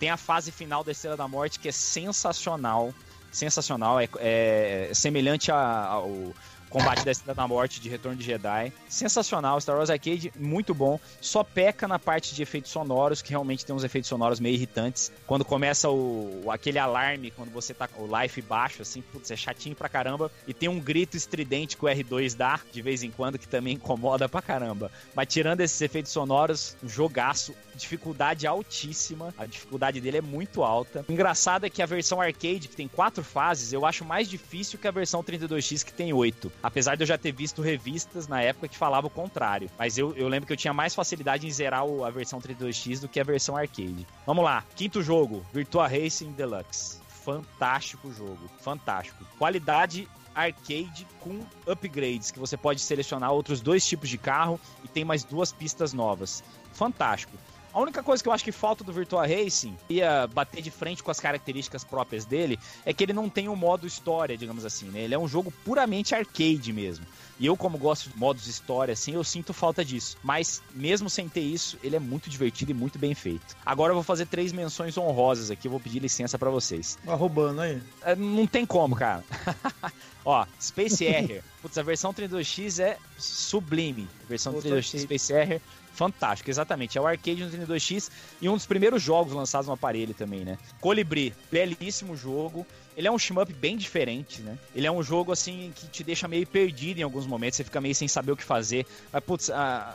Tem 0.00 0.10
a 0.10 0.16
fase 0.16 0.50
final 0.50 0.82
da 0.82 0.92
Estrela 0.92 1.16
da 1.16 1.28
Morte 1.28 1.58
que 1.58 1.68
é 1.68 1.72
sensacional 1.72 2.94
sensacional, 3.30 4.00
é, 4.00 4.08
é 4.18 4.90
semelhante 4.94 5.50
ao 5.50 6.34
Combate 6.68 7.04
da 7.04 7.10
Estrela 7.10 7.34
da 7.34 7.46
Morte 7.46 7.80
de 7.80 7.88
Retorno 7.88 8.18
de 8.18 8.24
Jedi. 8.24 8.72
Sensacional, 8.88 9.60
Star 9.60 9.76
Wars 9.76 9.90
Arcade, 9.90 10.32
muito 10.36 10.74
bom. 10.74 10.98
Só 11.20 11.42
peca 11.42 11.88
na 11.88 11.98
parte 11.98 12.34
de 12.34 12.42
efeitos 12.42 12.70
sonoros, 12.70 13.22
que 13.22 13.30
realmente 13.30 13.64
tem 13.64 13.74
uns 13.74 13.84
efeitos 13.84 14.08
sonoros 14.08 14.40
meio 14.40 14.54
irritantes. 14.54 15.12
Quando 15.26 15.44
começa 15.44 15.88
o, 15.88 16.44
aquele 16.50 16.78
alarme, 16.78 17.30
quando 17.30 17.50
você 17.50 17.72
tá 17.72 17.86
com 17.86 18.02
o 18.02 18.20
life 18.20 18.40
baixo, 18.42 18.82
assim, 18.82 19.00
putz, 19.00 19.30
é 19.30 19.36
chatinho 19.36 19.76
pra 19.76 19.88
caramba. 19.88 20.30
E 20.46 20.54
tem 20.54 20.68
um 20.68 20.80
grito 20.80 21.16
estridente 21.16 21.76
que 21.76 21.84
o 21.84 21.88
R2 21.88 22.36
dá, 22.36 22.60
de 22.70 22.82
vez 22.82 23.02
em 23.02 23.10
quando, 23.10 23.38
que 23.38 23.48
também 23.48 23.74
incomoda 23.76 24.28
pra 24.28 24.42
caramba. 24.42 24.90
Mas 25.14 25.28
tirando 25.28 25.60
esses 25.60 25.80
efeitos 25.80 26.12
sonoros, 26.12 26.76
um 26.82 26.88
jogaço, 26.88 27.54
dificuldade 27.74 28.46
altíssima. 28.46 29.32
A 29.38 29.46
dificuldade 29.46 30.00
dele 30.00 30.18
é 30.18 30.22
muito 30.22 30.62
alta. 30.62 31.04
O 31.08 31.12
engraçado 31.12 31.64
é 31.64 31.70
que 31.70 31.80
a 31.80 31.86
versão 31.86 32.20
arcade, 32.20 32.68
que 32.68 32.76
tem 32.76 32.88
quatro 32.88 33.22
fases, 33.22 33.72
eu 33.72 33.86
acho 33.86 34.04
mais 34.04 34.28
difícil 34.28 34.78
que 34.78 34.88
a 34.88 34.90
versão 34.90 35.22
32X, 35.22 35.84
que 35.84 35.92
tem 35.92 36.12
oito. 36.12 36.50
Apesar 36.62 36.96
de 36.96 37.02
eu 37.02 37.06
já 37.06 37.16
ter 37.16 37.32
visto 37.32 37.62
revistas 37.62 38.26
na 38.26 38.42
época 38.42 38.68
que 38.68 38.76
falavam 38.76 39.08
o 39.08 39.10
contrário. 39.10 39.70
Mas 39.78 39.96
eu, 39.96 40.14
eu 40.16 40.28
lembro 40.28 40.46
que 40.46 40.52
eu 40.52 40.56
tinha 40.56 40.72
mais 40.72 40.94
facilidade 40.94 41.46
em 41.46 41.50
zerar 41.50 41.84
o, 41.84 42.04
a 42.04 42.10
versão 42.10 42.40
32X 42.40 43.00
do 43.00 43.08
que 43.08 43.20
a 43.20 43.24
versão 43.24 43.56
arcade. 43.56 44.06
Vamos 44.26 44.44
lá, 44.44 44.64
quinto 44.74 45.02
jogo, 45.02 45.44
Virtua 45.52 45.86
Racing 45.86 46.32
Deluxe. 46.32 47.00
Fantástico 47.08 48.10
jogo, 48.12 48.48
fantástico. 48.60 49.24
Qualidade 49.38 50.08
arcade 50.34 51.06
com 51.20 51.40
upgrades, 51.66 52.30
que 52.30 52.38
você 52.38 52.56
pode 52.56 52.80
selecionar 52.80 53.32
outros 53.32 53.60
dois 53.60 53.84
tipos 53.84 54.08
de 54.08 54.16
carro 54.16 54.60
e 54.84 54.88
tem 54.88 55.04
mais 55.04 55.24
duas 55.24 55.52
pistas 55.52 55.92
novas. 55.92 56.44
Fantástico. 56.72 57.36
A 57.78 57.80
única 57.80 58.02
coisa 58.02 58.20
que 58.20 58.28
eu 58.28 58.32
acho 58.32 58.42
que 58.42 58.50
falta 58.50 58.82
do 58.82 58.92
Virtua 58.92 59.24
Racing, 59.24 59.76
ia 59.88 60.26
bater 60.26 60.60
de 60.60 60.68
frente 60.68 61.00
com 61.00 61.12
as 61.12 61.20
características 61.20 61.84
próprias 61.84 62.24
dele, 62.24 62.58
é 62.84 62.92
que 62.92 63.04
ele 63.04 63.12
não 63.12 63.28
tem 63.28 63.48
um 63.48 63.54
modo 63.54 63.86
história, 63.86 64.36
digamos 64.36 64.64
assim, 64.64 64.86
né? 64.86 65.02
Ele 65.02 65.14
é 65.14 65.18
um 65.18 65.28
jogo 65.28 65.52
puramente 65.64 66.12
arcade 66.12 66.72
mesmo. 66.72 67.06
E 67.38 67.46
eu, 67.46 67.56
como 67.56 67.78
gosto 67.78 68.10
de 68.10 68.18
modos 68.18 68.48
história, 68.48 68.94
assim, 68.94 69.14
eu 69.14 69.22
sinto 69.22 69.54
falta 69.54 69.84
disso. 69.84 70.18
Mas, 70.24 70.60
mesmo 70.74 71.08
sem 71.08 71.28
ter 71.28 71.42
isso, 71.42 71.78
ele 71.80 71.94
é 71.94 72.00
muito 72.00 72.28
divertido 72.28 72.72
e 72.72 72.74
muito 72.74 72.98
bem 72.98 73.14
feito. 73.14 73.56
Agora 73.64 73.92
eu 73.92 73.94
vou 73.94 74.02
fazer 74.02 74.26
três 74.26 74.52
menções 74.52 74.98
honrosas 74.98 75.48
aqui, 75.48 75.68
eu 75.68 75.70
vou 75.70 75.78
pedir 75.78 76.00
licença 76.00 76.36
para 76.36 76.50
vocês. 76.50 76.98
Tá 77.06 77.14
roubando 77.14 77.60
aí? 77.60 77.80
É, 78.02 78.16
não 78.16 78.44
tem 78.44 78.66
como, 78.66 78.96
cara. 78.96 79.22
Ó, 80.24 80.44
Space 80.60 81.04
Harrier. 81.04 81.44
Putz, 81.62 81.78
a 81.78 81.82
versão 81.84 82.12
32X 82.12 82.82
é 82.82 82.98
sublime. 83.16 84.08
A 84.24 84.28
versão 84.28 84.52
32X 84.52 85.02
Space 85.02 85.32
Harrier 85.32 85.62
fantástico, 85.98 86.48
exatamente. 86.48 86.96
É 86.96 87.00
o 87.00 87.06
arcade 87.06 87.44
no 87.44 87.50
32X 87.50 88.08
e 88.40 88.48
um 88.48 88.54
dos 88.54 88.64
primeiros 88.64 89.02
jogos 89.02 89.32
lançados 89.32 89.66
no 89.66 89.74
aparelho 89.74 90.14
também, 90.14 90.44
né? 90.44 90.56
Colibri, 90.80 91.34
belíssimo 91.50 92.16
jogo. 92.16 92.64
Ele 92.96 93.06
é 93.06 93.10
um 93.10 93.18
shmup 93.18 93.52
bem 93.52 93.76
diferente, 93.76 94.40
né? 94.40 94.56
Ele 94.74 94.86
é 94.86 94.90
um 94.90 95.02
jogo, 95.02 95.32
assim, 95.32 95.72
que 95.74 95.86
te 95.88 96.02
deixa 96.02 96.26
meio 96.26 96.46
perdido 96.46 96.98
em 96.98 97.02
alguns 97.02 97.26
momentos, 97.26 97.56
você 97.56 97.64
fica 97.64 97.80
meio 97.80 97.94
sem 97.94 98.08
saber 98.08 98.32
o 98.32 98.36
que 98.36 98.44
fazer. 98.44 98.86
Mas, 99.12 99.22
putz, 99.22 99.50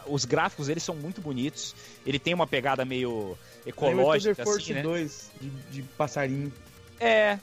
os 0.07 0.25
gráficos 0.25 0.69
eles 0.69 0.83
são 0.83 0.95
muito 0.95 1.21
bonitos. 1.21 1.75
Ele 2.05 2.19
tem 2.19 2.33
uma 2.33 2.47
pegada 2.47 2.85
meio 2.85 3.37
ecológica, 3.65 4.43
assim, 4.43 4.51
Force 4.51 4.73
né? 4.73 4.81
2 4.81 5.31
de, 5.41 5.49
de 5.49 5.81
passarinho. 5.97 6.51
É, 6.99 7.37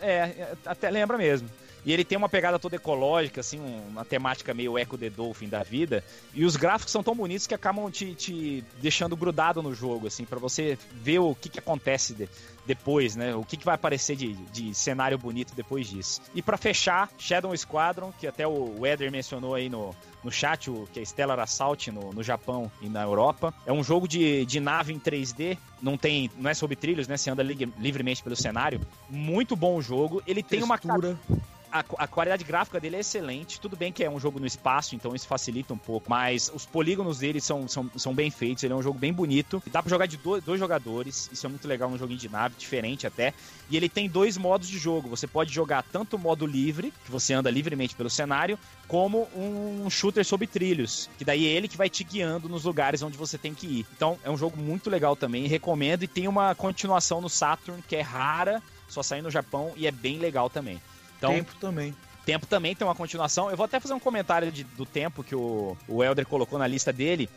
é, 0.00 0.54
até 0.64 0.90
lembra 0.90 1.16
mesmo. 1.18 1.48
E 1.84 1.92
ele 1.92 2.04
tem 2.04 2.16
uma 2.16 2.28
pegada 2.28 2.58
toda 2.58 2.76
ecológica, 2.76 3.40
assim, 3.40 3.58
uma 3.88 4.04
temática 4.04 4.54
meio 4.54 4.78
Echo 4.78 4.96
the 4.96 5.10
Dolphin 5.10 5.48
da 5.48 5.62
vida. 5.62 6.04
E 6.34 6.44
os 6.44 6.56
gráficos 6.56 6.92
são 6.92 7.02
tão 7.02 7.14
bonitos 7.14 7.46
que 7.46 7.54
acabam 7.54 7.90
te, 7.90 8.14
te 8.14 8.64
deixando 8.80 9.16
grudado 9.16 9.62
no 9.62 9.74
jogo, 9.74 10.06
assim, 10.06 10.24
para 10.24 10.38
você 10.38 10.78
ver 10.92 11.18
o 11.18 11.34
que, 11.34 11.48
que 11.48 11.58
acontece 11.58 12.14
de, 12.14 12.28
depois, 12.66 13.16
né? 13.16 13.34
O 13.34 13.44
que, 13.44 13.56
que 13.56 13.64
vai 13.64 13.74
aparecer 13.74 14.16
de, 14.16 14.34
de 14.34 14.74
cenário 14.74 15.18
bonito 15.18 15.54
depois 15.54 15.88
disso. 15.88 16.20
E 16.34 16.40
para 16.40 16.56
fechar, 16.56 17.10
Shadow 17.18 17.56
Squadron, 17.56 18.12
que 18.18 18.26
até 18.26 18.46
o 18.46 18.86
Eder 18.86 19.10
mencionou 19.10 19.54
aí 19.54 19.68
no, 19.68 19.94
no 20.22 20.30
chat, 20.30 20.70
o, 20.70 20.88
que 20.92 21.00
é 21.00 21.04
Stellar 21.04 21.40
Assault 21.40 21.90
no, 21.90 22.12
no 22.12 22.22
Japão 22.22 22.70
e 22.80 22.88
na 22.88 23.02
Europa. 23.02 23.52
É 23.66 23.72
um 23.72 23.82
jogo 23.82 24.06
de, 24.06 24.46
de 24.46 24.60
nave 24.60 24.92
em 24.92 25.00
3D, 25.00 25.58
não 25.80 25.96
tem, 25.98 26.30
não 26.36 26.50
é 26.50 26.54
sobre 26.54 26.76
trilhos, 26.76 27.08
né? 27.08 27.16
Você 27.16 27.30
anda 27.30 27.42
li, 27.42 27.70
livremente 27.78 28.22
pelo 28.22 28.36
cenário. 28.36 28.80
Muito 29.10 29.56
bom 29.56 29.76
o 29.76 29.82
jogo. 29.82 30.22
Ele 30.26 30.42
tem 30.42 30.60
Textura. 30.60 31.18
A, 31.72 31.84
a, 32.04 32.06
qualidade 32.06 32.44
gráfica 32.44 32.78
dele 32.78 32.96
é 32.96 33.00
excelente. 33.00 33.58
Tudo 33.58 33.76
bem 33.76 33.90
que 33.90 34.04
é 34.04 34.10
um 34.10 34.20
jogo 34.20 34.38
no 34.38 34.46
espaço, 34.46 34.94
então 34.94 35.14
isso 35.14 35.26
facilita 35.26 35.72
um 35.72 35.78
pouco. 35.78 36.10
Mas 36.10 36.52
os 36.54 36.66
polígonos 36.66 37.18
dele 37.18 37.40
são, 37.40 37.66
são, 37.66 37.90
são 37.96 38.14
bem 38.14 38.30
feitos. 38.30 38.62
Ele 38.62 38.74
é 38.74 38.76
um 38.76 38.82
jogo 38.82 38.98
bem 38.98 39.12
bonito. 39.12 39.62
Dá 39.70 39.82
pra 39.82 39.88
jogar 39.88 40.06
de 40.06 40.18
dois, 40.18 40.44
dois 40.44 40.60
jogadores. 40.60 41.30
Isso 41.32 41.46
é 41.46 41.48
muito 41.48 41.66
legal 41.66 41.88
num 41.88 41.96
joguinho 41.96 42.18
de 42.18 42.28
nave, 42.28 42.54
diferente 42.58 43.06
até. 43.06 43.32
E 43.70 43.76
ele 43.76 43.88
tem 43.88 44.08
dois 44.08 44.36
modos 44.36 44.68
de 44.68 44.78
jogo. 44.78 45.08
Você 45.08 45.26
pode 45.26 45.52
jogar 45.52 45.82
tanto 45.82 46.16
o 46.16 46.18
modo 46.18 46.46
livre, 46.46 46.92
que 47.04 47.10
você 47.10 47.32
anda 47.32 47.50
livremente 47.50 47.96
pelo 47.96 48.10
cenário, 48.10 48.58
como 48.86 49.26
um 49.34 49.88
shooter 49.88 50.24
sobre 50.24 50.46
trilhos. 50.46 51.08
Que 51.16 51.24
daí 51.24 51.46
é 51.46 51.50
ele 51.50 51.68
que 51.68 51.76
vai 51.76 51.88
te 51.88 52.04
guiando 52.04 52.48
nos 52.48 52.64
lugares 52.64 53.00
onde 53.00 53.16
você 53.16 53.38
tem 53.38 53.54
que 53.54 53.66
ir. 53.66 53.86
Então 53.96 54.18
é 54.22 54.30
um 54.30 54.36
jogo 54.36 54.60
muito 54.60 54.90
legal 54.90 55.16
também. 55.16 55.46
Recomendo. 55.46 56.02
E 56.02 56.08
tem 56.08 56.28
uma 56.28 56.54
continuação 56.54 57.20
no 57.20 57.30
Saturn 57.30 57.82
que 57.88 57.96
é 57.96 58.02
rara, 58.02 58.62
só 58.88 59.02
sai 59.02 59.22
no 59.22 59.30
Japão 59.30 59.72
e 59.74 59.86
é 59.86 59.90
bem 59.90 60.18
legal 60.18 60.50
também. 60.50 60.80
Então, 61.22 61.34
tempo 61.34 61.54
também. 61.60 61.94
Tempo 62.26 62.46
também 62.46 62.74
tem 62.74 62.86
uma 62.86 62.94
continuação. 62.94 63.50
Eu 63.50 63.56
vou 63.56 63.64
até 63.64 63.78
fazer 63.78 63.94
um 63.94 64.00
comentário 64.00 64.50
de, 64.50 64.64
do 64.64 64.84
tempo 64.84 65.22
que 65.22 65.34
o, 65.34 65.76
o 65.88 66.02
Elder 66.02 66.26
colocou 66.26 66.58
na 66.58 66.66
lista 66.66 66.92
dele. 66.92 67.28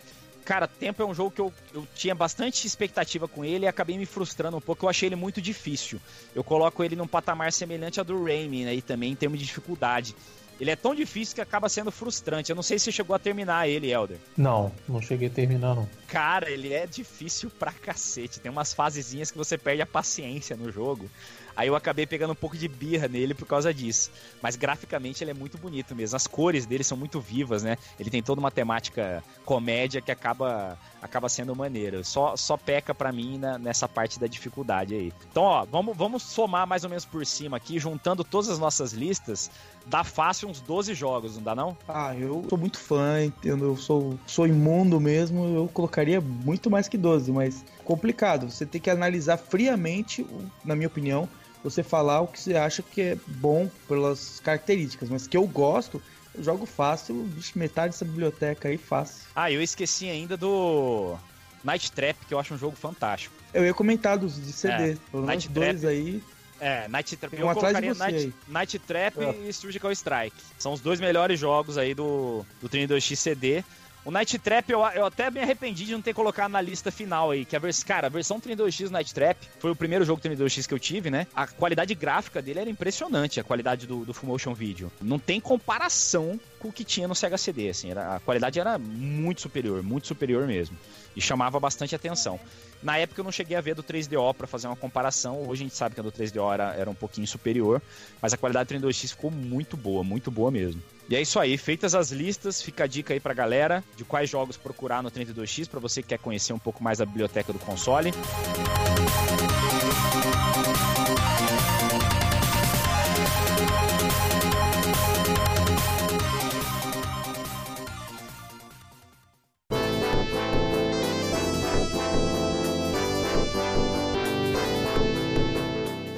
Cara, 0.43 0.67
Tempo 0.67 1.01
é 1.01 1.05
um 1.05 1.13
jogo 1.13 1.31
que 1.31 1.41
eu, 1.41 1.51
eu 1.73 1.87
tinha 1.95 2.13
bastante 2.13 2.67
expectativa 2.67 3.27
com 3.27 3.43
ele 3.43 3.65
e 3.65 3.67
acabei 3.67 3.97
me 3.97 4.05
frustrando 4.05 4.57
um 4.57 4.61
pouco. 4.61 4.85
Eu 4.85 4.89
achei 4.89 5.09
ele 5.09 5.15
muito 5.15 5.41
difícil. 5.41 5.99
Eu 6.35 6.43
coloco 6.43 6.83
ele 6.83 6.95
num 6.95 7.07
patamar 7.07 7.51
semelhante 7.51 7.99
ao 7.99 8.05
do 8.05 8.23
Rayman 8.23 8.67
aí 8.67 8.79
também, 8.79 9.11
em 9.11 9.15
termos 9.15 9.39
de 9.39 9.45
dificuldade. 9.45 10.15
Ele 10.59 10.71
é 10.71 10.75
tão 10.75 10.95
difícil 10.95 11.35
que 11.35 11.41
acaba 11.41 11.67
sendo 11.67 11.91
frustrante. 11.91 12.49
Eu 12.51 12.55
não 12.55 12.63
sei 12.63 12.79
se 12.79 12.85
você 12.85 12.91
chegou 12.91 13.15
a 13.15 13.19
terminar 13.19 13.67
ele, 13.67 13.91
Elder. 13.91 14.17
Não, 14.37 14.71
não 14.87 15.01
cheguei 15.01 15.27
a 15.27 15.31
terminar, 15.31 15.75
não. 15.75 15.89
Cara, 16.07 16.49
ele 16.49 16.71
é 16.73 16.85
difícil 16.85 17.49
pra 17.49 17.71
cacete. 17.71 18.39
Tem 18.39 18.51
umas 18.51 18.71
fasezinhas 18.71 19.31
que 19.31 19.37
você 19.37 19.57
perde 19.57 19.81
a 19.81 19.85
paciência 19.85 20.55
no 20.55 20.71
jogo. 20.71 21.09
Aí 21.55 21.67
eu 21.67 21.75
acabei 21.75 22.05
pegando 22.05 22.31
um 22.31 22.35
pouco 22.35 22.57
de 22.57 22.67
birra 22.67 23.07
nele 23.07 23.33
por 23.33 23.47
causa 23.47 23.73
disso. 23.73 24.11
Mas 24.41 24.55
graficamente 24.55 25.23
ele 25.23 25.31
é 25.31 25.33
muito 25.33 25.57
bonito 25.57 25.95
mesmo. 25.95 26.15
As 26.15 26.27
cores 26.27 26.65
dele 26.65 26.83
são 26.83 26.97
muito 26.97 27.19
vivas, 27.19 27.63
né? 27.63 27.77
Ele 27.99 28.09
tem 28.09 28.21
toda 28.21 28.39
uma 28.39 28.51
temática 28.51 29.23
comédia 29.45 30.01
que 30.01 30.11
acaba 30.11 30.77
acaba 31.05 31.29
sendo 31.29 31.55
maneiro. 31.55 32.03
Só, 32.03 32.35
só 32.35 32.57
peca 32.57 32.93
para 32.93 33.11
mim 33.11 33.37
na, 33.37 33.57
nessa 33.57 33.87
parte 33.87 34.19
da 34.19 34.27
dificuldade 34.27 34.95
aí. 34.95 35.13
Então, 35.29 35.43
ó, 35.43 35.65
vamos, 35.65 35.95
vamos 35.95 36.23
somar 36.23 36.67
mais 36.67 36.83
ou 36.83 36.89
menos 36.89 37.05
por 37.05 37.25
cima 37.25 37.57
aqui, 37.57 37.79
juntando 37.79 38.23
todas 38.23 38.49
as 38.49 38.59
nossas 38.59 38.91
listas, 38.91 39.51
dá 39.85 40.03
fácil 40.03 40.49
uns 40.49 40.59
12 40.59 40.93
jogos, 40.93 41.35
não 41.35 41.43
dá 41.43 41.55
não? 41.55 41.77
Ah, 41.87 42.15
eu 42.15 42.43
sou 42.49 42.57
muito 42.57 42.79
fã, 42.79 43.23
entendo? 43.23 43.65
Eu 43.65 43.77
sou, 43.77 44.17
sou 44.25 44.47
imundo 44.47 44.99
mesmo, 44.99 45.45
eu 45.55 45.69
colocaria 45.71 46.19
muito 46.19 46.69
mais 46.69 46.87
que 46.87 46.97
12, 46.97 47.31
mas 47.31 47.63
complicado. 47.83 48.49
Você 48.49 48.65
tem 48.65 48.81
que 48.81 48.89
analisar 48.89 49.37
friamente, 49.37 50.25
na 50.63 50.75
minha 50.75 50.87
opinião, 50.87 51.29
você 51.65 51.81
falar 51.81 52.21
o 52.21 52.27
que 52.27 52.39
você 52.39 52.55
acha 52.55 52.83
que 52.83 53.01
é 53.01 53.17
bom 53.25 53.69
pelas 53.87 54.39
características, 54.39 55.09
mas 55.09 55.25
que 55.25 55.35
eu 55.35 55.47
gosto, 55.47 55.99
eu 56.35 56.43
jogo 56.43 56.65
fácil, 56.65 57.23
vixe, 57.25 57.57
metade 57.57 57.93
dessa 57.93 58.05
biblioteca 58.05 58.67
aí 58.67 58.77
fácil. 58.77 59.23
Ah, 59.35 59.51
eu 59.51 59.59
esqueci 59.61 60.07
ainda 60.07 60.37
do 60.37 61.17
Night 61.63 61.91
Trap, 61.91 62.17
que 62.27 62.33
eu 62.33 62.39
acho 62.39 62.53
um 62.53 62.57
jogo 62.57 62.75
fantástico. 62.75 63.33
Eu 63.51 63.65
ia 63.65 63.73
comentar 63.73 64.15
dos 64.15 64.35
de 64.35 64.53
CD, 64.53 64.91
é, 64.91 64.97
pelo 65.09 65.25
menos 65.25 65.47
dois 65.47 65.83
aí. 65.83 66.21
É, 66.59 66.87
Night 66.87 67.17
Trap. 67.17 67.33
Eu 67.33 67.47
colocaria 67.47 67.93
Night, 67.95 68.33
Night, 68.47 68.79
Trap 68.79 69.17
é. 69.17 69.49
e 69.49 69.51
Surgical 69.51 69.91
Strike. 69.91 70.37
São 70.59 70.71
os 70.71 70.81
dois 70.81 70.99
melhores 70.99 71.39
jogos 71.39 71.79
aí 71.79 71.95
do, 71.95 72.45
do 72.61 72.69
32X 72.69 73.15
CD. 73.15 73.63
O 74.05 74.11
Night 74.11 74.37
Trap 74.37 74.69
eu, 74.69 74.81
eu 74.93 75.05
até 75.07 75.31
me 75.31 75.39
arrependi 75.39 75.83
de 75.83 75.91
não 75.93 76.01
ter 76.01 76.13
colocado 76.13 76.51
na 76.51 76.61
lista 76.61 76.91
final 76.91 77.31
aí, 77.31 77.43
que 77.43 77.55
a 77.55 77.59
versão, 77.59 77.87
cara, 77.87 78.05
a 78.05 78.09
versão 78.09 78.39
32X 78.39 78.91
Night 78.91 79.11
Trap 79.11 79.35
foi 79.57 79.71
o 79.71 79.75
primeiro 79.75 80.05
jogo 80.05 80.21
32X 80.21 80.67
que 80.67 80.73
eu 80.75 80.79
tive, 80.79 81.09
né? 81.09 81.25
A 81.33 81.47
qualidade 81.47 81.95
gráfica 81.95 82.39
dele 82.39 82.59
era 82.59 82.69
impressionante, 82.69 83.39
a 83.39 83.43
qualidade 83.43 83.87
do, 83.87 84.05
do 84.05 84.13
Full 84.13 84.29
Motion 84.29 84.53
Video. 84.53 84.91
Não 85.01 85.17
tem 85.17 85.41
comparação 85.41 86.39
com 86.59 86.67
o 86.67 86.71
que 86.71 86.83
tinha 86.83 87.07
no 87.07 87.15
Sega 87.15 87.35
CD, 87.35 87.69
assim, 87.69 87.89
era, 87.89 88.17
a 88.17 88.19
qualidade 88.19 88.59
era 88.59 88.77
muito 88.77 89.41
superior, 89.41 89.81
muito 89.81 90.05
superior 90.05 90.45
mesmo. 90.45 90.77
E 91.15 91.21
chamava 91.21 91.59
bastante 91.59 91.95
atenção. 91.95 92.39
Na 92.83 92.99
época 92.99 93.21
eu 93.21 93.25
não 93.25 93.31
cheguei 93.31 93.57
a 93.57 93.61
ver 93.61 93.73
do 93.73 93.81
3DO 93.81 94.35
para 94.35 94.45
fazer 94.45 94.67
uma 94.67 94.75
comparação. 94.75 95.41
Hoje 95.47 95.63
a 95.63 95.65
gente 95.65 95.75
sabe 95.75 95.95
que 95.95 96.01
a 96.01 96.03
do 96.03 96.11
3DO 96.11 96.53
era, 96.53 96.75
era 96.75 96.89
um 96.89 96.93
pouquinho 96.93 97.25
superior, 97.25 97.81
mas 98.21 98.33
a 98.33 98.37
qualidade 98.37 98.77
do 98.77 98.87
32X 98.87 99.09
ficou 99.09 99.31
muito 99.31 99.75
boa, 99.75 100.03
muito 100.03 100.29
boa 100.29 100.51
mesmo. 100.51 100.79
E 101.07 101.15
é 101.15 101.21
isso 101.21 101.39
aí, 101.39 101.55
feitas 101.55 101.93
as 101.93 102.11
listas, 102.11 102.59
fica 102.59 102.85
a 102.85 102.87
dica 102.87 103.13
aí 103.13 103.19
pra 103.19 103.31
galera 103.31 103.83
de 103.95 104.03
quais 104.03 104.27
jogos 104.27 104.57
procurar 104.57 105.03
no 105.03 105.11
32X 105.11 105.69
para 105.69 105.79
você 105.79 106.01
que 106.01 106.09
quer 106.09 106.17
conhecer 106.17 106.51
um 106.51 106.57
pouco 106.57 106.83
mais 106.83 106.97
da 106.97 107.05
biblioteca 107.05 107.53
do 107.53 107.59
console. 107.59 108.11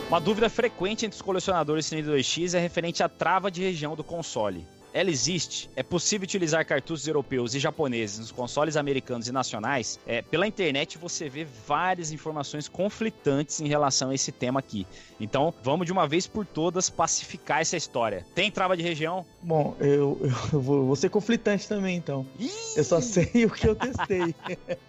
Uma 0.07 0.21
dúvida 0.21 0.49
frequente 0.49 1.05
entre 1.05 1.17
os 1.17 1.21
colecionadores 1.21 1.87
32X 1.87 2.53
é 2.53 2.59
referente 2.59 3.03
à 3.03 3.09
trava 3.09 3.51
de 3.51 3.61
região 3.61 3.93
do 3.93 4.03
console. 4.05 4.65
Ela 4.97 5.11
existe. 5.11 5.69
É 5.75 5.83
possível 5.83 6.23
utilizar 6.23 6.65
cartuchos 6.65 7.07
europeus 7.07 7.53
e 7.53 7.59
japoneses 7.59 8.17
nos 8.17 8.31
consoles 8.31 8.75
americanos 8.75 9.27
e 9.27 9.31
nacionais. 9.31 9.99
É, 10.07 10.23
pela 10.23 10.47
internet 10.47 10.97
você 10.97 11.29
vê 11.29 11.45
várias 11.67 12.11
informações 12.11 12.67
conflitantes 12.67 13.61
em 13.61 13.67
relação 13.67 14.09
a 14.09 14.15
esse 14.15 14.31
tema 14.31 14.59
aqui. 14.59 14.87
Então, 15.19 15.53
vamos 15.61 15.85
de 15.85 15.91
uma 15.91 16.07
vez 16.07 16.25
por 16.25 16.47
todas 16.47 16.89
pacificar 16.89 17.61
essa 17.61 17.77
história. 17.77 18.25
Tem 18.33 18.49
trava 18.49 18.75
de 18.75 18.81
região? 18.81 19.23
Bom, 19.43 19.75
eu, 19.79 20.19
eu 20.51 20.59
vou, 20.59 20.87
vou, 20.87 20.95
ser 20.95 21.09
conflitante 21.09 21.67
também, 21.67 21.95
então. 21.95 22.25
Ih! 22.39 22.49
Eu 22.75 22.83
só 22.83 22.99
sei 22.99 23.45
o 23.45 23.51
que 23.51 23.67
eu 23.67 23.75
testei. 23.75 24.33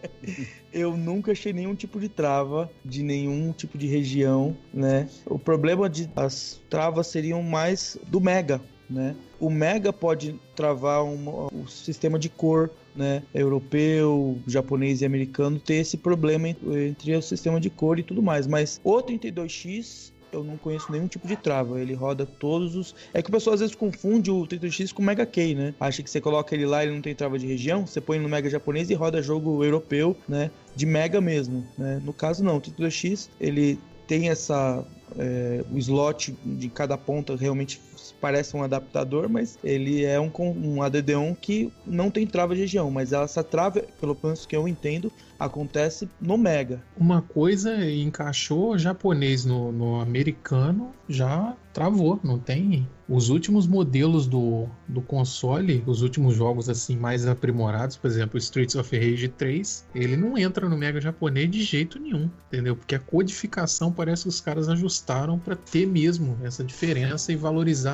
eu 0.73 0.97
nunca 0.97 1.33
achei 1.33 1.53
nenhum 1.53 1.75
tipo 1.75 2.01
de 2.01 2.09
trava 2.09 2.71
de 2.83 3.03
nenhum 3.03 3.53
tipo 3.53 3.77
de 3.77 3.87
região, 3.87 4.57
né? 4.73 5.07
O 5.27 5.39
problema 5.39 5.89
de 5.89 6.09
as 6.17 6.59
travas 6.71 7.09
seriam 7.09 7.43
mais 7.43 7.99
do 8.07 8.23
Mega, 8.23 8.59
né? 8.89 9.15
O 9.39 9.51
Mega 9.51 9.93
pode 9.93 10.39
travar 10.55 11.05
um, 11.05 11.49
o 11.53 11.67
sistema 11.69 12.19
de 12.19 12.29
cor, 12.29 12.71
né? 12.95 13.23
Europeu, 13.35 14.39
japonês 14.47 15.01
e 15.01 15.07
americano 15.07 15.59
ter 15.59 15.75
esse 15.75 15.97
problema 15.97 16.49
entre 16.49 17.15
o 17.15 17.23
sistema 17.23 17.61
de 17.61 17.71
cor 17.71 17.99
e 17.99 18.03
tudo 18.03 18.23
mais. 18.23 18.47
Mas 18.47 18.81
o 18.83 19.03
32X 19.03 20.13
eu 20.33 20.45
não 20.45 20.57
conheço 20.57 20.91
nenhum 20.93 21.07
tipo 21.07 21.27
de 21.27 21.37
trava. 21.37 21.81
Ele 21.81 21.95
roda 21.95 22.27
todos 22.27 22.75
os. 22.75 22.95
É 23.13 23.23
que 23.23 23.29
o 23.29 23.33
pessoal 23.33 23.55
às 23.55 23.61
vezes 23.61 23.75
confunde 23.75 24.31
o 24.31 24.47
32X 24.47 24.93
com 24.93 25.03
o 25.03 25.05
Mega 25.05 25.25
K, 25.25 25.55
né? 25.55 25.75
Acha 25.81 26.03
que 26.03 26.11
você 26.11 26.21
coloca 26.21 26.55
ele 26.55 26.67
lá 26.67 26.83
e 26.83 26.87
ele 26.87 26.95
não 26.95 27.03
tem 27.03 27.15
trava 27.15 27.39
de 27.39 27.47
região, 27.47 27.87
você 27.87 28.01
põe 28.01 28.19
no 28.19 28.29
Mega 28.29 28.49
japonês 28.51 28.91
e 28.91 28.95
roda 28.95 29.23
jogo 29.23 29.65
europeu, 29.65 30.17
né? 30.29 30.51
De 30.75 30.87
Mega 30.87 31.21
mesmo, 31.21 31.67
né? 31.77 32.01
No 32.05 32.13
caso, 32.13 32.45
não. 32.45 32.57
O 32.57 32.61
32X 32.61 33.29
ele 33.41 33.79
tem 34.07 34.29
essa 34.29 34.85
é, 35.19 35.65
o 35.71 35.79
slot 35.79 36.37
de 36.45 36.69
cada 36.69 36.97
ponta 36.99 37.37
realmente 37.37 37.81
parece 38.21 38.57
um 38.57 38.63
adaptador, 38.63 39.29
mas 39.29 39.59
ele 39.63 40.05
é 40.05 40.21
um, 40.21 40.31
um 40.39 40.83
ADD-ON 40.83 41.35
que 41.35 41.73
não 41.87 42.11
tem 42.11 42.27
trava 42.27 42.55
de 42.55 42.61
região, 42.63 42.91
mas 42.91 43.13
essa 43.13 43.43
trava, 43.43 43.83
pelo 44.01 44.17
menos 44.23 44.47
que 44.47 44.57
eu 44.57 44.67
entendo, 44.69 45.13
acontece 45.39 46.09
no 46.21 46.37
Mega. 46.37 46.83
Uma 46.97 47.23
coisa 47.23 47.75
encaixou 47.91 48.77
japonês 48.77 49.45
no, 49.45 49.71
no 49.71 50.01
americano, 50.01 50.93
já 51.09 51.57
travou, 51.73 52.19
não 52.25 52.39
tem. 52.39 52.89
Os 53.09 53.31
últimos 53.31 53.67
modelos 53.67 54.27
do, 54.27 54.67
do 54.87 55.01
console, 55.01 55.83
os 55.87 56.03
últimos 56.03 56.35
jogos 56.35 56.69
assim 56.69 56.97
mais 56.97 57.27
aprimorados, 57.27 57.97
por 57.97 58.09
exemplo, 58.09 58.37
Streets 58.37 58.75
of 58.75 58.99
Rage 58.99 59.29
3, 59.29 59.87
ele 59.95 60.17
não 60.17 60.37
entra 60.37 60.69
no 60.69 60.77
Mega 60.77 61.01
japonês 61.01 61.51
de 61.51 61.63
jeito 61.63 61.99
nenhum, 61.99 62.29
entendeu? 62.49 62.75
Porque 62.75 62.97
a 62.97 62.99
codificação 62.99 63.93
parece 63.93 64.25
que 64.25 64.29
os 64.29 64.41
caras 64.41 64.69
ajustaram 64.69 65.39
para 65.39 65.57
ter 65.57 65.87
mesmo 65.87 66.37
essa 66.43 66.65
diferença 66.65 67.33
e 67.33 67.37
valorizar 67.37 67.88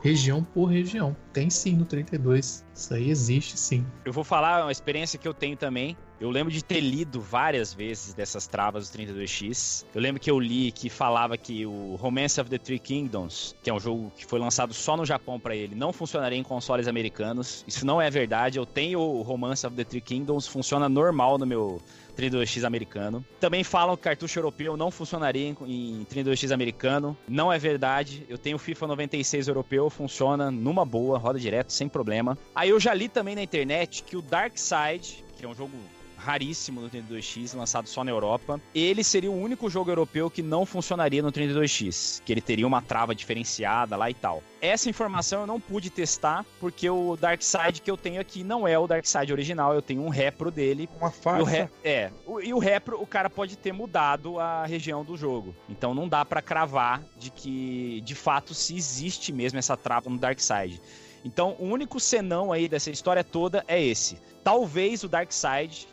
região 0.00 0.42
por 0.42 0.66
região. 0.66 1.16
Tem 1.32 1.50
sim 1.50 1.76
no 1.76 1.84
32. 1.84 2.64
Isso 2.74 2.94
aí 2.94 3.10
existe 3.10 3.58
sim. 3.58 3.84
Eu 4.04 4.12
vou 4.12 4.24
falar 4.24 4.64
uma 4.64 4.72
experiência 4.72 5.18
que 5.18 5.26
eu 5.26 5.34
tenho 5.34 5.56
também. 5.56 5.96
Eu 6.20 6.30
lembro 6.30 6.52
de 6.52 6.64
ter 6.64 6.80
lido 6.80 7.20
várias 7.20 7.72
vezes 7.72 8.12
dessas 8.12 8.46
travas 8.46 8.90
do 8.90 8.98
32X. 8.98 9.84
Eu 9.94 10.00
lembro 10.00 10.20
que 10.20 10.28
eu 10.28 10.40
li 10.40 10.72
que 10.72 10.90
falava 10.90 11.36
que 11.36 11.64
o 11.64 11.94
Romance 11.94 12.40
of 12.40 12.50
the 12.50 12.58
Three 12.58 12.78
Kingdoms, 12.80 13.54
que 13.62 13.70
é 13.70 13.74
um 13.74 13.78
jogo 13.78 14.12
que 14.16 14.26
foi 14.26 14.40
lançado 14.40 14.74
só 14.74 14.96
no 14.96 15.06
Japão 15.06 15.38
para 15.38 15.54
ele, 15.54 15.76
não 15.76 15.92
funcionaria 15.92 16.38
em 16.38 16.42
consoles 16.42 16.88
americanos. 16.88 17.64
Isso 17.68 17.86
não 17.86 18.00
é 18.02 18.10
verdade. 18.10 18.58
Eu 18.58 18.66
tenho 18.66 18.98
o 18.98 19.22
Romance 19.22 19.64
of 19.64 19.76
the 19.76 19.84
Three 19.84 20.00
Kingdoms, 20.00 20.48
funciona 20.48 20.88
normal 20.88 21.38
no 21.38 21.46
meu 21.46 21.80
32X 22.18 22.64
americano. 22.64 23.24
Também 23.38 23.62
falam 23.62 23.96
que 23.96 24.02
cartucho 24.02 24.38
europeu 24.38 24.76
não 24.76 24.90
funcionaria 24.90 25.48
em 25.48 26.06
32X 26.12 26.50
americano. 26.50 27.16
Não 27.28 27.52
é 27.52 27.58
verdade. 27.58 28.26
Eu 28.28 28.36
tenho 28.36 28.58
FIFA 28.58 28.88
96 28.88 29.46
europeu, 29.48 29.88
funciona 29.88 30.50
numa 30.50 30.84
boa, 30.84 31.18
roda 31.18 31.38
direto, 31.38 31.72
sem 31.72 31.88
problema. 31.88 32.36
Aí 32.54 32.70
eu 32.70 32.80
já 32.80 32.92
li 32.92 33.08
também 33.08 33.36
na 33.36 33.42
internet 33.42 34.02
que 34.02 34.16
o 34.16 34.22
Dark 34.22 34.56
Side, 34.56 35.24
que 35.36 35.44
é 35.44 35.48
um 35.48 35.54
jogo 35.54 35.72
raríssimo 36.18 36.80
no 36.80 36.90
32X, 36.90 37.56
lançado 37.56 37.88
só 37.88 38.02
na 38.04 38.10
Europa. 38.10 38.60
Ele 38.74 39.04
seria 39.04 39.30
o 39.30 39.40
único 39.40 39.70
jogo 39.70 39.90
europeu 39.90 40.28
que 40.28 40.42
não 40.42 40.66
funcionaria 40.66 41.22
no 41.22 41.32
32X, 41.32 42.22
que 42.24 42.32
ele 42.32 42.40
teria 42.40 42.66
uma 42.66 42.82
trava 42.82 43.14
diferenciada 43.14 43.96
lá 43.96 44.10
e 44.10 44.14
tal. 44.14 44.42
Essa 44.60 44.90
informação 44.90 45.42
eu 45.42 45.46
não 45.46 45.60
pude 45.60 45.88
testar, 45.88 46.44
porque 46.58 46.90
o 46.90 47.16
Dark 47.16 47.40
Side 47.42 47.80
que 47.80 47.90
eu 47.90 47.96
tenho 47.96 48.20
aqui 48.20 48.42
não 48.42 48.66
é 48.66 48.78
o 48.78 48.86
Dark 48.86 49.06
Side 49.06 49.32
original, 49.32 49.72
eu 49.72 49.80
tenho 49.80 50.02
um 50.02 50.08
repro 50.08 50.50
dele. 50.50 50.88
Uma 50.98 51.10
farsa. 51.10 51.48
Re... 51.48 51.68
É, 51.84 52.10
e 52.42 52.52
o 52.52 52.58
repro, 52.58 53.00
o 53.00 53.06
cara 53.06 53.30
pode 53.30 53.56
ter 53.56 53.72
mudado 53.72 54.38
a 54.40 54.66
região 54.66 55.04
do 55.04 55.16
jogo. 55.16 55.54
Então 55.68 55.94
não 55.94 56.08
dá 56.08 56.24
para 56.24 56.42
cravar 56.42 57.02
de 57.16 57.30
que, 57.30 58.00
de 58.04 58.14
fato, 58.14 58.52
se 58.52 58.76
existe 58.76 59.32
mesmo 59.32 59.58
essa 59.58 59.76
trava 59.76 60.10
no 60.10 60.18
Dark 60.18 60.40
Side. 60.40 60.80
Então, 61.24 61.56
o 61.58 61.64
único 61.64 61.98
senão 61.98 62.52
aí 62.52 62.68
dessa 62.68 62.90
história 62.90 63.24
toda 63.24 63.64
é 63.66 63.82
esse. 63.82 64.18
Talvez 64.42 65.02
o 65.02 65.08
Dark 65.08 65.30
Side 65.32 65.88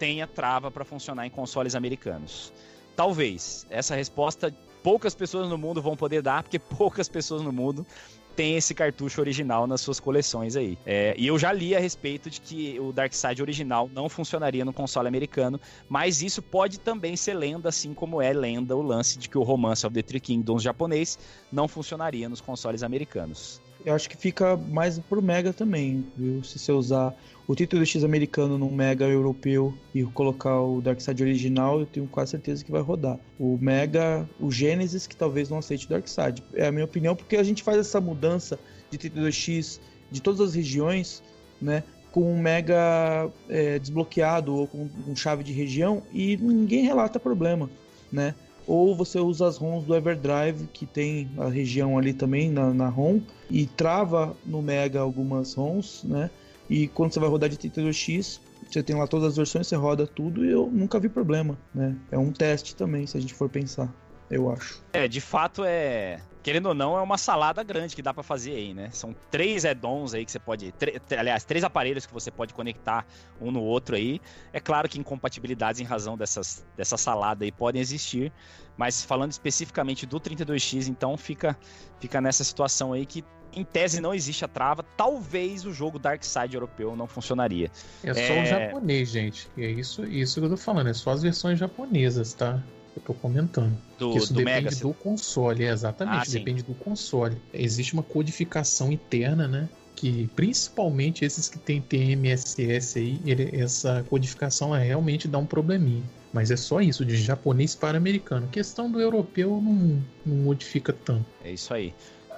tenha 0.00 0.26
trava 0.26 0.70
para 0.70 0.84
funcionar 0.84 1.26
em 1.26 1.30
consoles 1.30 1.76
americanos. 1.76 2.52
Talvez. 2.96 3.66
Essa 3.70 3.94
resposta 3.94 4.52
poucas 4.82 5.14
pessoas 5.14 5.48
no 5.48 5.58
mundo 5.58 5.82
vão 5.82 5.94
poder 5.94 6.22
dar, 6.22 6.42
porque 6.42 6.58
poucas 6.76 7.08
pessoas 7.08 7.42
no 7.42 7.52
mundo 7.52 7.86
têm 8.34 8.56
esse 8.56 8.74
cartucho 8.74 9.20
original 9.20 9.66
nas 9.66 9.82
suas 9.82 10.00
coleções 10.00 10.56
aí. 10.56 10.78
É, 10.86 11.14
e 11.18 11.26
eu 11.26 11.38
já 11.38 11.52
li 11.52 11.76
a 11.76 11.80
respeito 11.80 12.30
de 12.30 12.40
que 12.40 12.80
o 12.80 12.92
Dark 12.92 13.12
Side 13.12 13.42
original 13.42 13.90
não 13.92 14.08
funcionaria 14.08 14.64
no 14.64 14.72
console 14.72 15.06
americano, 15.06 15.60
mas 15.88 16.22
isso 16.22 16.40
pode 16.40 16.80
também 16.80 17.16
ser 17.16 17.34
lenda, 17.34 17.68
assim 17.68 17.92
como 17.92 18.22
é 18.22 18.32
lenda 18.32 18.74
o 18.74 18.80
lance 18.80 19.18
de 19.18 19.28
que 19.28 19.36
o 19.36 19.42
Romance 19.42 19.86
of 19.86 19.92
the 19.92 20.00
Three 20.00 20.20
Kingdoms 20.20 20.62
japonês 20.62 21.18
não 21.52 21.68
funcionaria 21.68 22.28
nos 22.28 22.40
consoles 22.40 22.82
americanos. 22.82 23.60
Eu 23.84 23.94
acho 23.94 24.08
que 24.08 24.16
fica 24.16 24.56
mais 24.56 24.98
pro 24.98 25.22
Mega 25.22 25.52
também, 25.52 26.04
viu? 26.16 26.44
Se 26.44 26.58
você 26.58 26.72
usar 26.72 27.14
o 27.46 27.54
título 27.54 27.84
X 27.84 28.04
americano 28.04 28.58
no 28.58 28.70
Mega 28.70 29.06
europeu 29.06 29.74
e 29.94 30.04
colocar 30.04 30.60
o 30.60 30.80
Darkseid 30.80 31.22
original, 31.22 31.80
eu 31.80 31.86
tenho 31.86 32.06
quase 32.06 32.32
certeza 32.32 32.64
que 32.64 32.70
vai 32.70 32.82
rodar. 32.82 33.18
O 33.38 33.58
Mega, 33.60 34.28
o 34.38 34.52
Genesis, 34.52 35.06
que 35.06 35.16
talvez 35.16 35.48
não 35.48 35.58
aceite 35.58 35.86
o 35.86 35.88
Darkseid. 35.88 36.44
É 36.54 36.66
a 36.66 36.72
minha 36.72 36.84
opinião, 36.84 37.16
porque 37.16 37.36
a 37.36 37.42
gente 37.42 37.62
faz 37.62 37.78
essa 37.78 38.00
mudança 38.00 38.58
de 38.90 38.98
título 38.98 39.30
X 39.32 39.80
de 40.10 40.20
todas 40.20 40.40
as 40.40 40.54
regiões, 40.54 41.22
né? 41.60 41.82
Com 42.12 42.32
um 42.32 42.40
Mega 42.40 43.30
é, 43.48 43.78
desbloqueado 43.78 44.54
ou 44.54 44.66
com, 44.66 44.88
com 44.88 45.16
chave 45.16 45.42
de 45.42 45.52
região 45.52 46.02
e 46.12 46.36
ninguém 46.36 46.84
relata 46.84 47.18
problema, 47.18 47.70
né? 48.12 48.34
Ou 48.70 48.94
você 48.94 49.18
usa 49.18 49.48
as 49.48 49.56
ROMs 49.56 49.84
do 49.84 49.96
Everdrive, 49.96 50.68
que 50.72 50.86
tem 50.86 51.28
a 51.38 51.48
região 51.48 51.98
ali 51.98 52.12
também 52.12 52.48
na, 52.48 52.72
na 52.72 52.88
ROM, 52.88 53.20
e 53.50 53.66
trava 53.66 54.36
no 54.46 54.62
Mega 54.62 55.00
algumas 55.00 55.54
ROMs, 55.54 56.06
né? 56.06 56.30
E 56.68 56.86
quando 56.86 57.12
você 57.12 57.18
vai 57.18 57.28
rodar 57.28 57.50
de 57.50 57.56
32X, 57.56 58.38
você 58.70 58.80
tem 58.80 58.94
lá 58.94 59.08
todas 59.08 59.30
as 59.30 59.36
versões, 59.36 59.66
você 59.66 59.74
roda 59.74 60.06
tudo 60.06 60.44
e 60.44 60.52
eu 60.52 60.70
nunca 60.70 61.00
vi 61.00 61.08
problema, 61.08 61.58
né? 61.74 61.96
É 62.12 62.18
um 62.18 62.30
teste 62.30 62.76
também, 62.76 63.08
se 63.08 63.16
a 63.16 63.20
gente 63.20 63.34
for 63.34 63.48
pensar, 63.48 63.92
eu 64.30 64.48
acho. 64.48 64.80
É, 64.92 65.08
de 65.08 65.20
fato 65.20 65.64
é. 65.64 66.20
Querendo 66.42 66.66
ou 66.66 66.74
não, 66.74 66.96
é 66.96 67.02
uma 67.02 67.18
salada 67.18 67.62
grande 67.62 67.94
que 67.94 68.00
dá 68.00 68.14
para 68.14 68.22
fazer 68.22 68.52
aí, 68.52 68.72
né? 68.72 68.88
São 68.92 69.14
três 69.30 69.64
add-ons 69.64 70.14
aí 70.14 70.24
que 70.24 70.32
você 70.32 70.38
pode. 70.38 70.74
Aliás, 71.18 71.44
três 71.44 71.62
aparelhos 71.62 72.06
que 72.06 72.12
você 72.12 72.30
pode 72.30 72.54
conectar 72.54 73.06
um 73.40 73.50
no 73.50 73.62
outro 73.62 73.94
aí. 73.94 74.20
É 74.52 74.58
claro 74.58 74.88
que 74.88 74.98
incompatibilidades 74.98 75.80
em 75.80 75.84
razão 75.84 76.16
dessas, 76.16 76.64
dessa 76.76 76.96
salada 76.96 77.44
aí 77.44 77.52
podem 77.52 77.80
existir. 77.80 78.32
Mas 78.76 79.04
falando 79.04 79.32
especificamente 79.32 80.06
do 80.06 80.18
32X, 80.18 80.88
então 80.88 81.16
fica, 81.16 81.58
fica 82.00 82.20
nessa 82.20 82.42
situação 82.42 82.94
aí 82.94 83.04
que 83.04 83.22
em 83.52 83.64
tese 83.64 84.00
não 84.00 84.14
existe 84.14 84.44
a 84.44 84.48
trava, 84.48 84.82
talvez 84.96 85.66
o 85.66 85.72
jogo 85.72 85.98
Dark 85.98 86.22
Side 86.22 86.54
europeu 86.54 86.94
não 86.96 87.06
funcionaria. 87.06 87.70
É 88.02 88.14
só 88.14 88.20
é... 88.20 88.42
o 88.42 88.46
japonês, 88.46 89.10
gente. 89.10 89.48
É 89.58 89.66
isso, 89.66 90.04
isso 90.06 90.40
que 90.40 90.46
eu 90.46 90.50
tô 90.50 90.56
falando, 90.56 90.88
é 90.88 90.94
só 90.94 91.10
as 91.10 91.22
versões 91.22 91.58
japonesas, 91.58 92.32
tá? 92.32 92.62
Eu 92.96 93.02
tô 93.02 93.14
comentando. 93.14 93.76
Do, 93.98 94.16
isso 94.16 94.32
do 94.32 94.38
depende 94.38 94.64
Mega, 94.64 94.76
do 94.76 94.94
console, 94.94 95.64
é, 95.64 95.70
exatamente, 95.70 96.28
ah, 96.28 96.32
depende 96.32 96.62
do 96.62 96.74
console. 96.74 97.40
Existe 97.52 97.94
uma 97.94 98.02
codificação 98.02 98.90
interna, 98.90 99.46
né? 99.46 99.68
Que 99.94 100.28
principalmente 100.34 101.24
esses 101.24 101.48
que 101.48 101.58
tem 101.58 101.80
TMSS 101.80 102.98
aí, 102.98 103.20
ele, 103.24 103.60
essa 103.60 104.04
codificação 104.08 104.74
é 104.74 104.82
realmente 104.82 105.28
dá 105.28 105.38
um 105.38 105.46
probleminha. 105.46 106.02
Mas 106.32 106.50
é 106.50 106.56
só 106.56 106.80
isso, 106.80 107.04
de 107.04 107.16
japonês 107.16 107.74
para 107.74 107.98
americano. 107.98 108.46
A 108.46 108.50
questão 108.50 108.90
do 108.90 109.00
europeu 109.00 109.60
não, 109.62 110.02
não 110.24 110.36
modifica 110.44 110.92
tanto. 110.92 111.26
É 111.44 111.52
isso 111.52 111.72
aí. 111.74 111.92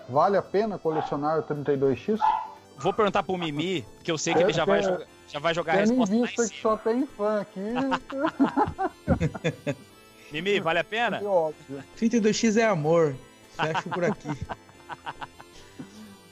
Vale 0.08 0.36
a 0.36 0.42
pena 0.42 0.78
colecionar 0.78 1.38
o 1.38 1.42
32X? 1.42 2.18
Vou 2.78 2.92
perguntar 2.92 3.22
pro 3.22 3.38
Mimi, 3.38 3.86
que 4.02 4.10
eu 4.10 4.18
sei 4.18 4.34
que 4.34 4.42
ele 4.42 4.52
já 4.52 4.64
vai, 4.64 4.82
jogar, 4.82 5.06
já 5.28 5.38
vai 5.38 5.54
jogar 5.54 5.74
a 5.74 5.76
resposta 5.76 6.14
em 6.14 6.22
vista 6.22 6.48
que 6.48 6.60
só 6.60 6.76
tem 6.76 7.06
fã 7.06 7.42
aqui. 7.42 7.60
Mimi, 10.32 10.60
vale 10.60 10.78
a 10.78 10.84
pena? 10.84 11.20
32X 12.00 12.56
é 12.56 12.64
amor. 12.64 13.14
Fecho 13.54 13.90
por 13.90 14.04
aqui. 14.04 14.28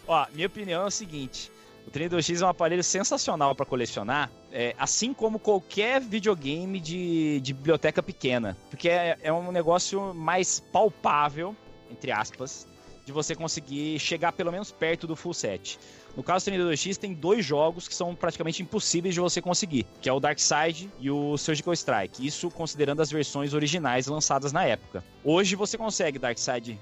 Ó, 0.08 0.26
minha 0.32 0.46
opinião 0.46 0.82
é 0.82 0.86
o 0.86 0.90
seguinte. 0.90 1.52
O 1.86 1.90
32X 1.90 2.40
é 2.40 2.46
um 2.46 2.48
aparelho 2.48 2.82
sensacional 2.82 3.54
para 3.54 3.66
colecionar, 3.66 4.30
é, 4.52 4.74
assim 4.78 5.12
como 5.12 5.38
qualquer 5.38 6.00
videogame 6.00 6.80
de, 6.80 7.40
de 7.40 7.52
biblioteca 7.52 8.02
pequena. 8.02 8.56
Porque 8.70 8.88
é, 8.88 9.18
é 9.22 9.32
um 9.32 9.52
negócio 9.52 10.14
mais 10.14 10.60
palpável, 10.60 11.54
entre 11.90 12.12
aspas, 12.12 12.66
de 13.04 13.12
você 13.12 13.34
conseguir 13.34 13.98
chegar 13.98 14.32
pelo 14.32 14.52
menos 14.52 14.70
perto 14.70 15.06
do 15.06 15.16
full 15.16 15.34
set. 15.34 15.78
No 16.16 16.22
caso 16.22 16.44
do 16.44 16.56
32X, 16.56 16.96
tem 16.96 17.14
dois 17.14 17.44
jogos 17.44 17.86
que 17.86 17.94
são 17.94 18.14
praticamente 18.14 18.62
impossíveis 18.62 19.14
de 19.14 19.20
você 19.20 19.40
conseguir, 19.40 19.86
que 20.00 20.08
é 20.08 20.12
o 20.12 20.20
Dark 20.20 20.38
Side 20.38 20.90
e 20.98 21.10
o 21.10 21.36
Surgical 21.36 21.72
Strike. 21.72 22.26
Isso 22.26 22.50
considerando 22.50 23.00
as 23.00 23.10
versões 23.10 23.54
originais 23.54 24.06
lançadas 24.06 24.52
na 24.52 24.64
época. 24.64 25.04
Hoje 25.24 25.54
você 25.54 25.78
consegue 25.78 26.18
Dark 26.18 26.38
Side 26.38 26.78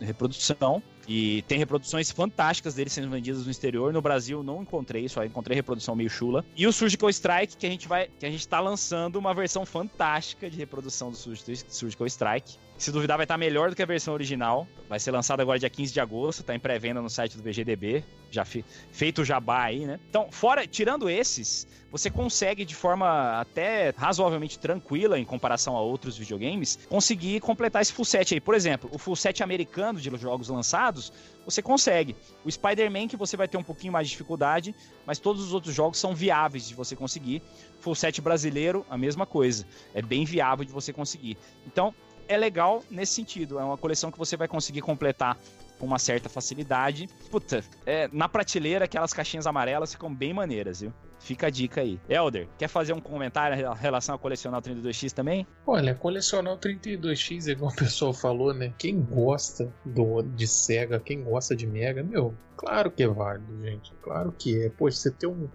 reprodução 0.00 0.82
e 1.06 1.42
tem 1.42 1.58
reproduções 1.58 2.10
fantásticas 2.10 2.74
dele 2.74 2.88
sendo 2.88 3.10
vendidas 3.10 3.44
no 3.44 3.50
exterior. 3.50 3.92
No 3.92 4.00
Brasil 4.00 4.42
não 4.42 4.62
encontrei, 4.62 5.08
só 5.08 5.24
encontrei 5.24 5.54
reprodução 5.54 5.94
meio 5.94 6.08
chula. 6.08 6.44
E 6.56 6.66
o 6.66 6.72
Surgical 6.72 7.10
Strike, 7.10 7.56
que 7.56 7.66
a 7.66 7.70
gente 7.70 7.86
vai, 7.86 8.08
que 8.18 8.24
a 8.24 8.30
gente 8.30 8.46
tá 8.48 8.58
lançando 8.60 9.16
uma 9.16 9.34
versão 9.34 9.66
fantástica 9.66 10.48
de 10.48 10.56
reprodução 10.56 11.10
do 11.10 11.16
Surgical 11.16 12.06
Strike. 12.06 12.56
Se 12.80 12.90
duvidar, 12.90 13.18
vai 13.18 13.24
estar 13.24 13.36
melhor 13.36 13.68
do 13.68 13.76
que 13.76 13.82
a 13.82 13.86
versão 13.86 14.14
original. 14.14 14.66
Vai 14.88 14.98
ser 14.98 15.10
lançado 15.10 15.40
agora 15.40 15.58
dia 15.58 15.68
15 15.68 15.92
de 15.92 16.00
agosto, 16.00 16.42
tá 16.42 16.54
em 16.54 16.58
pré-venda 16.58 17.02
no 17.02 17.10
site 17.10 17.36
do 17.36 17.42
VGDB. 17.42 18.02
Já 18.30 18.42
fe 18.42 18.64
feito 18.90 19.20
o 19.20 19.24
jabá 19.24 19.64
aí, 19.64 19.84
né? 19.84 20.00
Então, 20.08 20.32
fora, 20.32 20.66
tirando 20.66 21.10
esses, 21.10 21.68
você 21.92 22.08
consegue 22.10 22.64
de 22.64 22.74
forma 22.74 23.38
até 23.38 23.92
razoavelmente 23.94 24.58
tranquila 24.58 25.18
em 25.18 25.26
comparação 25.26 25.76
a 25.76 25.80
outros 25.82 26.16
videogames, 26.16 26.78
conseguir 26.88 27.40
completar 27.40 27.82
esse 27.82 27.92
full 27.92 28.06
set 28.06 28.32
aí. 28.32 28.40
Por 28.40 28.54
exemplo, 28.54 28.88
o 28.94 28.96
full 28.96 29.14
set 29.14 29.42
americano 29.42 30.00
de 30.00 30.10
jogos 30.16 30.48
lançados, 30.48 31.12
você 31.44 31.60
consegue. 31.60 32.16
O 32.46 32.50
Spider-Man 32.50 33.08
que 33.08 33.16
você 33.16 33.36
vai 33.36 33.46
ter 33.46 33.58
um 33.58 33.62
pouquinho 33.62 33.92
mais 33.92 34.06
de 34.06 34.12
dificuldade, 34.12 34.74
mas 35.04 35.18
todos 35.18 35.44
os 35.44 35.52
outros 35.52 35.74
jogos 35.74 35.98
são 35.98 36.14
viáveis 36.14 36.66
de 36.66 36.74
você 36.74 36.96
conseguir. 36.96 37.42
Full 37.78 37.94
set 37.94 38.22
brasileiro, 38.22 38.86
a 38.88 38.96
mesma 38.96 39.26
coisa. 39.26 39.66
É 39.92 40.00
bem 40.00 40.24
viável 40.24 40.64
de 40.64 40.72
você 40.72 40.94
conseguir. 40.94 41.36
Então, 41.66 41.94
é 42.30 42.36
legal 42.36 42.84
nesse 42.88 43.14
sentido. 43.14 43.58
É 43.58 43.64
uma 43.64 43.76
coleção 43.76 44.10
que 44.10 44.18
você 44.18 44.36
vai 44.36 44.46
conseguir 44.46 44.80
completar 44.80 45.36
com 45.80 45.86
uma 45.86 45.98
certa 45.98 46.28
facilidade. 46.28 47.08
Puta, 47.30 47.64
é, 47.84 48.08
na 48.12 48.28
prateleira, 48.28 48.84
aquelas 48.84 49.12
caixinhas 49.12 49.46
amarelas 49.46 49.92
ficam 49.92 50.14
bem 50.14 50.32
maneiras, 50.32 50.80
viu? 50.80 50.92
Fica 51.18 51.48
a 51.48 51.50
dica 51.50 51.80
aí. 51.80 51.98
Elder, 52.08 52.46
quer 52.56 52.68
fazer 52.68 52.92
um 52.92 53.00
comentário 53.00 53.56
em 53.56 53.78
relação 53.78 54.14
a 54.14 54.18
colecionar 54.18 54.60
o 54.60 54.62
32X 54.62 55.12
também? 55.12 55.46
Olha, 55.66 55.94
colecionar 55.94 56.54
o 56.54 56.58
32X, 56.58 57.48
é 57.48 57.50
igual 57.52 57.72
o 57.72 57.76
pessoal 57.76 58.12
falou, 58.12 58.54
né? 58.54 58.72
Quem 58.78 59.00
gosta 59.00 59.72
do, 59.84 60.22
de 60.22 60.46
Sega, 60.46 61.00
quem 61.00 61.24
gosta 61.24 61.56
de 61.56 61.66
Mega, 61.66 62.02
meu, 62.02 62.34
claro 62.56 62.90
que 62.90 63.02
é 63.02 63.08
válido, 63.08 63.60
gente. 63.64 63.92
Claro 64.02 64.32
que 64.38 64.64
é. 64.64 64.70
Poxa, 64.70 64.96
você 64.96 65.10
tem 65.10 65.28
um 65.28 65.48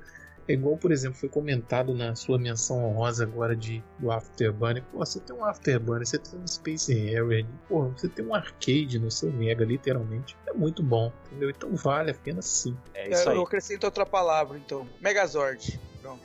é 0.48 0.54
igual, 0.54 0.78
por 0.78 0.92
exemplo, 0.92 1.18
foi 1.18 1.30
comentado 1.30 1.94
na 1.94 2.16
sua 2.16 2.38
menção 2.38 2.84
honrosa 2.86 3.24
agora 3.24 3.56
de, 3.56 3.84
do 4.00 4.12
Afterburner. 4.12 4.84
Pô, 4.92 5.00
você 5.00 5.20
tem 5.20 5.36
um 5.36 5.44
Afterburner, 5.44 6.06
você 6.06 6.20
tem 6.20 6.40
um 6.40 6.48
Space 6.48 6.94
Harrier, 6.94 7.46
pô, 7.68 7.90
você 7.90 8.08
tem 8.08 8.26
um 8.26 8.34
arcade 8.34 9.00
no 9.00 9.10
seu 9.10 9.32
Mega, 9.32 9.66
literalmente. 9.66 10.38
É 10.48 10.54
muito 10.54 10.84
bom, 10.84 11.12
entendeu? 11.28 11.50
Então 11.50 11.76
vale 11.76 12.12
a 12.12 12.14
pena 12.14 12.42
sim. 12.42 12.78
É 12.94 13.10
isso 13.10 13.30
aí. 13.30 13.36
Eu 13.36 13.44
acrescento 13.44 13.86
outra 13.86 14.06
palavra, 14.06 14.58
então. 14.58 14.88
Megazord. 15.02 15.80
Pronto. 16.02 16.22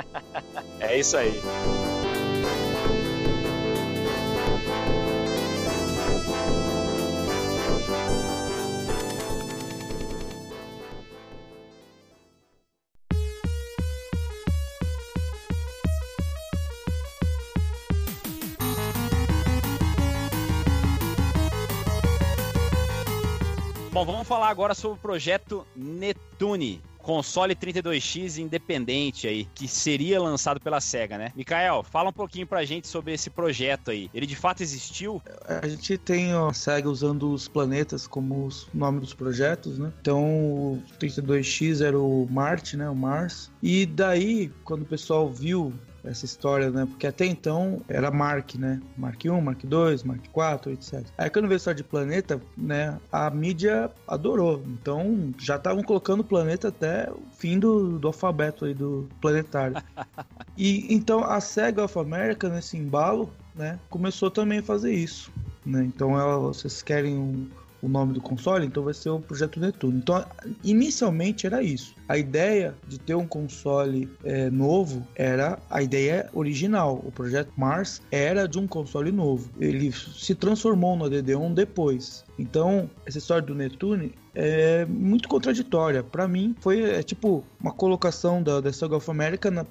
é 0.80 0.98
isso 0.98 1.16
aí. 1.16 1.40
Falar 24.50 24.52
agora 24.52 24.74
sobre 24.74 24.98
o 24.98 25.00
projeto 25.00 25.66
Netune 25.74 26.82
console 26.98 27.54
32X 27.56 28.38
independente 28.38 29.26
aí, 29.26 29.48
que 29.54 29.66
seria 29.66 30.20
lançado 30.20 30.60
pela 30.60 30.80
SEGA, 30.80 31.16
né? 31.16 31.32
Mikael, 31.34 31.82
fala 31.82 32.10
um 32.10 32.12
pouquinho 32.12 32.46
pra 32.46 32.62
gente 32.64 32.86
sobre 32.86 33.14
esse 33.14 33.30
projeto 33.30 33.90
aí. 33.90 34.10
Ele 34.12 34.26
de 34.26 34.36
fato 34.36 34.62
existiu? 34.62 35.22
A 35.46 35.66
gente 35.66 35.96
tem 35.96 36.32
a 36.32 36.52
SEGA 36.52 36.90
usando 36.90 37.32
os 37.32 37.48
planetas 37.48 38.06
como 38.06 38.46
os 38.46 38.68
nomes 38.74 39.00
dos 39.00 39.14
projetos, 39.14 39.78
né? 39.78 39.90
Então, 40.00 40.22
o 40.22 40.82
32X 41.00 41.80
era 41.80 41.98
o 41.98 42.28
Marte, 42.30 42.76
né? 42.76 42.88
O 42.88 42.94
Mars. 42.94 43.50
E 43.62 43.86
daí, 43.86 44.52
quando 44.62 44.82
o 44.82 44.86
pessoal 44.86 45.32
viu 45.32 45.72
essa 46.04 46.24
história, 46.24 46.70
né? 46.70 46.86
Porque 46.86 47.06
até 47.06 47.26
então 47.26 47.80
era 47.88 48.10
Mark, 48.10 48.54
né? 48.54 48.80
Mark 48.96 49.20
1, 49.24 49.40
Mark 49.40 49.64
2, 49.64 50.02
Mark 50.02 50.22
4, 50.32 50.72
etc. 50.72 51.04
Aí 51.16 51.30
quando 51.30 51.46
veio 51.46 51.54
a 51.54 51.56
história 51.56 51.76
de 51.76 51.84
planeta, 51.84 52.40
né? 52.56 52.98
A 53.10 53.30
mídia 53.30 53.90
adorou. 54.06 54.62
Então 54.66 55.32
já 55.38 55.56
estavam 55.56 55.82
colocando 55.82 56.20
o 56.20 56.24
planeta 56.24 56.68
até 56.68 57.10
o 57.10 57.22
fim 57.36 57.58
do, 57.58 57.98
do 57.98 58.08
alfabeto 58.08 58.64
aí 58.64 58.74
do 58.74 59.08
planetário. 59.20 59.76
e 60.56 60.92
então 60.92 61.24
a 61.24 61.40
SEGA 61.40 61.84
of 61.84 61.98
America, 61.98 62.48
nesse 62.48 62.76
embalo, 62.76 63.30
né? 63.54 63.78
Começou 63.88 64.30
também 64.30 64.58
a 64.58 64.62
fazer 64.62 64.92
isso. 64.92 65.30
Né? 65.64 65.84
Então 65.84 66.18
ela, 66.18 66.38
vocês 66.38 66.82
querem 66.82 67.16
um, 67.16 67.48
o 67.82 67.88
nome 67.88 68.12
do 68.12 68.20
console, 68.20 68.66
então 68.66 68.82
vai 68.82 68.94
ser 68.94 69.10
o 69.10 69.20
Projeto 69.20 69.58
Netuno. 69.58 69.98
Então, 69.98 70.24
inicialmente 70.62 71.46
era 71.46 71.62
isso. 71.62 71.94
A 72.08 72.18
ideia 72.18 72.74
de 72.88 72.98
ter 72.98 73.14
um 73.14 73.26
console 73.26 74.08
é, 74.24 74.50
novo 74.50 75.06
era 75.14 75.58
a 75.70 75.82
ideia 75.82 76.28
original. 76.32 77.02
O 77.04 77.10
Projeto 77.12 77.52
Mars 77.56 78.02
era 78.10 78.46
de 78.46 78.58
um 78.58 78.66
console 78.66 79.12
novo. 79.12 79.50
Ele 79.58 79.92
se 79.92 80.34
transformou 80.34 80.96
no 80.96 81.04
DD1 81.06 81.54
depois. 81.54 82.24
Então, 82.38 82.90
essa 83.06 83.18
história 83.18 83.42
do 83.42 83.54
Netune 83.54 84.12
é 84.34 84.84
muito 84.86 85.28
contraditória. 85.28 86.02
Para 86.02 86.26
mim, 86.26 86.54
foi 86.60 86.82
é, 86.82 87.02
tipo 87.02 87.44
uma 87.60 87.72
colocação 87.72 88.42
da, 88.42 88.60
da 88.60 88.72
Saga 88.72 88.96
of 88.96 89.10
na, 89.12 89.66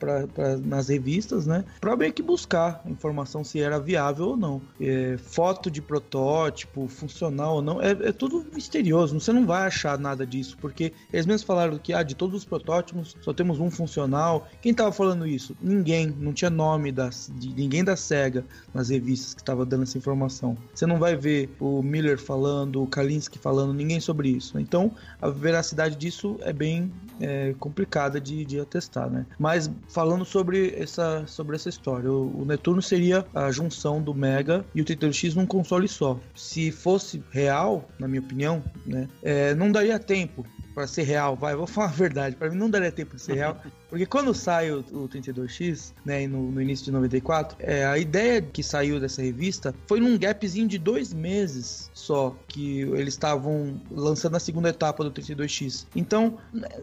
nas 0.64 0.90
revistas, 0.90 1.48
né? 1.48 1.66
Pra 1.82 1.96
meio 1.96 2.14
que 2.14 2.22
buscar 2.22 2.82
informação 2.86 3.44
se 3.44 3.60
era 3.60 3.80
viável 3.80 4.30
ou 4.30 4.38
não. 4.38 4.62
É, 4.80 5.18
foto 5.18 5.72
de 5.72 5.82
protótipo, 5.82 6.88
funcional 6.88 7.56
ou 7.56 7.62
não, 7.62 7.82
é, 7.82 7.92
é, 7.92 8.12
tudo 8.12 8.46
misterioso. 8.54 9.20
Você 9.20 9.34
não 9.34 9.46
vai 9.46 9.66
achar 9.66 9.98
nada 9.98 10.26
disso, 10.26 10.58
porque 10.62 10.94
eles 11.12 11.26
mesmos 11.26 11.44
falaram 11.44 11.78
que 11.78 11.94
ah, 11.94 12.04
de 12.04 12.16
todos 12.16 12.36
os 12.36 12.46
protótipos 12.46 13.16
só 13.22 13.34
temos 13.34 13.60
um 13.60 13.72
funcional. 13.72 14.48
Quem 14.62 14.74
tava 14.74 14.92
falando 14.92 15.26
isso? 15.26 15.56
Ninguém. 15.62 16.14
Não 16.20 16.34
tinha 16.34 16.50
nome 16.50 16.92
das, 16.92 17.32
de 17.36 17.54
ninguém 17.54 17.84
da 17.84 17.96
SEGA 17.96 18.46
nas 18.74 18.90
revistas 18.90 19.34
que 19.34 19.44
tava 19.44 19.66
dando 19.66 19.84
essa 19.84 19.98
informação. 19.98 20.56
Você 20.74 20.86
não 20.86 21.00
vai 21.00 21.16
ver 21.16 21.50
o 21.60 21.82
Miller 21.82 22.20
falando 22.20 22.84
o 22.84 22.88
Kalinski 22.88 23.40
falando, 23.40 23.74
ninguém 23.74 24.00
sobre 24.00 24.30
isso. 24.30 24.60
Então, 24.60 24.92
a 25.22 25.30
veracidade 25.30 25.96
disso 25.96 26.38
é 26.42 26.54
bem 26.54 26.92
é, 27.20 27.56
complicada 27.60 27.79
de, 28.22 28.46
de 28.46 28.60
atestar, 28.60 29.10
né? 29.10 29.26
Mas 29.38 29.70
falando 29.90 30.26
sobre 30.26 30.74
essa, 30.78 31.26
sobre 31.28 31.56
essa 31.56 31.70
história, 31.70 32.12
o, 32.12 32.42
o 32.42 32.46
Netuno 32.46 32.82
seria 32.82 33.26
a 33.34 33.52
junção 33.52 34.02
do 34.02 34.14
Mega 34.14 34.66
e 34.74 34.82
o 34.82 34.86
32X 34.86 35.36
num 35.36 35.46
console 35.46 35.88
só. 35.88 36.20
Se 36.36 36.72
fosse 36.72 37.24
real, 37.32 37.88
na 38.00 38.08
minha 38.08 38.22
opinião, 38.22 38.64
né, 38.86 39.08
é, 39.24 39.54
não 39.56 39.72
daria 39.72 40.00
tempo 40.00 40.46
para 40.74 40.88
ser 40.88 41.04
real, 41.04 41.36
vai, 41.36 41.56
vou 41.56 41.68
falar 41.68 41.88
a 41.88 41.92
verdade, 41.92 42.36
para 42.36 42.50
mim 42.50 42.58
não 42.58 42.70
daria 42.70 42.92
tempo 42.92 43.16
de 43.16 43.22
ser 43.22 43.34
real, 43.34 43.58
porque 43.90 44.06
quando 44.06 44.34
sai 44.34 44.72
o, 44.72 44.80
o 44.92 45.10
32X, 45.10 45.94
né, 46.06 46.28
no, 46.28 46.52
no, 46.52 46.62
início 46.62 46.86
de 46.86 46.92
94, 46.92 47.58
é, 47.60 47.86
a 47.86 47.98
ideia 47.98 48.42
que 48.42 48.62
saiu 48.62 49.00
dessa 49.00 49.22
revista 49.22 49.74
foi 49.88 50.00
num 50.00 50.18
gapzinho 50.18 50.68
de 50.68 50.78
dois 50.78 51.12
meses 51.14 51.90
só, 51.94 52.36
que 52.48 52.82
eles 52.82 53.16
estavam 53.16 53.82
lançando 53.90 54.36
a 54.36 54.40
segunda 54.40 54.70
etapa 54.70 55.04
do 55.04 55.12
32X. 55.12 55.88
Então, 55.96 56.38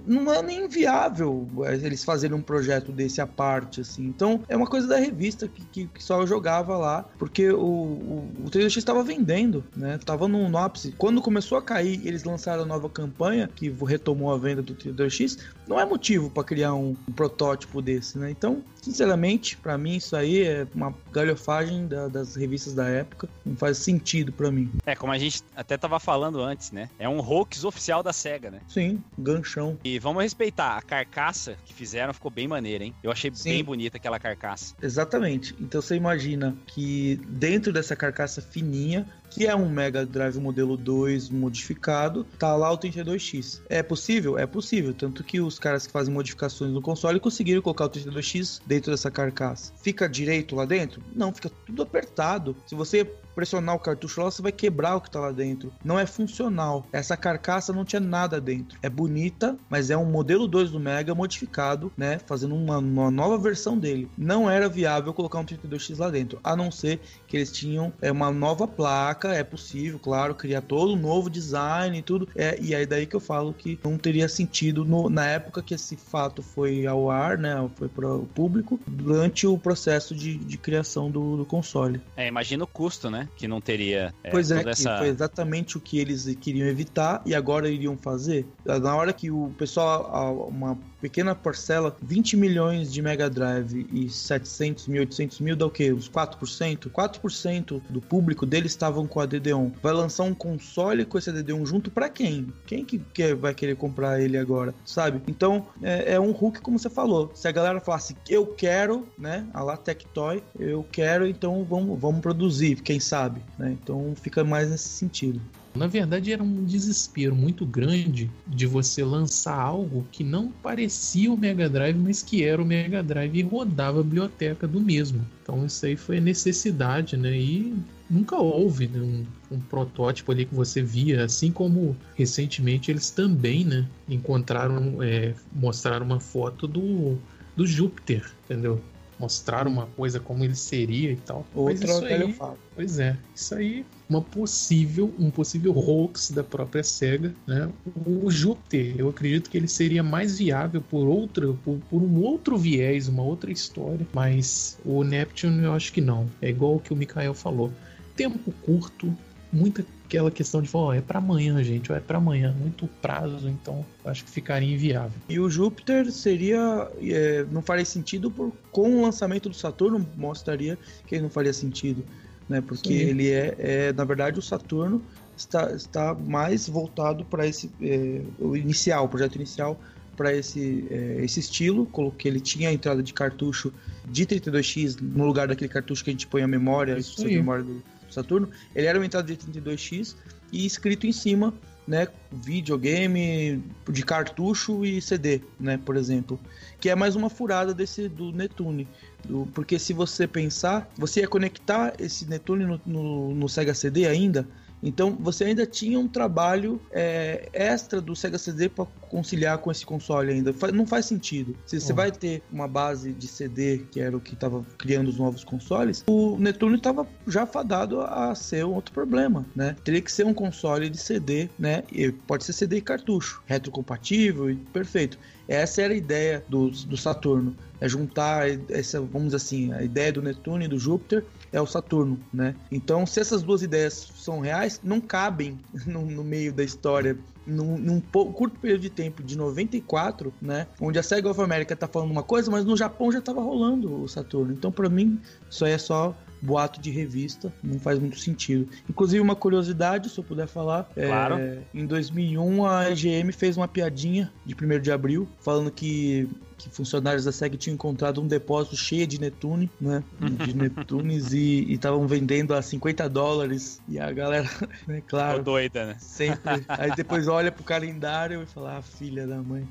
não 0.07 0.33
é 0.33 0.43
nem 0.43 0.69
viável 0.69 1.47
é, 1.65 1.75
eles 1.75 2.03
fazerem 2.03 2.37
um 2.37 2.43
projeto 2.43 2.91
desse 2.91 3.21
à 3.21 3.27
parte, 3.27 3.81
assim. 3.81 4.05
Então, 4.05 4.43
é 4.49 4.57
uma 4.57 4.67
coisa 4.67 4.87
da 4.87 4.97
revista 4.97 5.47
que, 5.47 5.65
que, 5.67 5.87
que 5.87 6.03
só 6.03 6.27
jogava 6.27 6.77
lá, 6.77 7.05
porque 7.19 7.51
o, 7.51 7.59
o, 7.59 8.33
o 8.45 8.51
32X 8.51 8.79
estava 8.79 9.03
vendendo, 9.05 9.65
né, 9.77 9.99
tava 10.05 10.27
no, 10.27 10.49
no 10.49 10.59
ápice. 10.59 10.93
Quando 10.99 11.23
começou 11.23 11.57
a 11.59 11.63
cair, 11.63 12.01
eles 12.05 12.25
lançaram 12.25 12.65
a 12.65 12.67
nova 12.67 12.89
campanha, 12.89 13.49
que 13.55 13.69
retomou 13.69 14.33
a 14.33 14.39
venda 14.39 14.63
do 14.63 14.75
32X, 14.75 15.39
não 15.69 15.79
é 15.79 15.85
motivo 15.85 16.31
para 16.31 16.43
criar 16.43 16.75
um, 16.75 16.96
protótipo 17.15 17.81
desse, 17.81 18.19
né? 18.19 18.31
Então, 18.31 18.63
sinceramente, 18.81 19.57
para 19.57 19.77
mim 19.77 19.97
isso 19.97 20.15
aí 20.17 20.43
é 20.43 20.67
uma 20.75 20.95
galhofagem 21.13 21.87
da, 21.87 22.09
das 22.09 22.37
revistas 22.37 22.75
da 22.75 22.89
época, 22.89 23.29
não 23.45 23.57
faz 23.57 23.79
sentido 23.79 24.33
para 24.33 24.51
mim. 24.51 24.71
É, 24.85 24.95
como 24.95 25.13
a 25.13 25.19
gente 25.19 25.43
até 25.55 25.77
tava 25.77 25.99
falando 25.99 26.41
antes, 26.41 26.71
né? 26.71 26.91
É 26.99 27.09
um 27.09 27.21
hoax 27.21 27.65
oficial 27.65 28.03
da 28.03 28.13
SEGA, 28.13 28.51
né? 28.51 28.61
Sim, 28.69 29.03
ganchão. 29.19 29.79
E 29.85 29.99
vamos 29.99 30.23
respeitar, 30.23 30.77
a 30.77 30.83
carcaça 30.83 31.57
que 31.65 31.73
fizeram 31.73 32.13
ficou 32.13 32.31
bem 32.31 32.47
maneira, 32.49 32.85
hein? 32.85 32.95
Eu 33.03 33.11
achei 33.11 33.31
Sim. 33.35 33.51
bem 33.51 33.65
bonita 33.65 33.97
aquela 33.97 34.19
carcaça. 34.19 34.75
Exatamente. 34.83 35.55
Então 35.61 35.81
você 35.81 35.97
imagina 35.97 36.57
que 36.67 37.21
dentro 37.29 37.73
dessa 37.73 37.97
carcaça 37.97 38.41
fininha 38.41 39.07
que 39.37 39.47
é 39.47 39.55
um 39.55 39.69
Mega 39.69 40.07
Drive 40.07 40.39
modelo 40.39 40.79
2 40.79 41.29
modificado, 41.29 42.25
tá 42.39 42.57
lá 42.57 42.73
o 42.73 42.79
32X. 42.79 43.61
É 43.69 43.83
possível? 43.83 44.39
É 44.39 44.47
possível, 44.47 44.95
tanto 44.95 45.23
que 45.23 45.43
os 45.43 45.59
caras 45.59 45.87
que 45.87 45.93
fazem 45.93 46.13
modificações 46.13 46.73
no 46.73 46.81
console 46.81 47.21
conseguiram 47.21 47.61
colocar 47.61 47.85
o 47.85 47.91
32X 47.91 48.63
dentro 48.65 48.91
dessa 48.91 49.11
carcaça. 49.11 49.75
Fica 49.83 50.09
direito 50.09 50.57
lá 50.57 50.65
dentro? 50.65 51.03
Não, 51.15 51.35
fica 51.35 51.51
tudo 51.67 51.83
apertado. 51.83 52.57
Se 52.67 52.75
você 52.75 53.07
pressionar 53.37 53.77
o 53.77 53.79
cartucho 53.79 54.23
lá, 54.23 54.31
você 54.31 54.41
vai 54.41 54.51
quebrar 54.51 54.97
o 54.97 55.01
que 55.01 55.11
tá 55.11 55.21
lá 55.21 55.31
dentro. 55.31 55.71
Não 55.85 55.99
é 55.99 56.07
funcional. 56.07 56.87
Essa 56.91 57.17
carcaça 57.17 57.73
não 57.73 57.85
tinha 57.85 58.01
nada 58.01 58.41
dentro. 58.41 58.79
É 58.83 58.89
bonita, 58.89 59.57
mas 59.69 59.91
é 59.91 59.97
um 59.97 60.07
modelo 60.07 60.49
2 60.49 60.71
do 60.71 60.81
Mega 60.81 61.15
modificado, 61.15 61.93
né? 61.97 62.19
Fazendo 62.27 62.55
uma, 62.55 62.79
uma 62.79 63.11
nova 63.11 63.37
versão 63.37 63.79
dele. 63.79 64.09
Não 64.17 64.51
era 64.51 64.69
viável 64.69 65.13
colocar 65.13 65.39
um 65.39 65.45
32X 65.45 65.99
lá 65.99 66.09
dentro, 66.09 66.41
a 66.43 66.57
não 66.57 66.71
ser 66.71 66.99
que 67.29 67.37
eles 67.37 67.53
tinham 67.53 67.93
é, 68.01 68.11
uma 68.11 68.31
nova 68.31 68.67
placa. 68.67 69.35
É 69.35 69.45
possível, 69.45 69.99
claro, 69.99 70.35
criar 70.35 70.63
todo 70.63 70.95
um 70.95 70.97
novo 70.97 71.29
design 71.29 71.99
e 71.99 72.03
tudo. 72.03 72.29
É, 72.35 72.59
e 72.61 72.75
aí 72.75 72.87
daí 72.87 73.07
que 73.07 73.15
eu 73.15 73.21
falo 73.21 73.53
que 73.53 73.79
não 73.85 73.99
teria 73.99 74.29
sentido 74.29 74.85
no, 74.85 75.11
na 75.11 75.27
época 75.27 75.63
que 75.63 75.75
esse 75.75 75.97
fato 75.97 76.43
foi 76.43 76.87
ao 76.87 77.11
ar, 77.11 77.37
né? 77.37 77.69
Foi 77.75 77.89
para 77.89 78.09
o 78.15 78.27
público, 78.27 78.81
durante 78.87 79.47
o 79.47 79.59
processo 79.59 80.15
de, 80.15 80.37
de 80.37 80.57
criação 80.57 81.11
do, 81.11 81.37
do, 81.37 81.45
console. 81.45 82.01
É, 82.17 82.27
imagina 82.27 82.65
o 82.65 82.67
custo, 82.67 83.11
né? 83.11 83.26
Que 83.35 83.49
não 83.49 83.61
teria. 83.61 84.15
É, 84.23 84.31
pois 84.31 84.51
é, 84.51 84.63
essa... 84.69 84.99
foi 84.99 85.09
exatamente 85.09 85.77
o 85.77 85.81
que 85.81 85.99
eles 85.99 86.27
queriam 86.41 86.67
evitar 86.69 87.23
e 87.25 87.35
agora 87.35 87.69
iriam 87.69 87.97
fazer. 87.97 88.47
Na 88.65 88.95
hora 88.95 89.13
que 89.13 89.31
o 89.31 89.51
pessoal, 89.59 90.49
uma 90.49 90.79
pequena 91.01 91.35
parcela, 91.35 91.97
20 92.03 92.37
milhões 92.37 92.93
de 92.93 93.03
Mega 93.03 93.29
Drive 93.29 93.87
e 93.93 94.09
700 94.09 94.89
mil, 94.89 95.01
800 95.01 95.41
mil 95.41 95.57
dá 95.57 95.67
o 95.67 95.71
quê? 95.71 95.93
Uns 95.93 96.09
4%? 96.09 96.91
4% 96.91 97.83
do 97.89 98.01
público 98.01 98.47
deles 98.47 98.73
estavam 98.73 99.07
com 99.07 99.21
a 99.21 99.27
DD1. 99.27 99.73
Vai 99.83 99.93
lançar 99.93 100.25
um 100.25 100.35
console 100.35 101.05
com 101.05 101.19
esse 101.19 101.33
DD1 101.33 101.67
junto 101.67 101.91
para 101.91 102.09
quem? 102.09 102.53
Quem 102.67 102.85
que 102.85 102.99
quer, 103.13 103.35
vai 103.35 103.55
querer 103.55 103.77
comprar 103.77 104.21
ele 104.21 104.37
agora, 104.39 104.75
sabe? 104.85 105.21
Então, 105.27 105.67
é, 105.83 106.15
é 106.15 106.21
um 106.21 106.31
hook 106.31 106.61
como 106.61 106.79
você 106.79 106.91
falou. 106.91 107.31
Se 107.35 107.47
a 107.49 107.53
galera 107.53 107.81
falasse, 107.81 108.17
eu 108.29 108.47
quero, 108.47 109.07
né, 109.19 109.47
a 109.53 109.63
lá 109.63 109.77
Tectoy, 109.77 110.43
eu 110.59 110.85
quero, 110.91 111.27
então 111.27 111.65
vamos, 111.65 111.99
vamos 111.99 112.21
produzir, 112.21 112.81
quem 112.83 113.01
sabe, 113.01 113.41
né? 113.59 113.77
Então 113.83 114.15
fica 114.17 114.45
mais 114.45 114.71
nesse 114.71 114.89
sentido. 114.89 115.41
Na 115.77 115.87
verdade, 115.87 116.33
era 116.33 116.43
um 116.43 116.65
desespero 116.65 117.35
muito 117.35 117.67
grande 117.67 118.31
de 118.47 118.67
você 118.67 119.05
lançar 119.05 119.59
algo 119.59 120.07
que 120.11 120.25
não 120.25 120.51
parecia 120.51 121.33
o 121.33 121.37
Mega 121.37 121.69
Drive, 121.69 121.97
mas 121.97 122.23
que 122.23 122.43
era 122.43 122.61
o 122.61 122.65
Mega 122.65 123.03
Drive 123.03 123.39
e 123.39 123.43
rodava 123.43 124.01
a 124.01 124.03
biblioteca 124.03 124.67
do 124.67 124.81
mesmo. 124.81 125.25
Então, 125.43 125.65
isso 125.67 125.85
aí 125.85 125.97
foi 125.97 126.19
a 126.19 126.21
necessidade, 126.21 127.17
né? 127.17 127.37
E 127.39 127.75
nunca 128.09 128.37
houve 128.37 128.89
né, 128.89 129.01
um, 129.01 129.57
um, 129.57 129.61
protótipo 129.61 130.33
ali 130.33 130.45
que 130.47 130.55
você 130.55 130.83
via, 130.83 131.25
assim 131.25 131.53
como 131.53 131.97
recentemente 132.15 132.91
eles 132.91 133.11
também, 133.11 133.65
né? 133.65 133.87
Encontraram, 134.09 135.03
é, 135.03 135.35
mostraram 135.53 136.07
uma 136.07 136.21
foto 136.21 136.67
do, 136.67 137.19
do 137.55 137.67
Júpiter, 137.67 138.29
entendeu? 138.45 138.81
Mostraram 139.19 139.71
uma 139.71 139.87
coisa 139.87 140.21
como 140.21 140.45
ele 140.45 140.55
seria 140.55 141.13
e 141.13 141.17
tal. 141.17 141.47
Outra 141.55 141.85
isso 141.85 142.05
aí, 142.05 142.37
Pois 142.75 142.99
é, 142.99 143.17
isso 143.35 143.55
aí 143.55 143.85
uma 144.09 144.23
possível, 144.23 145.13
um 145.19 145.31
possível 145.31 145.77
hoax 145.77 146.31
da 146.31 146.45
própria 146.45 146.83
SEGA, 146.83 147.35
né? 147.47 147.69
O 148.07 148.31
Júpiter, 148.31 148.95
eu 148.97 149.09
acredito 149.09 149.51
que 149.51 149.57
ele 149.57 149.69
seria 149.69 150.03
mais 150.03 150.39
viável 150.39 150.81
por 150.81 151.09
outra, 151.09 151.53
por, 151.65 151.79
por, 151.91 152.03
um 152.03 152.23
outro 152.23 152.57
viés, 152.57 153.09
uma 153.09 153.23
outra 153.23 153.51
história, 153.51 154.07
mas 154.13 154.79
o 154.85 155.03
Neptune 155.03 155.65
eu 155.65 155.73
acho 155.73 155.93
que 155.93 156.01
não. 156.01 156.29
É 156.41 156.49
igual 156.49 156.77
o 156.77 156.81
que 156.81 156.93
o 156.93 156.97
Mikael 156.97 157.35
falou. 157.35 157.73
Tempo 158.15 158.53
curto, 158.65 159.13
muita 159.53 159.85
aquela 160.07 160.31
questão 160.31 160.63
de 160.63 160.69
falar, 160.69 160.87
oh, 160.87 160.93
é 160.93 161.01
para 161.01 161.19
amanhã, 161.19 161.63
gente, 161.63 161.93
é 161.93 161.99
para 161.99 162.19
amanhã, 162.19 162.55
muito 162.59 162.87
prazo, 163.03 163.49
então 163.49 163.85
acho 164.05 164.25
que 164.25 164.31
ficaria 164.31 164.73
inviável. 164.73 165.21
E 165.29 165.39
o 165.41 165.51
Júpiter 165.51 166.11
seria, 166.13 166.89
é, 167.03 167.45
não 167.51 167.61
faria 167.61 167.85
sentido 167.85 168.31
por, 168.31 168.53
com 168.71 168.99
o 168.99 169.03
lançamento 169.03 169.49
do 169.49 169.55
Saturno 169.55 170.07
mostraria 170.17 170.79
que 171.07 171.17
ele 171.17 171.23
não 171.23 171.31
faria 171.31 171.53
sentido 171.53 172.05
né? 172.49 172.61
Porque 172.61 172.89
Sim. 172.89 172.95
ele 172.95 173.31
é, 173.31 173.55
é, 173.59 173.93
na 173.93 174.05
verdade, 174.05 174.39
o 174.39 174.43
Saturno 174.43 175.03
está, 175.37 175.73
está 175.73 176.15
mais 176.15 176.69
voltado 176.69 177.25
para 177.25 177.47
esse 177.47 177.71
é, 177.81 178.21
o 178.39 178.57
inicial, 178.57 179.05
o 179.05 179.09
projeto 179.09 179.37
inicial 179.37 179.79
para 180.17 180.35
esse, 180.35 180.87
é, 180.91 181.23
esse 181.23 181.41
estilo, 181.41 181.87
que 182.17 182.27
ele 182.27 182.41
tinha 182.41 182.71
a 182.71 182.73
entrada 182.73 183.03
de 183.03 183.13
cartucho 183.13 183.73
de 184.09 184.25
32x 184.25 184.99
no 185.01 185.27
lugar 185.27 185.47
daquele 185.49 185.69
cartucho 185.69 186.03
que 186.03 186.11
a 186.11 186.13
gente 186.13 186.27
põe 186.27 186.43
a 186.43 186.49
memória, 186.49 186.97
a 186.97 187.25
memória 187.25 187.65
do 187.65 187.83
Saturno. 188.11 188.49
Ele 188.75 188.87
era 188.87 188.99
uma 188.99 189.05
entrada 189.05 189.27
de 189.27 189.37
32x 189.37 190.17
e 190.51 190.65
escrito 190.65 191.07
em 191.07 191.13
cima 191.13 191.53
né, 191.87 192.09
videogame 192.33 193.63
de 193.89 194.03
cartucho 194.05 194.85
e 194.85 195.01
CD, 195.01 195.41
né, 195.59 195.79
por 195.79 195.97
exemplo, 195.97 196.39
que 196.81 196.91
é 196.91 196.95
mais 196.95 197.15
uma 197.15 197.31
furada 197.31 197.73
desse 197.73 198.09
do 198.09 198.33
Netune, 198.33 198.89
do, 199.25 199.47
porque 199.55 199.79
se 199.79 199.93
você 199.93 200.27
pensar, 200.27 200.91
você 200.97 201.21
ia 201.21 201.29
conectar 201.29 201.93
esse 201.99 202.29
Netune 202.29 202.65
no, 202.65 202.81
no, 202.85 203.35
no 203.35 203.49
Sega 203.49 203.75
CD 203.75 204.07
ainda, 204.07 204.47
então 204.83 205.17
você 205.19 205.45
ainda 205.45 205.67
tinha 205.67 205.99
um 205.99 206.09
trabalho 206.09 206.81
é, 206.91 207.49
extra 207.53 208.01
do 208.01 208.15
Sega 208.15 208.39
CD 208.39 208.69
para 208.69 208.87
conciliar 209.09 209.59
com 209.59 209.71
esse 209.71 209.85
console 209.85 210.33
ainda. 210.33 210.55
Não 210.73 210.87
faz 210.87 211.07
sentido. 211.07 211.57
Se 211.65 211.81
você 211.81 211.93
uhum. 211.93 211.97
vai 211.97 212.13
ter 212.13 212.43
uma 212.53 212.69
base 212.69 213.13
de 213.13 213.27
CD, 213.27 213.79
que 213.91 214.01
era 214.01 214.17
o 214.17 214.21
que 214.21 214.35
estava 214.35 214.65
criando 214.79 215.09
os 215.09 215.19
novos 215.19 215.45
consoles, 215.45 216.05
o 216.07 216.37
Netuno 216.39 216.77
estava 216.77 217.07
já 217.27 217.47
fadado 217.47 218.01
a 218.01 218.35
ser 218.35 218.65
um 218.65 218.75
outro 218.75 218.93
problema, 218.93 219.47
né? 219.55 219.77
Teria 219.85 220.01
que 220.01 220.13
ser 220.13 220.27
um 220.27 220.35
console 220.35 220.89
de 220.89 220.99
CD, 220.99 221.49
né? 221.59 221.83
E 221.91 222.11
pode 222.11 222.45
ser 222.45 222.53
CD 222.53 222.79
e 222.79 222.81
cartucho, 222.81 223.43
retrocompatível 223.47 224.51
e 224.51 224.57
perfeito. 224.57 225.19
Essa 225.49 225.83
era 225.83 225.95
a 225.95 225.97
ideia 225.97 226.45
do, 226.49 226.71
do 226.71 226.97
Saturno, 226.97 227.57
é 227.81 227.89
juntar 227.89 228.49
essa, 228.71 229.01
vamos 229.01 229.27
dizer 229.27 229.37
assim, 229.37 229.73
a 229.73 229.83
ideia 229.83 230.13
do 230.13 230.23
Netuno 230.23 230.63
e 230.65 230.69
do 230.69 230.79
Júpiter 230.79 231.25
é 231.53 231.61
o 231.61 231.67
Saturno, 231.67 232.19
né? 232.33 232.55
Então, 232.71 233.07
se 233.07 233.21
essas 233.21 233.43
duas 233.43 233.63
ideias 233.63 234.13
são 234.17 234.41
reais, 234.41 234.81
não 234.83 235.01
cabem 235.01 235.59
no, 235.87 236.07
no 236.07 236.25
meio 236.25 236.53
da 236.53 236.65
história 236.65 237.17
num, 237.47 237.79
num, 237.79 238.01
curto 238.01 238.59
período 238.59 238.81
de 238.81 238.91
tempo 238.91 239.23
de 239.23 239.37
94, 239.37 240.35
né? 240.43 240.67
Onde 240.81 240.99
a 240.99 241.03
Sega 241.03 241.31
of 241.31 241.41
America 241.41 241.77
tá 241.77 241.87
falando 241.87 242.11
uma 242.11 242.23
coisa, 242.23 242.51
mas 242.51 242.65
no 242.65 242.77
Japão 242.77 243.13
já 243.13 243.21
tava 243.21 243.41
rolando 243.41 244.03
o 244.03 244.09
Saturno. 244.09 244.53
Então, 244.53 244.73
para 244.73 244.89
mim, 244.89 245.21
isso 245.49 245.65
aí 245.65 245.73
é 245.73 245.79
só 245.79 246.17
boato 246.41 246.81
de 246.81 246.91
revista, 246.91 247.53
não 247.63 247.79
faz 247.79 247.99
muito 247.99 248.19
sentido. 248.19 248.69
Inclusive, 248.89 249.21
uma 249.21 249.37
curiosidade, 249.37 250.11
se 250.11 250.19
eu 250.19 250.25
puder 250.25 250.47
falar, 250.47 250.91
é, 250.97 251.07
claro. 251.07 251.39
É, 251.39 251.59
em 251.75 251.87
2001 251.87 252.67
a 252.67 252.91
EGM 252.91 253.33
fez 253.33 253.57
uma 253.57 253.69
piadinha 253.69 254.33
de 254.45 254.55
1 254.55 254.81
de 254.81 254.93
abril, 254.93 255.29
falando 255.41 255.71
que 255.71 256.29
que 256.57 256.71
funcionários 256.71 257.25
da 257.25 257.33
SEG 257.33 257.57
tinham 257.57 257.75
encontrado 257.75 258.21
um 258.21 258.27
depósito 258.27 258.77
cheio 258.77 259.07
de 259.07 259.21
Netune, 259.21 259.71
né? 259.81 260.03
De 260.21 260.57
Netunes 260.57 261.33
e 261.33 261.73
estavam 261.73 262.07
vendendo 262.07 262.55
a 262.55 262.63
50 262.63 263.09
dólares. 263.09 263.81
E 263.89 263.99
a 263.99 264.11
galera, 264.11 264.49
né, 264.87 265.03
claro. 265.07 265.39
Tô 265.39 265.53
doida, 265.53 265.87
né? 265.87 265.97
Sempre. 265.99 266.65
Aí 266.69 266.95
depois 266.97 267.29
olha 267.29 267.53
pro 267.53 267.63
calendário 267.63 268.43
e 268.43 268.47
fala, 268.47 268.79
ah, 268.79 268.83
filha 268.83 269.27
da 269.27 269.43
mãe. 269.43 269.69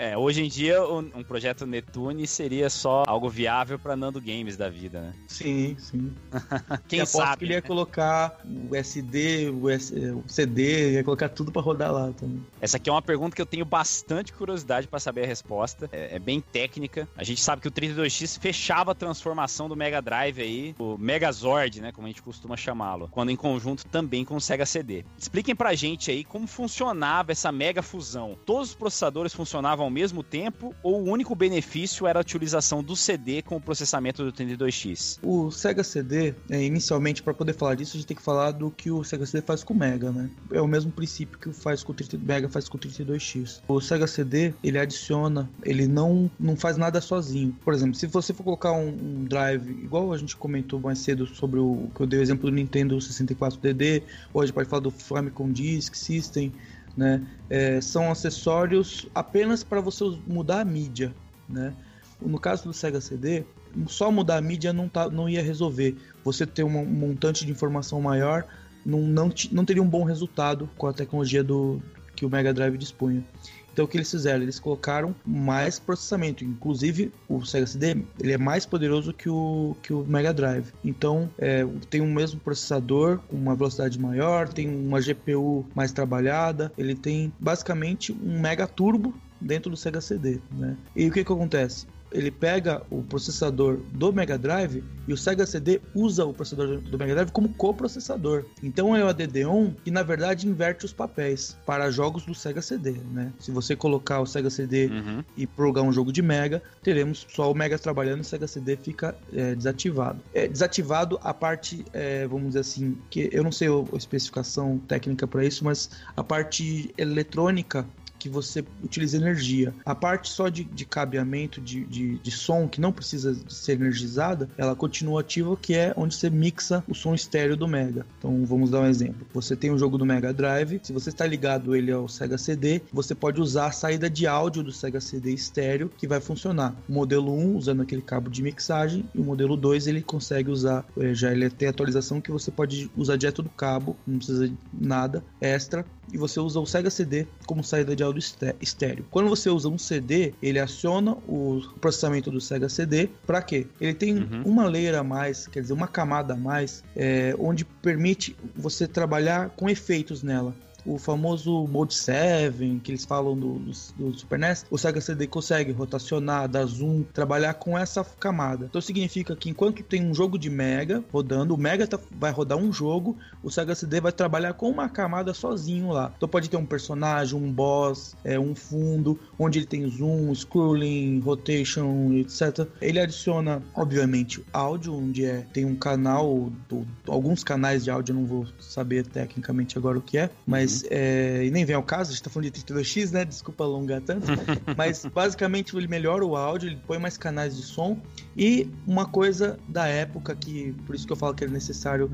É, 0.00 0.16
hoje 0.16 0.44
em 0.44 0.48
dia 0.48 0.82
um, 0.84 1.22
projeto 1.22 1.66
Netune 1.66 2.26
seria 2.26 2.70
só 2.70 3.04
algo 3.06 3.28
viável 3.28 3.78
para 3.78 3.96
Nando 3.96 4.20
Games 4.20 4.56
da 4.56 4.68
vida, 4.68 5.00
né? 5.00 5.14
Sim, 5.26 5.76
sim. 5.78 6.12
Quem 6.88 7.04
sabe? 7.04 7.38
que 7.38 7.44
ele 7.44 7.54
ia 7.54 7.62
colocar 7.62 8.40
o 8.70 8.74
SD, 8.74 9.50
o, 9.50 9.68
SD, 9.68 10.10
o 10.12 10.24
CD, 10.26 10.92
ia 10.92 11.04
colocar 11.04 11.28
tudo 11.28 11.52
para 11.52 11.62
rodar 11.62 11.92
lá 11.92 12.12
também. 12.12 12.44
Essa 12.60 12.76
aqui 12.76 12.88
é 12.88 12.92
uma 12.92 13.02
pergunta 13.02 13.34
que 13.34 13.42
eu 13.42 13.46
tenho 13.46 13.64
bastante 13.64 14.32
curiosidade 14.32 14.60
curiosidade 14.60 14.88
para 14.88 15.00
saber 15.00 15.24
a 15.24 15.26
resposta. 15.26 15.88
É, 15.92 16.16
é, 16.16 16.18
bem 16.18 16.40
técnica. 16.40 17.08
A 17.16 17.24
gente 17.24 17.40
sabe 17.40 17.62
que 17.62 17.68
o 17.68 17.70
32X 17.70 18.38
fechava 18.38 18.92
a 18.92 18.94
transformação 18.94 19.68
do 19.68 19.76
Mega 19.76 20.00
Drive 20.00 20.40
aí, 20.40 20.74
o 20.78 20.96
Megazord, 20.96 21.80
né, 21.80 21.92
como 21.92 22.06
a 22.06 22.10
gente 22.10 22.22
costuma 22.22 22.56
chamá-lo, 22.56 23.08
quando 23.10 23.30
em 23.30 23.36
conjunto 23.36 23.86
também 23.86 24.24
com 24.24 24.36
o 24.36 24.40
Sega 24.40 24.66
CD. 24.66 25.04
Expliquem 25.18 25.54
pra 25.54 25.74
gente 25.74 26.10
aí 26.10 26.24
como 26.24 26.46
funcionava 26.46 27.32
essa 27.32 27.50
mega 27.50 27.82
fusão. 27.82 28.36
Todos 28.44 28.70
os 28.70 28.74
processadores 28.74 29.34
funcionavam 29.34 29.89
ao 29.90 29.92
mesmo 29.92 30.22
tempo 30.22 30.72
ou 30.84 31.02
o 31.02 31.10
único 31.10 31.34
benefício 31.34 32.06
era 32.06 32.20
a 32.20 32.22
utilização 32.22 32.82
do 32.82 32.94
CD 32.94 33.42
com 33.42 33.56
o 33.56 33.60
processamento 33.60 34.24
do 34.24 34.32
32X? 34.32 35.18
O 35.20 35.50
Sega 35.50 35.82
CD, 35.82 36.32
é, 36.48 36.62
inicialmente, 36.62 37.22
para 37.22 37.34
poder 37.34 37.54
falar 37.54 37.74
disso, 37.74 37.96
a 37.96 37.98
gente 37.98 38.06
tem 38.06 38.16
que 38.16 38.22
falar 38.22 38.52
do 38.52 38.70
que 38.70 38.90
o 38.90 39.02
Sega 39.02 39.26
CD 39.26 39.44
faz 39.44 39.64
com 39.64 39.74
o 39.74 39.76
Mega, 39.76 40.12
né? 40.12 40.30
É 40.52 40.60
o 40.60 40.68
mesmo 40.68 40.92
princípio 40.92 41.38
que 41.38 41.48
o 41.48 41.52
faz 41.52 41.82
com 41.82 41.90
o 41.90 41.94
30, 41.94 42.18
Mega 42.18 42.48
faz 42.48 42.68
com 42.68 42.78
o 42.78 42.80
32X. 42.80 43.60
O 43.66 43.80
Sega 43.80 44.06
CD 44.06 44.54
ele 44.62 44.78
adiciona, 44.78 45.50
ele 45.64 45.88
não, 45.88 46.30
não 46.38 46.54
faz 46.54 46.76
nada 46.76 47.00
sozinho. 47.00 47.56
Por 47.64 47.74
exemplo, 47.74 47.96
se 47.96 48.06
você 48.06 48.32
for 48.32 48.44
colocar 48.44 48.72
um, 48.72 48.88
um 48.88 49.24
drive, 49.24 49.68
igual 49.70 50.12
a 50.12 50.18
gente 50.18 50.36
comentou 50.36 50.78
mais 50.78 51.00
cedo 51.00 51.26
sobre 51.26 51.58
o 51.58 51.90
que 51.94 52.00
eu 52.00 52.06
dei 52.06 52.20
o 52.20 52.22
exemplo 52.22 52.48
do 52.48 52.54
Nintendo 52.54 52.96
64DD, 52.96 54.04
ou 54.32 54.40
a 54.40 54.46
gente 54.46 54.54
pode 54.54 54.68
falar 54.68 54.82
do 54.82 54.90
Famicom 54.90 55.50
Disk 55.50 55.96
System, 55.96 56.52
né? 56.96 57.26
É, 57.48 57.80
são 57.80 58.10
acessórios 58.10 59.06
apenas 59.14 59.62
para 59.62 59.80
você 59.80 60.04
mudar 60.26 60.60
a 60.60 60.64
mídia, 60.64 61.14
né? 61.48 61.74
No 62.20 62.38
caso 62.38 62.64
do 62.64 62.72
Sega 62.72 63.00
CD, 63.00 63.44
só 63.86 64.10
mudar 64.10 64.36
a 64.36 64.40
mídia 64.42 64.72
não, 64.72 64.88
tá, 64.88 65.08
não 65.08 65.28
ia 65.28 65.42
resolver. 65.42 65.96
Você 66.22 66.46
ter 66.46 66.64
um 66.64 66.84
montante 66.84 67.46
de 67.46 67.52
informação 67.52 68.00
maior 68.00 68.46
não, 68.84 69.00
não, 69.00 69.32
não 69.52 69.64
teria 69.64 69.82
um 69.82 69.88
bom 69.88 70.04
resultado 70.04 70.68
com 70.76 70.86
a 70.86 70.92
tecnologia 70.92 71.42
do, 71.42 71.80
que 72.14 72.26
o 72.26 72.30
Mega 72.30 72.52
Drive 72.52 72.76
dispunha. 72.76 73.24
Então 73.72 73.84
o 73.84 73.88
que 73.88 73.96
eles 73.96 74.10
fizeram? 74.10 74.42
Eles 74.42 74.58
colocaram 74.58 75.14
mais 75.24 75.78
processamento. 75.78 76.44
Inclusive 76.44 77.12
o 77.28 77.44
Sega 77.44 77.66
CD 77.66 78.02
ele 78.20 78.32
é 78.32 78.38
mais 78.38 78.66
poderoso 78.66 79.12
que 79.12 79.28
o, 79.28 79.76
que 79.82 79.92
o 79.92 80.04
Mega 80.04 80.32
Drive. 80.32 80.72
Então 80.84 81.30
é, 81.38 81.66
tem 81.88 82.00
o 82.00 82.06
mesmo 82.06 82.40
processador 82.40 83.18
com 83.28 83.36
uma 83.36 83.54
velocidade 83.54 83.98
maior, 83.98 84.48
tem 84.48 84.68
uma 84.68 85.00
GPU 85.00 85.66
mais 85.74 85.92
trabalhada, 85.92 86.72
ele 86.76 86.94
tem 86.94 87.32
basicamente 87.38 88.12
um 88.12 88.40
Mega 88.40 88.66
Turbo 88.66 89.14
dentro 89.40 89.70
do 89.70 89.76
Sega 89.76 90.00
CD, 90.00 90.40
né? 90.52 90.76
E 90.94 91.08
o 91.08 91.12
que 91.12 91.24
que 91.24 91.32
acontece? 91.32 91.86
Ele 92.12 92.30
pega 92.30 92.82
o 92.90 93.02
processador 93.02 93.78
do 93.92 94.12
Mega 94.12 94.38
Drive 94.38 94.82
e 95.06 95.12
o 95.12 95.16
Sega 95.16 95.46
CD 95.46 95.80
usa 95.94 96.24
o 96.24 96.32
processador 96.32 96.80
do 96.80 96.98
Mega 96.98 97.14
Drive 97.14 97.30
como 97.30 97.48
coprocessador. 97.50 98.44
Então 98.62 98.96
é 98.96 99.04
o 99.04 99.08
ADD-ON 99.08 99.72
que 99.84 99.90
na 99.90 100.02
verdade 100.02 100.48
inverte 100.48 100.84
os 100.84 100.92
papéis 100.92 101.56
para 101.66 101.90
jogos 101.90 102.24
do 102.24 102.34
Sega 102.34 102.62
CD, 102.62 102.92
né? 103.12 103.32
Se 103.38 103.50
você 103.50 103.74
colocar 103.74 104.20
o 104.20 104.26
Sega 104.26 104.50
CD 104.50 104.86
uhum. 104.86 105.24
e 105.36 105.46
plugar 105.46 105.82
um 105.82 105.92
jogo 105.92 106.12
de 106.12 106.22
Mega, 106.22 106.62
teremos 106.82 107.26
só 107.28 107.50
o 107.50 107.54
Mega 107.54 107.78
trabalhando 107.78 108.18
e 108.18 108.22
o 108.22 108.24
Sega 108.24 108.46
CD 108.46 108.76
fica 108.76 109.16
é, 109.32 109.54
desativado. 109.54 110.20
É 110.34 110.46
desativado 110.46 111.18
a 111.22 111.32
parte, 111.32 111.84
é, 111.92 112.26
vamos 112.26 112.48
dizer 112.48 112.60
assim, 112.60 112.96
que 113.10 113.28
eu 113.32 113.42
não 113.42 113.52
sei 113.52 113.68
a 113.68 113.96
especificação 113.96 114.78
técnica 114.78 115.26
para 115.26 115.44
isso, 115.44 115.64
mas 115.64 115.90
a 116.16 116.22
parte 116.22 116.92
eletrônica 116.96 117.86
que 118.20 118.28
você 118.28 118.62
utiliza 118.84 119.16
energia. 119.16 119.74
A 119.84 119.94
parte 119.94 120.28
só 120.28 120.48
de, 120.48 120.62
de 120.62 120.84
cabeamento 120.84 121.60
de, 121.60 121.84
de, 121.86 122.18
de, 122.18 122.30
som, 122.30 122.68
que 122.68 122.80
não 122.80 122.92
precisa 122.92 123.34
ser 123.48 123.72
energizada, 123.72 124.48
ela 124.58 124.76
continua 124.76 125.22
ativa, 125.22 125.56
que 125.56 125.74
é 125.74 125.92
onde 125.96 126.14
você 126.14 126.28
mixa 126.28 126.84
o 126.86 126.94
som 126.94 127.14
estéreo 127.14 127.56
do 127.56 127.66
Mega. 127.66 128.04
Então 128.18 128.44
vamos 128.44 128.70
dar 128.70 128.80
um 128.80 128.86
exemplo. 128.86 129.26
Você 129.32 129.56
tem 129.56 129.72
um 129.72 129.78
jogo 129.78 129.96
do 129.96 130.04
Mega 130.04 130.32
Drive, 130.32 130.80
se 130.82 130.92
você 130.92 131.08
está 131.08 131.26
ligado 131.26 131.74
ele 131.74 131.90
ao 131.90 132.08
Sega 132.08 132.36
CD, 132.36 132.82
você 132.92 133.14
pode 133.14 133.40
usar 133.40 133.66
a 133.66 133.72
saída 133.72 134.10
de 134.10 134.26
áudio 134.26 134.62
do 134.62 134.70
Sega 134.70 135.00
CD 135.00 135.32
estéreo, 135.32 135.90
que 135.96 136.06
vai 136.06 136.20
funcionar. 136.20 136.76
O 136.88 136.92
modelo 136.92 137.34
1 137.34 137.56
usando 137.56 137.80
aquele 137.82 138.02
cabo 138.02 138.28
de 138.28 138.42
mixagem, 138.42 139.08
e 139.14 139.20
o 139.20 139.24
modelo 139.24 139.56
2 139.56 139.86
ele 139.86 140.02
consegue 140.02 140.50
usar, 140.50 140.84
eh, 140.98 141.14
já 141.14 141.32
ele 141.32 141.48
tem 141.48 141.68
atualização 141.68 142.20
que 142.20 142.30
você 142.30 142.50
pode 142.50 142.90
usar 142.96 143.16
direto 143.16 143.42
do 143.42 143.48
cabo, 143.48 143.96
não 144.06 144.18
precisa 144.18 144.48
de 144.48 144.56
nada 144.72 145.24
extra, 145.40 145.84
e 146.12 146.18
você 146.18 146.40
usa 146.40 146.60
o 146.60 146.66
Sega 146.66 146.90
CD 146.90 147.26
como 147.46 147.62
saída 147.62 147.94
de 147.94 148.02
áudio 148.02 148.22
estéreo. 148.60 149.04
Quando 149.10 149.28
você 149.28 149.48
usa 149.48 149.68
um 149.68 149.78
CD, 149.78 150.32
ele 150.42 150.58
aciona 150.58 151.12
o 151.28 151.62
processamento 151.80 152.30
do 152.30 152.40
Sega 152.40 152.68
CD. 152.68 153.08
Para 153.26 153.42
quê? 153.42 153.66
Ele 153.80 153.94
tem 153.94 154.18
uhum. 154.18 154.42
uma 154.44 154.66
layer 154.66 154.96
a 154.96 155.02
mais, 155.02 155.46
quer 155.46 155.60
dizer, 155.60 155.72
uma 155.72 155.88
camada 155.88 156.34
a 156.34 156.36
mais, 156.36 156.82
é, 156.96 157.34
onde 157.38 157.64
permite 157.64 158.36
você 158.54 158.86
trabalhar 158.86 159.50
com 159.50 159.68
efeitos 159.68 160.22
nela 160.22 160.54
o 160.84 160.98
famoso 160.98 161.66
Mode 161.66 161.94
7, 161.94 162.80
que 162.82 162.90
eles 162.92 163.04
falam 163.04 163.36
do, 163.36 163.54
do, 163.54 163.72
do, 163.96 164.18
Super 164.18 164.38
NES, 164.38 164.66
o 164.70 164.78
Sega 164.78 165.00
CD 165.00 165.26
consegue 165.26 165.72
rotacionar, 165.72 166.48
dar 166.48 166.64
zoom, 166.66 167.02
trabalhar 167.02 167.54
com 167.54 167.78
essa 167.78 168.04
camada. 168.04 168.66
Então 168.66 168.80
significa 168.80 169.34
que 169.36 169.50
enquanto 169.50 169.82
tem 169.82 170.02
um 170.02 170.14
jogo 170.14 170.38
de 170.38 170.50
Mega 170.50 171.02
rodando, 171.12 171.54
o 171.54 171.58
Mega 171.58 171.86
tá, 171.86 171.98
vai 172.10 172.30
rodar 172.30 172.58
um 172.58 172.72
jogo, 172.72 173.16
o 173.42 173.50
Sega 173.50 173.74
CD 173.74 174.00
vai 174.00 174.12
trabalhar 174.12 174.54
com 174.54 174.68
uma 174.68 174.88
camada 174.88 175.32
sozinho 175.34 175.90
lá. 175.90 176.12
Então 176.16 176.28
pode 176.28 176.48
ter 176.48 176.56
um 176.56 176.66
personagem, 176.66 177.38
um 177.38 177.50
boss, 177.50 178.14
é, 178.24 178.38
um 178.38 178.54
fundo, 178.54 179.18
onde 179.38 179.58
ele 179.58 179.66
tem 179.66 179.88
zoom, 179.88 180.34
scrolling, 180.34 181.20
rotation, 181.20 182.12
etc. 182.14 182.66
Ele 182.80 183.00
adiciona, 183.00 183.62
obviamente, 183.74 184.44
áudio, 184.52 184.94
onde 184.94 185.24
é, 185.24 185.44
tem 185.52 185.64
um 185.64 185.76
canal, 185.76 186.50
do, 186.68 186.86
alguns 187.06 187.42
canais 187.42 187.84
de 187.84 187.90
áudio, 187.90 188.12
eu 188.12 188.20
não 188.20 188.26
vou 188.26 188.46
saber 188.58 189.06
tecnicamente 189.06 189.78
agora 189.78 189.98
o 189.98 190.02
que 190.02 190.18
é, 190.18 190.30
mas 190.46 190.69
mas 190.70 190.84
é, 190.90 191.44
e 191.44 191.50
nem 191.50 191.64
vem 191.64 191.74
ao 191.74 191.82
caso, 191.82 192.10
a 192.10 192.12
gente 192.12 192.22
tá 192.22 192.30
falando 192.30 192.50
de 192.50 192.62
32X, 192.62 193.10
né? 193.10 193.24
Desculpa 193.24 193.64
alongar 193.64 194.00
tanto. 194.00 194.26
mas 194.76 195.04
basicamente 195.04 195.76
ele 195.76 195.88
melhora 195.88 196.24
o 196.24 196.36
áudio, 196.36 196.68
ele 196.68 196.78
põe 196.86 196.98
mais 196.98 197.16
canais 197.18 197.56
de 197.56 197.62
som. 197.62 197.98
E 198.36 198.70
uma 198.86 199.06
coisa 199.06 199.58
da 199.68 199.86
época 199.86 200.34
que, 200.36 200.72
por 200.86 200.94
isso 200.94 201.06
que 201.06 201.12
eu 201.12 201.16
falo 201.16 201.34
que 201.34 201.44
é 201.44 201.48
necessário. 201.48 202.10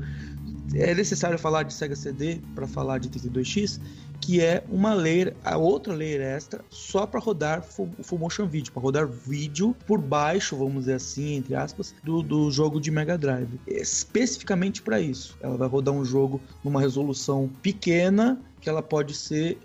É 0.73 0.93
necessário 0.93 1.39
falar 1.39 1.63
de 1.63 1.73
Sega 1.73 1.95
CD 1.95 2.41
para 2.53 2.67
falar 2.67 2.97
de 2.97 3.09
32X, 3.09 3.79
que 4.19 4.41
é 4.41 4.63
uma 4.69 4.93
layer, 4.93 5.33
a 5.43 5.57
outra 5.57 5.93
layer 5.93 6.21
extra, 6.21 6.63
só 6.69 7.05
para 7.05 7.19
rodar 7.19 7.63
full, 7.63 7.89
full, 8.01 8.19
motion 8.19 8.47
video, 8.47 8.73
para 8.73 8.81
rodar 8.81 9.07
vídeo 9.07 9.75
por 9.85 9.99
baixo, 9.99 10.57
vamos 10.57 10.81
dizer 10.81 10.95
assim, 10.95 11.35
entre 11.35 11.55
aspas, 11.55 11.95
do, 12.03 12.21
do 12.21 12.51
jogo 12.51 12.81
de 12.81 12.91
Mega 12.91 13.17
Drive. 13.17 13.59
Especificamente 13.65 14.81
para 14.81 14.99
isso. 14.99 15.37
Ela 15.39 15.55
vai 15.55 15.67
rodar 15.67 15.93
um 15.93 16.03
jogo 16.03 16.41
numa 16.63 16.81
resolução 16.81 17.49
pequena 17.61 18.37
que 18.59 18.69
ela 18.69 18.81
pode 18.81 19.13
ser 19.13 19.57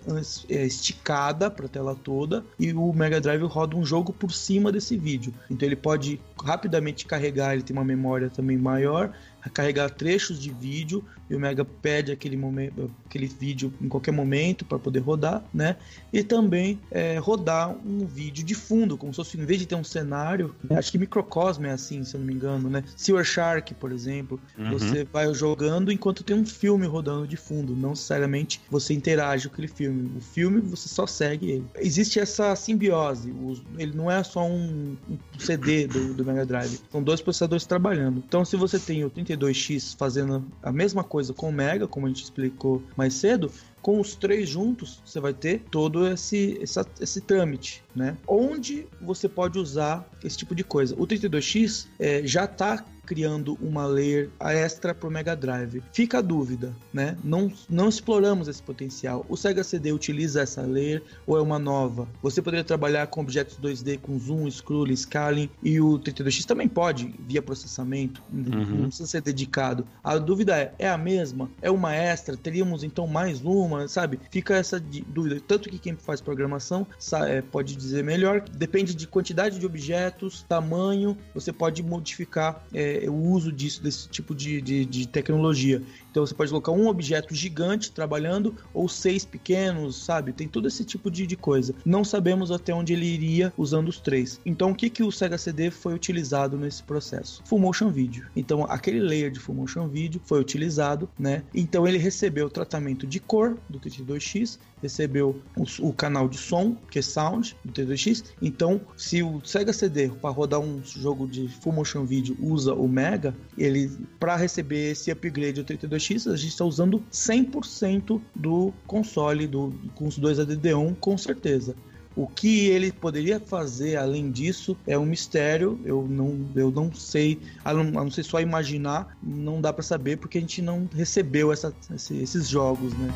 é, 0.48 0.66
esticada 0.66 1.50
para 1.50 1.66
a 1.66 1.68
tela 1.68 1.94
toda 1.94 2.44
e 2.58 2.72
o 2.72 2.92
Mega 2.92 3.20
Drive 3.20 3.42
roda 3.42 3.76
um 3.76 3.84
jogo 3.84 4.12
por 4.12 4.32
cima 4.32 4.70
desse 4.70 4.96
vídeo. 4.96 5.32
Então 5.50 5.66
ele 5.66 5.76
pode 5.76 6.20
rapidamente 6.42 7.06
carregar, 7.06 7.54
ele 7.54 7.62
tem 7.62 7.74
uma 7.74 7.84
memória 7.84 8.30
também 8.30 8.56
maior 8.56 9.12
carregar 9.50 9.90
trechos 9.90 10.40
de 10.40 10.52
vídeo 10.52 11.04
e 11.32 11.36
o 11.36 11.40
Mega 11.40 11.64
pede 11.64 12.12
aquele, 12.12 12.36
momento, 12.36 12.90
aquele 13.06 13.26
vídeo 13.26 13.72
em 13.80 13.88
qualquer 13.88 14.12
momento 14.12 14.64
para 14.64 14.78
poder 14.78 15.00
rodar, 15.00 15.42
né? 15.52 15.76
E 16.12 16.22
também 16.22 16.78
é, 16.90 17.18
rodar 17.18 17.70
um 17.70 18.06
vídeo 18.06 18.44
de 18.44 18.54
fundo, 18.54 18.96
como 18.96 19.12
se 19.12 19.16
fosse, 19.16 19.38
em 19.38 19.44
vez 19.44 19.58
de 19.60 19.66
ter 19.66 19.74
um 19.74 19.84
cenário, 19.84 20.54
né? 20.62 20.78
acho 20.78 20.92
que 20.92 20.98
Microcosmo 20.98 21.66
é 21.66 21.72
assim, 21.72 22.04
se 22.04 22.14
eu 22.14 22.20
não 22.20 22.26
me 22.26 22.34
engano, 22.34 22.70
né? 22.70 22.84
Sewer 22.96 23.24
Shark, 23.24 23.74
por 23.74 23.92
exemplo, 23.92 24.40
uhum. 24.58 24.70
você 24.70 25.04
vai 25.04 25.32
jogando 25.34 25.90
enquanto 25.90 26.22
tem 26.22 26.36
um 26.36 26.46
filme 26.46 26.86
rodando 26.86 27.26
de 27.26 27.36
fundo, 27.36 27.74
não 27.74 27.90
necessariamente 27.90 28.60
você 28.70 28.94
interage 28.94 29.48
com 29.48 29.54
aquele 29.54 29.68
filme. 29.68 30.10
O 30.16 30.20
filme 30.20 30.60
você 30.60 30.88
só 30.88 31.06
segue 31.06 31.50
ele. 31.50 31.64
Existe 31.76 32.20
essa 32.20 32.54
simbiose, 32.54 33.32
ele 33.78 33.96
não 33.96 34.10
é 34.10 34.22
só 34.22 34.46
um, 34.46 34.96
CD 35.38 35.86
do, 35.86 36.14
do 36.14 36.24
Mega 36.24 36.46
Drive, 36.46 36.80
são 36.90 37.02
dois 37.02 37.20
processadores 37.20 37.66
trabalhando. 37.66 38.22
Então, 38.26 38.44
se 38.44 38.56
você 38.56 38.78
tem 38.78 39.04
o 39.04 39.10
30 39.10 39.32
32X 39.32 39.96
fazendo 39.96 40.44
a 40.62 40.72
mesma 40.72 41.02
coisa 41.02 41.21
com 41.30 41.48
o 41.48 41.52
Mega, 41.52 41.86
como 41.86 42.06
a 42.06 42.08
gente 42.08 42.24
explicou 42.24 42.82
mais 42.96 43.14
cedo, 43.14 43.50
com 43.80 44.00
os 44.00 44.14
três 44.14 44.48
juntos, 44.48 45.02
você 45.04 45.20
vai 45.20 45.34
ter 45.34 45.62
todo 45.70 46.06
esse, 46.06 46.58
esse, 46.60 46.80
esse 47.00 47.20
trâmite, 47.20 47.81
né? 47.94 48.16
Onde 48.26 48.86
você 49.00 49.28
pode 49.28 49.58
usar 49.58 50.08
esse 50.24 50.36
tipo 50.36 50.54
de 50.54 50.64
coisa. 50.64 50.94
O 50.96 51.06
32X 51.06 51.86
é, 51.98 52.26
já 52.26 52.44
está 52.44 52.84
criando 53.04 53.58
uma 53.60 53.84
layer 53.86 54.30
extra 54.40 54.94
para 54.94 55.08
o 55.08 55.12
Mega 55.12 55.34
Drive. 55.34 55.82
Fica 55.92 56.18
a 56.18 56.20
dúvida, 56.22 56.74
né? 56.92 57.16
Não, 57.22 57.52
não 57.68 57.88
exploramos 57.88 58.48
esse 58.48 58.62
potencial. 58.62 59.26
O 59.28 59.36
Sega 59.36 59.64
CD 59.64 59.92
utiliza 59.92 60.42
essa 60.42 60.62
layer 60.62 61.02
ou 61.26 61.36
é 61.36 61.42
uma 61.42 61.58
nova? 61.58 62.08
Você 62.22 62.40
poderia 62.40 62.64
trabalhar 62.64 63.06
com 63.08 63.20
objetos 63.20 63.58
2D 63.58 63.98
com 64.00 64.18
zoom, 64.18 64.50
scroll, 64.50 64.96
scaling 64.96 65.50
e 65.62 65.80
o 65.80 65.98
32X 65.98 66.44
também 66.44 66.68
pode 66.68 67.14
via 67.26 67.42
processamento, 67.42 68.22
uhum. 68.32 68.64
não 68.64 68.86
precisa 68.88 69.08
ser 69.08 69.20
dedicado. 69.20 69.86
A 70.02 70.16
dúvida 70.18 70.56
é, 70.56 70.72
é 70.78 70.88
a 70.88 70.98
mesma? 70.98 71.50
É 71.60 71.70
uma 71.70 71.94
extra? 71.94 72.36
Teríamos 72.36 72.82
então 72.82 73.06
mais 73.06 73.42
uma, 73.44 73.88
sabe? 73.88 74.20
Fica 74.30 74.56
essa 74.56 74.80
dúvida. 74.80 75.40
Tanto 75.46 75.68
que 75.68 75.78
quem 75.78 75.96
faz 75.96 76.20
programação 76.20 76.86
é, 77.26 77.42
pode 77.42 77.76
dizer 77.82 78.02
melhor, 78.02 78.40
depende 78.40 78.94
de 78.94 79.06
quantidade 79.06 79.58
de 79.58 79.66
objetos, 79.66 80.44
tamanho, 80.48 81.16
você 81.34 81.52
pode 81.52 81.82
modificar 81.82 82.64
é, 82.72 83.04
o 83.08 83.14
uso 83.14 83.52
disso, 83.52 83.82
desse 83.82 84.08
tipo 84.08 84.34
de, 84.34 84.60
de, 84.60 84.84
de, 84.84 85.06
tecnologia. 85.06 85.82
Então 86.12 86.26
você 86.26 86.34
pode 86.34 86.50
colocar 86.50 86.72
um 86.72 86.88
objeto 86.88 87.34
gigante 87.34 87.90
trabalhando 87.90 88.54
ou 88.74 88.86
seis 88.86 89.24
pequenos, 89.24 89.96
sabe? 89.96 90.34
Tem 90.34 90.46
todo 90.46 90.68
esse 90.68 90.84
tipo 90.84 91.10
de, 91.10 91.26
de 91.26 91.36
coisa. 91.36 91.74
Não 91.86 92.04
sabemos 92.04 92.50
até 92.50 92.74
onde 92.74 92.92
ele 92.92 93.06
iria 93.06 93.50
usando 93.56 93.88
os 93.88 93.98
três. 93.98 94.38
Então 94.44 94.70
o 94.70 94.74
que, 94.74 94.90
que 94.90 95.02
o 95.02 95.10
Sega 95.10 95.38
CD 95.38 95.70
foi 95.70 95.94
utilizado 95.94 96.58
nesse 96.58 96.82
processo? 96.82 97.42
Full 97.46 97.58
Motion 97.58 97.90
Video. 97.90 98.26
Então 98.36 98.64
aquele 98.64 99.00
layer 99.00 99.30
de 99.30 99.40
Full 99.40 99.54
Motion 99.54 99.88
Video 99.88 100.20
foi 100.22 100.38
utilizado, 100.38 101.08
né? 101.18 101.42
Então 101.54 101.88
ele 101.88 101.98
recebeu 101.98 102.46
o 102.46 102.50
tratamento 102.50 103.06
de 103.06 103.18
cor 103.18 103.56
do 103.68 103.80
32X 103.80 104.58
recebeu 104.82 105.40
o, 105.56 105.88
o, 105.88 105.92
canal 105.92 106.28
de 106.28 106.36
som, 106.36 106.76
que 106.90 106.98
é 106.98 107.02
Sound, 107.02 107.56
do 107.64 107.72
T2X. 107.72 108.24
Então, 108.42 108.80
se 108.96 109.22
o 109.22 109.40
Sega 109.44 109.72
CD 109.72 110.08
para 110.08 110.30
rodar 110.30 110.58
um 110.58 110.82
jogo 110.84 111.26
de 111.28 111.48
Full 111.48 111.72
Motion 111.72 112.04
Video 112.04 112.36
usa 112.40 112.74
o 112.74 112.88
Mega, 112.88 113.34
ele 113.56 113.90
para 114.18 114.34
receber 114.34 114.90
esse 114.90 115.10
upgrade 115.10 115.62
do 115.62 115.64
32X, 116.02 116.32
a 116.32 116.36
gente 116.36 116.50
está 116.50 116.64
usando 116.64 117.02
100% 117.12 118.20
do 118.34 118.72
console 118.86 119.46
do, 119.46 119.72
com 119.94 120.06
os 120.06 120.18
dois 120.18 120.38
ADD1, 120.38 120.96
com 121.00 121.16
certeza. 121.16 121.74
O 122.14 122.26
que 122.26 122.66
ele 122.66 122.92
poderia 122.92 123.40
fazer 123.40 123.96
além 123.96 124.30
disso 124.30 124.76
é 124.86 124.98
um 124.98 125.06
mistério. 125.06 125.80
Eu 125.82 126.06
não, 126.06 126.46
eu 126.54 126.70
não 126.70 126.92
sei, 126.92 127.40
a 127.64 127.72
não, 127.72 128.00
a 128.00 128.04
não 128.04 128.10
ser 128.10 128.22
só 128.22 128.38
imaginar, 128.40 129.16
não 129.22 129.60
dá 129.60 129.72
para 129.72 129.82
saber 129.82 130.18
porque 130.18 130.36
a 130.36 130.40
gente 130.40 130.60
não 130.60 130.88
recebeu 130.92 131.50
essa, 131.50 131.74
esses 131.94 132.48
jogos, 132.48 132.92
né? 132.92 133.08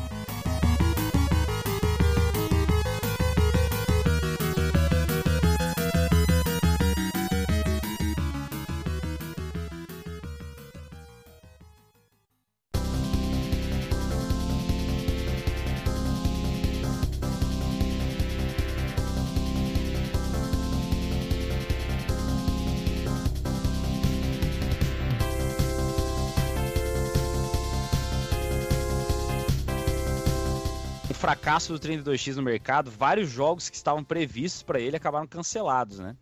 Fracasso 31.47 31.71
do 31.71 31.79
32X 31.79 32.35
no 32.35 32.43
mercado, 32.43 32.91
vários 32.91 33.29
jogos 33.29 33.69
que 33.69 33.77
estavam 33.77 34.03
previstos 34.03 34.63
para 34.63 34.81
ele 34.81 34.97
acabaram 34.97 35.25
cancelados, 35.25 35.97
né? 35.97 36.13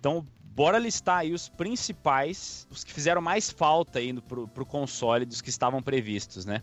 Então, 0.00 0.26
bora 0.42 0.78
listar 0.78 1.18
aí 1.18 1.34
os 1.34 1.46
principais, 1.46 2.66
os 2.70 2.82
que 2.82 2.90
fizeram 2.90 3.20
mais 3.20 3.50
falta 3.50 4.00
indo 4.00 4.22
pro, 4.22 4.48
pro 4.48 4.64
console 4.64 5.26
dos 5.26 5.42
que 5.42 5.50
estavam 5.50 5.82
previstos, 5.82 6.46
né? 6.46 6.62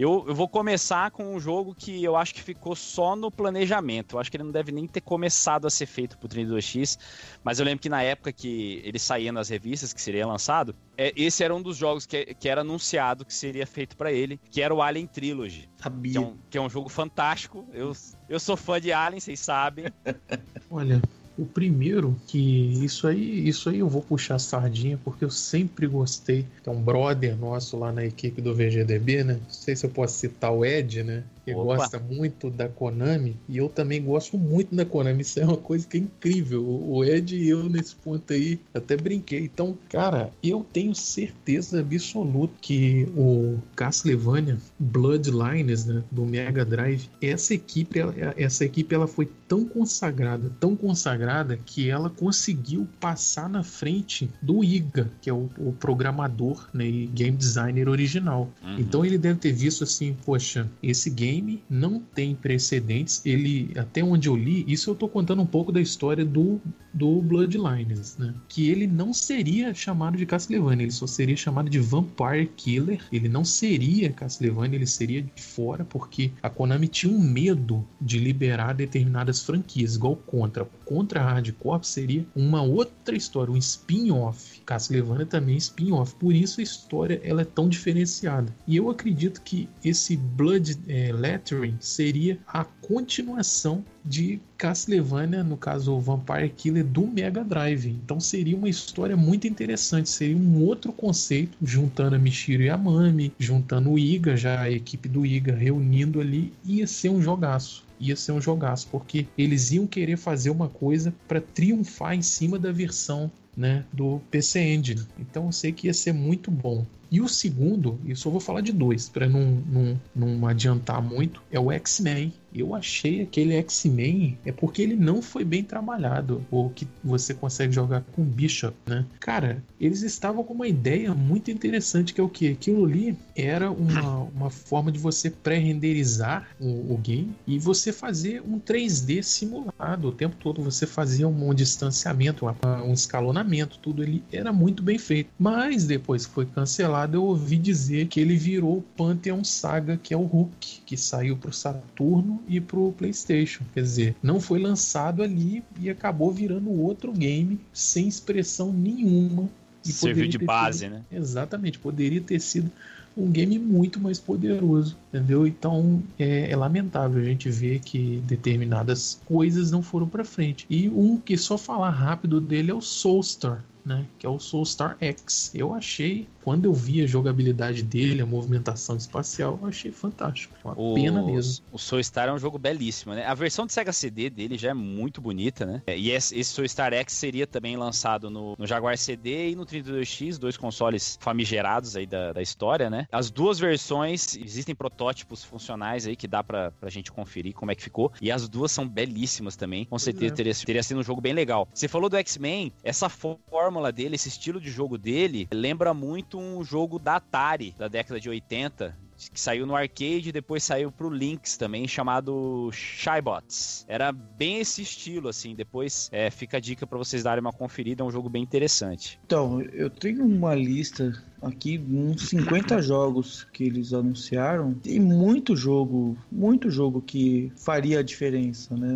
Eu, 0.00 0.24
eu 0.26 0.34
vou 0.34 0.48
começar 0.48 1.10
com 1.10 1.34
um 1.34 1.38
jogo 1.38 1.74
que 1.74 2.02
eu 2.02 2.16
acho 2.16 2.34
que 2.34 2.42
ficou 2.42 2.74
só 2.74 3.14
no 3.14 3.30
planejamento. 3.30 4.16
Eu 4.16 4.18
acho 4.18 4.30
que 4.30 4.38
ele 4.38 4.44
não 4.44 4.50
deve 4.50 4.72
nem 4.72 4.86
ter 4.86 5.02
começado 5.02 5.66
a 5.66 5.70
ser 5.70 5.84
feito 5.84 6.16
pro 6.16 6.26
32X, 6.26 6.98
mas 7.44 7.58
eu 7.58 7.66
lembro 7.66 7.82
que 7.82 7.90
na 7.90 8.02
época 8.02 8.32
que 8.32 8.80
ele 8.82 8.98
saía 8.98 9.30
nas 9.30 9.50
revistas, 9.50 9.92
que 9.92 10.00
seria 10.00 10.26
lançado, 10.26 10.74
é, 10.96 11.12
esse 11.14 11.44
era 11.44 11.54
um 11.54 11.60
dos 11.60 11.76
jogos 11.76 12.06
que, 12.06 12.34
que 12.34 12.48
era 12.48 12.62
anunciado 12.62 13.26
que 13.26 13.34
seria 13.34 13.66
feito 13.66 13.94
para 13.94 14.10
ele, 14.10 14.40
que 14.50 14.62
era 14.62 14.74
o 14.74 14.80
Alien 14.80 15.06
Trilogy. 15.06 15.68
Sabia. 15.76 16.12
Que 16.12 16.16
é, 16.16 16.20
um, 16.22 16.36
que 16.48 16.56
é 16.56 16.60
um 16.62 16.70
jogo 16.70 16.88
fantástico. 16.88 17.68
Eu, 17.70 17.92
eu 18.26 18.40
sou 18.40 18.56
fã 18.56 18.80
de 18.80 18.94
Alien, 18.94 19.20
vocês 19.20 19.38
sabem. 19.38 19.84
Olha, 20.70 21.02
o 21.40 21.46
primeiro, 21.46 22.14
que 22.26 22.38
isso 22.84 23.06
aí, 23.06 23.48
isso 23.48 23.70
aí 23.70 23.78
eu 23.78 23.88
vou 23.88 24.02
puxar 24.02 24.38
sardinha, 24.38 24.98
porque 25.02 25.24
eu 25.24 25.30
sempre 25.30 25.86
gostei. 25.86 26.44
É 26.64 26.70
um 26.70 26.82
brother 26.82 27.34
nosso 27.34 27.78
lá 27.78 27.90
na 27.90 28.04
equipe 28.04 28.42
do 28.42 28.54
VGDB, 28.54 29.24
né? 29.24 29.34
Não 29.42 29.50
sei 29.50 29.74
se 29.74 29.86
eu 29.86 29.90
posso 29.90 30.18
citar 30.18 30.52
o 30.52 30.64
Ed, 30.64 31.02
né? 31.02 31.24
Que 31.44 31.54
Opa. 31.54 31.76
gosta 31.76 31.98
muito 31.98 32.50
da 32.50 32.68
Konami. 32.68 33.36
E 33.48 33.56
eu 33.56 33.68
também 33.68 34.02
gosto 34.02 34.36
muito 34.36 34.74
da 34.74 34.84
Konami. 34.84 35.22
Isso 35.22 35.40
é 35.40 35.44
uma 35.44 35.56
coisa 35.56 35.86
que 35.86 35.96
é 35.96 36.00
incrível. 36.00 36.64
O 36.64 37.04
Ed 37.04 37.36
e 37.36 37.48
eu, 37.48 37.68
nesse 37.68 37.94
ponto 37.94 38.32
aí, 38.32 38.60
até 38.74 38.96
brinquei. 38.96 39.44
Então, 39.44 39.76
cara, 39.88 40.30
eu 40.42 40.66
tenho 40.72 40.94
certeza 40.94 41.80
absoluta 41.80 42.54
que 42.60 43.08
o 43.16 43.58
Castlevania 43.74 44.58
Bloodlines, 44.78 45.84
né? 45.86 46.02
Do 46.10 46.24
Mega 46.24 46.64
Drive, 46.64 47.08
essa 47.20 47.54
equipe, 47.54 48.00
essa 48.36 48.64
equipe, 48.64 48.94
ela 48.94 49.06
foi 49.06 49.28
tão 49.48 49.64
consagrada, 49.64 50.52
tão 50.60 50.76
consagrada, 50.76 51.58
que 51.66 51.90
ela 51.90 52.08
conseguiu 52.08 52.86
passar 53.00 53.48
na 53.48 53.62
frente 53.62 54.30
do 54.40 54.62
Iga, 54.62 55.10
que 55.20 55.28
é 55.28 55.32
o, 55.32 55.50
o 55.58 55.72
programador 55.72 56.68
né, 56.72 56.86
e 56.86 57.06
game 57.06 57.36
designer 57.36 57.88
original. 57.88 58.48
Uhum. 58.62 58.78
Então 58.78 59.04
ele 59.04 59.18
deve 59.18 59.40
ter 59.40 59.52
visto 59.52 59.84
assim, 59.84 60.16
poxa, 60.24 60.68
esse 60.82 61.10
game 61.10 61.29
não 61.68 62.00
tem 62.00 62.34
precedentes. 62.34 63.24
Ele, 63.24 63.70
até 63.76 64.02
onde 64.02 64.28
eu 64.28 64.36
li, 64.36 64.64
isso 64.66 64.90
eu 64.90 64.94
tô 64.94 65.08
contando 65.08 65.42
um 65.42 65.46
pouco 65.46 65.70
da 65.70 65.80
história 65.80 66.24
do, 66.24 66.60
do 66.92 67.20
Bloodlines, 67.22 68.16
né? 68.18 68.34
Que 68.48 68.70
ele 68.70 68.86
não 68.86 69.12
seria 69.12 69.72
chamado 69.74 70.16
de 70.16 70.26
Castlevania, 70.26 70.84
ele 70.84 70.92
só 70.92 71.06
seria 71.06 71.36
chamado 71.36 71.70
de 71.70 71.78
Vampire 71.78 72.46
Killer. 72.56 73.00
Ele 73.12 73.28
não 73.28 73.44
seria 73.44 74.12
Castlevania, 74.12 74.76
ele 74.76 74.86
seria 74.86 75.22
de 75.22 75.42
fora, 75.42 75.84
porque 75.84 76.32
a 76.42 76.50
Konami 76.50 76.88
tinha 76.88 77.12
um 77.12 77.20
medo 77.20 77.86
de 78.00 78.18
liberar 78.18 78.74
determinadas 78.74 79.42
franquias, 79.42 79.96
igual 79.96 80.16
Contra. 80.16 80.64
Contra 80.84 81.22
Hard 81.22 81.52
Corp 81.52 81.84
seria 81.84 82.26
uma 82.34 82.62
outra 82.62 83.16
história, 83.16 83.52
um 83.52 83.56
spin-off. 83.56 84.60
Castlevania 84.66 85.26
também 85.26 85.54
é 85.54 85.58
spin-off. 85.58 86.14
Por 86.16 86.34
isso 86.34 86.60
a 86.60 86.62
história 86.62 87.20
ela 87.22 87.42
é 87.42 87.44
tão 87.44 87.68
diferenciada. 87.68 88.54
E 88.66 88.76
eu 88.76 88.90
acredito 88.90 89.40
que 89.42 89.68
esse 89.84 90.16
Blood 90.16 90.78
é, 90.88 91.12
Lettering 91.12 91.76
seria 91.80 92.38
a 92.46 92.64
continuação 92.64 93.84
de 94.04 94.40
Castlevania, 94.56 95.42
no 95.42 95.56
caso 95.56 95.92
o 95.92 96.00
Vampire 96.00 96.48
Killer 96.50 96.84
do 96.84 97.06
Mega 97.06 97.44
Drive. 97.44 97.86
Então 97.86 98.20
seria 98.20 98.56
uma 98.56 98.68
história 98.68 99.16
muito 99.16 99.46
interessante, 99.46 100.08
seria 100.08 100.36
um 100.36 100.62
outro 100.64 100.92
conceito, 100.92 101.56
juntando 101.62 102.16
a 102.16 102.18
Michiro 102.18 102.62
e 102.62 102.70
a 102.70 102.76
Mami, 102.76 103.32
juntando 103.38 103.90
o 103.90 103.98
Iga, 103.98 104.36
já 104.36 104.60
a 104.60 104.70
equipe 104.70 105.08
do 105.08 105.24
Iga 105.24 105.54
reunindo 105.54 106.20
ali, 106.20 106.52
ia 106.64 106.86
ser 106.86 107.08
um 107.08 107.22
jogaço 107.22 107.88
ia 108.00 108.16
ser 108.16 108.32
um 108.32 108.40
jogaço, 108.40 108.88
porque 108.90 109.26
eles 109.36 109.70
iam 109.72 109.86
querer 109.86 110.16
fazer 110.16 110.48
uma 110.48 110.70
coisa 110.70 111.14
para 111.28 111.38
triunfar 111.38 112.14
em 112.14 112.22
cima 112.22 112.58
da 112.58 112.72
versão 112.72 113.30
né, 113.54 113.84
do 113.92 114.20
PC 114.30 114.58
Engine. 114.60 115.06
Então 115.18 115.46
eu 115.46 115.52
sei 115.52 115.70
que 115.70 115.86
ia 115.86 115.94
ser 115.94 116.12
muito 116.12 116.50
bom. 116.50 116.86
E 117.10 117.20
o 117.20 117.28
segundo, 117.28 117.98
e 118.04 118.14
só 118.14 118.30
vou 118.30 118.40
falar 118.40 118.60
de 118.60 118.72
dois, 118.72 119.08
para 119.08 119.28
não, 119.28 119.62
não, 119.66 120.00
não 120.14 120.46
adiantar 120.46 121.02
muito, 121.02 121.42
é 121.50 121.58
o 121.58 121.72
X-Men. 121.72 122.32
Eu 122.52 122.74
achei 122.74 123.22
aquele 123.22 123.54
X-Men 123.54 124.36
é 124.44 124.50
porque 124.50 124.82
ele 124.82 124.96
não 124.96 125.22
foi 125.22 125.44
bem 125.44 125.62
trabalhado, 125.62 126.44
ou 126.50 126.70
que 126.70 126.86
você 127.02 127.32
consegue 127.32 127.72
jogar 127.72 128.02
com 128.12 128.24
Bishop, 128.24 128.76
né? 128.86 129.04
Cara, 129.20 129.62
eles 129.80 130.02
estavam 130.02 130.42
com 130.42 130.52
uma 130.52 130.66
ideia 130.66 131.14
muito 131.14 131.50
interessante 131.50 132.12
que 132.12 132.20
é 132.20 132.24
o 132.24 132.28
que? 132.28 132.48
Aquilo 132.48 132.84
ali 132.84 133.16
era 133.36 133.70
uma, 133.70 134.18
uma 134.34 134.50
forma 134.50 134.90
de 134.90 134.98
você 134.98 135.30
pré-renderizar 135.30 136.48
o, 136.60 136.94
o 136.94 136.98
game 136.98 137.32
e 137.46 137.58
você 137.58 137.92
fazer 137.92 138.42
um 138.42 138.58
3D 138.58 139.22
simulado 139.22 140.08
o 140.08 140.12
tempo 140.12 140.36
todo. 140.36 140.62
Você 140.62 140.86
fazia 140.86 141.28
um, 141.28 141.48
um 141.48 141.54
distanciamento, 141.54 142.46
um 142.84 142.92
escalonamento, 142.92 143.78
tudo 143.78 144.02
ele 144.02 144.24
era 144.32 144.52
muito 144.52 144.82
bem 144.82 144.98
feito. 144.98 145.30
Mas 145.38 145.86
depois 145.86 146.26
foi 146.26 146.46
cancelado, 146.46 146.99
eu 147.14 147.24
ouvi 147.24 147.56
dizer 147.56 148.06
que 148.08 148.20
ele 148.20 148.36
virou 148.36 148.78
o 148.78 148.82
Pantheon 148.96 149.42
Saga, 149.44 149.96
que 149.96 150.12
é 150.12 150.16
o 150.16 150.22
Hulk, 150.24 150.82
que 150.84 150.96
saiu 150.96 151.36
pro 151.36 151.52
Saturno 151.52 152.42
e 152.48 152.60
pro 152.60 152.92
PlayStation. 152.92 153.64
Quer 153.74 153.82
dizer, 153.82 154.16
não 154.22 154.40
foi 154.40 154.58
lançado 154.58 155.22
ali 155.22 155.62
e 155.80 155.88
acabou 155.90 156.30
virando 156.32 156.70
outro 156.70 157.12
game 157.12 157.58
sem 157.72 158.08
expressão 158.08 158.72
nenhuma. 158.72 159.48
E 159.84 159.92
Serviu 159.92 160.28
de 160.28 160.38
base, 160.38 160.80
sido- 160.80 160.90
né? 160.90 161.02
Exatamente, 161.10 161.78
poderia 161.78 162.20
ter 162.20 162.38
sido 162.40 162.70
um 163.16 163.30
game 163.30 163.58
muito 163.58 163.98
mais 164.00 164.18
poderoso, 164.20 164.96
entendeu? 165.08 165.46
Então 165.46 166.02
é, 166.18 166.50
é 166.50 166.56
lamentável 166.56 167.20
a 167.20 167.24
gente 167.24 167.50
ver 167.50 167.80
que 167.80 168.22
determinadas 168.26 169.20
coisas 169.24 169.70
não 169.70 169.82
foram 169.82 170.06
pra 170.08 170.24
frente. 170.24 170.66
E 170.70 170.88
um 170.88 171.16
que 171.18 171.36
só 171.36 171.56
falar 171.58 171.90
rápido 171.90 172.40
dele 172.40 172.70
é 172.70 172.74
o 172.74 172.80
Soulstar, 172.80 173.64
né? 173.84 174.04
Que 174.18 174.26
é 174.26 174.28
o 174.28 174.38
Soulstar 174.38 174.96
X. 175.00 175.50
Eu 175.54 175.74
achei, 175.74 176.28
quando 176.42 176.64
eu 176.64 176.72
vi 176.72 177.02
a 177.02 177.06
jogabilidade 177.06 177.82
dele, 177.82 178.22
a 178.22 178.26
movimentação 178.26 178.96
espacial, 178.96 179.58
eu 179.62 179.68
achei 179.68 179.90
fantástico. 179.90 180.54
Uma 180.64 180.74
O, 180.76 180.94
pena 180.94 181.22
mesmo. 181.22 181.64
O 181.70 181.78
Soul 181.78 182.02
Star 182.02 182.28
é 182.28 182.32
um 182.32 182.38
jogo 182.38 182.58
belíssimo, 182.58 183.14
né? 183.14 183.26
A 183.26 183.34
versão 183.34 183.66
de 183.66 183.72
Sega 183.72 183.92
CD 183.92 184.30
dele 184.30 184.56
já 184.56 184.70
é 184.70 184.74
muito 184.74 185.20
bonita, 185.20 185.66
né? 185.66 185.82
É, 185.86 185.98
E 185.98 186.10
esse, 186.10 186.38
esse 186.38 186.50
Soul 186.50 186.68
Star 186.68 186.92
X 186.92 187.12
seria 187.12 187.46
também 187.46 187.76
lançado 187.76 188.30
no, 188.30 188.54
no 188.58 188.66
Jaguar 188.66 188.96
CD 188.96 189.50
e 189.50 189.54
no 189.54 189.66
32X, 189.66 190.38
dois 190.38 190.56
consoles 190.56 191.18
famigerados 191.20 191.96
aí 191.96 192.06
da, 192.06 192.32
da 192.32 192.42
história, 192.42 192.88
né? 192.88 193.06
As 193.12 193.30
duas 193.30 193.58
versões, 193.58 194.36
existem 194.36 194.74
protótipos 194.74 195.44
funcionais 195.44 196.06
aí 196.06 196.16
que 196.16 196.26
dá 196.26 196.42
pra, 196.42 196.70
pra 196.72 196.88
gente 196.88 197.12
conferir 197.12 197.52
como 197.52 197.70
é 197.70 197.74
que 197.74 197.82
ficou. 197.82 198.12
E 198.20 198.30
as 198.30 198.48
duas 198.48 198.72
são 198.72 198.88
belíssimas 198.88 199.56
também. 199.56 199.84
Com 199.84 199.98
certeza 199.98 200.32
é. 200.32 200.36
teria, 200.36 200.54
teria 200.54 200.82
sido 200.82 201.00
um 201.00 201.02
jogo 201.02 201.20
bem 201.20 201.32
legal. 201.32 201.68
Você 201.72 201.88
falou 201.88 202.08
do 202.08 202.16
X-Men, 202.16 202.72
essa 202.82 203.08
fórmula 203.08 203.92
dele, 203.92 204.14
esse 204.14 204.28
estilo 204.28 204.60
de 204.60 204.70
jogo 204.70 204.96
dele, 204.96 205.48
lembra 205.52 205.92
muito 205.92 206.29
um 206.38 206.62
jogo 206.64 206.98
da 206.98 207.16
Atari, 207.16 207.74
da 207.78 207.88
década 207.88 208.20
de 208.20 208.28
80, 208.28 208.96
que 209.28 209.40
saiu 209.40 209.66
no 209.66 209.74
arcade 209.74 210.28
e 210.28 210.32
depois 210.32 210.62
saiu 210.62 210.90
pro 210.90 211.10
Lynx 211.10 211.56
também, 211.56 211.86
chamado 211.86 212.70
Shybots. 212.72 213.84
Era 213.88 214.12
bem 214.12 214.60
esse 214.60 214.82
estilo, 214.82 215.28
assim. 215.28 215.54
Depois 215.54 216.08
é, 216.12 216.30
fica 216.30 216.56
a 216.56 216.60
dica 216.60 216.86
pra 216.86 216.96
vocês 216.96 217.22
darem 217.22 217.40
uma 217.40 217.52
conferida, 217.52 218.02
é 218.02 218.06
um 218.06 218.10
jogo 218.10 218.30
bem 218.30 218.42
interessante. 218.42 219.18
Então, 219.26 219.60
eu 219.60 219.90
tenho 219.90 220.24
uma 220.24 220.54
lista 220.54 221.12
aqui, 221.42 221.78
uns 221.78 222.28
50 222.28 222.80
jogos 222.82 223.44
que 223.52 223.64
eles 223.64 223.92
anunciaram. 223.92 224.74
Tem 224.74 225.00
muito 225.00 225.56
jogo, 225.56 226.16
muito 226.30 226.70
jogo 226.70 227.02
que 227.02 227.52
faria 227.56 227.98
a 227.98 228.02
diferença, 228.02 228.76
né? 228.76 228.90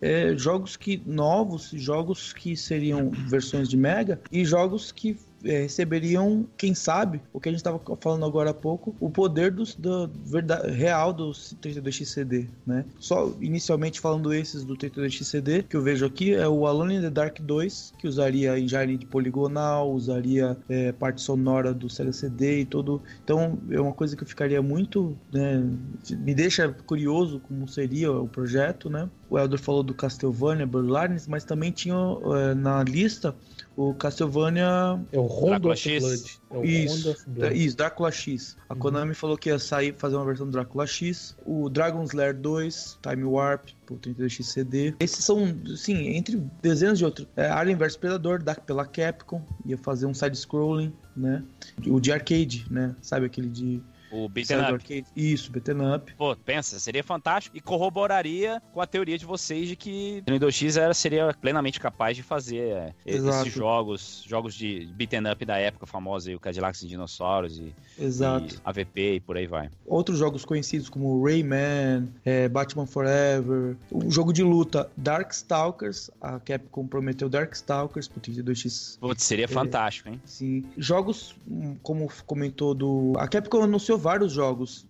É, 0.00 0.36
jogos 0.36 0.76
que 0.76 1.02
novos, 1.06 1.70
jogos 1.74 2.32
que 2.32 2.56
seriam 2.56 3.10
versões 3.10 3.68
de 3.68 3.76
Mega 3.76 4.20
e 4.30 4.44
jogos 4.44 4.92
que 4.92 5.16
é, 5.46 5.62
receberiam, 5.62 6.46
quem 6.56 6.74
sabe, 6.74 7.20
o 7.32 7.40
que 7.40 7.48
a 7.48 7.52
gente 7.52 7.60
estava 7.60 7.80
falando 8.00 8.24
agora 8.24 8.50
há 8.50 8.54
pouco, 8.54 8.94
o 9.00 9.08
poder 9.10 9.50
dos, 9.50 9.74
do 9.74 10.08
verda- 10.24 10.66
real 10.68 11.12
do 11.12 11.30
32x 11.30 12.04
CD, 12.04 12.46
né? 12.66 12.84
Só 12.98 13.32
inicialmente 13.40 14.00
falando 14.00 14.32
esses 14.32 14.64
do 14.64 14.76
32x 14.76 15.24
CD 15.24 15.62
que 15.62 15.76
eu 15.76 15.82
vejo 15.82 16.04
aqui 16.04 16.34
é 16.34 16.48
o 16.48 16.66
Alone 16.66 16.96
in 16.96 17.00
the 17.00 17.10
Dark 17.10 17.38
2, 17.40 17.94
que 17.98 18.08
usaria 18.08 18.58
engine 18.58 18.98
poligonal, 19.06 19.92
usaria 19.92 20.56
é, 20.68 20.92
parte 20.92 21.20
sonora 21.20 21.72
do 21.72 21.88
Sega 21.88 22.12
CD 22.12 22.60
e 22.60 22.64
todo. 22.64 23.02
Então 23.24 23.58
é 23.70 23.80
uma 23.80 23.92
coisa 23.92 24.16
que 24.16 24.22
eu 24.22 24.28
ficaria 24.28 24.60
muito, 24.60 25.16
né, 25.32 25.62
me 26.10 26.34
deixa 26.34 26.68
curioso 26.86 27.40
como 27.40 27.66
seria 27.68 28.12
o 28.12 28.28
projeto, 28.28 28.90
né? 28.90 29.08
O 29.28 29.38
Elder 29.38 29.58
falou 29.58 29.82
do 29.82 29.94
Castlevania, 29.94 30.66
Bloodlines, 30.66 31.26
mas 31.26 31.44
também 31.44 31.70
tinha 31.70 31.94
é, 31.94 32.54
na 32.54 32.82
lista 32.82 33.34
o 33.76 33.94
Castlevania 33.94 34.98
É 35.12 35.18
o 35.18 35.28
Drácula 35.28 35.74
of 35.74 35.82
X. 35.82 36.02
Blood. 36.02 36.40
É 36.50 36.56
o 36.56 36.64
Isso, 36.64 37.10
of 37.10 37.30
Blood. 37.30 37.64
Isso, 37.66 37.76
Drácula 37.76 38.10
X. 38.10 38.56
A 38.68 38.74
Uhum. 38.74 38.80
Konami 38.80 39.14
falou 39.14 39.36
que 39.36 39.50
ia 39.50 39.58
sair 39.58 39.94
fazer 39.98 40.16
uma 40.16 40.24
versão 40.24 40.46
do 40.46 40.52
Drácula 40.52 40.86
X. 40.86 41.36
O 41.44 41.68
Dragon's 41.68 42.12
Lair 42.12 42.34
2, 42.34 42.98
Time 43.02 43.24
Warp, 43.24 43.68
pro 43.84 43.96
32X 43.98 44.42
CD. 44.44 44.94
Esses 44.98 45.24
são, 45.24 45.54
sim, 45.76 46.16
entre 46.16 46.36
dezenas 46.62 46.98
de 46.98 47.04
outros. 47.04 47.26
É, 47.36 47.48
Alien 47.50 47.76
vs 47.76 47.96
Predador, 47.96 48.42
da, 48.42 48.54
pela 48.54 48.86
Capcom, 48.86 49.42
ia 49.64 49.76
fazer 49.76 50.06
um 50.06 50.14
side-scrolling, 50.14 50.92
né? 51.16 51.42
O 51.86 52.00
de 52.00 52.10
arcade, 52.12 52.66
né? 52.70 52.96
Sabe 53.02 53.26
aquele 53.26 53.48
de 53.48 53.82
O 54.10 54.28
do 54.28 54.40
up. 54.40 54.52
arcade. 54.52 55.06
Isso, 55.14 55.50
beaten 55.50 55.94
up. 55.94 56.12
Pô, 56.14 56.36
pensa, 56.36 56.78
seria 56.78 57.02
fantástico 57.02 57.56
e 57.56 57.60
corroboraria 57.60 58.62
com 58.72 58.80
a 58.80 58.86
teoria 58.86 59.18
de 59.18 59.24
vocês 59.24 59.68
de 59.68 59.76
que 59.76 60.22
o 60.26 60.30
2X 60.30 60.80
era, 60.80 60.94
seria 60.94 61.34
plenamente 61.34 61.80
capaz 61.80 62.16
de 62.16 62.22
fazer 62.22 62.56
é, 62.56 62.94
Exato. 63.04 63.40
esses 63.40 63.52
jogos, 63.52 64.24
jogos 64.26 64.54
de 64.54 64.88
beaten 64.94 65.30
up 65.30 65.44
da 65.44 65.56
época 65.58 65.86
famosa, 65.86 66.30
aí, 66.30 66.36
o 66.36 66.40
Cadillacs 66.40 66.82
e 66.82 66.88
Dinossauros 66.88 67.58
e, 67.58 67.74
Exato. 67.98 68.54
e 68.54 68.58
AVP 68.64 69.14
e 69.14 69.20
por 69.20 69.36
aí 69.36 69.46
vai. 69.46 69.70
Outros 69.86 70.18
jogos 70.18 70.44
conhecidos 70.44 70.88
como 70.88 71.24
Rayman, 71.24 72.08
é, 72.24 72.48
Batman 72.48 72.86
Forever, 72.86 73.76
o 73.90 74.10
jogo 74.10 74.32
de 74.32 74.42
luta 74.42 74.90
Darkstalkers, 74.96 76.10
a 76.20 76.38
Capcom 76.40 76.86
prometeu 76.86 77.28
Darkstalkers 77.28 78.08
pro 78.08 78.20
32X. 78.20 78.98
Putz, 78.98 79.22
seria 79.24 79.48
fantástico, 79.48 80.08
hein? 80.08 80.20
Sim. 80.24 80.64
Jogos, 80.76 81.34
hum, 81.48 81.76
como 81.82 82.10
comentou 82.26 82.74
do. 82.74 83.12
A 83.16 83.26
Capcom 83.28 83.62
anunciou 83.62 83.95
vários 83.96 84.32
jogos 84.32 84.86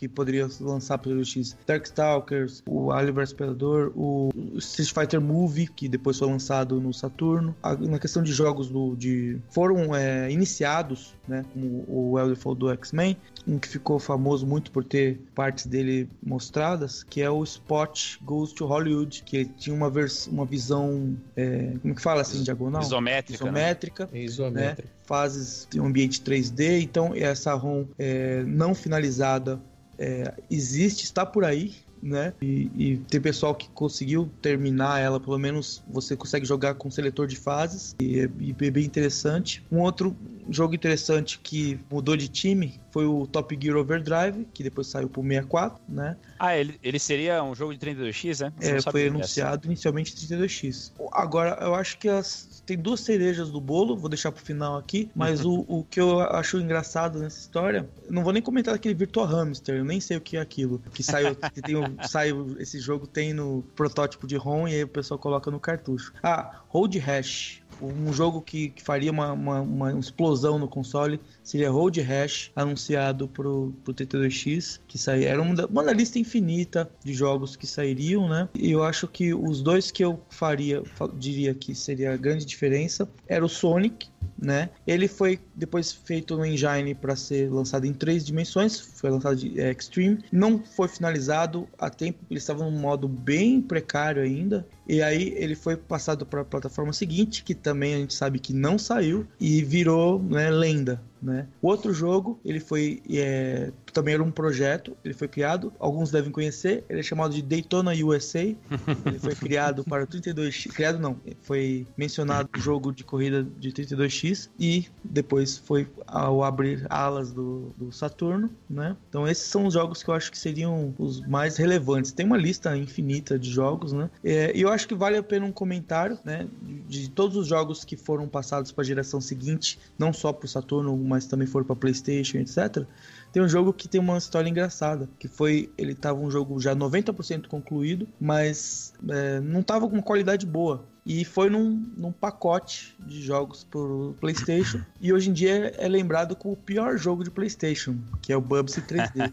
que 0.00 0.08
poderia 0.08 0.48
lançar 0.62 0.96
pelo 0.96 1.22
X. 1.22 1.54
Darkstalkers, 1.66 2.62
o 2.66 2.90
Alien 2.90 3.12
vs 3.12 3.34
Predador, 3.34 3.92
o 3.94 4.30
Street 4.56 4.90
Fighter 4.94 5.20
Movie, 5.20 5.66
que 5.68 5.88
depois 5.90 6.18
foi 6.18 6.26
lançado 6.26 6.80
no 6.80 6.90
Saturno. 6.94 7.54
A- 7.62 7.76
na 7.76 7.98
questão 7.98 8.22
de 8.22 8.32
jogos 8.32 8.70
do, 8.70 8.96
de 8.96 9.38
foram 9.50 9.94
é, 9.94 10.30
iniciados, 10.32 11.14
né, 11.28 11.44
como 11.52 11.84
o 11.86 12.18
Elder 12.18 12.34
falou 12.36 12.56
do 12.56 12.70
X-Men, 12.70 13.14
um 13.46 13.58
que 13.58 13.68
ficou 13.68 13.98
famoso 13.98 14.46
muito 14.46 14.70
por 14.70 14.84
ter 14.84 15.20
partes 15.34 15.66
dele 15.66 16.08
mostradas, 16.22 17.02
que 17.02 17.20
é 17.20 17.28
o 17.30 17.44
Spot 17.44 18.16
Goes 18.22 18.52
to 18.54 18.64
Hollywood, 18.64 19.22
que 19.24 19.44
tinha 19.44 19.76
uma, 19.76 19.90
vers 19.90 20.26
uma 20.28 20.46
visão, 20.46 21.14
é, 21.36 21.74
como 21.82 21.94
que 21.94 22.00
fala 22.00 22.22
assim, 22.22 22.42
diagonal? 22.42 22.80
Isométrica. 22.80 23.44
né? 23.44 23.50
Isométrica 23.50 24.08
É 24.14 24.18
isométrico. 24.22 24.88
fases 25.04 25.68
de 25.70 25.78
um 25.78 25.84
ambiente 25.86 26.22
3D, 26.22 26.80
então 26.82 27.12
essa 27.14 27.52
ROM 27.52 27.84
é, 27.98 28.42
não 28.46 28.74
finalizada 28.74 29.60
é, 30.00 30.32
existe, 30.50 31.04
está 31.04 31.26
por 31.26 31.44
aí, 31.44 31.74
né? 32.02 32.32
E, 32.40 32.70
e 32.74 32.96
tem 33.08 33.20
pessoal 33.20 33.54
que 33.54 33.68
conseguiu 33.68 34.30
terminar 34.40 34.98
ela, 35.00 35.20
pelo 35.20 35.38
menos 35.38 35.82
você 35.86 36.16
consegue 36.16 36.46
jogar 36.46 36.74
com 36.74 36.90
seletor 36.90 37.26
de 37.26 37.36
fases, 37.36 37.94
e 38.00 38.20
é, 38.20 38.30
e 38.38 38.50
é 38.58 38.70
bem 38.70 38.84
interessante. 38.84 39.62
Um 39.70 39.80
outro 39.80 40.16
jogo 40.48 40.74
interessante 40.74 41.38
que 41.38 41.78
mudou 41.90 42.16
de 42.16 42.28
time 42.28 42.80
foi 42.90 43.04
o 43.04 43.26
Top 43.26 43.56
Gear 43.60 43.76
Overdrive, 43.76 44.46
que 44.54 44.62
depois 44.62 44.86
saiu 44.86 45.08
pro 45.08 45.22
64, 45.22 45.80
né? 45.88 46.16
Ah, 46.38 46.56
ele, 46.56 46.80
ele 46.82 46.98
seria 46.98 47.42
um 47.44 47.54
jogo 47.54 47.76
de 47.76 47.78
32X, 47.78 48.40
né? 48.40 48.52
Você 48.58 48.70
É, 48.76 48.82
foi 48.82 49.08
anunciado 49.08 49.66
inicialmente 49.66 50.14
32x. 50.14 50.92
Agora, 51.12 51.58
eu 51.60 51.74
acho 51.74 51.98
que 51.98 52.08
as, 52.08 52.48
tem 52.70 52.78
duas 52.78 53.00
cerejas 53.00 53.50
do 53.50 53.60
bolo, 53.60 53.96
vou 53.96 54.08
deixar 54.08 54.30
pro 54.30 54.40
final 54.40 54.78
aqui, 54.78 55.10
mas 55.12 55.44
o, 55.44 55.64
o 55.66 55.82
que 55.90 56.00
eu 56.00 56.20
acho 56.20 56.56
engraçado 56.56 57.18
nessa 57.18 57.40
história, 57.40 57.90
não 58.08 58.22
vou 58.22 58.32
nem 58.32 58.40
comentar 58.40 58.74
daquele 58.74 58.94
Virtua 58.94 59.26
Hamster, 59.26 59.78
eu 59.78 59.84
nem 59.84 60.00
sei 60.00 60.16
o 60.16 60.20
que 60.20 60.36
é 60.36 60.40
aquilo. 60.40 60.80
Que 60.94 61.02
saiu, 61.02 61.34
que 61.34 61.60
tem 61.60 61.74
saiu, 62.06 62.54
esse 62.60 62.78
jogo 62.78 63.08
tem 63.08 63.34
no 63.34 63.64
protótipo 63.74 64.24
de 64.24 64.36
ROM 64.36 64.68
e 64.68 64.74
aí 64.74 64.84
o 64.84 64.88
pessoal 64.88 65.18
coloca 65.18 65.50
no 65.50 65.58
cartucho. 65.58 66.12
Ah, 66.22 66.60
Road 66.68 66.96
Rash. 67.00 67.60
Um 67.82 68.12
jogo 68.12 68.42
que, 68.42 68.68
que 68.68 68.82
faria 68.82 69.10
uma, 69.10 69.32
uma, 69.32 69.60
uma 69.62 69.98
explosão 69.98 70.58
no 70.58 70.68
console 70.68 71.18
seria 71.50 71.70
Road 71.70 72.00
Rash, 72.00 72.50
anunciado 72.54 73.28
pro, 73.28 73.74
pro 73.84 73.92
T2X, 73.92 74.80
que 74.86 74.98
saía. 74.98 75.28
Era 75.30 75.42
uma, 75.42 75.66
uma 75.66 75.92
lista 75.92 76.18
infinita 76.18 76.90
de 77.04 77.12
jogos 77.12 77.56
que 77.56 77.66
sairiam, 77.66 78.28
né? 78.28 78.48
E 78.54 78.70
eu 78.70 78.82
acho 78.82 79.06
que 79.08 79.34
os 79.34 79.62
dois 79.62 79.90
que 79.90 80.04
eu 80.04 80.20
faria, 80.30 80.82
fa- 80.84 81.10
diria 81.18 81.54
que 81.54 81.74
seria 81.74 82.12
a 82.12 82.16
grande 82.16 82.44
diferença, 82.44 83.08
era 83.26 83.44
o 83.44 83.48
Sonic, 83.48 84.08
né? 84.40 84.70
Ele 84.86 85.06
foi 85.08 85.38
depois 85.54 85.92
feito 85.92 86.36
no 86.36 86.44
engine 86.44 86.94
para 86.94 87.14
ser 87.16 87.50
lançado 87.50 87.86
em 87.86 87.92
três 87.92 88.24
dimensões, 88.24 88.78
foi 88.80 89.10
lançado 89.10 89.36
de 89.36 89.60
é, 89.60 89.70
Extreme, 89.70 90.18
não 90.32 90.62
foi 90.62 90.88
finalizado 90.88 91.68
a 91.78 91.90
tempo, 91.90 92.18
ele 92.30 92.38
estava 92.38 92.64
num 92.64 92.78
modo 92.78 93.08
bem 93.08 93.60
precário 93.60 94.22
ainda. 94.22 94.66
E 94.88 95.02
aí 95.02 95.34
ele 95.36 95.54
foi 95.54 95.76
passado 95.76 96.24
para 96.26 96.40
a 96.40 96.44
plataforma 96.44 96.92
seguinte, 96.92 97.44
que 97.44 97.54
também 97.54 97.94
a 97.94 97.98
gente 97.98 98.14
sabe 98.14 98.38
que 98.38 98.52
não 98.52 98.78
saiu 98.78 99.26
e 99.38 99.62
virou 99.62 100.20
né, 100.22 100.50
lenda. 100.50 101.00
Né? 101.22 101.46
O 101.60 101.68
outro 101.68 101.92
jogo, 101.92 102.40
ele 102.44 102.60
foi 102.60 103.02
é, 103.10 103.72
também 103.92 104.14
era 104.14 104.22
um 104.22 104.30
projeto, 104.30 104.96
ele 105.04 105.14
foi 105.14 105.28
criado, 105.28 105.72
alguns 105.78 106.10
devem 106.10 106.30
conhecer, 106.30 106.84
ele 106.88 107.00
é 107.00 107.02
chamado 107.02 107.34
de 107.34 107.42
Daytona 107.42 107.92
USA. 107.92 108.40
Ele 108.40 109.18
foi 109.18 109.34
criado 109.36 109.84
para 109.84 110.04
o 110.04 110.06
32X, 110.06 110.72
criado 110.72 110.98
não, 110.98 111.16
foi 111.42 111.86
mencionado 111.96 112.48
jogo 112.56 112.92
de 112.92 113.04
corrida 113.04 113.46
de 113.58 113.72
32X 113.72 114.48
e 114.58 114.86
depois 115.02 115.58
foi 115.58 115.88
ao 116.06 116.42
abrir 116.42 116.86
alas 116.88 117.32
do, 117.32 117.72
do 117.76 117.92
Saturno, 117.92 118.50
né? 118.68 118.96
Então 119.08 119.26
esses 119.26 119.44
são 119.44 119.66
os 119.66 119.74
jogos 119.74 120.02
que 120.02 120.10
eu 120.10 120.14
acho 120.14 120.30
que 120.30 120.38
seriam 120.38 120.94
os 120.98 121.20
mais 121.26 121.56
relevantes. 121.56 122.12
Tem 122.12 122.26
uma 122.26 122.36
lista 122.36 122.76
infinita 122.76 123.38
de 123.38 123.50
jogos, 123.50 123.92
né? 123.92 124.10
É, 124.22 124.56
E 124.56 124.62
eu 124.62 124.70
acho 124.70 124.86
que 124.86 124.94
vale 124.94 125.16
a 125.16 125.22
pena 125.22 125.46
um 125.46 125.52
comentário, 125.52 126.18
né? 126.24 126.46
De, 126.62 127.02
de 127.02 127.10
todos 127.10 127.36
os 127.36 127.46
jogos 127.46 127.84
que 127.84 127.96
foram 127.96 128.28
passados 128.28 128.72
para 128.72 128.82
a 128.82 128.86
geração 128.86 129.20
seguinte, 129.20 129.78
não 129.98 130.12
só 130.12 130.32
para 130.32 130.46
o 130.46 130.48
Saturno, 130.48 130.96
mas 130.96 131.26
também 131.26 131.46
foram 131.46 131.66
para 131.66 131.76
PlayStation, 131.76 132.38
etc. 132.38 132.86
Tem 133.32 133.42
um 133.42 133.48
jogo 133.48 133.72
que 133.72 133.88
tem 133.88 134.00
uma 134.00 134.18
história 134.18 134.48
engraçada, 134.48 135.08
que 135.18 135.28
foi 135.28 135.70
ele 135.78 135.94
tava 135.94 136.18
um 136.18 136.30
jogo 136.30 136.60
já 136.60 136.74
90% 136.74 137.46
concluído, 137.46 138.08
mas 138.20 138.92
é, 139.08 139.40
não 139.40 139.62
tava 139.62 139.88
com 139.88 139.94
uma 139.94 140.02
qualidade 140.02 140.44
boa. 140.46 140.84
E 141.10 141.24
foi 141.24 141.50
num, 141.50 141.92
num 141.96 142.12
pacote 142.12 142.94
de 143.04 143.20
jogos 143.20 143.64
pro 143.64 144.14
PlayStation. 144.20 144.80
e 145.00 145.12
hoje 145.12 145.28
em 145.28 145.32
dia 145.32 145.74
é 145.76 145.88
lembrado 145.88 146.36
como 146.36 146.54
o 146.54 146.56
pior 146.56 146.96
jogo 146.96 147.24
de 147.24 147.32
PlayStation, 147.32 147.98
que 148.22 148.32
é 148.32 148.36
o 148.36 148.40
Bubsy 148.40 148.80
3D. 148.86 149.32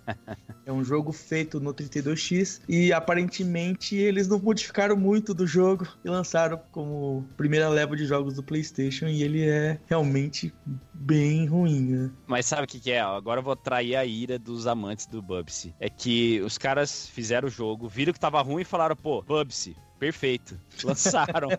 é 0.66 0.74
um 0.74 0.84
jogo 0.84 1.12
feito 1.12 1.60
no 1.60 1.72
32X 1.72 2.62
e 2.68 2.92
aparentemente 2.92 3.96
eles 3.96 4.28
não 4.28 4.40
modificaram 4.40 4.98
muito 4.98 5.36
do 5.36 5.46
jogo 5.46 5.88
e 6.04 6.10
lançaram 6.10 6.60
como 6.72 7.24
primeira 7.38 7.70
leva 7.70 7.96
de 7.96 8.08
jogos 8.08 8.34
do 8.34 8.42
PlayStation. 8.42 9.06
E 9.06 9.22
ele 9.22 9.46
é 9.48 9.80
realmente 9.86 10.52
bem 10.96 11.46
ruim, 11.46 11.82
né? 11.82 12.12
Mas 12.26 12.48
sabe 12.48 12.64
o 12.64 12.68
que, 12.68 12.80
que 12.80 12.92
é? 12.92 13.02
Agora 13.02 13.40
eu 13.40 13.44
vou 13.44 13.56
trair 13.56 13.96
a 13.96 14.04
ira 14.04 14.40
dos 14.40 14.66
amantes 14.66 15.06
do 15.06 15.22
Bubsy. 15.22 15.76
É 15.80 15.92
que 15.92 16.42
os 16.42 16.58
caras 16.58 17.08
fizeram 17.08 17.48
o 17.48 17.52
jogo, 17.52 17.88
viram 17.88 18.14
que 18.14 18.20
tava 18.20 18.42
ruim 18.42 18.64
e 18.64 18.66
falaram, 18.66 18.96
pô, 18.96 19.22
Bubsy, 19.22 19.76
perfeito. 20.00 20.60
Lançaram. 20.84 21.50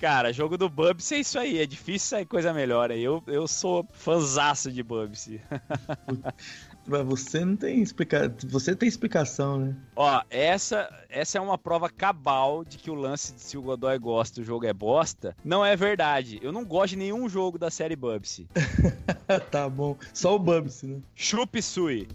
Cara, 0.00 0.32
jogo 0.32 0.58
do 0.58 0.68
Bubsy 0.68 1.14
é 1.14 1.18
isso 1.20 1.38
aí, 1.38 1.60
é 1.60 1.66
difícil 1.66 2.08
sair 2.08 2.26
coisa 2.26 2.52
melhor. 2.52 2.90
Eu, 2.90 3.22
eu 3.26 3.46
sou 3.46 3.86
fanzaço 3.92 4.72
de 4.72 4.82
Bubsy. 4.82 5.40
Mas 6.84 7.06
você 7.06 7.44
não 7.44 7.54
tem 7.54 7.80
explicação. 7.80 8.34
Você 8.48 8.74
tem 8.74 8.88
explicação, 8.88 9.58
né? 9.60 9.76
Ó, 9.94 10.20
essa, 10.28 10.92
essa 11.08 11.38
é 11.38 11.40
uma 11.40 11.56
prova 11.56 11.88
cabal 11.88 12.64
de 12.64 12.78
que 12.78 12.90
o 12.90 12.94
lance 12.94 13.32
de 13.32 13.40
se 13.40 13.56
o 13.56 13.62
Godoy 13.62 13.96
gosta 13.98 14.40
o 14.40 14.44
jogo 14.44 14.66
é 14.66 14.72
bosta. 14.72 15.36
Não 15.44 15.64
é 15.64 15.76
verdade. 15.76 16.40
Eu 16.42 16.50
não 16.50 16.64
gosto 16.64 16.90
de 16.90 16.96
nenhum 16.96 17.28
jogo 17.28 17.56
da 17.56 17.70
série 17.70 17.94
Bubsy. 17.94 18.48
tá 19.52 19.68
bom. 19.68 19.96
Só 20.12 20.34
o 20.34 20.38
Bubsy, 20.38 20.86
né? 20.86 21.00
Chup 21.14 21.62
Sui. 21.62 22.08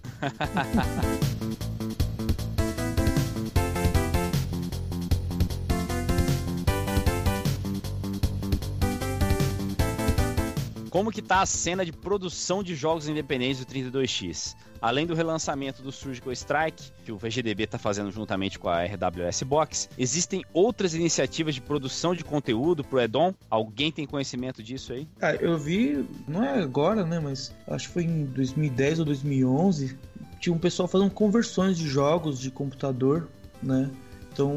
Como 10.98 11.12
que 11.12 11.22
tá 11.22 11.42
a 11.42 11.46
cena 11.46 11.86
de 11.86 11.92
produção 11.92 12.64
de 12.64 12.74
jogos 12.74 13.08
independentes 13.08 13.64
do 13.64 13.72
32X? 13.72 14.56
Além 14.82 15.06
do 15.06 15.14
relançamento 15.14 15.84
do 15.84 15.92
Surgical 15.92 16.34
Strike, 16.34 16.92
que 17.06 17.12
o 17.12 17.18
VGDB 17.20 17.66
está 17.66 17.78
fazendo 17.78 18.10
juntamente 18.10 18.58
com 18.58 18.68
a 18.68 18.84
RWS 18.84 19.44
Box, 19.44 19.90
existem 19.96 20.44
outras 20.52 20.96
iniciativas 20.96 21.54
de 21.54 21.62
produção 21.62 22.16
de 22.16 22.24
conteúdo 22.24 22.84
pro 22.84 23.00
Edon? 23.00 23.32
Alguém 23.48 23.92
tem 23.92 24.08
conhecimento 24.08 24.64
disso 24.64 24.92
aí? 24.92 25.08
Ah, 25.22 25.36
eu 25.36 25.56
vi, 25.56 26.04
não 26.28 26.44
é 26.44 26.64
agora, 26.64 27.06
né? 27.06 27.20
Mas 27.20 27.54
acho 27.68 27.90
que 27.90 27.94
foi 27.94 28.04
em 28.06 28.26
2010 28.26 28.98
ou 28.98 29.06
2011. 29.06 29.96
Tinha 30.40 30.56
um 30.56 30.58
pessoal 30.58 30.88
fazendo 30.88 31.12
conversões 31.12 31.78
de 31.78 31.88
jogos 31.88 32.40
de 32.40 32.50
computador, 32.50 33.28
né? 33.62 33.92
Então, 34.38 34.54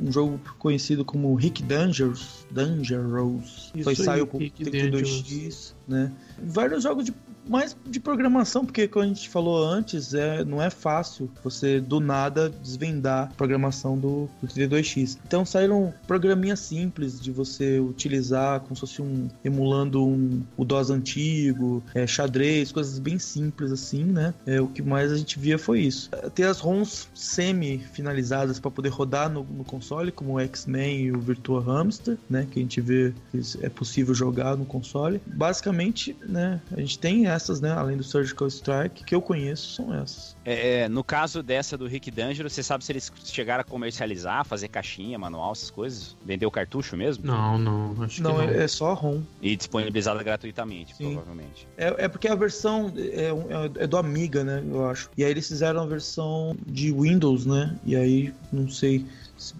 um 0.00 0.12
jogo 0.12 0.40
conhecido 0.60 1.04
como 1.04 1.34
Rick 1.34 1.60
Dangerous, 1.64 2.46
Dangerous, 2.52 3.72
Isso 3.74 3.82
foi 3.82 3.92
aí, 3.94 3.96
saiu 3.96 4.28
pro 4.28 4.38
Rick 4.38 4.64
32X, 4.64 5.74
né? 5.86 6.10
Vários 6.38 6.82
jogos 6.82 7.04
de 7.04 7.14
mais 7.48 7.76
de 7.86 8.00
programação, 8.00 8.64
porque 8.64 8.88
como 8.88 9.04
a 9.04 9.08
gente 9.08 9.28
falou 9.28 9.62
antes, 9.62 10.14
é, 10.14 10.44
não 10.44 10.62
é 10.62 10.70
fácil 10.70 11.30
você 11.42 11.80
do 11.80 12.00
nada 12.00 12.48
desvendar 12.48 13.28
a 13.30 13.34
programação 13.34 13.98
do, 13.98 14.28
do 14.40 14.48
32X. 14.48 15.18
Então 15.26 15.44
saíram 15.44 15.92
programinhas 16.06 16.60
simples 16.60 17.20
de 17.20 17.30
você 17.30 17.78
utilizar 17.78 18.60
como 18.60 18.74
se 18.74 18.80
fosse 18.80 19.02
um 19.02 19.28
emulando 19.44 20.04
um, 20.04 20.42
o 20.56 20.64
DOS 20.64 20.90
antigo, 20.90 21.82
é, 21.94 22.06
xadrez, 22.06 22.72
coisas 22.72 22.98
bem 22.98 23.18
simples 23.18 23.72
assim, 23.72 24.04
né? 24.04 24.34
É, 24.46 24.60
o 24.60 24.66
que 24.66 24.82
mais 24.82 25.12
a 25.12 25.16
gente 25.16 25.38
via 25.38 25.58
foi 25.58 25.80
isso. 25.80 26.10
Ter 26.34 26.44
as 26.44 26.60
ROMs 26.60 27.08
semi-finalizadas 27.14 28.58
para 28.58 28.70
poder 28.70 28.88
rodar 28.88 29.30
no, 29.30 29.44
no 29.44 29.64
console, 29.64 30.10
como 30.10 30.34
o 30.34 30.40
X-Men 30.40 31.00
e 31.02 31.12
o 31.12 31.20
Virtua 31.20 31.60
Hamster, 31.60 32.16
né? 32.28 32.46
Que 32.50 32.58
a 32.58 32.62
gente 32.62 32.80
vê 32.80 33.12
que 33.30 33.40
é 33.62 33.68
possível 33.68 34.14
jogar 34.14 34.56
no 34.56 34.64
console. 34.64 35.20
Basicamente 35.26 35.73
basicamente, 35.74 36.16
né, 36.26 36.60
a 36.70 36.80
gente 36.80 36.98
tem 36.98 37.26
essas, 37.26 37.60
né, 37.60 37.72
além 37.72 37.96
do 37.96 38.04
Surgical 38.04 38.48
Strike, 38.48 39.04
que 39.04 39.14
eu 39.14 39.20
conheço, 39.20 39.74
são 39.74 39.94
essas. 39.94 40.36
É, 40.44 40.82
é, 40.82 40.88
no 40.88 41.02
caso 41.02 41.42
dessa 41.42 41.76
do 41.76 41.86
Rick 41.86 42.10
Dangerous, 42.10 42.52
você 42.52 42.62
sabe 42.62 42.84
se 42.84 42.92
eles 42.92 43.10
chegaram 43.24 43.62
a 43.62 43.64
comercializar, 43.64 44.44
fazer 44.44 44.68
caixinha, 44.68 45.18
manual, 45.18 45.52
essas 45.52 45.70
coisas? 45.70 46.16
Vender 46.24 46.46
o 46.46 46.50
cartucho 46.50 46.96
mesmo? 46.96 47.26
Não, 47.26 47.58
não, 47.58 48.04
acho 48.04 48.22
não, 48.22 48.36
que 48.36 48.46
não. 48.46 48.54
É, 48.54 48.64
é 48.64 48.68
só 48.68 48.94
ROM. 48.94 49.22
E 49.42 49.56
disponibilizada 49.56 50.22
gratuitamente, 50.22 50.94
Sim. 50.94 51.14
provavelmente. 51.14 51.66
É, 51.76 52.04
é 52.04 52.08
porque 52.08 52.28
a 52.28 52.34
versão 52.34 52.92
é, 52.96 53.26
é, 53.26 53.84
é 53.84 53.86
do 53.86 53.96
Amiga, 53.96 54.44
né, 54.44 54.62
eu 54.66 54.86
acho. 54.86 55.10
E 55.16 55.24
aí 55.24 55.30
eles 55.30 55.48
fizeram 55.48 55.80
a 55.80 55.86
versão 55.86 56.56
de 56.66 56.92
Windows, 56.92 57.46
né, 57.46 57.76
e 57.84 57.96
aí 57.96 58.34
não 58.52 58.68
sei 58.68 59.04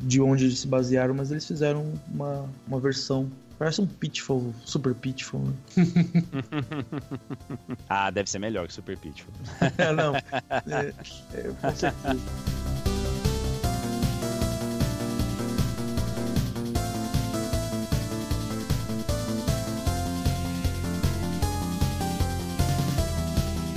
de 0.01 0.21
onde 0.21 0.45
eles 0.45 0.61
se 0.61 0.69
basearam, 0.69 1.15
mas 1.15 1.31
eles 1.31 1.47
fizeram 1.47 1.93
uma, 2.09 2.49
uma 2.67 2.79
versão 2.79 3.31
Parece 3.59 3.81
um 3.81 3.87
Pitfall, 3.87 4.53
Super 4.65 4.95
Pitfall. 4.95 5.43
Né? 5.43 5.55
ah, 7.89 8.11
deve 8.11 8.29
ser 8.29 8.39
melhor 8.39 8.67
que 8.67 8.73
Super 8.73 8.97
Pitfall. 8.99 9.33
não, 9.97 10.15
é, 10.75 10.93
é, 11.35 11.53
com 11.61 11.75
certeza. 11.75 12.19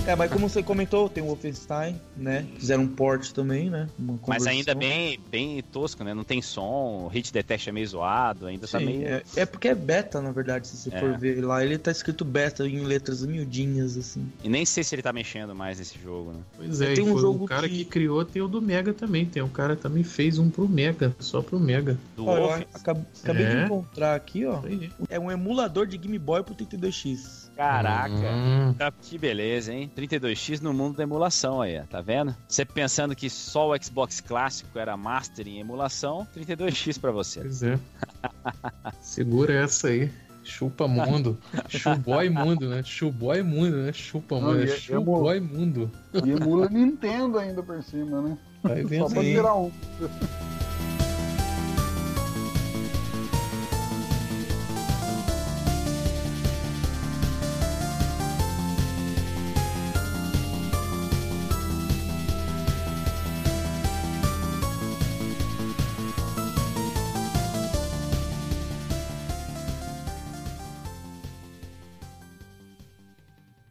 É, 0.07 0.15
mas 0.15 0.31
como 0.31 0.47
você 0.47 0.63
comentou, 0.63 1.09
tem 1.09 1.21
o 1.21 1.27
Wolfenstein, 1.27 1.99
né? 2.15 2.47
Fizeram 2.57 2.84
um 2.84 2.88
port 2.88 3.29
também, 3.34 3.69
né? 3.69 3.89
mas 4.25 4.47
ainda 4.47 4.73
bem, 4.73 5.19
bem 5.29 5.61
tosco, 5.61 6.01
né? 6.01 6.13
Não 6.13 6.23
tem 6.23 6.41
som, 6.41 7.03
o 7.03 7.07
hit 7.09 7.34
detect 7.34 7.67
é 7.67 7.73
meio 7.73 7.85
zoado, 7.85 8.45
ainda 8.45 8.65
tá 8.65 8.79
Sim, 8.79 8.85
tá 8.85 8.91
meio. 8.91 9.05
É, 9.05 9.23
é, 9.35 9.45
porque 9.45 9.67
é 9.67 9.75
beta, 9.75 10.21
na 10.21 10.31
verdade, 10.31 10.65
se 10.65 10.77
você 10.77 10.95
é. 10.95 10.97
for 10.97 11.17
ver 11.17 11.43
lá. 11.43 11.61
Ele 11.61 11.77
tá 11.77 11.91
escrito 11.91 12.23
beta 12.23 12.65
em 12.65 12.85
letras 12.85 13.25
miudinhas, 13.25 13.97
assim. 13.97 14.25
E 14.41 14.47
nem 14.47 14.65
sei 14.65 14.81
se 14.81 14.95
ele 14.95 15.01
tá 15.01 15.11
mexendo 15.11 15.53
mais 15.53 15.77
nesse 15.77 15.99
jogo, 15.99 16.31
né? 16.31 16.39
Pois 16.55 16.79
é, 16.79 16.93
tem 16.93 17.03
um 17.03 17.17
jogo 17.17 17.43
o 17.43 17.47
cara 17.47 17.67
que... 17.67 17.79
que... 17.79 17.85
criou 17.85 18.23
tem 18.23 18.41
o 18.41 18.47
do 18.47 18.61
Mega 18.61 18.93
também. 18.93 19.25
Tem 19.25 19.43
um 19.43 19.49
cara 19.49 19.75
que 19.75 19.81
também 19.81 20.03
fez 20.03 20.39
um 20.39 20.49
pro 20.49 20.69
Mega, 20.69 21.13
só 21.19 21.41
pro 21.41 21.59
Mega. 21.59 21.97
Do 22.15 22.27
ó, 22.27 22.53
acabei, 22.73 23.03
acabei 23.21 23.45
de 23.45 23.57
é. 23.57 23.65
encontrar 23.65 24.15
aqui, 24.15 24.45
ó. 24.45 24.61
É 25.09 25.19
um 25.19 25.29
emulador 25.29 25.85
de 25.85 25.97
Game 25.97 26.17
Boy 26.17 26.43
pro 26.43 26.55
32X. 26.55 27.47
Caraca, 27.57 28.13
hum. 28.13 28.75
que 29.01 29.17
beleza, 29.17 29.73
hein? 29.73 29.91
32X 29.97 30.61
no 30.61 30.71
mundo 30.71 30.97
da 30.97 31.03
emulação 31.03 31.59
aí, 31.59 31.81
tá 31.89 32.01
vendo? 32.01 32.35
Você 32.47 32.63
pensando 32.63 33.15
que 33.15 33.31
só 33.31 33.71
o 33.71 33.84
Xbox 33.84 34.21
clássico 34.21 34.77
era 34.77 34.95
master 34.95 35.47
em 35.47 35.59
emulação, 35.59 36.27
32X 36.38 36.99
para 36.99 37.11
você. 37.11 37.41
Pois 37.41 37.63
é. 37.63 37.79
Segura 39.01 39.53
essa 39.53 39.88
aí. 39.88 40.11
Chupa 40.43 40.88
mundo. 40.88 41.38
Chuboy 41.67 42.29
mundo, 42.29 42.69
né? 42.69 42.84
Chuboy 42.84 43.41
mundo, 43.41 43.77
né? 43.77 43.91
Chupa 43.91 44.39
mundo. 44.39 44.61
É 44.61 44.67
Chuboy 44.67 45.39
mundo. 45.39 45.91
E 46.13 46.29
emula 46.29 46.69
Nintendo 46.69 47.39
ainda 47.39 47.63
por 47.63 47.81
cima, 47.81 48.21
né? 48.21 48.38
Vai 48.61 48.84
vendo 48.84 49.09
Só 49.09 49.13
pra 49.15 49.23
tirar 49.23 49.55
um. 49.55 49.71